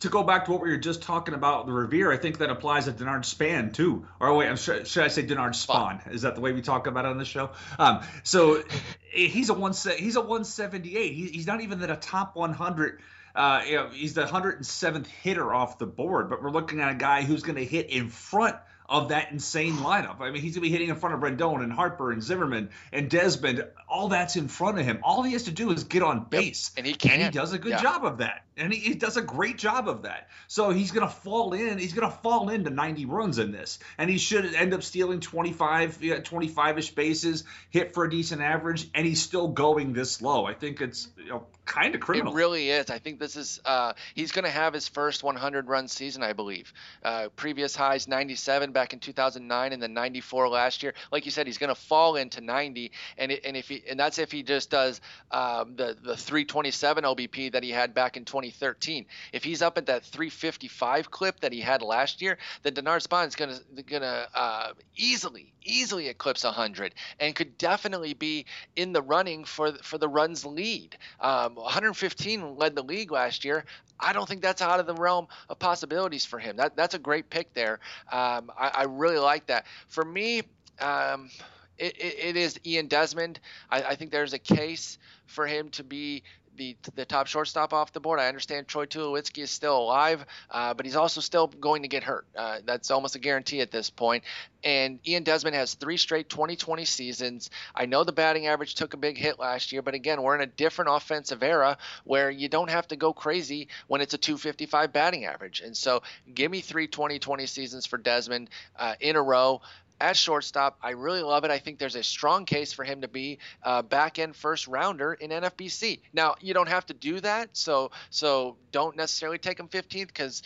to 0.00 0.10
go 0.10 0.22
back 0.22 0.44
to 0.44 0.52
what 0.52 0.60
we 0.60 0.68
were 0.68 0.76
just 0.76 1.02
talking 1.02 1.34
about 1.34 1.66
the 1.66 1.72
Revere, 1.72 2.12
I 2.12 2.18
think 2.18 2.38
that 2.38 2.50
applies 2.50 2.84
to 2.84 2.92
Denard 2.92 3.24
Span 3.24 3.72
too. 3.72 4.06
Or 4.20 4.34
wait, 4.36 4.58
should, 4.58 4.86
should 4.86 5.02
I 5.02 5.08
say 5.08 5.24
Denard 5.24 5.54
Spawn? 5.54 6.02
Is 6.10 6.22
that 6.22 6.34
the 6.34 6.42
way 6.42 6.52
we 6.52 6.60
talk 6.60 6.86
about 6.86 7.06
it 7.06 7.08
on 7.08 7.18
the 7.18 7.24
show? 7.24 7.50
Um, 7.78 8.02
so 8.22 8.62
he's 9.10 9.48
a 9.48 9.54
one 9.54 9.72
he's 9.72 10.16
a 10.16 10.20
178. 10.20 11.14
He, 11.14 11.28
he's 11.28 11.46
not 11.46 11.62
even 11.62 11.82
at 11.82 11.90
a 11.90 11.96
top 11.96 12.36
100. 12.36 13.00
Uh, 13.34 13.62
you 13.66 13.76
know, 13.76 13.88
he's 13.88 14.14
the 14.14 14.26
107th 14.26 15.06
hitter 15.06 15.52
off 15.52 15.78
the 15.78 15.86
board, 15.86 16.28
but 16.28 16.42
we're 16.42 16.50
looking 16.50 16.80
at 16.80 16.92
a 16.92 16.94
guy 16.94 17.22
who's 17.22 17.42
going 17.42 17.56
to 17.56 17.64
hit 17.64 17.90
in 17.90 18.08
front 18.08 18.56
of 18.88 19.08
that 19.08 19.32
insane 19.32 19.74
lineup. 19.74 20.20
I 20.20 20.30
mean, 20.30 20.42
he's 20.42 20.54
gonna 20.54 20.62
be 20.62 20.70
hitting 20.70 20.88
in 20.88 20.96
front 20.96 21.14
of 21.14 21.20
Rendon 21.20 21.62
and 21.62 21.72
Harper 21.72 22.12
and 22.12 22.22
Zimmerman 22.22 22.70
and 22.92 23.10
Desmond. 23.10 23.66
All 23.88 24.08
that's 24.08 24.36
in 24.36 24.48
front 24.48 24.78
of 24.78 24.84
him. 24.84 25.00
All 25.02 25.22
he 25.22 25.32
has 25.32 25.44
to 25.44 25.52
do 25.52 25.70
is 25.70 25.84
get 25.84 26.02
on 26.02 26.24
base, 26.24 26.70
yep. 26.74 26.78
and 26.78 26.86
he 26.86 26.94
can. 26.94 27.20
And 27.20 27.22
he 27.22 27.30
does 27.30 27.52
a 27.52 27.58
good 27.58 27.72
yeah. 27.72 27.82
job 27.82 28.04
of 28.04 28.18
that 28.18 28.44
and 28.56 28.72
he, 28.72 28.78
he, 28.78 28.94
does 28.94 29.16
a 29.16 29.22
great 29.22 29.58
job 29.58 29.88
of 29.88 30.02
that. 30.02 30.28
So 30.48 30.70
he's 30.70 30.92
going 30.92 31.06
to 31.06 31.12
fall 31.12 31.52
in. 31.54 31.78
He's 31.78 31.92
going 31.92 32.08
to 32.08 32.16
fall 32.18 32.48
into 32.48 32.70
90 32.70 33.06
runs 33.06 33.38
in 33.38 33.52
this, 33.52 33.78
and 33.98 34.08
he 34.08 34.18
should 34.18 34.54
end 34.54 34.74
up 34.74 34.82
stealing 34.82 35.20
25, 35.20 35.98
25ish 35.98 36.94
bases, 36.94 37.44
hit 37.70 37.94
for 37.94 38.04
a 38.04 38.10
decent 38.10 38.42
average, 38.42 38.88
and 38.94 39.06
he's 39.06 39.22
still 39.22 39.48
going 39.48 39.92
this 39.92 40.22
low. 40.22 40.44
I 40.44 40.54
think 40.54 40.80
it's 40.80 41.08
you 41.16 41.30
know, 41.30 41.46
kind 41.64 41.94
of 41.94 42.00
criminal. 42.00 42.32
It 42.32 42.36
really 42.36 42.70
is. 42.70 42.90
I 42.90 42.98
think 42.98 43.18
this 43.18 43.36
is. 43.36 43.60
Uh, 43.64 43.92
he's 44.14 44.32
going 44.32 44.44
to 44.44 44.50
have 44.50 44.74
his 44.74 44.88
first 44.88 45.22
100 45.22 45.68
run 45.68 45.88
season, 45.88 46.22
I 46.22 46.32
believe. 46.32 46.72
Uh, 47.02 47.28
previous 47.36 47.74
highs 47.74 48.08
97 48.08 48.72
back 48.72 48.92
in 48.92 49.00
2009, 49.00 49.72
and 49.72 49.82
then 49.82 49.94
94 49.94 50.48
last 50.48 50.82
year. 50.82 50.94
Like 51.10 51.24
you 51.24 51.30
said, 51.30 51.46
he's 51.46 51.58
going 51.58 51.74
to 51.74 51.80
fall 51.80 52.16
into 52.16 52.40
90, 52.40 52.92
and 53.18 53.32
it, 53.32 53.44
and 53.44 53.56
if 53.56 53.68
he 53.68 53.82
and 53.88 53.98
that's 53.98 54.18
if 54.18 54.30
he 54.30 54.42
just 54.42 54.70
does 54.70 55.00
um, 55.30 55.76
the 55.76 55.96
the 56.02 56.16
327 56.16 57.04
OBP 57.04 57.52
that 57.52 57.62
he 57.62 57.70
had 57.70 57.94
back 57.94 58.16
in 58.16 58.24
2013. 58.24 59.06
If 59.32 59.44
he's 59.44 59.62
up 59.62 59.78
at 59.78 59.86
that 59.86 60.04
355 60.04 61.10
clip 61.10 61.40
that 61.40 61.52
he 61.52 61.60
had 61.60 61.82
last 61.82 62.22
year, 62.22 62.38
then 62.62 62.74
Denard 62.74 63.06
Spahn 63.06 63.26
is 63.26 63.36
going 63.36 63.50
to 63.76 63.82
gonna 63.82 64.28
uh, 64.34 64.72
easily 64.96 65.52
easily 65.64 66.08
eclipse 66.08 66.44
100 66.44 66.94
and 67.20 67.34
could 67.34 67.56
definitely 67.58 68.14
be 68.14 68.46
in 68.76 68.92
the 68.92 69.02
running 69.02 69.44
for 69.44 69.72
for 69.82 69.98
the 69.98 70.08
runs 70.08 70.44
lead. 70.44 70.96
Um, 71.20 71.53
115 71.56 72.56
led 72.56 72.74
the 72.74 72.82
league 72.82 73.10
last 73.10 73.44
year. 73.44 73.64
I 73.98 74.12
don't 74.12 74.28
think 74.28 74.42
that's 74.42 74.62
out 74.62 74.80
of 74.80 74.86
the 74.86 74.94
realm 74.94 75.28
of 75.48 75.58
possibilities 75.58 76.24
for 76.24 76.38
him. 76.38 76.56
That 76.56 76.76
that's 76.76 76.94
a 76.94 76.98
great 76.98 77.30
pick 77.30 77.54
there. 77.54 77.80
Um, 78.12 78.50
I, 78.58 78.70
I, 78.74 78.84
really 78.84 79.18
like 79.18 79.46
that. 79.46 79.66
For 79.88 80.04
me. 80.04 80.42
Um, 80.80 81.30
it, 81.76 81.96
it, 81.96 82.18
it 82.18 82.36
is 82.36 82.58
Ian 82.64 82.86
Desmond. 82.86 83.40
I, 83.68 83.82
I, 83.82 83.94
think 83.96 84.12
there's 84.12 84.32
a 84.32 84.38
case 84.38 84.98
for 85.26 85.44
him 85.44 85.70
to 85.70 85.82
be 85.82 86.22
the 86.56 86.76
the 86.94 87.04
top 87.04 87.26
shortstop 87.26 87.72
off 87.72 87.92
the 87.92 88.00
board. 88.00 88.20
I 88.20 88.28
understand 88.28 88.68
Troy 88.68 88.86
Tulowitzki 88.86 89.42
is 89.42 89.50
still 89.50 89.78
alive, 89.78 90.24
uh, 90.50 90.74
but 90.74 90.86
he's 90.86 90.96
also 90.96 91.20
still 91.20 91.46
going 91.46 91.82
to 91.82 91.88
get 91.88 92.02
hurt. 92.02 92.26
Uh, 92.36 92.58
that's 92.64 92.90
almost 92.90 93.16
a 93.16 93.18
guarantee 93.18 93.60
at 93.60 93.70
this 93.70 93.90
point. 93.90 94.24
And 94.62 94.98
Ian 95.06 95.24
Desmond 95.24 95.54
has 95.56 95.74
three 95.74 95.98
straight 95.98 96.28
2020 96.30 96.86
seasons. 96.86 97.50
I 97.74 97.86
know 97.86 98.02
the 98.02 98.12
batting 98.12 98.46
average 98.46 98.74
took 98.74 98.94
a 98.94 98.96
big 98.96 99.18
hit 99.18 99.38
last 99.38 99.72
year, 99.72 99.82
but 99.82 99.94
again, 99.94 100.22
we're 100.22 100.34
in 100.34 100.40
a 100.40 100.46
different 100.46 100.90
offensive 100.90 101.42
era 101.42 101.76
where 102.04 102.30
you 102.30 102.48
don't 102.48 102.70
have 102.70 102.88
to 102.88 102.96
go 102.96 103.12
crazy 103.12 103.68
when 103.88 104.00
it's 104.00 104.14
a 104.14 104.18
255 104.18 104.92
batting 104.92 105.26
average. 105.26 105.60
And 105.60 105.76
so, 105.76 106.02
give 106.34 106.50
me 106.50 106.60
three 106.60 106.86
2020 106.86 107.46
seasons 107.46 107.86
for 107.86 107.98
Desmond 107.98 108.48
uh, 108.78 108.94
in 109.00 109.16
a 109.16 109.22
row 109.22 109.60
at 110.00 110.16
shortstop. 110.16 110.78
I 110.82 110.90
really 110.90 111.22
love 111.22 111.44
it. 111.44 111.50
I 111.50 111.58
think 111.58 111.78
there's 111.78 111.96
a 111.96 112.02
strong 112.02 112.44
case 112.44 112.72
for 112.72 112.84
him 112.84 113.02
to 113.02 113.08
be 113.08 113.38
a 113.62 113.82
back 113.82 114.18
end 114.18 114.36
first 114.36 114.66
rounder 114.66 115.14
in 115.14 115.30
NFBC. 115.30 116.00
Now, 116.12 116.34
you 116.40 116.54
don't 116.54 116.68
have 116.68 116.86
to 116.86 116.94
do 116.94 117.20
that, 117.20 117.50
so 117.52 117.90
so 118.10 118.56
don't 118.72 118.96
necessarily 118.96 119.38
take 119.38 119.58
him 119.58 119.68
15th 119.68 120.08
because 120.08 120.42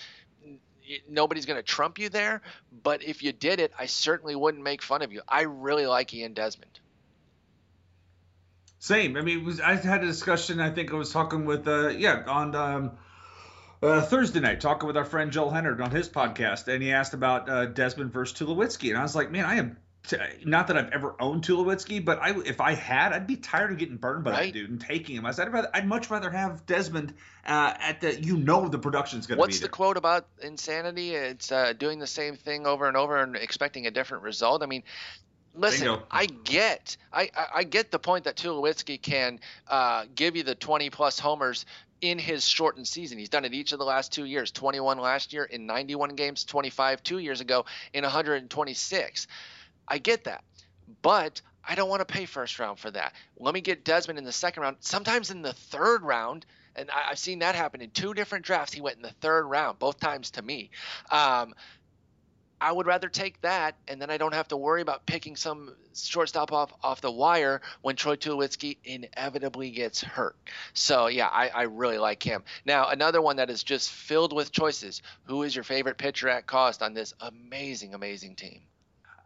nobody's 1.09 1.47
going 1.47 1.59
to 1.59 1.63
trump 1.63 1.99
you 1.99 2.09
there. 2.09 2.43
But 2.83 3.03
if 3.03 3.23
you 3.23 3.33
did 3.33 3.61
it, 3.61 3.73
I 3.79 3.87
certainly 3.87 4.35
wouldn't 4.35 4.63
make 4.63 4.83
fun 4.83 5.03
of 5.03 5.13
you. 5.13 5.23
I 5.29 5.43
really 5.43 5.87
like 5.87 6.13
Ian 6.15 6.35
Desmond. 6.35 6.81
Same. 8.79 9.17
I 9.17 9.23
mean, 9.23 9.45
was, 9.45 9.61
I 9.61 9.75
had 9.75 10.05
a 10.05 10.07
discussion. 10.07 10.61
I 10.61 10.71
think 10.71 10.93
I 10.93 10.97
was 10.97 11.13
talking 11.13 11.45
with, 11.45 11.67
uh, 11.67 11.89
yeah, 11.89 12.23
on 12.27 12.55
um, 12.55 12.93
uh, 13.83 14.03
Thursday 14.03 14.41
night 14.41 14.61
talking 14.61 14.87
with 14.87 14.97
our 14.97 15.05
friend 15.05 15.31
Joel 15.31 15.51
Hennard 15.51 15.81
on 15.81 15.91
his 15.91 16.09
podcast, 16.09 16.69
and 16.69 16.83
he 16.83 16.93
asked 16.93 17.15
about 17.15 17.49
uh, 17.49 17.67
Desmond 17.67 18.13
versus 18.13 18.39
Tulowitzki, 18.39 18.91
and 18.91 18.99
I 18.99 19.03
was 19.03 19.15
like, 19.15 19.31
man, 19.31 19.45
I 19.45 19.57
am 19.57 19.77
t- 20.07 20.17
not 20.45 20.67
that 20.67 20.77
I've 20.77 20.91
ever 20.91 21.15
owned 21.21 21.45
Tulowitzki, 21.45 22.05
but 22.05 22.19
I 22.21 22.39
if 22.41 22.61
I 22.61 22.75
had, 22.75 23.13
I'd 23.13 23.27
be 23.27 23.37
tired 23.37 23.71
of 23.71 23.79
getting 23.79 23.97
burned 23.97 24.25
by 24.25 24.31
right. 24.33 24.47
that 24.47 24.59
dude 24.59 24.71
and 24.71 24.81
taking 24.81 25.17
him. 25.17 25.27
I 25.27 25.31
said 25.31 25.49
I'd, 25.49 25.53
rather, 25.53 25.71
I'd 25.73 25.87
much 25.87 26.11
rather 26.11 26.31
have 26.31 26.67
Desmond 26.67 27.15
uh, 27.47 27.75
at 27.79 28.01
the 28.01 28.21
you 28.21 28.37
know 28.37 28.69
the 28.69 28.79
production's 28.79 29.27
going 29.27 29.37
to 29.37 29.43
be. 29.43 29.47
What's 29.47 29.61
the 29.61 29.69
quote 29.69 29.97
about 29.97 30.27
insanity? 30.43 31.15
It's 31.15 31.53
uh, 31.53 31.73
doing 31.73 31.99
the 31.99 32.07
same 32.07 32.37
thing 32.37 32.67
over 32.67 32.89
and 32.89 32.97
over 32.97 33.23
and 33.23 33.37
expecting 33.37 33.87
a 33.87 33.91
different 33.91 34.25
result. 34.25 34.63
I 34.63 34.67
mean, 34.67 34.83
Listen. 35.55 35.99
I 36.11 36.27
get, 36.27 36.97
I, 37.13 37.31
I 37.53 37.65
get 37.65 37.91
the 37.91 37.99
point 37.99 38.25
that 38.25 38.37
Tulowitzki 38.37 39.03
can 39.03 39.41
uh, 39.67 40.05
give 40.15 40.37
you 40.37 40.45
the 40.45 40.55
20 40.55 40.91
plus 40.91 41.19
homers 41.19 41.67
in 42.01 42.19
his 42.19 42.47
shortened 42.47 42.87
season. 42.87 43.19
He's 43.19 43.29
done 43.29 43.45
it 43.45 43.55
each 43.55 43.73
of 43.73 43.79
the 43.79 43.85
last 43.85 44.13
two 44.13 44.25
years 44.25 44.51
21 44.51 44.99
last 44.99 45.33
year 45.33 45.45
in 45.45 45.67
91 45.67 46.15
games, 46.15 46.45
25 46.45 47.03
two 47.03 47.19
years 47.19 47.41
ago 47.41 47.65
in 47.93 48.03
126. 48.03 49.27
I 49.87 49.99
get 49.99 50.25
that. 50.25 50.45
But 51.03 51.41
I 51.67 51.75
don't 51.75 51.89
want 51.89 52.01
to 52.01 52.13
pay 52.13 52.25
first 52.25 52.59
round 52.59 52.79
for 52.79 52.91
that. 52.91 53.13
Let 53.39 53.55
me 53.55 53.61
get 53.61 53.85
Desmond 53.85 54.19
in 54.19 54.25
the 54.25 54.33
second 54.33 54.63
round, 54.63 54.77
sometimes 54.81 55.31
in 55.31 55.43
the 55.43 55.53
third 55.53 56.03
round. 56.03 56.47
And 56.77 56.91
I, 56.91 57.09
have 57.09 57.19
seen 57.19 57.41
that 57.41 57.57
happen 57.57 57.81
in 57.81 57.91
two 57.91 58.15
different 58.15 58.45
drafts. 58.45 58.73
He 58.73 58.81
went 58.81 58.97
in 58.97 59.03
the 59.03 59.11
third 59.21 59.47
round, 59.47 59.79
both 59.79 59.99
times 59.99 60.31
to 60.33 60.43
me. 60.43 60.71
Um, 61.11 61.55
I 62.61 62.73
would 62.73 62.87
rather 62.87 63.09
take 63.09 63.41
that, 63.43 63.77
and 63.87 64.01
then 64.01 64.11
I 64.11 64.17
don't 64.17 64.35
have 64.35 64.49
to 64.49 64.57
worry 64.57 64.83
about 64.83 65.07
picking 65.07 65.37
some 65.37 65.75
shortstop 65.95 66.53
off 66.53 66.73
off 66.83 67.01
the 67.01 67.11
wire 67.11 67.61
when 67.83 67.97
Troy 67.97 68.17
Tulowitzki 68.17 68.79
inevitably 68.85 69.71
gets 69.71 70.03
hurt. 70.03 70.37
So 70.73 71.07
yeah, 71.07 71.27
I, 71.27 71.49
I 71.49 71.63
really 71.63 71.99
like 71.99 72.23
him. 72.23 72.45
Now 72.65 72.89
another 72.89 73.21
one 73.21 73.37
that 73.37 73.51
is 73.51 73.63
just 73.63 73.91
filled 73.91 74.33
with 74.33 74.53
choices. 74.53 75.03
Who 75.25 75.43
is 75.43 75.55
your 75.55 75.65
favorite 75.65 75.99
pitcher 75.99 76.29
at 76.29 76.47
cost 76.47 76.83
on 76.83 76.95
this 76.95 77.15
amazing, 77.21 77.95
amazing 77.95 78.37
team? 78.37 78.63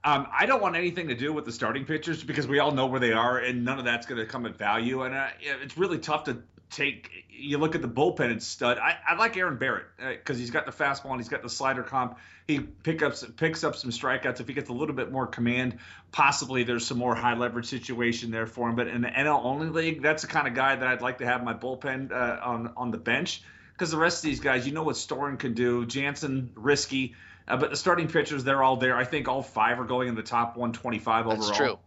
Um, 0.05 0.27
I 0.33 0.47
don't 0.47 0.61
want 0.61 0.75
anything 0.75 1.09
to 1.09 1.15
do 1.15 1.33
with 1.33 1.45
the 1.45 1.53
starting 1.53 1.85
pitchers 1.85 2.25
because 2.25 2.49
we 2.49 2.59
all 2.59 2.73
know 2.73 2.87
where 2.87 2.99
they 2.99 3.13
are, 3.13 3.39
and 3.39 3.65
none 3.65 3.79
of 3.79 3.85
that's 3.85 4.05
going 4.05 4.19
to 4.19 4.27
come 4.27 4.47
at 4.47 4.57
value. 4.57 5.03
And 5.03 5.15
uh, 5.15 5.29
it's 5.41 5.79
really 5.79 5.99
tough 5.99 6.25
to 6.25 6.43
take. 6.73 7.11
You 7.29 7.59
look 7.59 7.75
at 7.75 7.83
the 7.83 7.89
bullpen 7.89 8.31
and 8.31 8.43
stud. 8.43 8.79
I, 8.79 8.97
I 9.07 9.15
like 9.15 9.37
Aaron 9.37 9.59
Barrett 9.59 9.87
because 9.99 10.37
uh, 10.37 10.41
he's 10.41 10.51
got 10.51 10.67
the 10.67 10.73
fastball 10.73 11.11
and 11.11 11.21
he's 11.21 11.29
got 11.29 11.43
the 11.43 11.49
slider 11.49 11.83
comp. 11.83 12.19
He 12.47 12.61
pick 12.61 13.03
up 13.03 13.15
picks 13.37 13.65
up 13.65 13.77
some 13.77 13.91
strikeouts 13.91 14.41
if 14.41 14.49
he 14.49 14.55
gets 14.55 14.69
a 14.69 14.73
little 14.73 14.95
bit 14.95 15.13
more 15.13 15.27
command. 15.27 15.79
Possibly 16.11 16.65
there's 16.65 16.87
some 16.87 16.99
more 16.99 17.15
high 17.15 17.35
leverage 17.35 17.67
situation 17.67 18.31
there 18.31 18.47
for 18.47 18.69
him. 18.69 18.77
But 18.77 18.89
in 18.89 19.03
the 19.03 19.09
NL 19.09 19.45
only 19.45 19.69
league, 19.69 20.03
that's 20.03 20.23
the 20.23 20.29
kind 20.29 20.49
of 20.49 20.55
guy 20.55 20.77
that 20.77 20.87
I'd 20.87 21.03
like 21.03 21.19
to 21.19 21.27
have 21.27 21.45
my 21.45 21.55
bullpen 21.55 22.13
uh, 22.13 22.41
on 22.43 22.73
on 22.77 22.91
the 22.91 22.99
bench 22.99 23.43
because 23.73 23.91
the 23.91 23.99
rest 23.99 24.19
of 24.19 24.31
these 24.31 24.41
guys, 24.41 24.67
you 24.67 24.73
know 24.73 24.83
what 24.85 24.97
Storen 24.97 25.39
can 25.39 25.55
do. 25.55 25.87
Janssen 25.87 26.51
risky. 26.55 27.15
Uh, 27.49 27.57
but 27.57 27.71
the 27.71 27.77
starting 27.77 28.07
pitchers, 28.07 28.45
they're 28.45 28.63
all 28.63 28.77
there. 28.77 28.97
I 28.97 29.05
think 29.05 29.27
all 29.27 29.43
five 29.43 29.81
are 29.81 29.85
going 29.85 30.09
in 30.09 30.15
the 30.15 30.23
top 30.23 30.57
125 30.57 31.27
overall. 31.27 31.43
That's 31.45 31.57
true. 31.57 31.79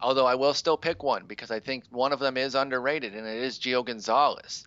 Although 0.00 0.26
I 0.26 0.34
will 0.34 0.54
still 0.54 0.76
pick 0.76 1.02
one 1.02 1.24
because 1.26 1.50
I 1.50 1.60
think 1.60 1.84
one 1.90 2.12
of 2.12 2.18
them 2.18 2.36
is 2.36 2.54
underrated, 2.54 3.14
and 3.14 3.26
it 3.26 3.42
is 3.42 3.58
Gio 3.58 3.84
Gonzalez. 3.84 4.66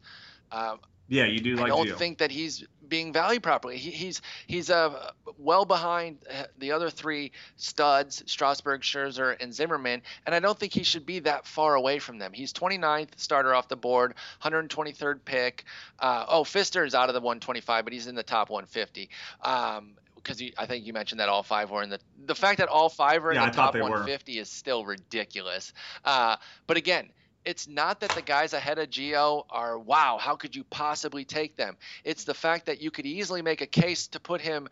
Um, 0.52 0.80
yeah, 1.08 1.26
you 1.26 1.40
do 1.40 1.56
like. 1.56 1.66
I 1.66 1.70
don't 1.70 1.88
Gio. 1.88 1.98
think 1.98 2.20
that 2.20 2.32
he's 2.32 2.64
being 2.90 3.14
valued 3.14 3.44
properly. 3.44 3.78
He, 3.78 3.92
he's 3.92 4.22
he's 4.48 4.70
uh, 4.70 5.12
well 5.38 5.66
behind 5.66 6.20
uh, 6.30 6.46
the 6.58 6.72
other 6.72 6.90
three 6.90 7.32
studs, 7.56 8.24
Strasburg, 8.26 8.82
Scherzer, 8.82 9.36
and 9.40 9.54
Zimmermann, 9.54 10.02
and 10.26 10.36
I 10.36 10.40
don't 10.40 10.58
think 10.58 10.74
he 10.74 10.84
should 10.84 11.06
be 11.06 11.20
that 11.20 11.46
far 11.46 11.76
away 11.76 12.00
from 12.00 12.18
them. 12.18 12.34
He's 12.34 12.52
29th 12.54 13.10
starter 13.18 13.54
off 13.54 13.68
the 13.68 13.76
board, 13.76 14.16
123rd 14.44 15.20
pick. 15.26 15.66
Uh, 16.00 16.26
oh, 16.28 16.44
Fister 16.44 16.86
is 16.86 16.96
out 16.96 17.10
of 17.10 17.14
the 17.14 17.22
125, 17.22 17.84
but 17.84 17.94
he's 17.94 18.08
in 18.08 18.16
the 18.16 18.24
top 18.24 18.50
150. 18.50 19.10
Um, 19.44 19.92
because 20.24 20.42
I 20.58 20.66
think 20.66 20.86
you 20.86 20.94
mentioned 20.94 21.20
that 21.20 21.30
all 21.30 21.44
five 21.44 21.72
were 21.72 21.84
in 21.84 21.90
the 21.90 22.00
the 22.26 22.36
fact 22.36 22.60
that 22.60 22.70
all 22.70 22.90
five 22.90 23.26
are 23.26 23.32
in 23.32 23.36
yeah, 23.36 23.50
the 23.50 23.56
top 23.56 23.74
150 23.74 24.36
were. 24.36 24.42
is 24.42 24.50
still 24.50 24.86
ridiculous. 24.86 25.74
Uh, 26.06 26.36
but 26.68 26.78
again, 26.78 27.10
it's 27.46 27.68
not 27.68 28.02
that 28.02 28.12
the 28.12 28.22
guys 28.22 28.54
ahead 28.54 28.80
of 28.80 28.90
Gio 28.90 29.46
are 29.50 29.80
wow, 29.80 30.18
how 30.20 30.36
could 30.36 30.56
you 30.56 30.64
possibly 30.66 31.26
take 31.26 31.56
them? 31.56 31.78
It's 32.04 32.24
the 32.24 32.34
fact 32.34 32.66
that 32.68 32.82
you 32.82 32.92
could 32.92 33.06
easily 33.06 33.42
make 33.42 33.62
a 33.62 33.68
case 33.68 34.08
to 34.10 34.20
put 34.20 34.42
him 34.42 34.70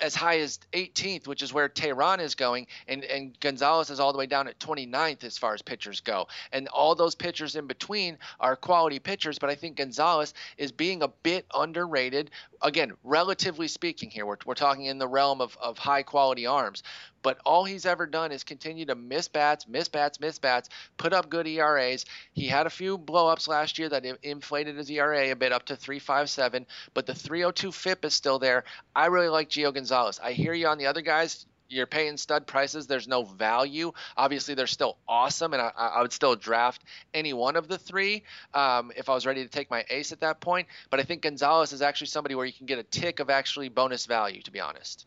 as 0.00 0.14
high 0.14 0.38
as 0.38 0.58
18th, 0.72 1.26
which 1.26 1.42
is 1.42 1.52
where 1.52 1.68
Teheran 1.68 2.20
is 2.20 2.34
going, 2.34 2.66
and, 2.88 3.04
and 3.04 3.38
Gonzalez 3.40 3.90
is 3.90 4.00
all 4.00 4.12
the 4.12 4.18
way 4.18 4.26
down 4.26 4.48
at 4.48 4.58
29th 4.58 5.24
as 5.24 5.38
far 5.38 5.54
as 5.54 5.62
pitchers 5.62 6.00
go. 6.00 6.28
And 6.52 6.68
all 6.68 6.94
those 6.94 7.14
pitchers 7.14 7.56
in 7.56 7.66
between 7.66 8.18
are 8.40 8.56
quality 8.56 8.98
pitchers, 8.98 9.38
but 9.38 9.50
I 9.50 9.54
think 9.54 9.76
Gonzalez 9.76 10.34
is 10.56 10.72
being 10.72 11.02
a 11.02 11.08
bit 11.08 11.46
underrated. 11.54 12.30
Again, 12.62 12.92
relatively 13.02 13.68
speaking, 13.68 14.10
here, 14.10 14.24
we're, 14.24 14.36
we're 14.46 14.54
talking 14.54 14.86
in 14.86 14.98
the 14.98 15.08
realm 15.08 15.40
of, 15.40 15.56
of 15.60 15.78
high 15.78 16.02
quality 16.02 16.46
arms 16.46 16.82
but 17.22 17.38
all 17.46 17.64
he's 17.64 17.86
ever 17.86 18.06
done 18.06 18.32
is 18.32 18.44
continue 18.44 18.84
to 18.86 18.94
miss 18.94 19.28
bats, 19.28 19.66
miss 19.68 19.88
bats, 19.88 20.20
miss 20.20 20.38
bats, 20.38 20.68
put 20.96 21.12
up 21.12 21.30
good 21.30 21.46
ERAs. 21.46 22.04
He 22.32 22.46
had 22.46 22.66
a 22.66 22.70
few 22.70 22.98
blowups 22.98 23.48
last 23.48 23.78
year 23.78 23.88
that 23.88 24.04
inflated 24.22 24.76
his 24.76 24.90
ERA 24.90 25.30
a 25.30 25.36
bit 25.36 25.52
up 25.52 25.64
to 25.66 25.76
3.57, 25.76 26.66
but 26.94 27.06
the 27.06 27.14
302 27.14 27.72
FIP 27.72 28.04
is 28.04 28.14
still 28.14 28.38
there. 28.38 28.64
I 28.94 29.06
really 29.06 29.28
like 29.28 29.48
Gio 29.48 29.72
Gonzalez. 29.72 30.20
I 30.22 30.32
hear 30.32 30.52
you 30.52 30.66
on 30.66 30.78
the 30.78 30.86
other 30.86 31.02
guys 31.02 31.46
you're 31.72 31.86
paying 31.86 32.16
stud 32.16 32.46
prices. 32.46 32.86
There's 32.86 33.08
no 33.08 33.24
value. 33.24 33.92
Obviously, 34.16 34.54
they're 34.54 34.66
still 34.66 34.98
awesome, 35.08 35.54
and 35.54 35.62
I, 35.62 35.70
I 35.76 36.02
would 36.02 36.12
still 36.12 36.36
draft 36.36 36.82
any 37.14 37.32
one 37.32 37.56
of 37.56 37.68
the 37.68 37.78
three 37.78 38.24
um, 38.54 38.92
if 38.96 39.08
I 39.08 39.14
was 39.14 39.26
ready 39.26 39.42
to 39.42 39.48
take 39.48 39.70
my 39.70 39.84
ace 39.88 40.12
at 40.12 40.20
that 40.20 40.40
point. 40.40 40.68
But 40.90 41.00
I 41.00 41.04
think 41.04 41.22
Gonzalez 41.22 41.72
is 41.72 41.82
actually 41.82 42.08
somebody 42.08 42.34
where 42.34 42.46
you 42.46 42.52
can 42.52 42.66
get 42.66 42.78
a 42.78 42.82
tick 42.84 43.20
of 43.20 43.30
actually 43.30 43.68
bonus 43.68 44.06
value, 44.06 44.42
to 44.42 44.50
be 44.50 44.60
honest. 44.60 45.06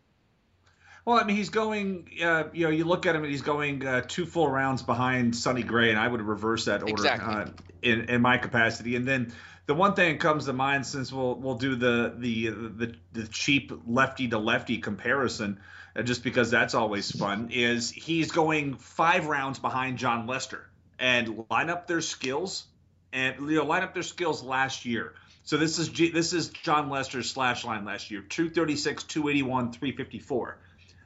Well, 1.06 1.20
I 1.20 1.24
mean, 1.24 1.36
he's 1.36 1.50
going. 1.50 2.10
Uh, 2.24 2.46
you 2.52 2.66
know, 2.66 2.72
you 2.72 2.84
look 2.86 3.06
at 3.06 3.16
him 3.16 3.24
and 3.24 3.32
he's 3.32 3.44
going 3.44 3.86
uh, 3.86 4.02
two 4.08 4.26
full 4.26 4.50
rounds 4.50 4.82
behind 4.82 5.36
Sonny 5.36 5.62
Gray, 5.62 5.92
and 5.92 6.00
I 6.00 6.08
would 6.08 6.22
reverse 6.22 6.66
that 6.66 6.82
order 6.82 6.94
exactly. 6.94 7.36
uh, 7.36 7.46
in 7.84 8.10
in 8.10 8.22
my 8.22 8.40
capacity. 8.40 8.96
And 8.96 9.08
then 9.08 9.32
the 9.68 9.76
one 9.76 9.94
thing 9.94 10.14
that 10.14 10.20
comes 10.20 10.46
to 10.46 10.54
mind, 10.54 10.86
since 10.86 11.14
we'll 11.14 11.36
we'll 11.36 11.58
do 11.58 11.76
the 11.76 12.16
the 12.18 12.50
the, 12.50 12.96
the 13.14 13.28
cheap 13.28 13.72
lefty 13.86 14.28
to 14.30 14.40
lefty 14.40 14.80
comparison, 14.80 15.60
uh, 15.60 15.62
just 16.04 16.24
because 16.24 16.52
that's 16.52 16.74
always 16.74 17.12
fun, 17.12 17.50
is 17.52 17.92
he's 17.92 18.32
going 18.32 18.76
five 18.76 19.28
rounds 19.28 19.60
behind 19.60 19.98
Jon 19.98 20.28
Lester, 20.28 20.68
and 21.00 21.46
line 21.50 21.70
up 21.70 21.88
their 21.88 22.02
skills, 22.02 22.66
and 23.14 23.50
you 23.50 23.58
know, 23.58 23.66
line 23.66 23.84
up 23.84 23.94
their 23.94 24.04
skills 24.04 24.44
last 24.44 24.86
year. 24.86 25.14
So 25.44 25.58
this 25.58 25.80
is 25.80 25.90
G, 25.90 26.10
this 26.10 26.34
is 26.34 26.50
Jon 26.50 26.90
Lester's 26.90 27.30
slash 27.30 27.64
line 27.64 27.86
last 27.86 28.12
year: 28.12 28.22
236, 28.22 29.04
281, 29.04 29.72
354. 29.72 30.58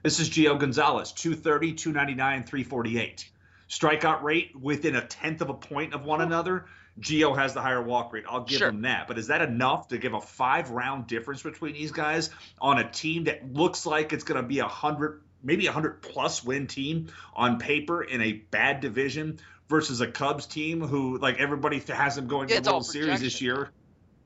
This 0.01 0.19
is 0.19 0.29
Gio 0.29 0.57
Gonzalez, 0.57 1.11
230, 1.11 1.73
299, 1.73 2.43
348. 2.43 3.29
Strikeout 3.69 4.23
rate 4.23 4.55
within 4.59 4.95
a 4.95 5.05
tenth 5.05 5.41
of 5.41 5.49
a 5.49 5.53
point 5.53 5.93
of 5.93 6.05
one 6.05 6.21
another. 6.21 6.65
Gio 6.99 7.35
has 7.37 7.53
the 7.53 7.61
higher 7.61 7.81
walk 7.81 8.13
rate. 8.13 8.25
I'll 8.29 8.43
give 8.43 8.59
sure. 8.59 8.69
him 8.69 8.81
that. 8.81 9.07
But 9.07 9.17
is 9.17 9.27
that 9.27 9.41
enough 9.41 9.89
to 9.89 9.97
give 9.97 10.13
a 10.13 10.21
five 10.21 10.71
round 10.71 11.07
difference 11.07 11.41
between 11.41 11.73
these 11.73 11.91
guys 11.91 12.29
on 12.59 12.79
a 12.79 12.89
team 12.89 13.25
that 13.25 13.53
looks 13.53 13.85
like 13.85 14.13
it's 14.13 14.23
going 14.23 14.41
to 14.41 14.47
be 14.47 14.59
a 14.59 14.67
hundred, 14.67 15.21
maybe 15.43 15.67
a 15.67 15.71
hundred 15.71 16.01
plus 16.01 16.43
win 16.43 16.67
team 16.67 17.07
on 17.33 17.59
paper 17.59 18.01
in 18.03 18.21
a 18.21 18.33
bad 18.33 18.81
division 18.81 19.39
versus 19.69 20.01
a 20.01 20.07
Cubs 20.07 20.45
team 20.45 20.81
who 20.81 21.17
like 21.17 21.39
everybody 21.39 21.79
has 21.79 22.15
them 22.15 22.27
going 22.27 22.49
yeah, 22.49 22.57
to 22.57 22.61
the 22.61 22.71
World 22.71 22.85
Series 22.85 23.21
this 23.21 23.41
year? 23.41 23.69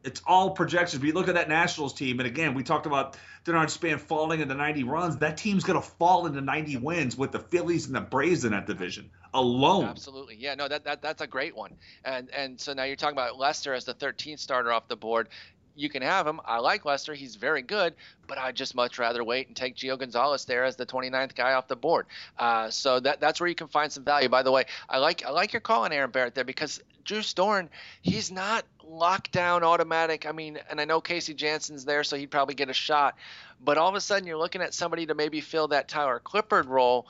it's 0.03 0.21
all 0.27 0.51
projections. 0.51 1.01
We 1.01 1.11
look 1.11 1.27
at 1.27 1.35
that 1.35 1.47
Nationals 1.47 1.93
team, 1.93 2.19
and 2.19 2.27
again, 2.27 2.53
we 2.53 2.63
talked 2.63 2.85
about 2.85 3.17
Denard 3.45 3.69
Span 3.69 3.97
falling 3.97 4.41
into 4.41 4.53
90 4.53 4.83
runs. 4.83 5.17
That 5.17 5.37
team's 5.37 5.63
going 5.63 5.81
to 5.81 5.87
fall 5.87 6.25
into 6.25 6.41
90 6.41 6.77
wins 6.77 7.17
with 7.17 7.31
the 7.31 7.39
Phillies 7.39 7.87
and 7.87 7.95
the 7.95 8.01
Braves 8.01 8.43
in 8.45 8.51
that 8.51 8.67
division 8.67 9.11
alone. 9.33 9.85
Absolutely, 9.85 10.35
yeah, 10.35 10.55
no, 10.55 10.67
that, 10.67 10.83
that 10.83 11.01
that's 11.01 11.21
a 11.21 11.27
great 11.27 11.55
one. 11.55 11.73
And 12.05 12.29
and 12.31 12.59
so 12.59 12.73
now 12.73 12.83
you're 12.83 12.95
talking 12.95 13.15
about 13.15 13.37
Lester 13.37 13.73
as 13.73 13.85
the 13.85 13.93
13th 13.93 14.39
starter 14.39 14.71
off 14.71 14.87
the 14.87 14.95
board. 14.95 15.29
You 15.75 15.89
can 15.89 16.03
have 16.03 16.27
him. 16.27 16.39
I 16.45 16.59
like 16.59 16.85
Lester. 16.85 17.15
He's 17.15 17.35
very 17.35 17.63
good, 17.63 17.95
but 18.27 18.37
I'd 18.37 18.55
just 18.55 18.75
much 18.75 18.99
rather 18.99 19.23
wait 19.23 19.47
and 19.47 19.55
take 19.55 19.75
Gio 19.75 19.97
Gonzalez 19.97 20.45
there 20.45 20.63
as 20.65 20.75
the 20.75 20.85
29th 20.85 21.33
guy 21.33 21.53
off 21.53 21.67
the 21.67 21.75
board. 21.75 22.05
Uh, 22.37 22.69
so 22.69 22.99
that 22.99 23.19
that's 23.19 23.39
where 23.39 23.49
you 23.49 23.55
can 23.55 23.67
find 23.67 23.91
some 23.91 24.03
value. 24.03 24.29
By 24.29 24.43
the 24.43 24.51
way, 24.51 24.65
I 24.87 24.99
like 24.99 25.25
I 25.25 25.31
like 25.31 25.51
your 25.51 25.61
call 25.61 25.85
on 25.85 25.91
Aaron 25.91 26.11
Barrett 26.11 26.35
there 26.35 26.43
because 26.43 26.79
Drew 27.03 27.19
Storen, 27.19 27.69
he's 28.01 28.31
not 28.31 28.65
lockdown 28.87 29.61
automatic. 29.61 30.25
I 30.25 30.31
mean, 30.31 30.59
and 30.69 30.79
I 30.79 30.85
know 30.85 31.01
Casey 31.01 31.33
Janssen's 31.33 31.85
there, 31.85 32.03
so 32.03 32.15
he'd 32.15 32.31
probably 32.31 32.55
get 32.55 32.69
a 32.69 32.73
shot. 32.73 33.15
But 33.63 33.77
all 33.77 33.89
of 33.89 33.95
a 33.95 34.01
sudden, 34.01 34.27
you're 34.27 34.37
looking 34.37 34.61
at 34.61 34.73
somebody 34.73 35.05
to 35.05 35.15
maybe 35.15 35.41
fill 35.41 35.69
that 35.69 35.87
Tyler 35.87 36.21
Clippard 36.23 36.67
role. 36.67 37.07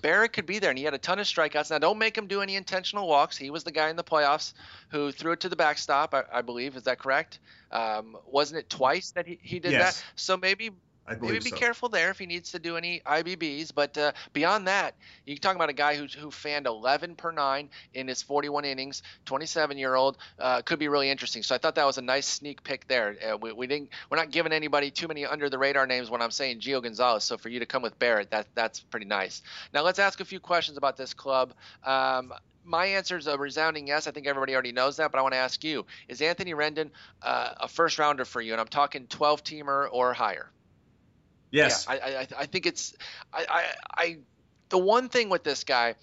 Barrett 0.00 0.32
could 0.32 0.46
be 0.46 0.58
there, 0.58 0.70
and 0.70 0.78
he 0.78 0.84
had 0.84 0.94
a 0.94 0.98
ton 0.98 1.18
of 1.18 1.26
strikeouts. 1.26 1.70
Now, 1.70 1.78
don't 1.78 1.98
make 1.98 2.16
him 2.16 2.26
do 2.26 2.42
any 2.42 2.56
intentional 2.56 3.08
walks. 3.08 3.36
He 3.36 3.50
was 3.50 3.64
the 3.64 3.72
guy 3.72 3.88
in 3.88 3.96
the 3.96 4.04
playoffs 4.04 4.52
who 4.88 5.12
threw 5.12 5.32
it 5.32 5.40
to 5.40 5.48
the 5.48 5.56
backstop, 5.56 6.14
I, 6.14 6.24
I 6.32 6.42
believe. 6.42 6.76
Is 6.76 6.84
that 6.84 6.98
correct? 6.98 7.38
Um, 7.72 8.16
wasn't 8.26 8.60
it 8.60 8.70
twice 8.70 9.10
that 9.12 9.26
he, 9.26 9.38
he 9.42 9.58
did 9.58 9.72
yes. 9.72 10.00
that? 10.00 10.04
So 10.16 10.36
maybe 10.36 10.70
I 11.08 11.14
Maybe 11.14 11.38
be 11.38 11.50
so. 11.50 11.56
careful 11.56 11.88
there 11.88 12.10
if 12.10 12.18
he 12.18 12.26
needs 12.26 12.52
to 12.52 12.58
do 12.58 12.76
any 12.76 13.00
IBBs. 13.06 13.72
But 13.74 13.96
uh, 13.96 14.12
beyond 14.32 14.66
that, 14.66 14.94
you're 15.24 15.36
talking 15.36 15.56
about 15.56 15.68
a 15.68 15.74
guy 15.74 15.96
who, 15.96 16.06
who 16.06 16.30
fanned 16.30 16.66
11 16.66 17.14
per 17.14 17.30
nine 17.30 17.70
in 17.94 18.08
his 18.08 18.22
41 18.22 18.64
innings, 18.64 19.02
27 19.24 19.78
year 19.78 19.94
old. 19.94 20.18
Uh, 20.38 20.62
could 20.62 20.78
be 20.78 20.88
really 20.88 21.10
interesting. 21.10 21.42
So 21.42 21.54
I 21.54 21.58
thought 21.58 21.76
that 21.76 21.86
was 21.86 21.98
a 21.98 22.02
nice 22.02 22.26
sneak 22.26 22.62
pick 22.62 22.88
there. 22.88 23.16
Uh, 23.24 23.36
we, 23.36 23.52
we 23.52 23.66
didn't 23.66 23.90
we're 24.10 24.16
not 24.16 24.30
giving 24.30 24.52
anybody 24.52 24.90
too 24.90 25.08
many 25.08 25.24
under 25.24 25.48
the 25.48 25.58
radar 25.58 25.86
names 25.86 26.10
when 26.10 26.22
I'm 26.22 26.30
saying 26.30 26.60
Gio 26.60 26.82
Gonzalez. 26.82 27.24
So 27.24 27.38
for 27.38 27.48
you 27.48 27.60
to 27.60 27.66
come 27.66 27.82
with 27.82 27.98
Barrett, 27.98 28.30
that 28.30 28.46
that's 28.54 28.80
pretty 28.80 29.06
nice. 29.06 29.42
Now 29.72 29.82
let's 29.82 29.98
ask 29.98 30.20
a 30.20 30.24
few 30.24 30.40
questions 30.40 30.76
about 30.76 30.96
this 30.96 31.14
club. 31.14 31.52
Um, 31.84 32.32
my 32.64 32.86
answer 32.86 33.16
is 33.16 33.28
a 33.28 33.38
resounding 33.38 33.86
yes. 33.86 34.08
I 34.08 34.10
think 34.10 34.26
everybody 34.26 34.52
already 34.54 34.72
knows 34.72 34.96
that, 34.96 35.12
but 35.12 35.18
I 35.18 35.22
want 35.22 35.34
to 35.34 35.38
ask 35.38 35.62
you: 35.62 35.86
Is 36.08 36.20
Anthony 36.20 36.52
Rendon 36.52 36.90
uh, 37.22 37.54
a 37.60 37.68
first 37.68 37.98
rounder 37.98 38.24
for 38.24 38.40
you? 38.40 38.52
And 38.52 38.60
I'm 38.60 38.66
talking 38.66 39.06
12 39.06 39.44
teamer 39.44 39.88
or 39.90 40.12
higher. 40.12 40.50
Yes. 41.56 41.86
Yeah, 41.88 41.94
I, 41.94 42.08
I, 42.20 42.26
I 42.40 42.46
think 42.46 42.66
it's 42.66 42.94
I, 43.32 43.46
I, 43.48 43.64
I 43.96 44.16
the 44.68 44.78
one 44.78 45.08
thing 45.08 45.28
with 45.30 45.42
this 45.42 45.64
guy, 45.64 45.94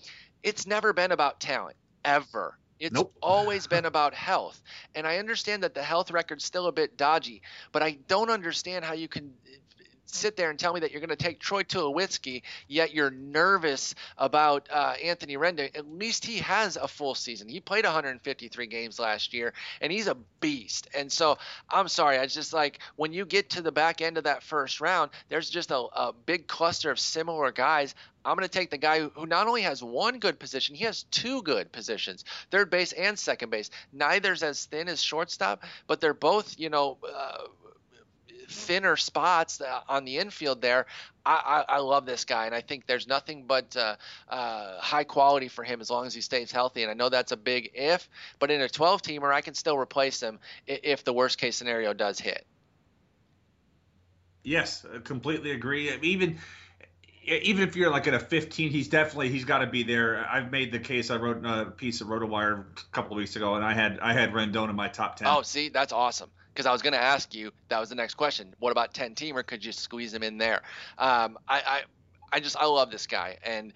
it's 0.41 0.65
never 0.65 0.93
been 0.93 1.11
about 1.11 1.39
talent 1.39 1.75
ever. 2.03 2.57
It's 2.79 2.93
nope. 2.93 3.13
always 3.21 3.67
been 3.67 3.85
about 3.85 4.13
health. 4.13 4.61
And 4.95 5.07
I 5.07 5.17
understand 5.17 5.63
that 5.63 5.73
the 5.73 5.83
health 5.83 6.11
record's 6.11 6.43
still 6.43 6.67
a 6.67 6.71
bit 6.71 6.97
dodgy, 6.97 7.41
but 7.71 7.83
I 7.83 7.99
don't 8.07 8.29
understand 8.29 8.83
how 8.83 8.93
you 8.93 9.07
can 9.07 9.31
sit 10.13 10.35
there 10.35 10.49
and 10.49 10.59
tell 10.59 10.73
me 10.73 10.79
that 10.81 10.91
you're 10.91 11.01
going 11.01 11.09
to 11.09 11.15
take 11.15 11.39
Troy 11.39 11.63
Tulowitzki, 11.63 12.43
yet 12.67 12.93
you're 12.93 13.11
nervous 13.11 13.95
about 14.17 14.67
uh, 14.71 14.93
Anthony 15.03 15.37
Rendon. 15.37 15.75
At 15.75 15.87
least 15.87 16.25
he 16.25 16.37
has 16.37 16.77
a 16.77 16.87
full 16.87 17.15
season. 17.15 17.47
He 17.49 17.59
played 17.59 17.85
153 17.85 18.67
games 18.67 18.99
last 18.99 19.33
year, 19.33 19.53
and 19.81 19.91
he's 19.91 20.07
a 20.07 20.17
beast. 20.39 20.87
And 20.95 21.11
so 21.11 21.37
I'm 21.69 21.87
sorry, 21.87 22.17
I 22.17 22.27
just 22.27 22.53
like 22.53 22.79
when 22.95 23.13
you 23.13 23.25
get 23.25 23.51
to 23.51 23.61
the 23.61 23.71
back 23.71 24.01
end 24.01 24.17
of 24.17 24.25
that 24.25 24.43
first 24.43 24.81
round, 24.81 25.11
there's 25.29 25.49
just 25.49 25.71
a, 25.71 25.77
a 25.77 26.13
big 26.25 26.47
cluster 26.47 26.91
of 26.91 26.99
similar 26.99 27.51
guys. 27.51 27.95
I'm 28.25 28.37
going 28.37 28.47
to 28.47 28.59
take 28.59 28.69
the 28.69 28.77
guy 28.77 29.01
who, 29.01 29.25
not 29.25 29.47
only 29.47 29.63
has 29.63 29.83
one 29.83 30.19
good 30.19 30.39
position, 30.39 30.75
he 30.75 30.85
has 30.85 31.03
two 31.03 31.41
good 31.41 31.71
positions, 31.71 32.23
third 32.51 32.69
base 32.69 32.93
and 32.93 33.19
second 33.19 33.49
base. 33.49 33.69
Neither's 33.91 34.43
as 34.43 34.65
thin 34.65 34.87
as 34.87 35.03
shortstop, 35.03 35.63
but 35.87 35.99
they're 35.99 36.13
both, 36.13 36.57
you 36.57 36.69
know, 36.69 36.97
uh, 37.03 37.39
thinner 38.49 38.95
spots 38.95 39.61
uh, 39.61 39.81
on 39.87 40.05
the 40.05 40.17
infield 40.17 40.61
there. 40.61 40.85
I, 41.25 41.63
I, 41.69 41.75
I, 41.75 41.79
love 41.79 42.05
this 42.05 42.25
guy, 42.25 42.45
and 42.45 42.55
I 42.55 42.61
think 42.61 42.85
there's 42.85 43.07
nothing 43.07 43.45
but 43.47 43.75
uh, 43.77 43.95
uh, 44.29 44.79
high 44.79 45.05
quality 45.05 45.47
for 45.47 45.63
him 45.63 45.79
as 45.79 45.89
long 45.89 46.05
as 46.05 46.13
he 46.13 46.21
stays 46.21 46.51
healthy. 46.51 46.81
And 46.81 46.91
I 46.91 46.93
know 46.93 47.09
that's 47.09 47.31
a 47.31 47.37
big 47.37 47.71
if, 47.73 48.09
but 48.39 48.51
in 48.51 48.61
a 48.61 48.69
12 48.69 49.01
teamer, 49.01 49.33
I 49.33 49.41
can 49.41 49.53
still 49.53 49.77
replace 49.77 50.21
him 50.21 50.39
if 50.67 51.03
the 51.03 51.13
worst 51.13 51.37
case 51.37 51.55
scenario 51.55 51.93
does 51.93 52.19
hit. 52.19 52.45
Yes, 54.43 54.85
I 54.93 54.99
completely 54.99 55.51
agree. 55.51 55.89
Even 56.01 56.39
even 57.25 57.63
if 57.65 57.77
you're 57.77 57.89
like 57.89 58.05
at 58.07 58.13
a 58.13 58.19
15, 58.19 58.69
he's 58.69 58.89
definitely 58.89 59.29
he's 59.29 59.45
got 59.45 59.59
to 59.59 59.67
be 59.67 59.83
there. 59.83 60.27
I've 60.29 60.51
made 60.51 60.73
the 60.73 60.79
case. 60.79 61.09
I 61.09 61.15
wrote 61.15 61.45
a 61.45 61.71
piece 61.71 62.01
of 62.01 62.07
RotoWire 62.07 62.59
a 62.59 62.91
couple 62.91 63.13
of 63.13 63.17
weeks 63.17 63.37
ago, 63.37 63.55
and 63.55 63.63
I 63.63 63.73
had 63.73 63.99
I 64.01 64.11
had 64.11 64.33
Rendon 64.33 64.69
in 64.69 64.75
my 64.75 64.89
top 64.89 65.15
10. 65.15 65.29
Oh, 65.29 65.41
see, 65.41 65.69
that's 65.69 65.93
awesome 65.93 66.29
because 66.53 66.65
I 66.65 66.71
was 66.71 66.81
going 66.81 66.93
to 66.93 67.01
ask 67.01 67.33
you. 67.33 67.51
That 67.69 67.79
was 67.79 67.89
the 67.89 67.95
next 67.95 68.15
question. 68.15 68.53
What 68.59 68.71
about 68.71 68.93
ten 68.93 69.15
teamer? 69.15 69.45
Could 69.45 69.65
you 69.65 69.71
squeeze 69.71 70.13
him 70.13 70.23
in 70.23 70.37
there? 70.37 70.61
Um, 70.97 71.37
I, 71.47 71.61
I, 71.65 71.81
I 72.31 72.39
just 72.39 72.57
I 72.57 72.65
love 72.65 72.91
this 72.91 73.07
guy 73.07 73.37
and 73.43 73.73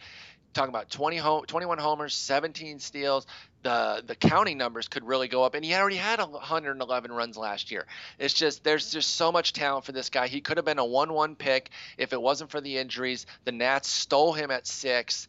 talking 0.58 0.70
about 0.70 0.90
20 0.90 1.18
home, 1.18 1.46
21 1.46 1.78
homers, 1.78 2.16
17 2.16 2.80
steals. 2.80 3.28
The 3.64 4.04
the 4.06 4.16
counting 4.16 4.58
numbers 4.58 4.88
could 4.88 5.04
really 5.04 5.28
go 5.28 5.44
up, 5.44 5.56
and 5.56 5.66
he 5.66 5.74
already 5.74 5.98
had 5.98 6.20
111 6.20 7.12
runs 7.12 7.38
last 7.38 7.72
year. 7.72 7.86
It's 8.18 8.34
just 8.34 8.64
there's 8.64 8.92
just 8.92 9.16
so 9.16 9.32
much 9.32 9.54
talent 9.54 9.86
for 9.86 9.92
this 9.92 10.10
guy. 10.10 10.28
He 10.28 10.42
could 10.42 10.58
have 10.58 10.66
been 10.66 10.80
a 10.80 10.86
one-one 10.86 11.36
pick 11.36 11.72
if 11.98 12.14
it 12.14 12.22
wasn't 12.22 12.52
for 12.52 12.62
the 12.62 12.78
injuries. 12.78 13.26
The 13.46 13.52
Nats 13.52 13.90
stole 13.90 14.34
him 14.34 14.52
at 14.52 14.68
six. 14.68 15.28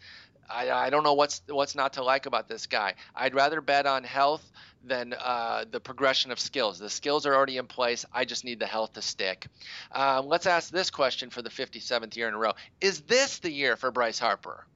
I, 0.50 0.70
I 0.70 0.90
don't 0.90 1.02
know 1.02 1.14
what's 1.14 1.42
what's 1.48 1.74
not 1.74 1.94
to 1.94 2.02
like 2.02 2.26
about 2.26 2.48
this 2.48 2.66
guy. 2.66 2.94
I'd 3.14 3.34
rather 3.34 3.60
bet 3.60 3.86
on 3.86 4.04
health 4.04 4.50
than 4.84 5.14
uh, 5.14 5.64
the 5.70 5.80
progression 5.80 6.30
of 6.30 6.40
skills. 6.40 6.78
The 6.78 6.90
skills 6.90 7.26
are 7.26 7.34
already 7.34 7.56
in 7.56 7.66
place. 7.66 8.04
I 8.12 8.24
just 8.24 8.44
need 8.44 8.58
the 8.58 8.66
health 8.66 8.94
to 8.94 9.02
stick. 9.02 9.46
Um, 9.92 10.26
let's 10.26 10.46
ask 10.46 10.70
this 10.70 10.90
question 10.90 11.30
for 11.30 11.42
the 11.42 11.50
57th 11.50 12.16
year 12.16 12.28
in 12.28 12.34
a 12.34 12.38
row: 12.38 12.52
Is 12.80 13.00
this 13.02 13.38
the 13.38 13.50
year 13.50 13.76
for 13.76 13.90
Bryce 13.90 14.18
Harper? 14.18 14.66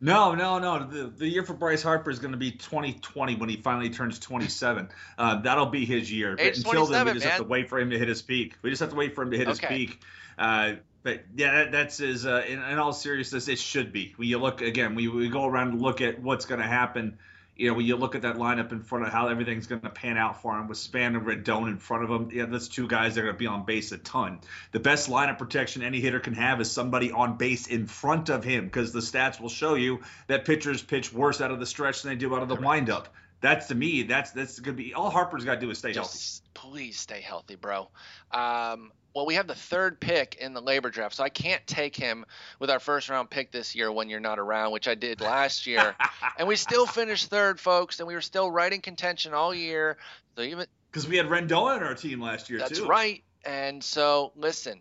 No, 0.00 0.34
no, 0.34 0.58
no. 0.58 0.86
The, 0.86 1.08
the 1.08 1.26
year 1.26 1.42
for 1.42 1.54
Bryce 1.54 1.82
Harper 1.82 2.10
is 2.10 2.20
going 2.20 2.30
to 2.30 2.38
be 2.38 2.52
2020 2.52 3.34
when 3.34 3.48
he 3.48 3.56
finally 3.56 3.90
turns 3.90 4.18
27. 4.20 4.88
Uh, 5.16 5.40
that'll 5.40 5.66
be 5.66 5.84
his 5.84 6.10
year. 6.12 6.36
Age 6.38 6.62
but 6.62 6.70
until 6.70 6.86
then, 6.86 7.06
we 7.06 7.12
just 7.14 7.24
man. 7.24 7.32
have 7.32 7.42
to 7.42 7.48
wait 7.48 7.68
for 7.68 7.80
him 7.80 7.90
to 7.90 7.98
hit 7.98 8.06
his 8.06 8.22
peak. 8.22 8.54
We 8.62 8.70
just 8.70 8.80
have 8.80 8.90
to 8.90 8.96
wait 8.96 9.16
for 9.16 9.22
him 9.22 9.32
to 9.32 9.36
hit 9.36 9.48
okay. 9.48 9.66
his 9.66 9.68
peak. 9.68 10.00
Uh, 10.38 10.74
but 11.08 11.24
yeah, 11.34 11.52
that, 11.52 11.72
that's 11.72 11.96
his. 11.96 12.26
Uh, 12.26 12.44
in, 12.46 12.62
in, 12.62 12.78
all 12.78 12.92
seriousness, 12.92 13.48
it 13.48 13.58
should 13.58 13.92
be. 13.94 14.12
When 14.16 14.28
you 14.28 14.36
look 14.36 14.60
again, 14.60 14.94
we, 14.94 15.08
we 15.08 15.30
go 15.30 15.46
around 15.46 15.68
and 15.68 15.80
look 15.80 16.02
at 16.02 16.20
what's 16.20 16.44
going 16.44 16.60
to 16.60 16.66
happen. 16.66 17.16
You 17.56 17.68
know, 17.68 17.74
when 17.78 17.86
you 17.86 17.96
look 17.96 18.14
at 18.14 18.22
that 18.22 18.36
lineup 18.36 18.72
in 18.72 18.82
front 18.82 19.06
of 19.06 19.12
how 19.12 19.28
everything's 19.28 19.66
going 19.66 19.80
to 19.80 19.88
pan 19.88 20.18
out 20.18 20.42
for 20.42 20.56
him 20.58 20.68
with 20.68 20.76
Span 20.76 21.16
and 21.16 21.26
Rendon 21.26 21.68
in 21.68 21.78
front 21.78 22.04
of 22.04 22.10
him, 22.10 22.30
yeah, 22.30 22.44
that's 22.44 22.68
two 22.68 22.86
guys 22.86 23.16
are 23.16 23.22
going 23.22 23.34
to 23.34 23.38
be 23.38 23.46
on 23.46 23.64
base 23.64 23.90
a 23.90 23.96
ton. 23.96 24.40
The 24.72 24.80
best 24.80 25.08
lineup 25.08 25.38
protection 25.38 25.82
any 25.82 25.98
hitter 25.98 26.20
can 26.20 26.34
have 26.34 26.60
is 26.60 26.70
somebody 26.70 27.10
on 27.10 27.38
base 27.38 27.68
in 27.68 27.86
front 27.86 28.28
of 28.28 28.44
him 28.44 28.66
because 28.66 28.92
the 28.92 29.00
stats 29.00 29.40
will 29.40 29.48
show 29.48 29.76
you 29.76 30.00
that 30.26 30.44
pitchers 30.44 30.82
pitch 30.82 31.10
worse 31.10 31.40
out 31.40 31.50
of 31.50 31.58
the 31.58 31.66
stretch 31.66 32.02
than 32.02 32.10
they 32.10 32.16
do 32.16 32.36
out 32.36 32.42
of 32.42 32.48
the 32.50 32.54
windup. 32.56 33.08
That's 33.40 33.68
to 33.68 33.74
me, 33.74 34.02
that's 34.02 34.32
that's 34.32 34.60
going 34.60 34.76
to 34.76 34.82
be 34.82 34.94
all 34.94 35.10
Harper's 35.10 35.44
got 35.44 35.54
to 35.54 35.60
do 35.60 35.70
is 35.70 35.78
stay 35.78 35.92
Just 35.92 36.42
healthy. 36.54 36.70
Please 36.70 36.98
stay 36.98 37.20
healthy, 37.20 37.54
bro. 37.54 37.88
Um, 38.30 38.90
well, 39.14 39.26
we 39.26 39.34
have 39.34 39.46
the 39.46 39.54
third 39.54 40.00
pick 40.00 40.36
in 40.36 40.54
the 40.54 40.60
labor 40.60 40.90
draft, 40.90 41.16
so 41.16 41.24
I 41.24 41.28
can't 41.28 41.66
take 41.66 41.96
him 41.96 42.24
with 42.58 42.70
our 42.70 42.78
first 42.78 43.08
round 43.08 43.30
pick 43.30 43.50
this 43.50 43.74
year 43.74 43.90
when 43.90 44.08
you're 44.08 44.20
not 44.20 44.38
around, 44.38 44.72
which 44.72 44.86
I 44.86 44.94
did 44.94 45.20
last 45.20 45.66
year. 45.66 45.96
and 46.38 46.46
we 46.46 46.56
still 46.56 46.86
finished 46.86 47.28
third, 47.28 47.58
folks, 47.58 47.98
and 47.98 48.06
we 48.06 48.14
were 48.14 48.20
still 48.20 48.50
right 48.50 48.72
in 48.72 48.80
contention 48.80 49.34
all 49.34 49.54
year. 49.54 49.96
So 50.36 50.42
even 50.42 50.66
because 50.90 51.08
we 51.08 51.16
had 51.16 51.26
Rendon 51.26 51.76
on 51.76 51.82
our 51.82 51.94
team 51.94 52.20
last 52.20 52.48
year 52.48 52.58
that's 52.58 52.70
too. 52.70 52.76
That's 52.76 52.88
right. 52.88 53.22
And 53.44 53.82
so 53.82 54.32
listen, 54.36 54.80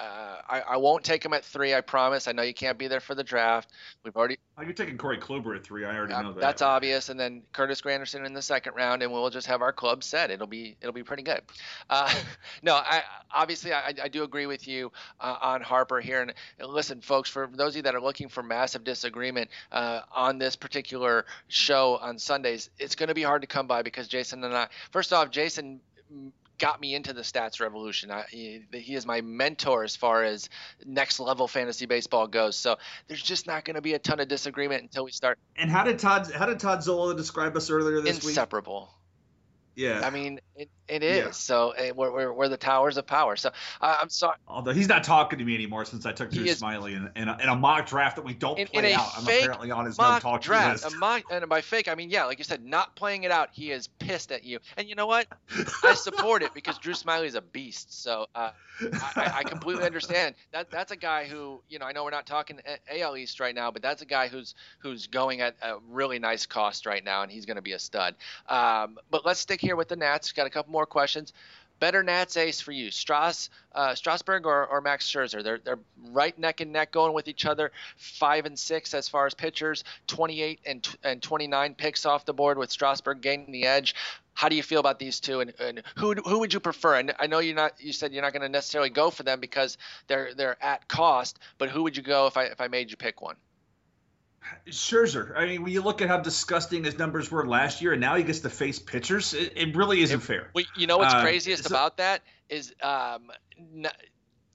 uh, 0.00 0.36
I, 0.48 0.60
I, 0.60 0.76
won't 0.78 1.04
take 1.04 1.24
him 1.24 1.32
at 1.34 1.44
three. 1.44 1.74
I 1.74 1.80
promise. 1.80 2.26
I 2.26 2.32
know 2.32 2.42
you 2.42 2.54
can't 2.54 2.78
be 2.78 2.88
there 2.88 3.00
for 3.00 3.14
the 3.14 3.22
draft. 3.22 3.70
We've 4.02 4.16
already. 4.16 4.38
Oh, 4.56 4.62
you're 4.62 4.72
taking 4.72 4.96
Corey 4.96 5.18
Kluber 5.18 5.54
at 5.54 5.64
three. 5.64 5.84
I 5.84 5.94
already 5.94 6.14
know 6.14 6.32
that. 6.32 6.40
That's 6.40 6.62
obvious. 6.62 7.08
And 7.08 7.20
then 7.20 7.42
Curtis 7.52 7.82
Granderson 7.82 8.24
in 8.24 8.32
the 8.32 8.42
second 8.42 8.74
round, 8.74 9.02
and 9.02 9.12
we'll 9.12 9.28
just 9.30 9.46
have 9.48 9.60
our 9.60 9.72
club 9.72 10.02
set. 10.02 10.30
It'll 10.30 10.46
be 10.46 10.76
it'll 10.80 10.94
be 10.94 11.02
pretty 11.02 11.22
good. 11.22 11.42
Uh, 11.90 12.12
no, 12.62 12.74
I 12.74 13.02
obviously 13.30 13.72
I, 13.72 13.92
I 14.02 14.08
do 14.08 14.22
agree 14.22 14.46
with 14.46 14.66
you 14.66 14.90
uh, 15.20 15.36
on 15.40 15.60
Harper 15.60 16.00
here. 16.00 16.22
And 16.22 16.32
listen, 16.66 17.00
folks, 17.00 17.28
for 17.28 17.48
those 17.52 17.72
of 17.72 17.76
you 17.76 17.82
that 17.82 17.94
are 17.94 18.00
looking 18.00 18.28
for 18.28 18.42
massive 18.42 18.84
disagreement 18.84 19.50
uh, 19.70 20.00
on 20.10 20.38
this 20.38 20.56
particular 20.56 21.26
show 21.48 21.98
on 22.00 22.18
Sundays, 22.18 22.70
it's 22.78 22.94
going 22.94 23.08
to 23.08 23.14
be 23.14 23.22
hard 23.22 23.42
to 23.42 23.48
come 23.48 23.66
by 23.66 23.82
because 23.82 24.08
Jason 24.08 24.42
and 24.42 24.54
I. 24.54 24.68
First 24.90 25.12
off, 25.12 25.30
Jason 25.30 25.80
got 26.62 26.80
me 26.80 26.94
into 26.94 27.12
the 27.12 27.22
stats 27.22 27.60
revolution. 27.60 28.12
I, 28.12 28.22
he, 28.30 28.62
he, 28.72 28.94
is 28.94 29.04
my 29.04 29.20
mentor 29.20 29.82
as 29.82 29.96
far 29.96 30.22
as 30.22 30.48
next 30.86 31.18
level 31.18 31.48
fantasy 31.48 31.86
baseball 31.86 32.28
goes. 32.28 32.54
So 32.54 32.76
there's 33.08 33.20
just 33.20 33.48
not 33.48 33.64
going 33.64 33.74
to 33.74 33.82
be 33.82 33.94
a 33.94 33.98
ton 33.98 34.20
of 34.20 34.28
disagreement 34.28 34.82
until 34.82 35.04
we 35.04 35.10
start. 35.10 35.40
And 35.56 35.68
how 35.68 35.82
did 35.82 35.98
Todd 35.98 36.30
how 36.32 36.46
did 36.46 36.60
Todd 36.60 36.84
Zola 36.84 37.16
describe 37.16 37.56
us 37.56 37.68
earlier 37.68 38.00
this 38.00 38.24
Inseparable. 38.24 38.24
week? 38.24 38.30
Inseparable. 38.30 38.94
Yeah. 39.74 40.06
I 40.06 40.10
mean, 40.10 40.38
it, 40.54 40.70
it 40.92 41.02
is. 41.02 41.24
Yeah. 41.24 41.30
So 41.30 41.70
eh, 41.70 41.92
we're, 41.96 42.12
we're, 42.12 42.32
we're, 42.32 42.48
the 42.48 42.58
towers 42.58 42.98
of 42.98 43.06
power. 43.06 43.34
So 43.36 43.50
uh, 43.80 43.98
I'm 44.00 44.10
sorry. 44.10 44.36
Although 44.46 44.72
he's 44.72 44.88
not 44.88 45.04
talking 45.04 45.38
to 45.38 45.44
me 45.44 45.54
anymore 45.54 45.86
since 45.86 46.04
I 46.04 46.12
took 46.12 46.30
Drew 46.30 46.44
Smyly 46.44 46.94
in, 46.94 47.10
in, 47.16 47.28
a, 47.28 47.38
in, 47.42 47.48
a, 47.48 47.56
mock 47.56 47.86
draft 47.86 48.16
that 48.16 48.24
we 48.24 48.34
don't 48.34 48.58
in, 48.58 48.66
play 48.66 48.92
out. 48.92 49.08
I'm 49.16 49.24
apparently 49.24 49.70
on 49.70 49.86
his 49.86 49.98
no 49.98 50.18
talk 50.18 50.42
draft, 50.42 50.84
list. 50.84 50.96
Mock, 50.98 51.22
and 51.30 51.48
by 51.48 51.62
fake, 51.62 51.88
I 51.88 51.94
mean, 51.94 52.10
yeah, 52.10 52.26
like 52.26 52.36
you 52.36 52.44
said, 52.44 52.62
not 52.62 52.94
playing 52.94 53.24
it 53.24 53.30
out. 53.30 53.48
He 53.52 53.70
is 53.70 53.86
pissed 53.86 54.32
at 54.32 54.44
you. 54.44 54.58
And 54.76 54.86
you 54.86 54.94
know 54.94 55.06
what? 55.06 55.26
I 55.82 55.94
support 55.94 56.42
it 56.42 56.52
because 56.52 56.76
Drew 56.76 56.92
Smyly 56.92 57.24
is 57.24 57.34
a 57.34 57.42
beast. 57.42 58.02
So 58.02 58.26
uh, 58.34 58.50
I, 59.16 59.32
I, 59.36 59.42
completely 59.44 59.84
understand. 59.84 60.34
That 60.52 60.70
That's 60.70 60.92
a 60.92 60.96
guy 60.96 61.24
who, 61.24 61.62
you 61.70 61.78
know, 61.78 61.86
I 61.86 61.92
know 61.92 62.04
we're 62.04 62.10
not 62.10 62.26
talking 62.26 62.60
AL 62.90 63.16
East 63.16 63.40
right 63.40 63.54
now, 63.54 63.70
but 63.70 63.80
that's 63.80 64.02
a 64.02 64.06
guy 64.06 64.28
who's 64.28 64.54
who's 64.80 65.06
going 65.06 65.40
at 65.40 65.56
a 65.62 65.76
really 65.88 66.18
nice 66.18 66.44
cost 66.44 66.84
right 66.84 67.02
now, 67.02 67.22
and 67.22 67.32
he's 67.32 67.46
going 67.46 67.56
to 67.56 67.62
be 67.62 67.72
a 67.72 67.78
stud. 67.78 68.14
Um, 68.48 68.98
but 69.10 69.24
let's 69.24 69.40
stick 69.40 69.60
here 69.60 69.76
with 69.76 69.88
the 69.88 69.96
Nats 69.96 70.32
got 70.32 70.46
a 70.46 70.50
couple 70.50 70.72
more 70.72 70.81
questions. 70.86 71.32
Better 71.82 72.04
Nats 72.04 72.36
ace 72.36 72.60
for 72.60 72.70
you, 72.70 72.92
Strauss, 72.92 73.50
uh, 73.74 73.96
Strasburg 73.96 74.46
or, 74.46 74.66
or 74.66 74.80
Max 74.80 75.04
Scherzer? 75.04 75.42
They're 75.42 75.58
they're 75.58 75.80
right 76.12 76.38
neck 76.38 76.60
and 76.60 76.72
neck 76.72 76.92
going 76.92 77.12
with 77.12 77.26
each 77.26 77.44
other. 77.44 77.72
Five 77.96 78.46
and 78.46 78.56
six 78.56 78.94
as 78.94 79.08
far 79.08 79.26
as 79.26 79.34
pitchers, 79.34 79.82
28 80.06 80.60
and 80.64 80.96
and 81.02 81.20
29 81.20 81.74
picks 81.74 82.06
off 82.06 82.24
the 82.24 82.32
board 82.32 82.56
with 82.56 82.70
Strasburg 82.70 83.20
gaining 83.20 83.50
the 83.50 83.66
edge. 83.66 83.96
How 84.34 84.48
do 84.48 84.54
you 84.54 84.62
feel 84.62 84.78
about 84.78 85.00
these 85.00 85.18
two, 85.18 85.40
and, 85.40 85.52
and 85.58 85.82
who 85.96 86.14
who 86.14 86.38
would 86.38 86.54
you 86.54 86.60
prefer? 86.60 87.00
And 87.00 87.14
I 87.18 87.26
know 87.26 87.40
you're 87.40 87.56
not. 87.56 87.74
You 87.80 87.92
said 87.92 88.12
you're 88.12 88.22
not 88.22 88.32
going 88.32 88.42
to 88.42 88.48
necessarily 88.48 88.90
go 88.90 89.10
for 89.10 89.24
them 89.24 89.40
because 89.40 89.76
they're 90.06 90.34
they're 90.34 90.62
at 90.62 90.86
cost. 90.86 91.40
But 91.58 91.70
who 91.70 91.82
would 91.82 91.96
you 91.96 92.04
go 92.04 92.28
if 92.28 92.36
I 92.36 92.44
if 92.44 92.60
I 92.60 92.68
made 92.68 92.92
you 92.92 92.96
pick 92.96 93.20
one? 93.20 93.34
Scherzer. 94.68 95.36
I 95.36 95.46
mean, 95.46 95.62
when 95.62 95.72
you 95.72 95.82
look 95.82 96.02
at 96.02 96.08
how 96.08 96.18
disgusting 96.18 96.84
his 96.84 96.98
numbers 96.98 97.30
were 97.30 97.46
last 97.46 97.82
year, 97.82 97.92
and 97.92 98.00
now 98.00 98.16
he 98.16 98.22
gets 98.22 98.40
to 98.40 98.50
face 98.50 98.78
pitchers, 98.78 99.34
it, 99.34 99.52
it 99.56 99.76
really 99.76 100.02
isn't 100.02 100.20
it, 100.20 100.22
fair. 100.22 100.50
Well, 100.54 100.64
you 100.76 100.86
know 100.86 100.98
what's 100.98 101.14
uh, 101.14 101.22
craziest 101.22 101.64
so, 101.64 101.68
about 101.68 101.98
that 101.98 102.22
is, 102.48 102.74
um, 102.82 103.30
n- 103.58 103.86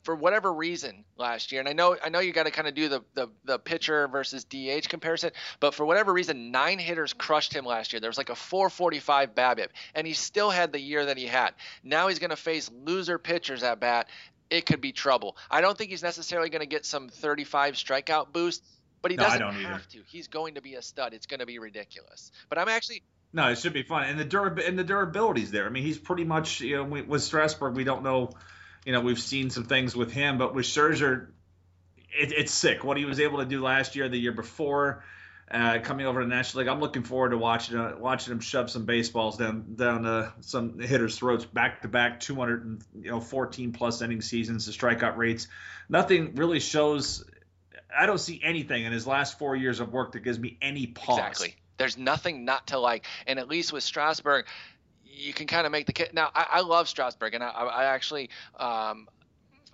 for 0.03 0.15
whatever 0.15 0.53
reason 0.53 1.03
last 1.17 1.51
year, 1.51 1.59
and 1.59 1.67
I 1.67 1.73
know 1.73 1.97
I 2.01 2.07
know 2.07 2.19
you 2.19 2.31
got 2.31 2.45
to 2.45 2.51
kind 2.51 2.67
of 2.67 2.75
do 2.75 2.87
the, 2.87 3.03
the 3.13 3.27
the 3.43 3.59
pitcher 3.59 4.07
versus 4.07 4.45
DH 4.45 4.87
comparison, 4.87 5.31
but 5.59 5.73
for 5.73 5.85
whatever 5.85 6.13
reason, 6.13 6.51
nine 6.51 6.79
hitters 6.79 7.11
crushed 7.13 7.53
him 7.53 7.65
last 7.65 7.91
year. 7.91 7.99
There 7.99 8.09
was 8.09 8.17
like 8.17 8.29
a 8.29 8.35
445 8.35 9.35
BABIP, 9.35 9.67
and 9.95 10.07
he 10.07 10.13
still 10.13 10.49
had 10.49 10.71
the 10.71 10.79
year 10.79 11.07
that 11.07 11.17
he 11.17 11.27
had. 11.27 11.51
Now 11.83 12.07
he's 12.07 12.19
going 12.19 12.29
to 12.29 12.37
face 12.37 12.71
loser 12.85 13.19
pitchers 13.19 13.63
at 13.63 13.81
bat. 13.81 14.07
It 14.49 14.65
could 14.65 14.79
be 14.79 14.93
trouble. 14.93 15.35
I 15.51 15.59
don't 15.59 15.77
think 15.77 15.91
he's 15.91 16.03
necessarily 16.03 16.49
going 16.49 16.61
to 16.61 16.67
get 16.67 16.85
some 16.85 17.09
35 17.09 17.73
strikeout 17.73 18.31
boost 18.31 18.63
but 19.07 19.11
he 19.11 19.17
doesn't 19.17 19.41
have 19.41 19.55
either. 19.55 19.81
to. 19.91 19.99
He's 20.07 20.27
going 20.27 20.55
to 20.55 20.61
be 20.61 20.75
a 20.75 20.81
stud. 20.81 21.13
It's 21.13 21.25
going 21.25 21.39
to 21.39 21.45
be 21.45 21.59
ridiculous. 21.59 22.31
But 22.49 22.57
I'm 22.57 22.69
actually 22.69 23.03
no, 23.33 23.49
it 23.49 23.57
should 23.57 23.73
be 23.73 23.83
fun, 23.83 24.05
and 24.05 24.19
the 24.19 24.25
durab- 24.25 24.67
and 24.67 24.79
the 24.79 24.83
durability's 24.83 25.51
there. 25.51 25.65
I 25.65 25.69
mean, 25.69 25.83
he's 25.83 25.97
pretty 25.97 26.23
much 26.23 26.61
you 26.61 26.77
know 26.77 27.03
with 27.07 27.21
Strasburg, 27.21 27.75
we 27.75 27.83
don't 27.83 28.03
know, 28.03 28.31
you 28.85 28.93
know, 28.93 29.01
we've 29.01 29.19
seen 29.19 29.49
some 29.49 29.65
things 29.65 29.95
with 29.95 30.11
him, 30.11 30.37
but 30.37 30.55
with 30.55 30.65
Scherzer, 30.65 31.27
it, 32.17 32.31
it's 32.31 32.53
sick 32.53 32.83
what 32.83 32.97
he 32.97 33.05
was 33.05 33.19
able 33.19 33.39
to 33.39 33.45
do 33.45 33.61
last 33.61 33.95
year, 33.95 34.07
the 34.07 34.17
year 34.17 34.31
before. 34.31 35.03
uh, 35.49 35.79
coming 35.81 36.05
over 36.05 36.21
to 36.21 36.25
the 36.27 36.33
National 36.35 36.59
League. 36.63 36.69
I'm 36.69 36.79
looking 36.79 37.03
forward 37.03 37.29
to 37.29 37.37
watching 37.37 37.77
uh, 37.77 37.95
watching 37.97 38.33
him 38.33 38.39
shove 38.39 38.69
some 38.69 38.85
baseballs 38.85 39.37
down 39.37 39.75
down 39.75 40.05
uh, 40.05 40.31
some 40.41 40.79
hitters' 40.79 41.17
throats 41.17 41.45
back 41.45 41.81
to 41.83 41.87
back 41.87 42.19
214 42.19 43.71
plus 43.71 44.01
inning 44.01 44.21
seasons. 44.21 44.65
The 44.65 44.71
strikeout 44.73 45.15
rates, 45.17 45.47
nothing 45.89 46.35
really 46.35 46.59
shows. 46.59 47.23
I 47.95 48.05
don't 48.05 48.19
see 48.19 48.39
anything 48.43 48.83
in 48.83 48.91
his 48.91 49.07
last 49.07 49.37
four 49.37 49.55
years 49.55 49.79
of 49.79 49.93
work 49.93 50.11
that 50.13 50.19
gives 50.19 50.39
me 50.39 50.57
any 50.61 50.87
pause. 50.87 51.17
Exactly. 51.17 51.55
There's 51.77 51.97
nothing 51.97 52.45
not 52.45 52.67
to 52.67 52.79
like, 52.79 53.05
and 53.27 53.39
at 53.39 53.47
least 53.47 53.71
with 53.71 53.83
Strasburg, 53.83 54.45
you 55.05 55.33
can 55.33 55.47
kind 55.47 55.65
of 55.65 55.71
make 55.71 55.85
the 55.85 55.93
kid. 55.93 56.09
Now, 56.13 56.29
I, 56.33 56.45
I 56.53 56.61
love 56.61 56.87
Strasburg, 56.87 57.33
and 57.33 57.43
I, 57.43 57.49
I 57.49 57.85
actually 57.85 58.29
um, 58.59 59.07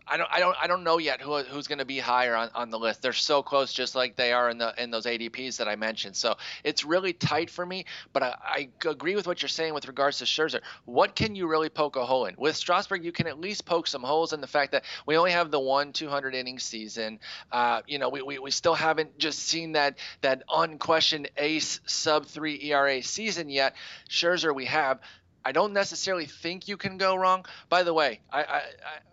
I 0.08 0.18
don't 0.18 0.30
I 0.32 0.40
don't 0.40 0.56
I 0.62 0.68
don't 0.68 0.84
know 0.84 0.98
yet 0.98 1.22
who 1.22 1.38
who's 1.44 1.68
going 1.68 1.80
to 1.80 1.86
be 1.86 2.00
higher 2.00 2.36
on, 2.36 2.50
on 2.54 2.70
the 2.70 2.80
list. 2.80 3.02
They're 3.02 3.14
so 3.14 3.42
close, 3.42 3.72
just 3.72 3.96
like 3.96 4.16
they 4.16 4.34
are 4.34 4.50
in 4.50 4.58
the 4.58 4.74
in 4.82 4.92
those 4.92 5.06
ADPs 5.06 5.58
that 5.58 5.68
I 5.68 5.76
mentioned. 5.76 6.16
So 6.16 6.36
it's 6.64 6.84
really 6.84 7.14
tight 7.14 7.50
for 7.50 7.66
me. 7.66 7.86
But 8.12 8.24
I, 8.24 8.36
I 8.44 8.70
agree 8.88 9.16
with 9.16 9.28
what 9.28 9.42
you're 9.42 9.50
saying 9.50 9.74
with 9.74 9.88
regards 9.88 10.20
to 10.20 10.26
Scherzer. 10.26 10.62
What 10.86 11.16
can 11.16 11.36
you 11.36 11.48
really 11.48 11.70
poke 11.70 11.96
a 11.96 12.06
hole 12.06 12.26
in 12.26 12.36
with 12.38 12.56
Strasburg? 12.56 13.04
You 13.04 13.12
can 13.12 13.28
at 13.28 13.40
least 13.40 13.66
poke 13.66 13.88
some 13.88 14.04
holes 14.04 14.34
in 14.34 14.42
the 14.42 14.48
fact 14.48 14.74
that 14.74 14.84
we 15.06 15.18
only 15.18 15.32
have 15.32 15.52
the 15.52 15.60
one 15.60 15.94
200 15.94 16.36
inning 16.36 16.60
season. 16.60 17.20
Uh, 17.52 17.82
you 17.88 18.00
know, 18.00 18.10
we, 18.10 18.22
we, 18.22 18.40
we 18.40 18.52
still 18.52 18.76
haven't 18.76 19.18
just 19.18 19.40
seen 19.40 19.74
that 19.74 19.98
that 20.22 20.44
unquestioned 20.52 21.30
ace 21.38 21.80
sub 21.86 22.26
three 22.26 22.60
ERA 22.64 23.02
season 23.02 23.50
yet. 23.50 23.76
Scherzer 24.10 24.54
we 24.54 24.66
have. 24.66 25.00
I 25.46 25.52
don't 25.52 25.74
necessarily 25.74 26.26
think 26.26 26.68
you 26.68 26.78
can 26.78 26.98
go 26.98 27.16
wrong. 27.16 27.46
By 27.70 27.84
the 27.84 27.94
way, 27.94 28.22
I 28.32 28.44
I, 28.44 28.62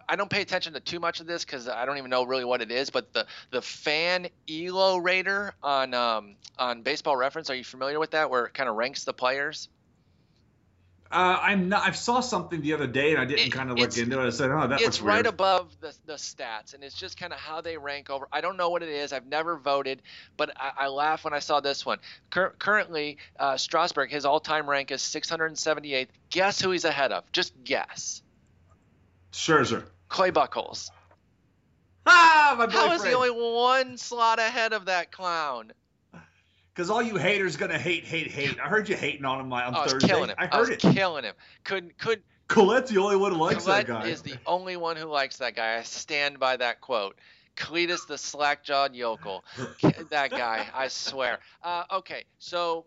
I 0.08 0.16
don't 0.16 0.30
pay 0.30 0.42
attention 0.42 0.72
to 0.74 0.80
too 0.80 1.00
much 1.00 1.20
of 1.20 1.26
this 1.26 1.44
because 1.44 1.68
I 1.68 1.84
don't 1.84 1.98
even 1.98 2.10
know 2.10 2.24
really 2.24 2.44
what 2.44 2.62
it 2.62 2.70
is. 2.70 2.90
But 2.90 3.12
the 3.12 3.26
the 3.50 3.62
fan 3.62 4.28
elo 4.48 4.98
rater 4.98 5.54
on 5.62 5.94
um, 5.94 6.36
on 6.58 6.82
Baseball 6.82 7.16
Reference, 7.16 7.50
are 7.50 7.54
you 7.54 7.64
familiar 7.64 7.98
with 7.98 8.12
that? 8.12 8.30
Where 8.30 8.46
it 8.46 8.54
kind 8.54 8.68
of 8.68 8.76
ranks 8.76 9.04
the 9.04 9.12
players. 9.12 9.68
Uh, 11.12 11.38
I'm 11.42 11.68
not. 11.68 11.88
I 11.88 11.90
saw 11.90 12.20
something 12.20 12.60
the 12.60 12.72
other 12.72 12.86
day, 12.86 13.10
and 13.10 13.20
I 13.20 13.24
didn't 13.24 13.50
kind 13.50 13.68
of 13.68 13.76
look 13.76 13.98
into 13.98 14.20
it. 14.20 14.26
I 14.26 14.30
said, 14.30 14.52
"Oh, 14.52 14.68
that 14.68 14.80
It's 14.80 15.00
right 15.00 15.16
weird. 15.16 15.26
above 15.26 15.74
the 15.80 15.92
the 16.06 16.12
stats, 16.12 16.72
and 16.72 16.84
it's 16.84 16.94
just 16.94 17.18
kind 17.18 17.32
of 17.32 17.40
how 17.40 17.60
they 17.60 17.76
rank 17.76 18.10
over. 18.10 18.28
I 18.32 18.40
don't 18.40 18.56
know 18.56 18.70
what 18.70 18.84
it 18.84 18.88
is. 18.88 19.12
I've 19.12 19.26
never 19.26 19.56
voted, 19.56 20.02
but 20.36 20.52
I, 20.56 20.84
I 20.84 20.86
laugh 20.86 21.24
when 21.24 21.34
I 21.34 21.40
saw 21.40 21.58
this 21.58 21.84
one. 21.84 21.98
Cur- 22.30 22.54
currently, 22.60 23.18
uh, 23.40 23.56
Strasburg, 23.56 24.10
his 24.10 24.24
all-time 24.24 24.70
rank 24.70 24.92
is 24.92 25.02
678th. 25.02 26.08
Guess 26.30 26.60
who 26.60 26.70
he's 26.70 26.84
ahead 26.84 27.10
of? 27.10 27.24
Just 27.32 27.54
guess. 27.64 28.22
Scherzer. 29.32 29.84
Clay 30.08 30.30
Buchholz. 30.30 30.90
Ah, 32.06 32.54
my 32.56 32.66
boyfriend. 32.66 32.88
How 32.88 32.94
is 32.94 33.04
he 33.04 33.14
only 33.14 33.30
one 33.30 33.96
slot 33.98 34.38
ahead 34.38 34.72
of 34.72 34.84
that 34.84 35.10
clown? 35.10 35.72
Because 36.74 36.90
all 36.90 37.02
you 37.02 37.16
haters 37.16 37.56
gonna 37.56 37.78
hate, 37.78 38.04
hate, 38.04 38.30
hate. 38.30 38.58
I 38.62 38.68
heard 38.68 38.88
you 38.88 38.96
hating 38.96 39.24
on 39.24 39.40
him 39.40 39.52
on 39.52 39.74
I 39.74 39.82
was 39.82 39.92
Thursday. 39.92 40.08
killing 40.08 40.30
him. 40.30 40.36
I 40.38 40.44
heard 40.44 40.54
I 40.54 40.60
was 40.60 40.68
it. 40.70 40.78
killing 40.80 41.24
him. 41.24 41.34
Couldn't 41.64 41.98
could. 41.98 42.22
Collette's 42.48 42.90
the 42.90 42.98
only 42.98 43.16
one 43.16 43.32
who 43.32 43.38
likes 43.38 43.64
Collette 43.64 43.86
that 43.86 44.02
guy. 44.02 44.08
is 44.08 44.22
the 44.22 44.34
only 44.44 44.76
one 44.76 44.96
who 44.96 45.06
likes 45.06 45.36
that 45.38 45.54
guy. 45.54 45.78
I 45.78 45.82
stand 45.82 46.38
by 46.40 46.56
that 46.56 46.80
quote. 46.80 47.16
Cletus 47.56 48.06
the 48.06 48.18
slack-jawed 48.18 48.94
yokel. 48.94 49.44
that 50.10 50.30
guy, 50.30 50.66
I 50.74 50.88
swear. 50.88 51.38
Uh, 51.62 51.84
okay, 51.92 52.24
so 52.38 52.86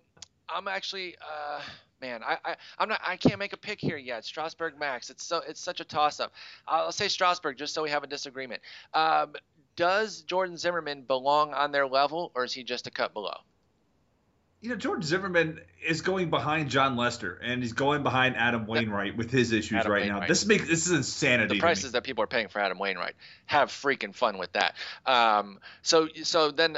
I'm 0.49 0.67
actually, 0.67 1.15
uh, 1.21 1.61
man, 2.01 2.21
I, 2.23 2.37
I, 2.43 2.55
I'm 2.79 2.89
not, 2.89 2.99
I 3.05 3.15
can't 3.17 3.37
make 3.37 3.53
a 3.53 3.57
pick 3.57 3.79
here 3.79 3.97
yet. 3.97 4.25
Strasburg 4.25 4.79
Max, 4.79 5.09
it's 5.11 5.23
so, 5.23 5.41
it's 5.47 5.61
such 5.61 5.79
a 5.79 5.83
toss-up. 5.83 6.33
I'll 6.67 6.91
say 6.91 7.07
Strasburg 7.07 7.55
just 7.57 7.73
so 7.73 7.83
we 7.83 7.91
have 7.91 8.03
a 8.03 8.07
disagreement. 8.07 8.61
Um, 8.93 9.35
does 9.75 10.21
Jordan 10.23 10.57
Zimmermann 10.57 11.03
belong 11.03 11.53
on 11.53 11.71
their 11.71 11.87
level, 11.87 12.31
or 12.35 12.43
is 12.43 12.53
he 12.53 12.63
just 12.63 12.87
a 12.87 12.91
cut 12.91 13.13
below? 13.13 13.37
You 14.63 14.69
know, 14.69 14.75
George 14.77 15.03
Zimmerman 15.03 15.59
is 15.85 15.99
going 15.99 16.29
behind 16.29 16.69
Jon 16.69 16.95
Lester, 16.95 17.37
and 17.43 17.61
he's 17.61 17.73
going 17.73 18.01
behind 18.01 18.37
Adam 18.37 18.65
Wainwright 18.65 19.17
with 19.17 19.29
his 19.29 19.51
issues 19.51 19.79
Adam 19.79 19.91
right 19.91 20.07
now. 20.07 20.25
This 20.25 20.45
makes 20.45 20.69
this 20.69 20.87
is 20.87 20.93
insanity. 20.93 21.55
the 21.55 21.59
prices 21.59 21.91
that 21.91 22.05
people 22.05 22.23
are 22.23 22.27
paying 22.27 22.47
for 22.47 22.59
Adam 22.59 22.79
Wainwright. 22.79 23.15
Have 23.45 23.67
freaking 23.71 24.15
fun 24.15 24.37
with 24.37 24.53
that. 24.53 24.75
Um, 25.05 25.59
so 25.81 26.07
so 26.23 26.51
then 26.51 26.77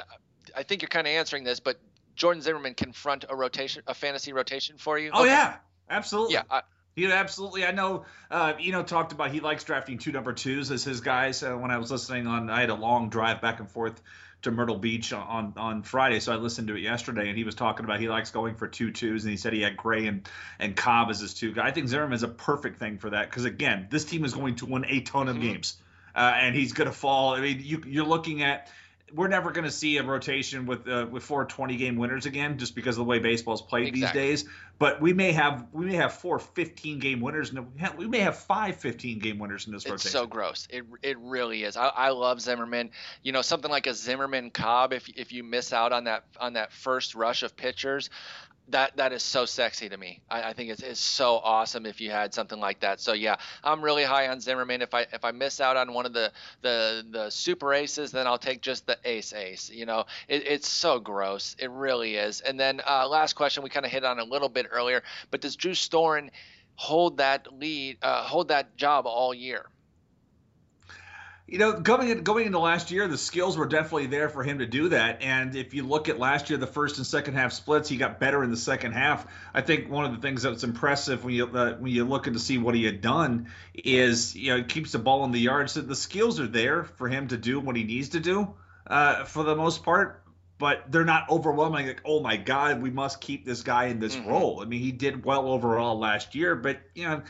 I 0.57 0.63
think 0.63 0.81
you're 0.81 0.89
kind 0.89 1.05
of 1.05 1.11
answering 1.11 1.43
this, 1.43 1.59
but 1.59 1.79
Jordan 2.15 2.41
Zimmermann 2.41 2.73
confront 2.73 3.25
a 3.29 3.35
rotation, 3.35 3.83
a 3.85 3.93
fantasy 3.93 4.33
rotation 4.33 4.77
for 4.79 4.97
you. 4.97 5.11
Oh 5.13 5.21
Okay. 5.21 5.29
yeah, 5.29 5.57
absolutely. 5.87 6.33
yeah. 6.33 6.43
I, 6.49 6.61
He 6.95 7.05
absolutely. 7.05 7.65
I 7.67 7.71
know. 7.71 8.05
Uh, 8.31 8.53
you 8.57 8.71
know, 8.71 8.81
talked 8.81 9.11
about 9.11 9.29
he 9.29 9.41
likes 9.41 9.63
drafting 9.63 9.99
two 9.99 10.11
number 10.11 10.33
twos 10.33 10.71
as 10.71 10.83
his 10.83 11.01
guys. 11.01 11.43
Uh, 11.43 11.53
when 11.53 11.69
I 11.69 11.77
was 11.77 11.91
listening 11.91 12.25
on, 12.25 12.49
I 12.49 12.61
had 12.61 12.71
a 12.71 12.75
long 12.75 13.09
drive 13.09 13.41
back 13.41 13.59
and 13.59 13.69
forth 13.69 14.01
to 14.45 14.51
Myrtle 14.51 14.77
Beach 14.77 15.11
on 15.13 15.53
on 15.57 15.83
Friday, 15.83 16.19
so 16.19 16.31
I 16.33 16.37
listened 16.37 16.69
to 16.69 16.75
it 16.75 16.81
yesterday, 16.81 17.27
and 17.27 17.37
he 17.37 17.43
was 17.43 17.55
talking 17.55 17.83
about 17.83 17.99
he 17.99 18.07
likes 18.07 18.31
going 18.31 18.55
for 18.55 18.67
two 18.67 18.91
twos, 18.91 19.23
and 19.23 19.31
he 19.31 19.37
said 19.37 19.53
he 19.53 19.61
had 19.61 19.75
Gray 19.75 20.07
and 20.07 20.27
and 20.59 20.75
Cobb 20.75 21.09
as 21.09 21.19
his 21.19 21.33
two 21.33 21.51
guys. 21.51 21.65
I 21.67 21.71
think 21.71 21.87
Zimmermann's 21.87 22.23
a 22.23 22.27
perfect 22.27 22.79
thing 22.79 22.97
for 22.97 23.09
that 23.09 23.29
because 23.29 23.45
again, 23.45 23.87
this 23.91 24.05
team 24.05 24.23
is 24.23 24.33
going 24.33 24.55
to 24.57 24.65
win 24.65 24.85
a 24.87 25.01
ton 25.01 25.27
of 25.27 25.37
Mhm. 25.37 25.41
games, 25.41 25.77
uh, 26.15 26.33
and 26.35 26.55
he's 26.55 26.73
going 26.73 26.87
to 26.87 26.95
fall. 26.95 27.33
I 27.35 27.41
mean, 27.41 27.59
you, 27.61 27.83
you're 27.85 28.05
looking 28.05 28.41
at. 28.43 28.69
We're 29.13 29.27
never 29.27 29.51
going 29.51 29.65
to 29.65 29.71
see 29.71 29.97
a 29.97 30.03
rotation 30.03 30.65
with 30.65 30.87
uh, 30.87 31.05
with 31.09 31.23
four 31.23 31.45
20 31.45 31.77
game 31.77 31.95
winners 31.95 32.25
again, 32.25 32.57
just 32.57 32.75
because 32.75 32.95
of 32.95 33.05
the 33.05 33.09
way 33.09 33.19
baseball's 33.19 33.61
played 33.61 33.87
Exactly. 33.89 34.21
these 34.21 34.41
days. 34.41 34.49
But 34.77 34.99
we 34.99 35.13
may 35.13 35.31
have 35.31 35.67
we 35.71 35.85
may 35.85 35.95
have 35.95 36.13
four 36.13 36.39
15 36.39 36.99
game 36.99 37.21
winners, 37.21 37.51
and 37.51 37.67
we, 37.73 37.89
we 37.97 38.07
may 38.07 38.19
have 38.19 38.37
five 38.37 38.75
15 38.77 39.19
game 39.19 39.39
winners 39.39 39.67
in 39.67 39.73
this 39.73 39.83
it's 39.83 39.91
rotation. 39.91 40.11
so 40.11 40.27
gross. 40.27 40.67
It 40.69 40.85
it 41.01 41.17
really 41.19 41.63
is. 41.63 41.77
I, 41.77 41.87
I 41.87 42.09
love 42.09 42.41
Zimmermann. 42.41 42.89
You 43.21 43.31
know, 43.31 43.41
something 43.41 43.71
like 43.71 43.87
a 43.87 43.93
Zimmermann 43.93 44.49
Cobb. 44.49 44.91
If 44.91 45.07
if 45.09 45.31
you 45.31 45.43
miss 45.43 45.71
out 45.71 45.93
on 45.93 46.05
that 46.05 46.25
on 46.39 46.53
that 46.53 46.73
first 46.73 47.15
rush 47.15 47.43
of 47.43 47.55
pitchers. 47.55 48.09
That 48.69 48.97
that 48.97 49.13
is 49.13 49.21
so 49.21 49.45
sexy 49.45 49.89
to 49.89 49.97
me. 49.97 50.21
I, 50.29 50.49
I 50.49 50.53
think 50.53 50.71
it's, 50.71 50.81
it's 50.81 50.99
so 50.99 51.35
awesome 51.37 51.85
if 51.85 52.01
you 52.01 52.09
had 52.09 52.33
something 52.33 52.59
like 52.59 52.79
that. 52.79 52.99
So 52.99 53.13
yeah, 53.13 53.35
I'm 53.63 53.81
really 53.81 54.03
high 54.03 54.27
on 54.29 54.39
Zimmermann. 54.39 54.81
If 54.81 54.95
I 54.95 55.01
if 55.13 55.23
I 55.23 55.31
miss 55.31 55.61
out 55.61 55.77
on 55.77 55.93
one 55.93 56.07
of 56.07 56.13
the 56.13 56.31
the 56.61 57.05
the 57.09 57.29
super 57.29 57.73
aces, 57.73 58.11
then 58.11 58.25
I'll 58.25 58.39
take 58.39 58.61
just 58.61 58.87
the 58.87 58.97
ace 59.05 59.33
ace. 59.33 59.69
You 59.69 59.85
know, 59.85 60.05
it, 60.27 60.47
it's 60.47 60.67
so 60.67 60.99
gross. 60.99 61.55
It 61.59 61.69
really 61.69 62.15
is. 62.15 62.41
And 62.41 62.59
then 62.59 62.81
uh, 62.87 63.07
last 63.07 63.33
question, 63.33 63.63
we 63.63 63.69
kind 63.69 63.85
of 63.85 63.91
hit 63.91 64.03
on 64.03 64.19
a 64.19 64.23
little 64.23 64.49
bit 64.49 64.65
earlier, 64.71 65.03
but 65.29 65.41
does 65.41 65.55
Drew 65.55 65.73
Storen 65.73 66.29
hold 66.75 67.17
that 67.17 67.53
lead, 67.53 67.97
uh, 68.01 68.23
hold 68.23 68.47
that 68.47 68.77
job 68.77 69.05
all 69.05 69.33
year? 69.33 69.67
You 71.47 71.59
know, 71.59 71.73
going 71.73 72.09
in, 72.09 72.23
going 72.23 72.47
into 72.47 72.57
last 72.57 72.89
year, 72.89 73.07
the 73.07 73.19
skills 73.19 73.55
were 73.55 73.67
definitely 73.67 74.07
there 74.07 74.29
for 74.29 74.41
him 74.43 74.59
to 74.59 74.65
do 74.65 74.89
that. 74.89 75.21
And 75.21 75.55
if 75.55 75.75
you 75.75 75.83
look 75.83 76.09
at 76.09 76.17
last 76.17 76.49
year, 76.49 76.57
the 76.57 76.65
first 76.65 76.97
and 76.97 77.05
second 77.05 77.35
half 77.35 77.53
splits, 77.53 77.87
he 77.87 77.97
got 77.97 78.19
better 78.19 78.43
in 78.43 78.49
the 78.49 78.57
second 78.57 78.93
half. 78.93 79.27
I 79.53 79.61
think 79.61 79.87
one 79.87 80.05
of 80.05 80.11
the 80.11 80.17
things 80.17 80.41
that's 80.41 80.63
impressive 80.63 81.23
when 81.23 81.35
you 81.35 81.45
uh, 81.45 81.75
when 81.75 81.91
you're 81.91 82.05
looking 82.05 82.33
to 82.33 82.39
see 82.39 82.57
what 82.57 82.73
he 82.73 82.83
had 82.83 82.99
done 82.99 83.49
is 83.75 84.35
you 84.35 84.51
know 84.51 84.57
he 84.57 84.63
keeps 84.63 84.93
the 84.93 84.97
ball 84.99 85.23
in 85.23 85.31
the 85.31 85.39
yard. 85.39 85.69
So 85.69 85.81
the 85.81 85.95
skills 85.95 86.39
are 86.39 86.47
there 86.47 86.83
for 86.83 87.07
him 87.07 87.27
to 87.27 87.37
do 87.37 87.59
what 87.59 87.75
he 87.75 87.83
needs 87.83 88.09
to 88.09 88.19
do 88.19 88.55
uh, 88.87 89.25
for 89.25 89.43
the 89.43 89.55
most 89.55 89.83
part. 89.83 90.23
But 90.57 90.91
they're 90.91 91.05
not 91.05 91.29
overwhelming. 91.29 91.85
Like, 91.85 92.01
oh 92.05 92.21
my 92.21 92.37
God, 92.37 92.81
we 92.81 92.89
must 92.89 93.21
keep 93.21 93.45
this 93.45 93.61
guy 93.61 93.85
in 93.87 93.99
this 93.99 94.15
Mhm. 94.15 94.27
role. 94.27 94.61
I 94.63 94.65
mean, 94.65 94.79
he 94.79 94.93
did 94.93 95.25
well 95.25 95.49
overall 95.49 95.99
last 95.99 96.33
year, 96.33 96.55
but 96.55 96.79
you 96.95 97.03
know 97.03 97.21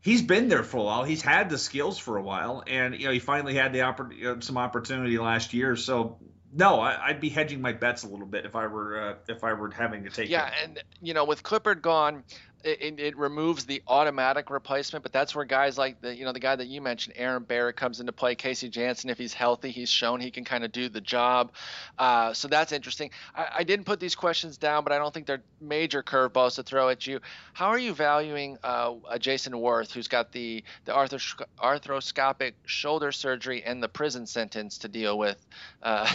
he's 0.00 0.22
been 0.22 0.48
there 0.48 0.62
for 0.62 0.78
a 0.78 0.82
while. 0.82 1.04
He's 1.04 1.22
had 1.22 1.50
the 1.50 1.58
skills 1.58 1.98
for 1.98 2.16
a 2.16 2.22
while, 2.22 2.62
and 2.66 2.94
you 2.94 3.06
know 3.06 3.12
he 3.12 3.18
finally 3.18 3.54
had 3.54 3.72
the 3.72 3.80
oppor- 3.80 4.42
some 4.42 4.56
opportunity 4.56 5.18
last 5.18 5.54
year. 5.54 5.76
So 5.76 6.18
no, 6.52 6.80
I, 6.80 7.08
I'd 7.08 7.20
be 7.20 7.28
hedging 7.28 7.60
my 7.60 7.72
bets 7.72 8.04
a 8.04 8.08
little 8.08 8.26
bit 8.26 8.46
if 8.46 8.56
I 8.56 8.66
were 8.66 9.00
uh, 9.00 9.14
if 9.28 9.44
I 9.44 9.52
were 9.52 9.70
having 9.70 10.04
to 10.04 10.10
take. 10.10 10.30
Yeah, 10.30 10.46
him. 10.46 10.54
and 10.64 10.82
you 11.02 11.14
know, 11.14 11.24
with 11.24 11.42
Clippard 11.42 11.82
gone, 11.82 12.24
it, 12.66 13.00
it, 13.00 13.16
removes 13.16 13.64
the 13.64 13.82
automatic 13.86 14.50
replacement. 14.50 15.02
But 15.02 15.12
that's 15.12 15.34
where 15.34 15.44
guys 15.44 15.78
like 15.78 16.00
the 16.00 16.14
you 16.14 16.24
know 16.24 16.32
the 16.32 16.40
guy 16.40 16.56
that 16.56 16.66
you 16.66 16.80
mentioned, 16.80 17.14
Aaron 17.16 17.42
Barrett, 17.42 17.76
comes 17.76 18.00
into 18.00 18.12
play. 18.12 18.34
Casey 18.34 18.68
Janssen, 18.68 19.10
if 19.10 19.18
he's 19.18 19.32
healthy, 19.32 19.70
he's 19.70 19.90
shown 19.90 20.20
he 20.20 20.30
can 20.30 20.44
kind 20.44 20.64
of 20.64 20.72
do 20.72 20.88
the 20.88 21.00
job. 21.00 21.52
Uh, 21.98 22.32
so 22.32 22.48
that's 22.48 22.72
interesting. 22.72 23.10
I, 23.34 23.46
I 23.58 23.64
didn't 23.64 23.86
put 23.86 24.00
these 24.00 24.14
questions 24.14 24.56
down, 24.56 24.84
but 24.84 24.92
I 24.92 24.98
don't 24.98 25.12
think 25.12 25.26
they're 25.26 25.42
major 25.60 26.02
curveballs 26.02 26.56
to 26.56 26.62
throw 26.62 26.88
at 26.88 27.06
you. 27.06 27.20
How 27.52 27.68
are 27.68 27.78
you 27.78 27.94
valuing 27.94 28.58
uh, 28.62 28.94
Jayson 29.18 29.52
Werth, 29.54 29.92
who's 29.92 30.08
got 30.08 30.32
the 30.32 30.64
the 30.84 30.92
arthros- 30.92 31.42
arthroscopic 31.58 32.54
shoulder 32.66 33.12
surgery 33.12 33.62
and 33.62 33.82
the 33.82 33.88
prison 33.88 34.26
sentence 34.26 34.78
to 34.78 34.88
deal 34.88 35.18
with? 35.18 35.44
Uh, 35.82 36.10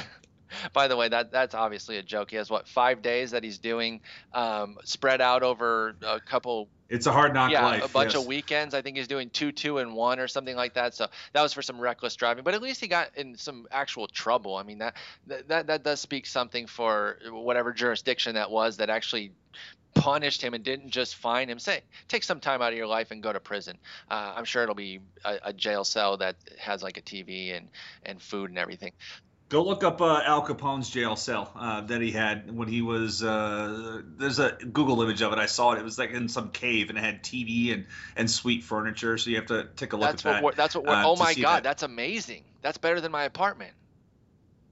By 0.73 0.87
the 0.87 0.97
way, 0.97 1.09
that 1.09 1.31
that's 1.31 1.55
obviously 1.55 1.97
a 1.97 2.03
joke. 2.03 2.31
He 2.31 2.37
has 2.37 2.49
what 2.49 2.67
five 2.67 3.01
days 3.01 3.31
that 3.31 3.43
he's 3.43 3.57
doing, 3.57 4.01
um, 4.33 4.77
spread 4.83 5.21
out 5.21 5.43
over 5.43 5.95
a 6.01 6.19
couple, 6.19 6.69
it's 6.91 7.07
a 7.07 7.11
hard 7.11 7.33
knock 7.33 7.51
yeah, 7.51 7.65
life. 7.65 7.85
a 7.85 7.87
bunch 7.87 8.13
yes. 8.15 8.21
of 8.21 8.27
weekends. 8.27 8.73
I 8.73 8.81
think 8.81 8.97
he's 8.97 9.07
doing 9.07 9.29
two, 9.29 9.53
two, 9.53 9.77
and 9.77 9.93
one 9.93 10.19
or 10.19 10.27
something 10.27 10.57
like 10.57 10.73
that. 10.73 10.93
So 10.93 11.07
that 11.31 11.41
was 11.41 11.53
for 11.53 11.61
some 11.61 11.79
reckless 11.79 12.17
driving, 12.17 12.43
but 12.43 12.53
at 12.53 12.61
least 12.61 12.81
he 12.81 12.89
got 12.89 13.15
in 13.15 13.37
some 13.37 13.65
actual 13.71 14.07
trouble. 14.07 14.57
I 14.57 14.63
mean 14.63 14.79
that 14.79 14.95
that 15.47 15.67
that, 15.67 15.83
does 15.83 16.01
speak 16.01 16.25
something 16.25 16.67
for 16.67 17.17
whatever 17.29 17.71
jurisdiction 17.71 18.35
that 18.35 18.51
was 18.51 18.77
that 18.77 18.89
actually 18.89 19.31
punished 19.93 20.41
him 20.41 20.53
and 20.53 20.65
didn't 20.65 20.89
just 20.89 21.15
fine 21.15 21.49
him. 21.49 21.59
Say, 21.59 21.81
take 22.09 22.23
some 22.23 22.41
time 22.41 22.61
out 22.61 22.73
of 22.73 22.77
your 22.77 22.87
life 22.87 23.11
and 23.11 23.23
go 23.23 23.31
to 23.31 23.39
prison. 23.39 23.77
Uh, 24.09 24.33
I'm 24.35 24.45
sure 24.45 24.63
it'll 24.63 24.75
be 24.75 24.99
a, 25.23 25.39
a 25.45 25.53
jail 25.53 25.85
cell 25.85 26.17
that 26.17 26.35
has 26.59 26.83
like 26.83 26.97
a 26.97 27.01
TV 27.01 27.55
and 27.55 27.69
and 28.05 28.21
food 28.21 28.49
and 28.49 28.59
everything. 28.59 28.91
Go 29.51 29.63
look 29.63 29.83
up 29.83 29.99
uh, 29.99 30.21
Al 30.25 30.43
Capone's 30.43 30.89
jail 30.89 31.17
cell 31.17 31.51
uh, 31.57 31.81
that 31.81 31.99
he 31.99 32.09
had 32.09 32.55
when 32.55 32.69
he 32.69 32.81
was. 32.81 33.21
Uh, 33.21 34.01
there's 34.17 34.39
a 34.39 34.51
Google 34.51 35.01
image 35.01 35.21
of 35.21 35.33
it. 35.33 35.39
I 35.39 35.47
saw 35.47 35.73
it. 35.73 35.79
It 35.79 35.83
was 35.83 35.99
like 35.99 36.11
in 36.11 36.29
some 36.29 36.51
cave 36.51 36.87
and 36.87 36.97
it 36.97 37.03
had 37.03 37.21
TV 37.21 37.73
and 37.73 37.85
and 38.15 38.31
sweet 38.31 38.63
furniture. 38.63 39.17
So 39.17 39.29
you 39.29 39.35
have 39.35 39.47
to 39.47 39.67
take 39.75 39.91
a 39.91 39.97
look 39.97 40.09
that's 40.09 40.25
at 40.25 40.41
what 40.41 40.55
that. 40.55 40.61
That's 40.63 40.75
what. 40.75 40.87
uh, 40.87 41.03
oh 41.05 41.17
my 41.17 41.33
God, 41.33 41.57
that. 41.57 41.63
that's 41.63 41.83
amazing. 41.83 42.45
That's 42.61 42.77
better 42.77 43.01
than 43.01 43.11
my 43.11 43.25
apartment. 43.25 43.73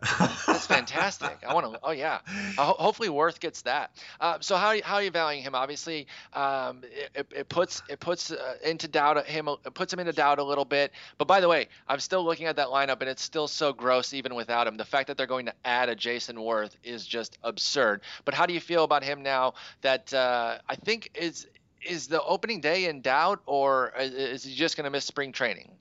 That's 0.02 0.66
fantastic. 0.66 1.38
I 1.48 1.54
want 1.54 1.74
to. 1.74 1.80
Oh 1.84 1.92
yeah. 1.92 2.20
Uh, 2.58 2.64
ho- 2.66 2.76
hopefully 2.80 3.10
Werth 3.10 3.40
gets 3.40 3.64
that. 3.64 3.92
Uh, 4.22 4.38
so 4.40 4.56
how 4.56 4.74
how 4.82 4.96
are 4.96 5.04
you 5.04 5.12
valuing 5.12 5.44
him? 5.44 5.56
Obviously, 5.56 6.08
um, 6.34 6.82
it, 7.16 7.28
it 7.36 7.50
puts 7.50 7.82
it 7.90 8.00
puts 8.00 8.32
uh, 8.32 8.56
into 8.64 8.88
doubt 8.88 9.26
him. 9.26 9.50
It 9.66 9.74
puts 9.74 9.92
him 9.92 10.00
into 10.00 10.14
doubt 10.14 10.40
a 10.40 10.44
little 10.44 10.64
bit. 10.66 10.94
But 11.18 11.28
by 11.28 11.42
the 11.42 11.50
way, 11.50 11.68
I'm 11.88 12.00
still 12.00 12.24
looking 12.24 12.46
at 12.46 12.56
that 12.56 12.68
lineup, 12.68 13.02
and 13.02 13.10
it's 13.10 13.22
still 13.22 13.48
so 13.48 13.74
gross 13.74 14.14
even 14.14 14.36
without 14.36 14.68
him. 14.68 14.78
The 14.78 14.86
fact 14.86 15.08
that 15.08 15.18
they're 15.18 15.28
going 15.28 15.48
to 15.48 15.54
add 15.66 15.90
a 15.90 15.96
Jayson 15.96 16.36
Werth 16.38 16.72
is 16.84 17.06
just 17.06 17.38
absurd. 17.44 18.02
But 18.26 18.34
how 18.34 18.46
do 18.46 18.54
you 18.54 18.62
feel 18.62 18.84
about 18.86 19.04
him 19.04 19.22
now? 19.22 19.56
That 19.82 20.14
uh, 20.14 20.60
I 20.70 20.76
think 20.76 21.12
is 21.16 21.46
is 21.86 22.08
the 22.08 22.22
opening 22.24 22.62
day 22.62 22.86
in 22.86 23.02
doubt, 23.02 23.42
or 23.46 23.94
is- 24.00 24.14
is 24.14 24.44
he 24.44 24.56
just 24.56 24.78
going 24.78 24.86
to 24.86 24.90
miss 24.92 25.06
spring 25.06 25.32
training? 25.34 25.72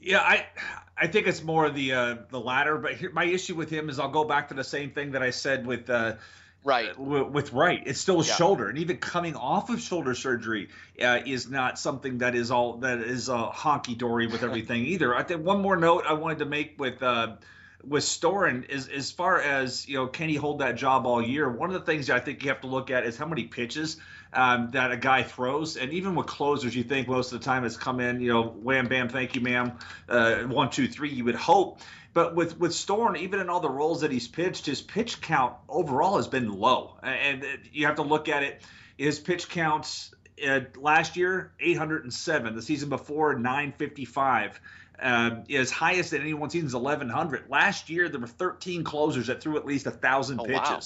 Yeah, 0.00 0.20
I 0.20 0.46
I 0.96 1.06
think 1.06 1.26
it's 1.26 1.42
more 1.42 1.70
the 1.70 1.92
uh, 1.92 2.16
the 2.30 2.40
latter. 2.40 2.78
But 2.78 2.94
here, 2.94 3.10
my 3.12 3.24
issue 3.24 3.54
with 3.54 3.70
him 3.70 3.88
is 3.88 3.98
I'll 3.98 4.10
go 4.10 4.24
back 4.24 4.48
to 4.48 4.54
the 4.54 4.64
same 4.64 4.90
thing 4.90 5.12
that 5.12 5.22
I 5.22 5.30
said 5.30 5.66
with 5.66 5.90
uh, 5.90 6.14
Right. 6.64 6.92
w- 6.96 7.24
with 7.24 7.52
right 7.52 7.82
It's 7.86 8.00
still 8.00 8.20
a 8.20 8.24
Yeah. 8.24 8.34
shoulder, 8.34 8.68
and 8.68 8.78
even 8.78 8.98
coming 8.98 9.36
off 9.36 9.70
of 9.70 9.80
shoulder 9.80 10.14
surgery 10.14 10.68
uh, 11.02 11.20
is 11.24 11.48
not 11.48 11.78
something 11.78 12.18
that 12.18 12.34
is 12.34 12.50
all 12.50 12.78
that 12.78 12.98
is 12.98 13.28
uh, 13.28 13.50
honky 13.50 13.96
dory 13.96 14.26
with 14.26 14.42
everything 14.48 14.84
either. 14.86 15.14
I 15.14 15.22
think 15.22 15.44
one 15.44 15.60
more 15.62 15.76
note 15.76 16.04
I 16.08 16.14
wanted 16.14 16.38
to 16.40 16.46
make 16.46 16.74
with. 16.78 17.02
Uh, 17.02 17.36
with 17.86 18.02
Storen 18.02 18.68
is 18.68 18.88
as 18.88 19.12
far 19.12 19.40
as 19.40 19.88
you 19.88 19.96
know, 19.98 20.08
can 20.08 20.28
he 20.28 20.34
hold 20.34 20.58
that 20.58 20.74
job 20.74 21.06
all 21.06 21.22
year? 21.22 21.48
One 21.48 21.70
of 21.70 21.74
the 21.74 21.86
things 21.86 22.10
I 22.10 22.18
think 22.18 22.42
you 22.42 22.48
have 22.48 22.62
to 22.62 22.66
look 22.66 22.90
at 22.90 23.06
is 23.06 23.16
how 23.16 23.26
many 23.26 23.44
pitches 23.44 23.98
um, 24.32 24.70
that 24.72 24.92
a 24.92 24.96
guy 24.96 25.22
throws, 25.22 25.76
and 25.76 25.92
even 25.92 26.14
with 26.14 26.26
closers, 26.26 26.74
you 26.74 26.82
think 26.84 27.08
most 27.08 27.32
of 27.32 27.40
the 27.40 27.44
time 27.44 27.64
it's 27.64 27.76
come 27.76 28.00
in, 28.00 28.20
you 28.20 28.32
know, 28.32 28.44
wham 28.44 28.86
bam, 28.88 29.08
thank 29.08 29.34
you, 29.34 29.40
ma'am, 29.40 29.72
uh, 30.08 30.42
one 30.42 30.70
two 30.70 30.88
three. 30.88 31.10
You 31.10 31.24
would 31.24 31.34
hope, 31.34 31.80
but 32.12 32.34
with 32.34 32.58
with 32.58 32.72
Storen, 32.72 33.18
even 33.18 33.40
in 33.40 33.48
all 33.48 33.60
the 33.60 33.70
roles 33.70 34.02
that 34.02 34.10
he's 34.10 34.28
pitched, 34.28 34.66
his 34.66 34.82
pitch 34.82 35.20
count 35.20 35.54
overall 35.68 36.16
has 36.16 36.28
been 36.28 36.52
low, 36.52 36.96
and 37.02 37.44
you 37.72 37.86
have 37.86 37.96
to 37.96 38.02
look 38.02 38.28
at 38.28 38.42
it. 38.42 38.62
His 38.96 39.18
pitch 39.20 39.48
counts 39.48 40.12
uh, 40.46 40.60
last 40.76 41.16
year 41.16 41.52
807, 41.60 42.54
the 42.54 42.62
season 42.62 42.88
before 42.88 43.34
955. 43.34 44.60
Um, 45.00 45.44
his 45.48 45.70
highest 45.70 46.12
in 46.12 46.22
any 46.22 46.34
one 46.34 46.50
season 46.50 46.66
is 46.66 46.74
1100. 46.74 47.44
Last 47.48 47.88
year 47.88 48.08
there 48.08 48.20
were 48.20 48.26
13 48.26 48.82
closers 48.82 49.28
that 49.28 49.40
threw 49.40 49.56
at 49.56 49.64
least 49.64 49.86
a 49.86 49.92
thousand 49.92 50.40
Oh, 50.40 50.44
pitches. 50.44 50.58
wow. 50.60 50.80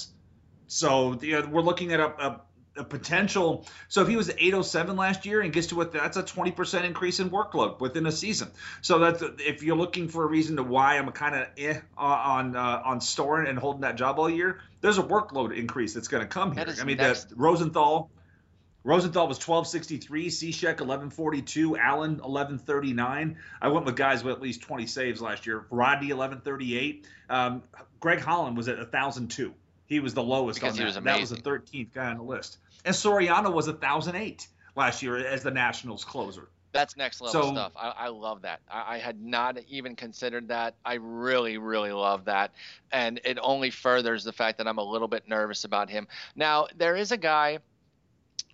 So 0.67 1.19
you 1.23 1.41
know, 1.41 1.49
we're 1.51 1.63
looking 1.63 1.93
at 1.93 2.01
a, 2.01 2.07
a, 2.07 2.41
a 2.77 2.85
potential. 2.85 3.67
So 3.89 4.03
if 4.03 4.09
he 4.09 4.17
was 4.17 4.31
807 4.31 4.97
last 4.97 5.27
year 5.27 5.41
and 5.41 5.53
gets 5.53 5.69
to 5.69 5.77
what 5.77 5.93
that's 5.93 6.17
a 6.17 6.23
20% 6.23 6.85
increase 6.85 7.21
in 7.21 7.31
workload 7.31 7.81
within 7.81 8.07
a 8.07 8.13
season. 8.13 8.51
So 8.81 8.99
that's 8.99 9.23
if 9.39 9.63
you're 9.63 9.77
looking 9.77 10.09
for 10.09 10.25
a 10.25 10.27
reason 10.27 10.57
to 10.57 10.63
why 10.63 10.97
I'm 10.97 11.11
kind 11.13 11.35
of 11.35 11.49
eh 11.57 11.81
on 11.97 12.57
uh, 12.57 12.83
on 12.85 13.01
Storen 13.01 13.49
and 13.49 13.59
holding 13.59 13.83
that 13.83 13.97
job 13.97 14.19
all 14.19 14.31
year, 14.31 14.61
there's 14.81 14.99
a 14.99 15.03
workload 15.03 15.57
increase 15.57 15.95
that's 15.95 16.09
going 16.09 16.23
to 16.23 16.29
come 16.29 16.53
here. 16.53 16.67
I 16.81 16.85
mean, 16.85 16.97
next- 16.97 17.31
that 17.31 17.39
Rosenthal. 17.39 18.11
Rosenthal 18.85 19.29
was 19.29 19.37
1263, 19.37 20.29
Cishek 20.29 20.81
1142, 20.81 21.77
Allen 21.77 22.15
1139. 22.15 23.37
I 23.61 23.69
went 23.69 23.87
with 23.87 23.95
guys 23.95 24.25
with 24.25 24.35
at 24.35 24.43
least 24.43 24.63
20 24.63 24.89
saves 24.89 25.21
last 25.21 25.47
year. 25.47 25.65
Rodney 25.71 26.09
1138. 26.09 27.07
Um, 27.31 27.63
Greg 28.01 28.19
Holland 28.19 28.57
was 28.57 28.67
at 28.67 28.79
1002. 28.79 29.55
He 29.87 30.01
was 30.01 30.15
the 30.15 30.23
lowest 30.23 30.59
Because 30.59 30.73
on 30.73 30.79
that. 30.79 30.87
was 30.87 30.97
That 31.05 31.21
was 31.21 31.31
the 31.31 31.37
13th 31.37 31.93
guy 31.93 32.11
on 32.11 32.17
the 32.17 32.23
list. 32.23 32.59
And 32.85 32.95
Soriano 32.95 33.53
was 33.53 33.69
a 33.69 33.73
1008 33.73 34.47
last 34.77 35.03
year 35.03 35.17
as 35.27 35.43
the 35.43 35.51
Nationals 35.51 36.05
closer. 36.05 36.49
That's 36.73 36.97
next 36.97 37.21
level 37.21 37.43
So- 37.43 37.53
stuff. 37.53 37.73
I, 37.77 37.91
I 37.91 38.09
love 38.09 38.43
that. 38.43 38.61
I, 38.71 38.95
I 38.95 38.99
had 38.99 39.21
not 39.21 39.59
even 39.69 39.95
considered 39.95 40.49
that. 40.49 40.75
I 40.85 40.95
really, 40.95 41.59
really 41.59 41.93
love 41.93 42.25
that. 42.25 42.53
And 42.91 43.21
it 43.25 43.39
only 43.43 43.71
furthers 43.71 44.25
the 44.25 44.33
fact 44.33 44.59
that 44.59 44.67
I'm 44.67 44.79
a 44.79 44.83
little 44.85 45.09
bit 45.09 45.29
nervous 45.29 45.65
about 45.65 45.91
him. 45.91 46.09
Now, 46.35 46.69
there 46.77 46.97
is 46.97 47.13
a 47.13 47.19
guy 47.19 47.59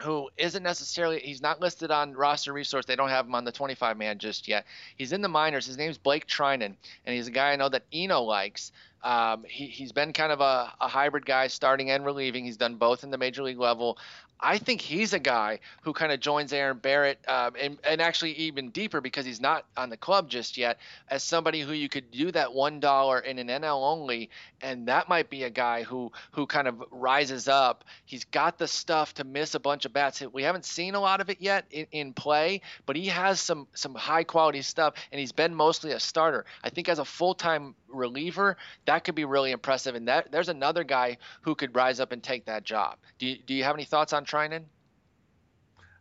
who 0.02 0.28
isn't 0.36 0.62
necessarily 0.62 1.18
he's 1.20 1.40
not 1.42 1.60
listed 1.60 1.90
on 1.90 2.12
roster 2.12 2.52
resource. 2.52 2.86
They 2.86 2.96
don't 2.96 3.08
have 3.08 3.26
him 3.26 3.34
on 3.34 3.44
the 3.44 3.52
25 3.52 3.96
man 3.96 4.18
just 4.18 4.46
yet. 4.48 4.64
He's 4.96 5.12
in 5.12 5.22
the 5.22 5.28
minors. 5.28 5.66
His 5.66 5.76
name's 5.76 5.98
Blake 5.98 6.26
Treinen, 6.26 6.74
and 7.04 7.16
he's 7.16 7.26
a 7.26 7.32
guy 7.32 7.52
I 7.52 7.56
know 7.56 7.68
that 7.68 7.84
Eno 7.92 8.20
likes. 8.22 8.70
Um, 9.02 9.44
he, 9.48 9.66
he's 9.66 9.92
been 9.92 10.12
kind 10.12 10.32
of 10.32 10.40
a, 10.40 10.72
a 10.80 10.88
hybrid 10.88 11.26
guy, 11.26 11.46
starting 11.48 11.90
and 11.90 12.04
relieving. 12.04 12.44
He's 12.44 12.56
done 12.56 12.76
both 12.76 13.04
in 13.04 13.10
the 13.10 13.18
major 13.18 13.42
league 13.42 13.58
level. 13.58 13.98
I 14.40 14.58
think 14.58 14.80
he's 14.80 15.12
a 15.14 15.18
guy 15.18 15.58
who 15.82 15.92
kind 15.92 16.12
of 16.12 16.20
joins 16.20 16.52
Aaron 16.52 16.78
Barrett, 16.78 17.18
um, 17.26 17.54
and, 17.60 17.78
and 17.82 18.00
actually 18.00 18.32
even 18.32 18.70
deeper 18.70 19.00
because 19.00 19.26
he's 19.26 19.40
not 19.40 19.64
on 19.76 19.90
the 19.90 19.96
club 19.96 20.28
just 20.28 20.56
yet, 20.56 20.78
as 21.08 21.24
somebody 21.24 21.60
who 21.60 21.72
you 21.72 21.88
could 21.88 22.10
do 22.10 22.30
that 22.30 22.54
one 22.54 22.78
dollar 22.78 23.18
in 23.18 23.38
an 23.38 23.48
NL 23.48 23.82
only, 23.82 24.30
and 24.60 24.86
that 24.86 25.08
might 25.08 25.28
be 25.28 25.42
a 25.42 25.50
guy 25.50 25.82
who 25.82 26.12
who 26.32 26.46
kind 26.46 26.68
of 26.68 26.82
rises 26.92 27.48
up. 27.48 27.84
He's 28.04 28.24
got 28.26 28.58
the 28.58 28.68
stuff 28.68 29.14
to 29.14 29.24
miss 29.24 29.54
a 29.54 29.60
bunch 29.60 29.84
of 29.84 29.92
bats. 29.92 30.22
We 30.32 30.44
haven't 30.44 30.64
seen 30.64 30.94
a 30.94 31.00
lot 31.00 31.20
of 31.20 31.30
it 31.30 31.38
yet 31.40 31.66
in, 31.70 31.86
in 31.90 32.12
play, 32.12 32.60
but 32.86 32.94
he 32.94 33.06
has 33.06 33.40
some 33.40 33.66
some 33.74 33.94
high 33.94 34.24
quality 34.24 34.62
stuff, 34.62 34.94
and 35.10 35.18
he's 35.18 35.32
been 35.32 35.54
mostly 35.54 35.92
a 35.92 36.00
starter. 36.00 36.44
I 36.62 36.70
think 36.70 36.88
as 36.88 37.00
a 37.00 37.04
full 37.04 37.34
time 37.34 37.74
reliever, 37.88 38.56
that 38.86 39.04
could 39.04 39.14
be 39.14 39.24
really 39.24 39.50
impressive. 39.52 39.94
And 39.94 40.08
that 40.08 40.30
there's 40.32 40.48
another 40.48 40.84
guy 40.84 41.18
who 41.42 41.54
could 41.54 41.74
rise 41.74 42.00
up 42.00 42.12
and 42.12 42.22
take 42.22 42.46
that 42.46 42.64
job. 42.64 42.96
Do 43.18 43.26
you, 43.26 43.36
do 43.46 43.54
you 43.54 43.64
have 43.64 43.74
any 43.74 43.84
thoughts 43.84 44.12
on 44.12 44.24
Treinen? 44.24 44.64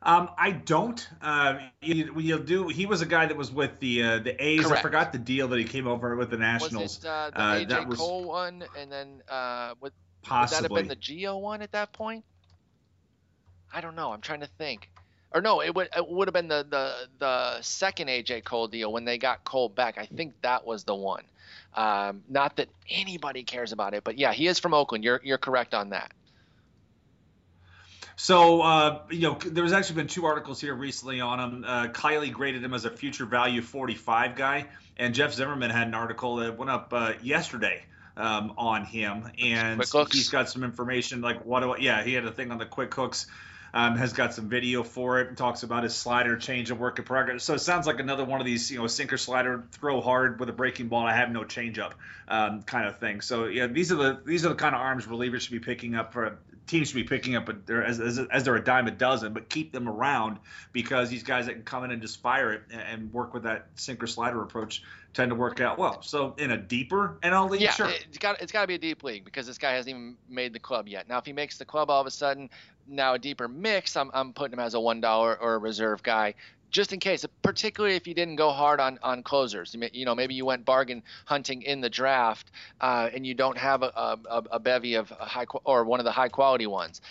Um, 0.04 0.30
I 0.38 0.52
don't. 0.52 1.06
Uh, 1.22 1.58
you, 1.82 2.14
you'll 2.20 2.40
do. 2.40 2.68
He 2.68 2.86
was 2.86 3.02
a 3.02 3.06
guy 3.06 3.26
that 3.26 3.36
was 3.36 3.52
with 3.52 3.80
the 3.80 4.04
uh, 4.04 4.20
the 4.20 4.42
A's. 4.44 4.62
Correct. 4.64 4.80
I 4.80 4.82
forgot 4.84 5.12
the 5.12 5.18
deal 5.18 5.48
that 5.48 5.58
he 5.58 5.66
came 5.66 5.88
over 5.88 6.16
with 6.16 6.30
the 6.30 6.38
Was 6.38 6.62
Nationals. 6.62 7.00
it 7.00 7.06
uh, 7.08 7.32
the 7.32 7.40
Uh, 7.42 7.56
AJ 7.56 7.70
that 7.70 7.88
was- 7.88 7.98
Cole 7.98 8.24
one, 8.26 8.64
and 8.78 8.92
then 8.92 9.24
uh, 9.28 9.74
would, 9.82 9.82
would 9.82 9.94
that 10.22 10.30
possibly. 10.30 10.82
have 10.82 10.88
been 10.88 10.88
the 10.88 10.96
Gio 10.96 11.42
one 11.42 11.62
at 11.64 11.72
that 11.72 11.94
point? 11.94 12.24
I 13.74 13.82
don't 13.82 13.96
know. 13.96 14.12
I'm 14.14 14.22
trying 14.22 14.42
to 14.42 14.50
think. 14.60 14.90
Or 15.38 15.42
no, 15.42 15.62
it 15.62 15.76
would 15.76 15.90
it 15.96 16.10
would 16.10 16.28
have 16.28 16.34
been 16.34 16.48
the, 16.48 16.66
the 16.68 16.94
the 17.20 17.62
second 17.62 18.08
AJ 18.08 18.44
Cole 18.44 18.68
deal 18.68 18.92
when 18.92 19.06
they 19.06 19.20
got 19.20 19.44
Cole 19.44 19.70
back. 19.70 20.00
I 20.00 20.08
think 20.08 20.34
that 20.42 20.66
was 20.66 20.84
the 20.84 20.96
one. 20.96 21.26
Um, 21.76 22.24
not 22.28 22.56
that 22.56 22.70
anybody 22.90 23.44
cares 23.44 23.72
about 23.72 23.94
it, 23.94 24.04
but 24.04 24.18
yeah, 24.18 24.34
he 24.34 24.48
is 24.48 24.58
from 24.58 24.74
Oakland. 24.74 25.04
You're 25.04 25.22
you're 25.24 25.38
correct 25.38 25.76
on 25.76 25.92
that. 25.92 26.12
So, 28.16 28.62
uh, 28.64 29.02
you 29.12 29.28
know, 29.28 29.38
there's 29.46 29.74
actually 29.74 29.98
been 29.98 30.08
two 30.08 30.26
articles 30.26 30.60
here 30.60 30.74
recently 30.74 31.22
on 31.22 31.40
him. 31.40 31.64
Uh, 31.68 31.88
Kiley 31.90 32.32
graded 32.32 32.64
him 32.64 32.74
as 32.74 32.86
a 32.86 32.90
future 32.90 33.28
value 33.28 33.62
45 33.62 34.36
guy, 34.36 34.66
and 34.98 35.14
Jeff 35.14 35.34
Zimmerman 35.36 35.70
had 35.70 35.86
an 35.86 35.94
article 35.94 36.38
that 36.38 36.58
went 36.58 36.72
up 36.72 36.92
uh, 36.92 37.14
yesterday 37.22 37.84
um, 38.16 38.54
on 38.58 38.86
him, 38.86 39.30
and 39.40 39.84
he's 40.12 40.30
got 40.30 40.50
some 40.50 40.64
information 40.64 41.22
like 41.22 41.46
what? 41.46 41.60
Do 41.60 41.74
I, 41.74 41.78
yeah, 41.78 42.04
he 42.04 42.14
had 42.16 42.26
a 42.26 42.32
thing 42.32 42.50
on 42.50 42.58
the 42.58 42.66
quick 42.66 42.92
hooks. 42.92 43.28
Um, 43.74 43.98
has 43.98 44.14
got 44.14 44.34
some 44.34 44.50
video 44.50 44.82
for 44.84 45.20
it 45.20 45.28
and 45.28 45.38
talks 45.38 45.64
about 45.64 45.84
his 45.84 45.96
slider 45.96 46.38
change 46.38 46.72
and 46.72 46.80
work 46.80 47.00
in 47.00 47.06
progress. 47.06 47.44
So 47.44 47.54
it 47.54 47.60
sounds 47.60 47.86
like 47.86 48.00
another 48.00 48.24
one 48.24 48.40
of 48.40 48.46
these, 48.46 48.72
you 48.72 48.78
know, 48.78 48.88
sinker 48.88 49.18
slider, 49.18 49.66
throw 49.72 50.02
hard 50.02 50.40
with 50.40 50.50
a 50.50 50.54
breaking 50.54 50.88
ball. 50.88 51.06
I 51.06 51.14
have 51.14 51.32
no 51.32 51.42
changeup 51.42 51.92
um, 52.28 52.64
kind 52.64 52.88
of 52.88 52.98
thing. 53.00 53.22
So 53.22 53.46
yeah, 53.46 53.68
these 53.68 53.92
are 53.92 53.96
the 53.96 54.22
these 54.26 54.46
are 54.46 54.50
the 54.50 54.56
kind 54.56 54.74
of 54.74 54.82
arms 54.82 55.06
relievers 55.06 55.42
should 55.42 55.52
be 55.52 55.60
picking 55.60 55.96
up 55.96 56.14
for 56.14 56.40
teams 56.68 56.90
should 56.90 56.96
be 56.96 57.04
picking 57.04 57.36
up 57.36 57.50
they're, 57.66 57.84
as, 57.84 58.00
as, 58.00 58.20
as 58.20 58.44
they're 58.44 58.56
a 58.56 58.64
dime 58.64 58.88
a 58.88 58.92
dozen, 58.92 59.34
but 59.34 59.50
keep 59.50 59.72
them 59.72 59.88
around 59.88 60.38
because 60.74 61.10
these 61.10 61.24
guys 61.24 61.46
that 61.48 61.54
can 61.54 61.64
come 61.64 61.84
in 61.84 61.92
and 61.92 62.02
just 62.02 62.22
fire 62.22 62.54
it 62.54 62.62
and, 62.72 62.82
and 62.82 63.14
work 63.14 63.34
with 63.34 63.44
that 63.44 63.68
sinker 63.76 64.08
slider 64.08 64.42
approach 64.42 64.84
tend 65.14 65.30
to 65.30 65.36
work 65.36 65.60
out 65.60 65.78
well. 65.80 66.02
So 66.02 66.36
in 66.38 66.52
a 66.52 66.58
deeper 66.58 67.18
NL 67.24 67.50
league, 67.50 67.62
Yeah, 67.62 67.72
sure. 67.72 67.88
it's 67.90 68.18
got 68.18 68.42
it's 68.42 68.52
got 68.52 68.62
to 68.62 68.68
be 68.68 68.76
a 68.76 68.80
deep 68.80 69.04
league 69.04 69.26
because 69.26 69.48
this 69.48 69.58
guy 69.58 69.72
hasn't 69.72 69.90
even 69.90 70.18
made 70.30 70.54
the 70.54 70.60
club 70.60 70.88
yet. 70.88 71.10
Now, 71.10 71.18
if 71.18 71.26
he 71.26 71.34
makes 71.34 71.58
the 71.58 71.66
club 71.66 71.90
all 71.90 72.02
of 72.02 72.08
a 72.08 72.12
sudden, 72.12 72.50
now 72.88 73.14
a 73.16 73.20
deeper 73.20 73.48
mix, 73.48 73.96
I'm 73.98 74.12
I'm 74.14 74.34
putting 74.34 74.54
him 74.54 74.60
as 74.60 74.74
a 74.74 74.80
one 74.80 75.02
dollar 75.02 75.36
or 75.40 75.56
a 75.56 75.58
reserve 75.58 76.04
guy. 76.04 76.36
Just 76.70 76.92
in 76.92 77.00
case, 77.00 77.26
particularly 77.42 77.96
if 77.96 78.08
you 78.08 78.14
didn't 78.14 78.36
go 78.36 78.52
hard 78.52 78.80
on, 78.80 79.00
on 79.02 79.24
closers, 79.24 79.76
You 79.94 80.06
know 80.06 80.16
maybe 80.16 80.34
you 80.34 80.46
went 80.46 80.66
bargain 80.66 81.02
hunting 81.26 81.62
in 81.62 81.82
the 81.82 81.90
draft, 81.90 82.52
uh, 82.82 83.10
and 83.14 83.26
you 83.26 83.34
don't 83.34 83.58
have 83.58 83.84
a, 83.84 84.20
a, 84.30 84.44
a 84.52 84.60
bevy 84.60 84.96
of 84.96 85.10
high 85.10 85.46
or 85.64 85.86
one 85.86 86.00
of 86.00 86.04
the 86.04 86.12
high 86.12 86.30
quality 86.30 86.68
ones. 86.68 87.02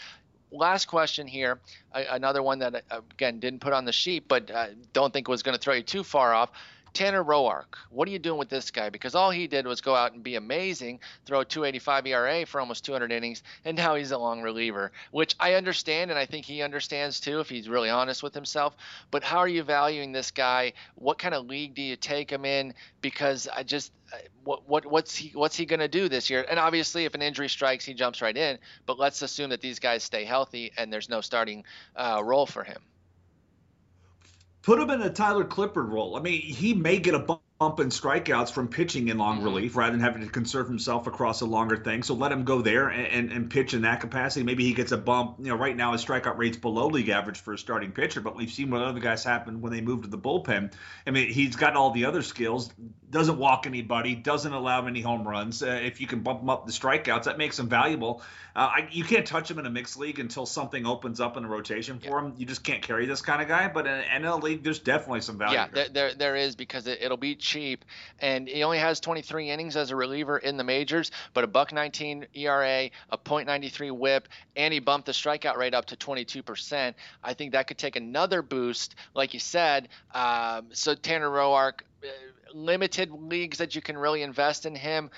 Last 0.53 0.87
question 0.87 1.27
here, 1.27 1.59
another 1.93 2.43
one 2.43 2.59
that 2.61 2.85
uh, 2.91 3.01
again 3.11 3.41
didn't 3.41 3.61
put 3.61 3.73
on 3.73 3.85
the 3.85 3.93
sheet, 3.93 4.29
but 4.29 4.51
uh, 4.51 4.69
don't 4.93 5.13
think 5.13 5.27
was 5.27 5.43
going 5.43 5.57
to 5.57 5.61
throw 5.61 5.75
you 5.75 5.83
too 5.83 6.05
far 6.05 6.35
off. 6.35 6.51
Tanner 6.97 7.23
Roark, 7.23 7.77
what 7.91 8.09
are 8.09 8.11
you 8.11 8.19
doing 8.19 8.39
with 8.39 8.49
this 8.49 8.71
guy? 8.71 8.89
Because 8.89 9.15
all 9.15 9.31
he 9.31 9.47
did 9.47 9.67
was 9.67 9.83
go 9.83 9.95
out 9.95 10.15
and 10.15 10.23
be 10.23 10.37
amazing, 10.37 11.01
throw 11.27 11.41
a 11.41 11.45
285 11.45 12.07
ERA 12.07 12.47
for 12.47 12.59
almost 12.59 12.87
200 12.87 13.13
innings, 13.13 13.43
and 13.67 13.77
now 13.77 13.97
he's 13.97 14.13
a 14.13 14.19
long 14.19 14.41
reliever, 14.41 14.93
which 15.11 15.37
I 15.39 15.55
understand, 15.55 16.11
and 16.11 16.19
I 16.19 16.25
think 16.25 16.47
he 16.47 16.63
understands 16.63 17.21
too 17.21 17.41
if 17.41 17.51
he's 17.51 17.69
really 17.69 17.91
honest 17.91 18.23
with 18.23 18.33
himself. 18.33 18.75
But 19.11 19.25
how 19.25 19.37
are 19.37 19.47
you 19.47 19.63
valuing 19.63 20.13
this 20.13 20.31
guy? 20.31 20.73
What 20.95 21.19
kind 21.19 21.35
of 21.35 21.45
league 21.45 21.75
do 21.75 21.83
you 21.83 21.97
take 21.97 22.31
him 22.31 22.47
in? 22.47 22.73
Because 23.03 23.47
I 23.47 23.63
just 23.63 23.93
what 24.45 24.67
what 24.67 24.87
what's 24.87 25.15
he 25.15 25.33
what's 25.35 25.57
he 25.57 25.67
going 25.67 25.81
to 25.81 25.89
do 25.89 26.09
this 26.09 26.31
year? 26.31 26.47
And 26.49 26.59
obviously, 26.59 27.05
if 27.05 27.15
an 27.15 27.21
injury 27.21 27.51
strikes, 27.51 27.85
he 27.85 27.93
jumps 27.93 28.23
right 28.23 28.35
in. 28.35 28.57
But 28.87 28.99
let's 28.99 29.21
assume 29.21 29.51
that 29.51 29.61
these 29.61 29.81
guys 29.81 30.03
stay 30.03 30.25
healthy 30.25 30.73
and 30.79 30.91
there's 30.91 31.11
no 31.11 31.21
starting 31.21 31.65
uh, 31.95 32.23
role 32.25 32.47
for 32.47 32.65
him. 32.65 32.81
Put 34.67 34.81
him 34.81 34.91
in 34.91 35.01
a 35.01 35.11
Tyler 35.11 35.45
Clippard 35.45 35.89
role. 35.89 36.17
I 36.17 36.21
mean, 36.21 36.41
he 36.41 36.75
may 36.75 36.99
get 36.99 37.15
a 37.15 37.21
bump 37.21 37.41
bump 37.59 37.81
in 37.81 37.89
strikeouts 37.89 38.53
from 38.53 38.69
pitching 38.69 39.09
in 39.09 39.17
long 39.17 39.37
mm-hmm. 39.37 39.47
relief 39.47 39.77
rather 39.77 39.93
than 39.93 40.01
having 40.01 40.23
to 40.23 40.29
conserve 40.29 40.69
himself 40.69 41.07
across 41.07 41.41
a 41.41 41.47
longer 41.47 41.77
thing. 41.77 42.03
So 42.03 42.15
let 42.15 42.31
him 42.31 42.45
go 42.45 42.61
there 42.61 42.89
and, 42.89 43.07
and, 43.07 43.33
and, 43.33 43.51
pitch 43.51 43.73
in 43.73 43.83
that 43.83 44.01
capacity. 44.01 44.45
Maybe 44.45 44.65
he 44.65 44.75
gets 44.75 44.93
a 44.93 44.99
bump. 44.99 45.37
You 45.39 45.49
know, 45.49 45.57
right 45.57 45.75
now 45.75 45.93
his 45.93 46.05
strikeout 46.05 46.37
rate's 46.37 46.59
below 46.59 46.89
league 46.89 47.09
average 47.09 47.41
for 47.41 47.55
a 47.55 47.59
starting 47.59 47.93
pitcher, 47.93 48.21
but 48.21 48.37
we've 48.37 48.51
seen 48.51 48.71
what 48.71 48.83
other 48.83 49.01
guys 49.01 49.25
happen 49.25 49.63
when 49.63 49.73
they 49.73 49.81
move 49.81 50.03
to 50.03 50.09
the 50.09 50.19
bullpen. 50.19 50.73
I 51.07 51.11
mean, 51.11 51.33
he's 51.33 51.57
got 51.57 51.77
all 51.77 51.93
the 51.93 52.05
other 52.05 52.23
skills. 52.23 52.71
Doesn't 53.11 53.39
walk 53.39 53.67
anybody. 53.67 54.15
Doesn't 54.15 54.53
allow 54.53 54.87
any 54.87 55.01
home 55.01 55.27
runs. 55.27 55.63
Uh, 55.63 55.81
if 55.83 56.01
you 56.01 56.07
can 56.07 56.21
bump 56.21 56.43
him 56.43 56.51
up 56.51 56.67
the 56.67 56.73
strikeouts, 56.73 57.25
that 57.25 57.39
makes 57.39 57.59
him 57.59 57.69
valuable. 57.69 58.23
Uh, 58.57 58.71
I, 58.75 58.89
you 58.91 59.05
can't 59.05 59.27
touch 59.27 59.51
him 59.51 59.59
in 59.59 59.67
a 59.67 59.71
mixed 59.71 59.99
league 59.99 60.19
until 60.19 60.47
something 60.47 60.87
opens 60.87 61.21
up 61.21 61.37
in 61.37 61.45
a 61.45 61.49
rotation 61.49 61.99
for 62.01 62.21
yeah. 62.21 62.27
him. 62.27 62.35
You 62.39 62.47
just 62.47 62.65
can't 62.65 62.83
carry 62.83 63.05
this 63.07 63.21
kind 63.21 63.43
of 63.43 63.49
guy. 63.49 63.69
But 63.69 63.87
in 63.87 63.93
an 63.93 64.23
NL 64.23 64.43
league, 64.43 64.63
there's 64.65 64.79
definitely 64.79 65.21
some 65.21 65.37
value. 65.37 65.55
Yeah, 65.55 65.69
there, 65.73 65.89
there, 65.89 66.15
there 66.15 66.37
is 66.37 66.57
because 66.57 66.87
it, 66.87 67.01
it'll 67.03 67.17
be 67.19 67.35
cheap 67.35 67.85
and 68.19 68.49
he 68.49 68.63
only 68.65 68.79
has 68.79 68.99
23 69.01 69.51
innings 69.51 69.77
as 69.77 69.91
a 69.91 69.97
reliever 69.97 70.39
in 70.39 70.57
the 70.57 70.65
majors, 70.65 71.11
but 71.35 71.45
a 71.45 71.47
buck 71.47 71.73
19 71.73 72.27
ERA, 72.35 72.91
a 73.11 73.19
.93 73.19 73.93
WHIP, 73.93 74.29
and 74.57 74.73
he 74.73 74.81
bumped 74.81 75.07
the 75.07 75.13
strikeout 75.13 75.57
rate 75.57 75.75
up 75.75 75.87
to 75.87 75.97
22%. 75.97 76.95
I 77.23 77.35
think 77.35 77.53
that 77.53 77.67
could 77.67 77.79
take 77.79 77.97
another 77.97 78.43
boost, 78.43 78.95
like 79.15 79.35
you 79.35 79.41
said. 79.41 79.89
Um, 80.15 80.69
so 80.73 80.95
Tanner 80.95 81.29
Roark, 81.29 81.81
uh, 82.03 82.09
limited 82.57 83.11
leagues 83.13 83.59
that 83.59 83.75
you 83.75 83.83
can 83.83 83.97
really 83.97 84.23
invest 84.23 84.67
in 84.67 84.75
him, 84.75 85.11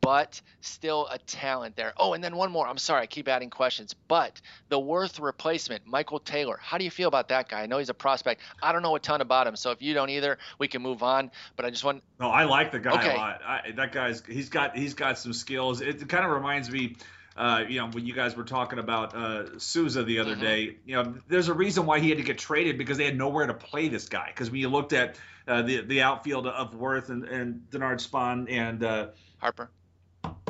but 0.00 0.40
still 0.60 1.08
a 1.10 1.18
talent 1.18 1.76
there. 1.76 1.94
Oh, 1.96 2.12
and 2.12 2.22
then 2.22 2.36
one 2.36 2.52
more. 2.52 2.68
I'm 2.68 2.76
sorry, 2.76 3.02
I 3.02 3.06
keep 3.06 3.26
adding 3.26 3.48
questions. 3.48 3.94
But 4.06 4.40
the 4.68 4.78
Werth 4.78 5.18
replacement, 5.20 5.86
Michael 5.86 6.20
Taylor. 6.20 6.58
How 6.60 6.76
do 6.76 6.84
you 6.84 6.90
feel 6.90 7.08
about 7.08 7.28
that 7.28 7.48
guy? 7.48 7.62
I 7.62 7.66
know 7.66 7.78
he's 7.78 7.88
a 7.88 7.94
prospect. 7.94 8.42
I 8.62 8.72
don't 8.72 8.82
know 8.82 8.94
a 8.96 9.00
ton 9.00 9.22
about 9.22 9.46
him, 9.46 9.56
so 9.56 9.70
if 9.70 9.80
you 9.80 9.94
don't 9.94 10.10
either, 10.10 10.38
we 10.58 10.68
can 10.68 10.82
move 10.82 11.02
on. 11.02 11.30
But 11.56 11.64
I 11.64 11.70
just 11.70 11.84
want. 11.84 12.02
No, 12.20 12.28
I 12.28 12.44
like 12.44 12.70
the 12.70 12.80
guy 12.80 12.98
okay. 12.98 13.14
a 13.14 13.16
lot. 13.16 13.40
I, 13.46 13.70
that 13.76 13.92
guy's 13.92 14.22
he's 14.26 14.50
got 14.50 14.76
he's 14.76 14.92
got 14.92 15.18
some 15.18 15.32
skills. 15.32 15.80
It 15.80 16.06
kind 16.08 16.24
of 16.24 16.30
reminds 16.30 16.70
me. 16.70 16.96
Uh, 17.36 17.64
you 17.68 17.80
know, 17.80 17.88
when 17.88 18.06
you 18.06 18.14
guys 18.14 18.36
were 18.36 18.44
talking 18.44 18.78
about 18.78 19.14
uh, 19.14 19.58
Souza 19.58 20.04
the 20.04 20.20
other 20.20 20.32
mm-hmm. 20.32 20.40
day, 20.40 20.76
you 20.86 20.94
know, 20.94 21.14
there's 21.26 21.48
a 21.48 21.54
reason 21.54 21.84
why 21.84 21.98
he 21.98 22.08
had 22.08 22.18
to 22.18 22.24
get 22.24 22.38
traded 22.38 22.78
because 22.78 22.96
they 22.96 23.04
had 23.04 23.18
nowhere 23.18 23.46
to 23.46 23.54
play 23.54 23.88
this 23.88 24.08
guy. 24.08 24.26
Because 24.28 24.50
when 24.50 24.60
you 24.60 24.68
looked 24.68 24.92
at 24.92 25.16
uh, 25.48 25.62
the 25.62 25.80
the 25.80 26.02
outfield 26.02 26.46
of 26.46 26.74
Werth 26.74 27.08
and, 27.08 27.24
and 27.24 27.66
Denard 27.70 28.00
Span 28.00 28.46
and 28.48 28.84
uh, 28.84 29.08
Harper, 29.38 29.70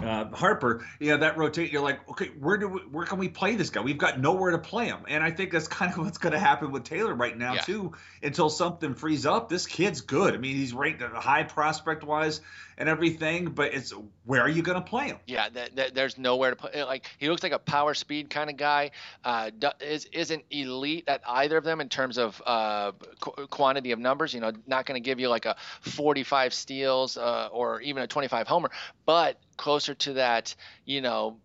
uh, 0.04 0.26
Harper, 0.30 0.84
you 1.00 1.10
know, 1.10 1.18
that 1.18 1.38
rotate, 1.38 1.72
you're 1.72 1.82
like, 1.82 2.08
okay, 2.10 2.26
where 2.38 2.58
do 2.58 2.68
we, 2.68 2.80
where 2.80 3.06
can 3.06 3.18
we 3.18 3.28
play 3.28 3.56
this 3.56 3.70
guy? 3.70 3.80
We've 3.80 3.98
got 3.98 4.20
nowhere 4.20 4.50
to 4.50 4.58
play 4.58 4.86
him, 4.86 5.00
and 5.08 5.24
I 5.24 5.30
think 5.30 5.52
that's 5.52 5.68
kind 5.80 5.92
of 5.92 5.98
what's 5.98 6.18
going 6.18 6.32
to 6.32 6.38
happen 6.38 6.70
with 6.70 6.84
Taylor 6.84 7.14
right 7.14 7.36
now 7.36 7.54
yeah. 7.54 7.60
too, 7.62 7.92
until 8.22 8.50
something 8.50 8.94
frees 8.94 9.24
up. 9.24 9.48
This 9.48 9.66
kid's 9.66 10.02
good. 10.02 10.34
I 10.34 10.36
mean, 10.36 10.56
he's 10.56 10.74
ranked 10.74 11.02
high 11.02 11.44
prospect 11.44 12.04
wise 12.04 12.40
and 12.78 12.88
everything, 12.88 13.46
but 13.46 13.72
it's 13.74 13.92
where 14.24 14.40
are 14.40 14.48
you 14.48 14.62
going 14.62 14.80
to 14.80 14.88
play 14.88 15.06
him? 15.06 15.18
Yeah, 15.26 15.48
there's 15.92 16.18
nowhere 16.18 16.50
to 16.50 16.56
play. 16.56 16.82
Like 16.84 17.06
he 17.18 17.28
looks 17.28 17.42
like 17.42 17.52
a 17.52 17.58
power 17.58 17.94
speed 17.94 18.30
kind 18.30 18.50
of 18.50 18.56
guy. 18.56 18.90
Uh, 19.24 19.50
is 19.80 20.06
isn't 20.06 20.44
elite 20.50 21.04
at 21.08 21.22
either 21.26 21.56
of 21.56 21.64
them 21.64 21.80
in 21.80 21.88
terms 21.88 22.18
of 22.18 22.40
uh, 22.46 22.92
qu- 23.20 23.46
quantity 23.48 23.92
of 23.92 23.98
numbers. 23.98 24.34
You 24.34 24.40
know, 24.40 24.52
not 24.66 24.86
going 24.86 25.00
to 25.00 25.04
give 25.04 25.20
you 25.20 25.28
like 25.28 25.46
a 25.46 25.56
45 25.82 26.54
steals 26.54 27.16
uh, 27.16 27.48
or 27.52 27.80
even 27.80 28.02
a 28.02 28.06
25 28.06 28.46
homer, 28.46 28.70
but 29.06 29.38
closer 29.56 29.94
to 29.94 30.14
that, 30.14 30.54
you 30.84 31.00
know, 31.00 31.38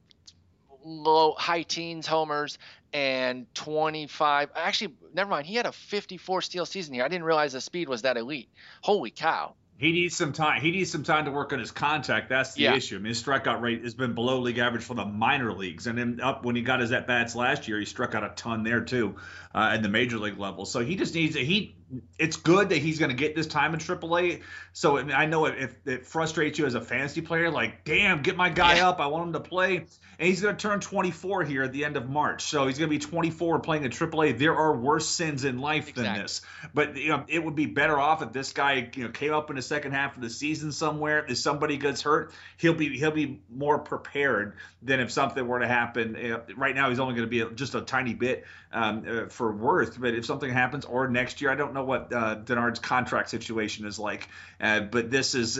low 0.83 1.33
high 1.33 1.63
teens 1.63 2.07
homers 2.07 2.57
and 2.93 3.45
25 3.53 4.49
actually 4.55 4.95
never 5.13 5.29
mind 5.29 5.45
he 5.45 5.55
had 5.55 5.67
a 5.67 5.71
54 5.71 6.41
steal 6.41 6.65
season 6.65 6.93
here 6.93 7.03
i 7.03 7.07
didn't 7.07 7.25
realize 7.25 7.53
the 7.53 7.61
speed 7.61 7.87
was 7.87 8.01
that 8.01 8.17
elite 8.17 8.49
holy 8.81 9.11
cow 9.11 9.53
he 9.79 9.93
needs 9.93 10.13
some 10.13 10.33
time. 10.33 10.59
He 10.59 10.71
needs 10.71 10.91
some 10.91 11.03
time 11.03 11.23
to 11.23 11.31
work 11.31 11.53
on 11.53 11.59
his 11.59 11.71
contact. 11.71 12.27
That's 12.27 12.53
the 12.53 12.63
yeah. 12.63 12.75
issue. 12.75 12.95
I 12.95 12.99
mean, 12.99 13.07
his 13.07 13.23
strikeout 13.23 13.61
rate 13.61 13.81
has 13.83 13.93
been 13.93 14.13
below 14.13 14.39
league 14.39 14.57
average 14.57 14.83
for 14.83 14.93
the 14.93 15.05
minor 15.05 15.53
leagues, 15.53 15.87
and 15.87 15.97
then 15.97 16.19
up 16.21 16.43
when 16.43 16.57
he 16.57 16.61
got 16.61 16.81
his 16.81 16.91
at 16.91 17.07
bats 17.07 17.33
last 17.33 17.69
year, 17.69 17.79
he 17.79 17.85
struck 17.85 18.13
out 18.13 18.25
a 18.25 18.33
ton 18.35 18.63
there 18.63 18.81
too, 18.81 19.15
uh, 19.55 19.71
at 19.73 19.81
the 19.81 19.87
major 19.87 20.17
league 20.17 20.37
level. 20.37 20.65
So 20.65 20.81
he 20.81 20.97
just 20.97 21.15
needs 21.15 21.37
a, 21.37 21.39
he. 21.39 21.77
It's 22.17 22.37
good 22.37 22.69
that 22.69 22.77
he's 22.77 22.99
going 22.99 23.09
to 23.09 23.15
get 23.15 23.35
this 23.35 23.47
time 23.47 23.73
in 23.73 23.79
AAA. 23.79 24.41
So 24.73 24.97
I, 24.97 25.03
mean, 25.03 25.15
I 25.15 25.25
know 25.25 25.45
if 25.45 25.75
it 25.85 26.05
frustrates 26.05 26.59
you 26.59 26.65
as 26.65 26.75
a 26.75 26.81
fantasy 26.81 27.21
player, 27.21 27.49
like, 27.49 27.83
damn, 27.83 28.21
get 28.21 28.37
my 28.37 28.49
guy 28.49 28.77
yeah. 28.77 28.89
up. 28.89 28.99
I 28.99 29.07
want 29.07 29.27
him 29.27 29.33
to 29.33 29.39
play, 29.39 29.77
and 29.77 29.87
he's 30.27 30.41
going 30.41 30.55
to 30.55 30.61
turn 30.61 30.79
24 30.79 31.43
here 31.43 31.63
at 31.63 31.71
the 31.71 31.85
end 31.85 31.97
of 31.97 32.09
March. 32.09 32.43
So 32.43 32.67
he's 32.67 32.77
going 32.77 32.89
to 32.89 32.95
be 32.95 32.99
24 32.99 33.59
playing 33.59 33.83
in 33.83 33.91
AAA. 33.91 34.37
There 34.37 34.55
are 34.55 34.75
worse 34.75 35.07
sins 35.07 35.45
in 35.45 35.59
life 35.59 35.89
exactly. 35.89 36.03
than 36.03 36.21
this, 36.21 36.41
but 36.73 36.95
you 36.95 37.09
know, 37.09 37.23
it 37.27 37.43
would 37.43 37.55
be 37.55 37.65
better 37.65 37.99
off 37.99 38.21
if 38.21 38.31
this 38.31 38.53
guy 38.53 38.89
you 38.95 39.03
know 39.05 39.09
came 39.09 39.33
up 39.33 39.49
in 39.49 39.55
the 39.55 39.61
second 39.61 39.93
half 39.93 40.15
of 40.15 40.21
the 40.21 40.29
season 40.29 40.71
somewhere. 40.71 41.25
If 41.27 41.37
somebody 41.37 41.77
gets 41.77 42.01
hurt, 42.01 42.31
he'll 42.57 42.73
be 42.73 42.97
he'll 42.97 43.11
be 43.11 43.41
more 43.49 43.79
prepared 43.79 44.53
than 44.81 44.99
if 44.99 45.11
something 45.11 45.45
were 45.47 45.59
to 45.59 45.67
happen. 45.67 46.43
Right 46.55 46.75
now, 46.75 46.89
he's 46.89 46.99
only 46.99 47.15
going 47.15 47.29
to 47.29 47.49
be 47.49 47.55
just 47.55 47.75
a 47.75 47.81
tiny 47.81 48.13
bit 48.13 48.45
um, 48.71 49.03
uh, 49.07 49.29
for 49.29 49.53
Werth. 49.53 49.99
but 49.99 50.13
if 50.13 50.25
something 50.25 50.51
happens 50.51 50.85
or 50.85 51.07
next 51.07 51.41
year, 51.41 51.51
I 51.51 51.55
don't 51.55 51.73
know 51.73 51.78
what 51.85 52.13
uh, 52.13 52.35
Denard's 52.35 52.79
contract 52.79 53.29
situation 53.29 53.85
is 53.85 53.99
like. 53.99 54.27
Uh, 54.59 54.81
but 54.81 55.09
this 55.09 55.35
is 55.35 55.59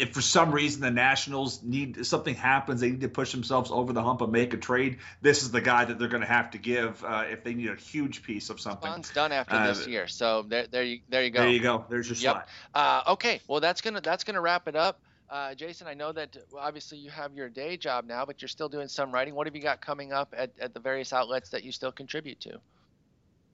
if 0.00 0.14
for 0.14 0.22
some 0.22 0.50
reason 0.52 0.80
the 0.80 0.90
Nationals 0.90 1.62
need 1.62 2.06
something 2.06 2.34
happens, 2.34 2.80
they 2.80 2.90
need 2.90 3.02
to 3.02 3.08
push 3.08 3.32
themselves 3.32 3.70
over 3.70 3.92
the 3.92 4.02
hump 4.02 4.22
and 4.22 4.32
make 4.32 4.54
a 4.54 4.56
trade. 4.56 4.98
This 5.20 5.42
is 5.42 5.50
the 5.50 5.60
guy 5.60 5.84
that 5.84 5.98
they're 5.98 6.08
going 6.08 6.22
to 6.22 6.26
have 6.26 6.52
to 6.52 6.58
give 6.58 7.04
uh, 7.04 7.24
if 7.28 7.44
they 7.44 7.52
need 7.52 7.68
a 7.68 7.76
huge 7.76 8.22
piece 8.22 8.48
of 8.48 8.60
something. 8.60 8.90
Span's 8.90 9.10
done 9.10 9.30
after 9.30 9.56
uh, 9.56 9.66
this 9.66 9.86
year, 9.86 10.08
so 10.08 10.42
there, 10.42 10.66
there 10.66 10.84
you, 10.84 11.00
there 11.10 11.22
you 11.22 11.30
go. 11.30 11.40
There 11.40 11.50
you 11.50 11.60
go. 11.60 11.84
There's 11.88 12.08
your 12.08 12.16
yep. 12.16 12.34
shot. 12.34 12.48
Uh, 12.74 13.12
okay, 13.12 13.40
well 13.46 13.60
that's 13.60 13.82
gonna 13.82 14.00
that's 14.00 14.24
gonna 14.24 14.40
wrap 14.40 14.68
it 14.68 14.76
up. 14.76 14.98
Uh, 15.28 15.54
Jason, 15.54 15.86
I 15.86 15.94
know 15.94 16.10
that 16.12 16.36
obviously 16.58 16.98
you 16.98 17.10
have 17.10 17.34
your 17.34 17.48
day 17.48 17.76
job 17.76 18.06
now, 18.06 18.24
but 18.24 18.42
you're 18.42 18.48
still 18.48 18.68
doing 18.68 18.88
some 18.88 19.12
writing. 19.12 19.34
What 19.34 19.46
have 19.46 19.54
you 19.54 19.62
got 19.62 19.80
coming 19.80 20.12
up 20.12 20.34
at, 20.36 20.50
at 20.60 20.74
the 20.74 20.80
various 20.80 21.12
outlets 21.12 21.50
that 21.50 21.62
you 21.62 21.70
still 21.70 21.92
contribute 21.92 22.40
to? 22.40 22.58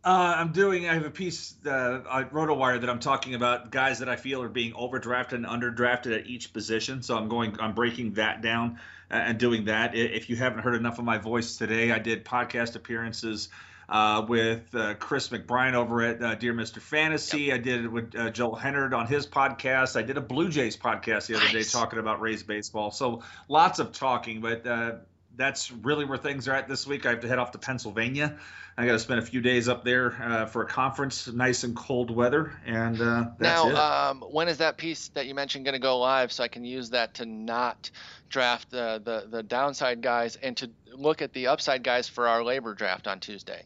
Uh, 0.07 0.35
I'm 0.37 0.53
doing. 0.53 0.89
I 0.89 0.95
have 0.95 1.05
a 1.05 1.11
piece 1.11 1.57
uh, 1.67 2.01
at 2.09 2.33
RotoWire 2.33 2.81
that 2.81 2.89
I'm 2.89 3.01
talking 3.01 3.35
about 3.35 3.73
guys 3.73 3.99
that 3.99 4.09
I 4.09 4.15
feel 4.15 4.41
are 4.41 4.49
being 4.49 4.73
overdrafted 4.73 5.33
and 5.33 5.45
underdrafted 5.45 6.17
at 6.17 6.29
each 6.29 6.53
position. 6.53 7.03
So 7.03 7.17
I'm 7.17 7.29
going. 7.29 7.59
I'm 7.59 7.75
breaking 7.75 8.13
that 8.13 8.41
down 8.41 8.79
uh, 9.11 9.15
and 9.15 9.37
doing 9.37 9.65
that. 9.65 9.97
If 9.97 10.31
you 10.31 10.37
haven't 10.37 10.61
heard 10.61 10.77
enough 10.77 11.01
of 11.01 11.05
my 11.05 11.19
voice 11.19 11.57
today, 11.57 11.91
I 11.91 11.99
did 11.99 12.25
podcast 12.25 12.77
appearances 12.77 13.49
uh, 13.89 14.25
with 14.29 14.73
uh, 14.77 14.95
Chris 14.95 15.31
McBrien 15.31 15.75
over 15.75 16.03
at 16.03 16.23
uh, 16.23 16.37
Dear 16.37 16.55
Mr. 16.55 16.81
Fantasy. 16.81 17.43
Yep. 17.43 17.55
I 17.55 17.59
did 17.59 17.85
it 17.87 17.89
with 17.89 18.17
uh, 18.17 18.31
Joel 18.31 18.55
Hennard 18.55 18.95
on 18.95 19.09
his 19.09 19.27
podcast. 19.27 19.97
I 19.97 20.03
did 20.03 20.17
a 20.17 20.21
Blue 20.21 20.51
Jays 20.51 20.77
podcast 20.77 21.27
the 21.27 21.35
other 21.35 21.47
nice. 21.47 21.73
day 21.73 21.79
talking 21.79 21.99
about 21.99 22.21
Rays 22.21 22.45
baseball. 22.45 22.93
So 22.93 23.25
lots 23.49 23.81
of 23.81 23.91
talking, 23.91 24.41
but 24.41 24.65
uh, 24.69 24.93
that's 25.37 25.71
really 25.71 26.05
where 26.05 26.19
things 26.19 26.49
are 26.49 26.55
at 26.55 26.69
this 26.69 26.87
week. 26.87 27.07
I 27.07 27.11
have 27.11 27.21
to 27.21 27.29
head 27.29 27.39
off 27.39 27.53
to 27.53 27.59
Pennsylvania. 27.59 28.39
I 28.79 28.85
got 28.85 28.93
to 28.93 28.99
spend 28.99 29.21
a 29.21 29.25
few 29.25 29.41
days 29.41 29.69
up 29.69 29.85
there 29.85 30.15
uh, 30.21 30.47
for 30.47 30.63
a 30.63 30.67
conference, 30.67 31.27
nice 31.29 31.65
and 31.65 31.75
cold 31.75 32.11
weather, 32.11 32.53
and 32.67 33.01
uh, 33.01 33.25
now, 33.41 34.11
um, 34.11 34.21
when 34.21 34.49
is 34.49 34.59
that 34.59 34.77
piece 34.77 35.09
that 35.09 35.27
you 35.27 35.35
mentioned 35.35 35.65
going 35.65 35.75
to 35.75 35.79
go 35.79 35.99
live, 35.99 36.31
so 36.31 36.45
I 36.45 36.49
can 36.49 36.65
use 36.65 36.91
that 36.91 37.15
to 37.15 37.27
not 37.27 37.91
draft 38.29 38.71
the, 38.71 39.01
the 39.03 39.29
the 39.31 39.43
downside 39.43 40.03
guys 40.03 40.37
and 40.37 40.57
to 40.59 40.71
look 40.93 41.23
at 41.23 41.33
the 41.33 41.47
upside 41.47 41.83
guys 41.83 42.07
for 42.07 42.29
our 42.29 42.45
labor 42.45 42.75
draft 42.75 43.07
on 43.07 43.21
Tuesday? 43.21 43.65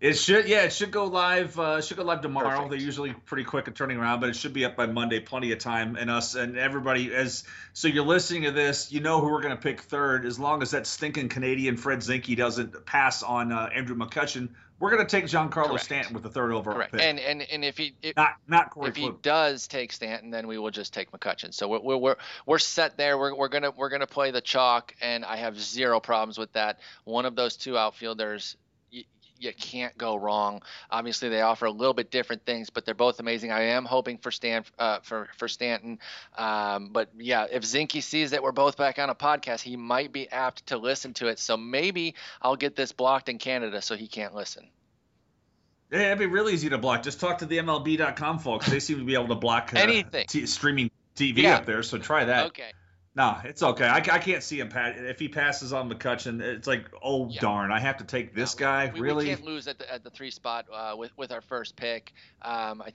It 0.00 0.14
should, 0.14 0.46
yeah, 0.46 0.62
it 0.62 0.72
should 0.72 0.92
go 0.92 1.06
live. 1.06 1.58
Uh, 1.58 1.80
should 1.80 1.96
go 1.96 2.04
live 2.04 2.20
tomorrow. 2.20 2.50
Perfect. 2.50 2.70
They're 2.70 2.78
usually 2.78 3.12
pretty 3.12 3.42
quick 3.42 3.66
at 3.66 3.74
turning 3.74 3.98
around, 3.98 4.20
but 4.20 4.28
it 4.28 4.36
should 4.36 4.52
be 4.52 4.64
up 4.64 4.76
by 4.76 4.86
Monday. 4.86 5.18
Plenty 5.18 5.50
of 5.50 5.58
time, 5.58 5.96
and 5.96 6.08
us 6.08 6.36
and 6.36 6.56
everybody. 6.56 7.12
As 7.12 7.42
so, 7.72 7.88
you're 7.88 8.04
listening 8.04 8.44
to 8.44 8.52
this, 8.52 8.92
you 8.92 9.00
know 9.00 9.20
who 9.20 9.26
we're 9.26 9.42
going 9.42 9.56
to 9.56 9.60
pick 9.60 9.80
third. 9.80 10.24
As 10.24 10.38
long 10.38 10.62
as 10.62 10.70
that 10.70 10.86
stinking 10.86 11.28
Canadian 11.30 11.76
Fred 11.76 11.98
Zinkie 11.98 12.36
doesn't 12.36 12.86
pass 12.86 13.24
on 13.24 13.50
uh, 13.50 13.70
Andrew 13.74 13.96
McCutchen, 13.96 14.50
we're 14.78 14.90
going 14.90 15.04
to 15.04 15.10
take 15.10 15.24
Giancarlo. 15.24 15.80
Stanton 15.80 16.14
with 16.14 16.22
the 16.22 16.30
third 16.30 16.52
overall 16.52 16.76
Correct. 16.76 16.92
pick. 16.92 17.02
And 17.02 17.18
and 17.18 17.42
and 17.42 17.64
if 17.64 17.76
he 17.76 17.94
if, 18.00 18.14
not 18.14 18.36
not 18.46 18.70
Corey 18.70 18.90
if 18.90 18.96
he 18.96 19.10
does 19.22 19.66
take 19.66 19.90
Stanton, 19.92 20.30
then 20.30 20.46
we 20.46 20.58
will 20.58 20.70
just 20.70 20.94
take 20.94 21.10
McCutchen. 21.10 21.52
So 21.52 21.66
we're 21.66 21.96
we're 21.98 22.16
we're 22.46 22.58
set 22.60 22.96
there. 22.96 23.18
We're 23.18 23.34
we're 23.34 23.48
gonna 23.48 23.72
we're 23.72 23.88
gonna 23.88 24.06
play 24.06 24.30
the 24.30 24.40
chalk, 24.40 24.94
and 25.00 25.24
I 25.24 25.38
have 25.38 25.58
zero 25.58 25.98
problems 25.98 26.38
with 26.38 26.52
that. 26.52 26.78
One 27.02 27.26
of 27.26 27.34
those 27.34 27.56
two 27.56 27.76
outfielders 27.76 28.56
you 29.38 29.52
can't 29.52 29.96
go 29.96 30.16
wrong. 30.16 30.62
Obviously, 30.90 31.28
they 31.28 31.40
offer 31.40 31.66
a 31.66 31.70
little 31.70 31.94
bit 31.94 32.10
different 32.10 32.44
things, 32.44 32.70
but 32.70 32.84
they're 32.84 32.94
both 32.94 33.20
amazing. 33.20 33.52
I 33.52 33.62
am 33.62 33.84
hoping 33.84 34.18
for 34.18 34.30
Stan 34.30 34.64
uh, 34.78 35.00
for 35.00 35.28
for 35.36 35.48
Stanton, 35.48 35.98
um, 36.36 36.90
but 36.92 37.10
yeah, 37.16 37.46
if 37.50 37.62
Zinkie 37.62 38.02
sees 38.02 38.30
that 38.30 38.42
we're 38.42 38.52
both 38.52 38.76
back 38.76 38.98
on 38.98 39.10
a 39.10 39.14
podcast, 39.14 39.60
he 39.60 39.76
might 39.76 40.12
be 40.12 40.30
apt 40.30 40.66
to 40.66 40.78
listen 40.78 41.14
to 41.14 41.28
it. 41.28 41.38
So 41.38 41.56
maybe 41.56 42.14
I'll 42.42 42.56
get 42.56 42.76
this 42.76 42.92
blocked 42.92 43.28
in 43.28 43.38
Canada 43.38 43.82
so 43.82 43.96
he 43.96 44.08
can't 44.08 44.34
listen. 44.34 44.68
Yeah, 45.90 46.08
it'd 46.08 46.18
be 46.18 46.26
really 46.26 46.52
easy 46.52 46.68
to 46.68 46.78
block. 46.78 47.02
Just 47.02 47.18
talk 47.18 47.38
to 47.38 47.46
the 47.46 47.58
MLB.com 47.58 48.40
folks. 48.40 48.66
They 48.66 48.80
seem 48.80 48.98
to 48.98 49.04
be 49.04 49.14
able 49.14 49.28
to 49.28 49.34
block 49.34 49.72
uh, 49.74 49.78
anything 49.78 50.26
t- 50.28 50.44
streaming 50.46 50.90
TV 51.16 51.38
yeah. 51.38 51.56
up 51.56 51.66
there. 51.66 51.82
So 51.82 51.98
try 51.98 52.26
that. 52.26 52.46
Okay. 52.48 52.72
No, 53.18 53.36
it's 53.42 53.64
okay. 53.64 53.84
I, 53.84 53.96
I 53.96 54.20
can't 54.20 54.44
see 54.44 54.60
him 54.60 54.68
pat 54.68 54.96
if 54.96 55.18
he 55.18 55.26
passes 55.26 55.72
on 55.72 55.90
McCutchen, 55.90 56.40
It's 56.40 56.68
like, 56.68 56.86
oh 57.02 57.28
yeah. 57.28 57.40
darn, 57.40 57.72
I 57.72 57.80
have 57.80 57.96
to 57.96 58.04
take 58.04 58.32
this 58.32 58.54
no, 58.54 58.60
guy. 58.60 58.92
We, 58.94 59.00
really, 59.00 59.24
we 59.24 59.30
can't 59.30 59.44
lose 59.44 59.66
at 59.66 59.76
the 59.76 59.92
at 59.92 60.04
the 60.04 60.10
three 60.10 60.30
spot 60.30 60.66
uh, 60.72 60.94
with 60.96 61.10
with 61.18 61.32
our 61.32 61.40
first 61.40 61.74
pick. 61.74 62.12
Um, 62.40 62.80
I, 62.80 62.92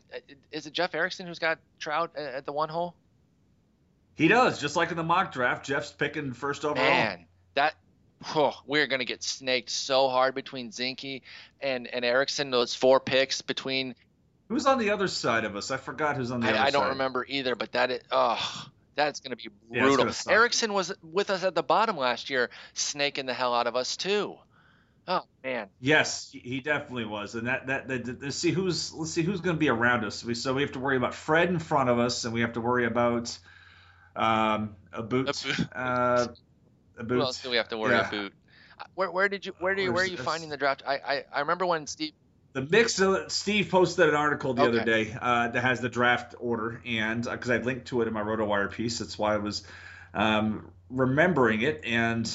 is 0.50 0.66
it 0.66 0.72
Jeff 0.72 0.96
Erickson 0.96 1.28
who's 1.28 1.40
got 1.40 1.60
Trout 1.78 2.16
at 2.16 2.46
the 2.46 2.54
one 2.54 2.70
hole? 2.70 2.96
He 4.16 4.30
does, 4.30 4.62
just 4.62 4.78
like 4.78 4.92
in 4.92 4.96
the 4.96 5.04
mock 5.04 5.34
draft. 5.34 5.66
Jeff's 5.66 5.92
picking 5.92 6.32
first 6.32 6.64
overall. 6.64 6.86
Man, 6.86 7.26
that 7.56 7.74
oh, 8.34 8.58
we're 8.66 8.88
gonna 8.88 9.04
get 9.04 9.24
snaked 9.24 9.72
so 9.72 10.08
hard 10.08 10.36
between 10.36 10.72
Zinkie 10.72 11.24
and 11.60 11.86
and 11.86 12.06
Erickson. 12.06 12.50
Those 12.50 12.74
four 12.74 13.02
picks 13.02 13.42
between. 13.42 13.94
Who's 14.48 14.68
on 14.68 14.78
the 14.78 14.92
other 14.92 15.10
side 15.10 15.44
of 15.44 15.58
us? 15.58 15.70
I 15.70 15.76
forgot 15.76 16.16
who's 16.16 16.32
on 16.32 16.40
the 16.40 16.48
I, 16.48 16.50
other 16.52 16.60
I 16.60 16.62
side. 16.62 16.68
I 16.68 16.80
don't 16.80 16.90
remember 16.92 17.26
either, 17.28 17.56
but 17.56 17.74
that 17.74 17.92
is 17.92 18.02
oh 18.10 18.70
that's 18.96 19.20
going 19.20 19.32
to 19.32 19.38
be 19.38 19.50
brutal. 19.70 20.06
Yeah, 20.08 20.34
Erickson 20.34 20.74
was 20.74 20.94
with 21.02 21.30
us 21.30 21.44
at 21.44 21.56
the 21.56 21.64
bottom 21.64 21.98
last 21.98 22.30
year, 22.30 22.50
snaking 22.74 23.26
the 23.26 23.34
hell 23.34 23.54
out 23.54 23.68
of 23.68 23.76
us 23.76 23.98
too. 23.98 24.38
Oh 25.08 25.24
man. 25.44 25.68
Yes, 25.80 26.30
he 26.32 26.62
definitely 26.62 27.06
was, 27.06 27.36
and 27.36 27.48
that 27.48 27.68
that, 27.68 27.88
that, 27.88 28.06
that 28.06 28.24
let's 28.24 28.38
see 28.38 28.52
who's 28.52 28.94
let's 28.94 29.12
see 29.12 29.22
who's 29.22 29.42
going 29.42 29.56
to 29.56 29.60
be 29.60 29.70
around 29.70 30.06
us. 30.06 30.24
We 30.24 30.34
so 30.34 30.54
we 30.54 30.62
have 30.62 30.72
to 30.74 30.80
worry 30.80 30.96
about 30.96 31.14
Fred 31.14 31.50
in 31.50 31.60
front 31.60 31.90
of 31.90 32.00
us, 32.00 32.24
and 32.24 32.34
we 32.34 32.42
have 32.42 32.54
to 32.54 32.62
worry 32.62 32.86
about 32.86 33.38
um, 34.16 34.76
a 34.94 35.04
boot. 35.04 35.30
A 35.30 35.48
boot. 35.48 35.68
Uh, 35.76 36.28
a 36.98 37.04
boot. 37.04 37.16
Who 37.16 37.22
else 37.22 37.42
do 37.42 37.50
we 37.50 37.58
have 37.58 37.68
to 37.70 37.78
worry 37.78 37.96
yeah. 37.96 38.08
about? 38.08 38.32
Where, 38.96 39.12
where 39.12 39.30
did 39.30 39.46
you 39.46 39.54
where 39.60 39.76
do 39.76 39.82
you, 39.82 39.92
where 39.92 40.04
are 40.04 40.08
you 40.08 40.18
finding 40.18 40.50
the 40.50 40.58
draft? 40.58 40.84
I, 40.86 40.96
I 40.96 41.26
I 41.34 41.40
remember 41.42 41.66
when 41.66 41.86
Steve 41.88 42.14
the 42.54 42.62
mix 42.62 43.00
of 43.00 43.32
Steve 43.32 43.70
posted 43.70 44.10
an 44.10 44.16
article 44.16 44.54
the 44.54 44.62
okay. 44.62 44.70
other 44.70 44.86
day 44.86 45.18
uh, 45.20 45.48
that 45.50 45.62
has 45.62 45.82
the 45.82 45.90
draft 45.90 46.36
order, 46.40 46.82
and 46.86 47.24
because 47.24 47.50
uh, 47.50 47.56
I 47.56 47.58
linked 47.58 47.88
to 47.88 48.02
it 48.02 48.08
in 48.08 48.14
my 48.14 48.22
RotoWire 48.22 48.72
piece, 48.72 49.00
that's 49.00 49.18
why 49.18 49.34
I 49.34 49.38
was 49.38 49.64
um, 50.14 50.72
remembering 50.90 51.62
it. 51.62 51.82
And 51.84 52.30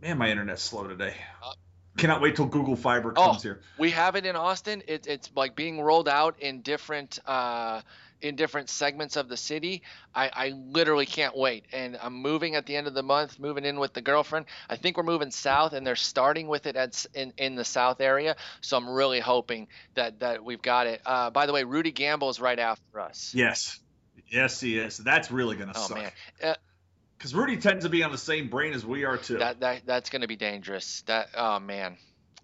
man, 0.00 0.18
my 0.18 0.30
internet's 0.30 0.62
slow 0.62 0.86
today. 0.86 1.14
Uh, 1.42 1.52
Cannot 1.96 2.20
wait 2.20 2.34
till 2.34 2.46
Google 2.46 2.74
Fiber 2.74 3.12
comes 3.12 3.38
oh, 3.38 3.40
here. 3.40 3.60
We 3.78 3.90
have 3.92 4.16
it 4.16 4.26
in 4.26 4.34
Austin. 4.34 4.82
It, 4.88 5.06
it's 5.06 5.30
like 5.36 5.54
being 5.54 5.80
rolled 5.80 6.08
out 6.08 6.40
in 6.40 6.60
different 6.60 7.20
uh, 7.24 7.82
in 8.24 8.36
different 8.36 8.70
segments 8.70 9.16
of 9.16 9.28
the 9.28 9.36
city. 9.36 9.82
I, 10.14 10.30
I 10.32 10.48
literally 10.48 11.06
can't 11.06 11.36
wait. 11.36 11.66
And 11.72 11.98
I'm 12.02 12.14
moving 12.14 12.54
at 12.54 12.64
the 12.64 12.74
end 12.74 12.86
of 12.86 12.94
the 12.94 13.02
month, 13.02 13.38
moving 13.38 13.64
in 13.64 13.78
with 13.78 13.92
the 13.92 14.00
girlfriend. 14.00 14.46
I 14.68 14.76
think 14.76 14.96
we're 14.96 15.02
moving 15.02 15.30
south, 15.30 15.74
and 15.74 15.86
they're 15.86 15.94
starting 15.94 16.48
with 16.48 16.66
it 16.66 16.74
at, 16.74 17.04
in, 17.14 17.34
in 17.36 17.54
the 17.54 17.64
south 17.64 18.00
area. 18.00 18.36
So 18.62 18.76
I'm 18.78 18.88
really 18.88 19.20
hoping 19.20 19.68
that, 19.94 20.20
that 20.20 20.42
we've 20.42 20.62
got 20.62 20.86
it. 20.86 21.02
Uh, 21.04 21.30
by 21.30 21.46
the 21.46 21.52
way, 21.52 21.64
Rudy 21.64 21.92
Gamble 21.92 22.30
is 22.30 22.40
right 22.40 22.58
after 22.58 23.00
us. 23.00 23.32
Yes. 23.34 23.78
Yes, 24.26 24.58
he 24.58 24.78
is. 24.78 24.96
That's 24.96 25.30
really 25.30 25.56
going 25.56 25.72
to 25.72 25.78
oh, 25.78 25.86
suck. 25.86 25.98
Man. 25.98 26.12
Uh, 26.42 26.54
because 27.18 27.34
Rudy 27.34 27.56
tends 27.56 27.84
to 27.84 27.90
be 27.90 28.02
on 28.02 28.10
the 28.10 28.18
same 28.18 28.48
brain 28.48 28.72
as 28.72 28.84
we 28.84 29.04
are 29.04 29.16
too. 29.16 29.38
That, 29.38 29.60
that 29.60 29.86
that's 29.86 30.10
going 30.10 30.22
to 30.22 30.28
be 30.28 30.36
dangerous. 30.36 31.02
That 31.06 31.28
oh 31.34 31.58
man. 31.58 31.96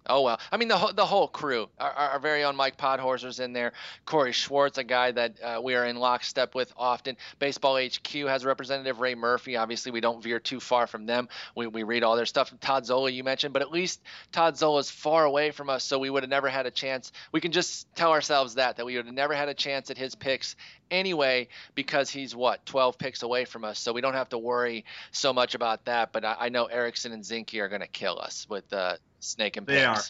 Oh 0.07 0.21
well, 0.21 0.39
I 0.51 0.57
mean 0.57 0.67
the 0.67 0.93
the 0.95 1.05
whole 1.05 1.27
crew, 1.27 1.69
our, 1.79 1.91
our 1.91 2.19
very 2.19 2.43
own 2.43 2.55
Mike 2.55 2.77
Podhorzer's 2.77 3.39
in 3.39 3.53
there, 3.53 3.73
Corey 4.05 4.31
Schwartz, 4.31 4.79
a 4.79 4.83
guy 4.83 5.11
that 5.11 5.41
uh, 5.41 5.61
we 5.63 5.75
are 5.75 5.85
in 5.85 5.97
lockstep 5.97 6.55
with 6.55 6.73
often. 6.75 7.17
Baseball 7.37 7.77
HQ 7.77 8.11
has 8.27 8.43
Representative 8.43 8.99
Ray 8.99 9.13
Murphy. 9.13 9.57
Obviously, 9.57 9.91
we 9.91 10.01
don't 10.01 10.23
veer 10.23 10.39
too 10.39 10.59
far 10.59 10.87
from 10.87 11.05
them. 11.05 11.29
We, 11.55 11.67
we 11.67 11.83
read 11.83 12.03
all 12.03 12.15
their 12.15 12.25
stuff. 12.25 12.51
Todd 12.61 12.85
Zola, 12.85 13.11
you 13.11 13.23
mentioned, 13.23 13.53
but 13.53 13.61
at 13.61 13.71
least 13.71 14.01
Todd 14.31 14.57
Zola 14.57 14.79
is 14.79 14.89
far 14.89 15.23
away 15.23 15.51
from 15.51 15.69
us, 15.69 15.83
so 15.83 15.99
we 15.99 16.09
would 16.09 16.23
have 16.23 16.29
never 16.29 16.49
had 16.49 16.65
a 16.65 16.71
chance. 16.71 17.11
We 17.31 17.39
can 17.39 17.51
just 17.51 17.93
tell 17.95 18.11
ourselves 18.11 18.55
that 18.55 18.77
that 18.77 18.85
we 18.85 18.95
would 18.95 19.05
have 19.05 19.13
never 19.13 19.35
had 19.35 19.49
a 19.49 19.53
chance 19.53 19.91
at 19.91 19.97
his 19.97 20.15
picks 20.15 20.55
anyway 20.89 21.47
because 21.75 22.09
he's 22.09 22.35
what 22.35 22.65
12 22.65 22.97
picks 22.97 23.21
away 23.21 23.45
from 23.45 23.63
us, 23.63 23.77
so 23.77 23.93
we 23.93 24.01
don't 24.01 24.15
have 24.15 24.29
to 24.29 24.37
worry 24.37 24.83
so 25.11 25.31
much 25.31 25.53
about 25.53 25.85
that. 25.85 26.11
But 26.11 26.25
I, 26.25 26.35
I 26.39 26.49
know 26.49 26.65
Erickson 26.65 27.11
and 27.11 27.23
Zinkie 27.23 27.61
are 27.61 27.69
going 27.69 27.81
to 27.81 27.87
kill 27.87 28.19
us 28.19 28.47
with 28.49 28.71
uh, 28.73 28.97
snake 29.21 29.57
and 29.57 29.65
They 29.65 29.85
are. 29.85 30.01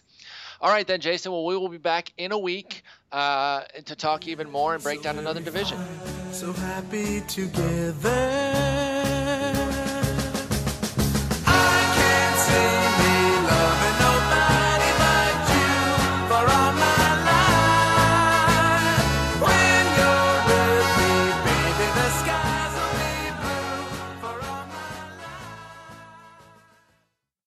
All 0.61 0.69
right, 0.69 0.85
then, 0.85 1.01
Jason. 1.01 1.31
Well, 1.31 1.45
we 1.45 1.57
will 1.57 1.69
be 1.69 1.77
back 1.77 2.13
in 2.17 2.31
a 2.31 2.37
week 2.37 2.83
uh, 3.11 3.61
to 3.85 3.95
talk 3.95 4.27
even 4.27 4.49
more 4.49 4.75
and 4.75 4.83
break 4.83 5.01
down 5.01 5.17
another 5.17 5.41
division. 5.41 5.77
So 6.31 6.53
happy 6.53 7.21
together. 7.21 8.50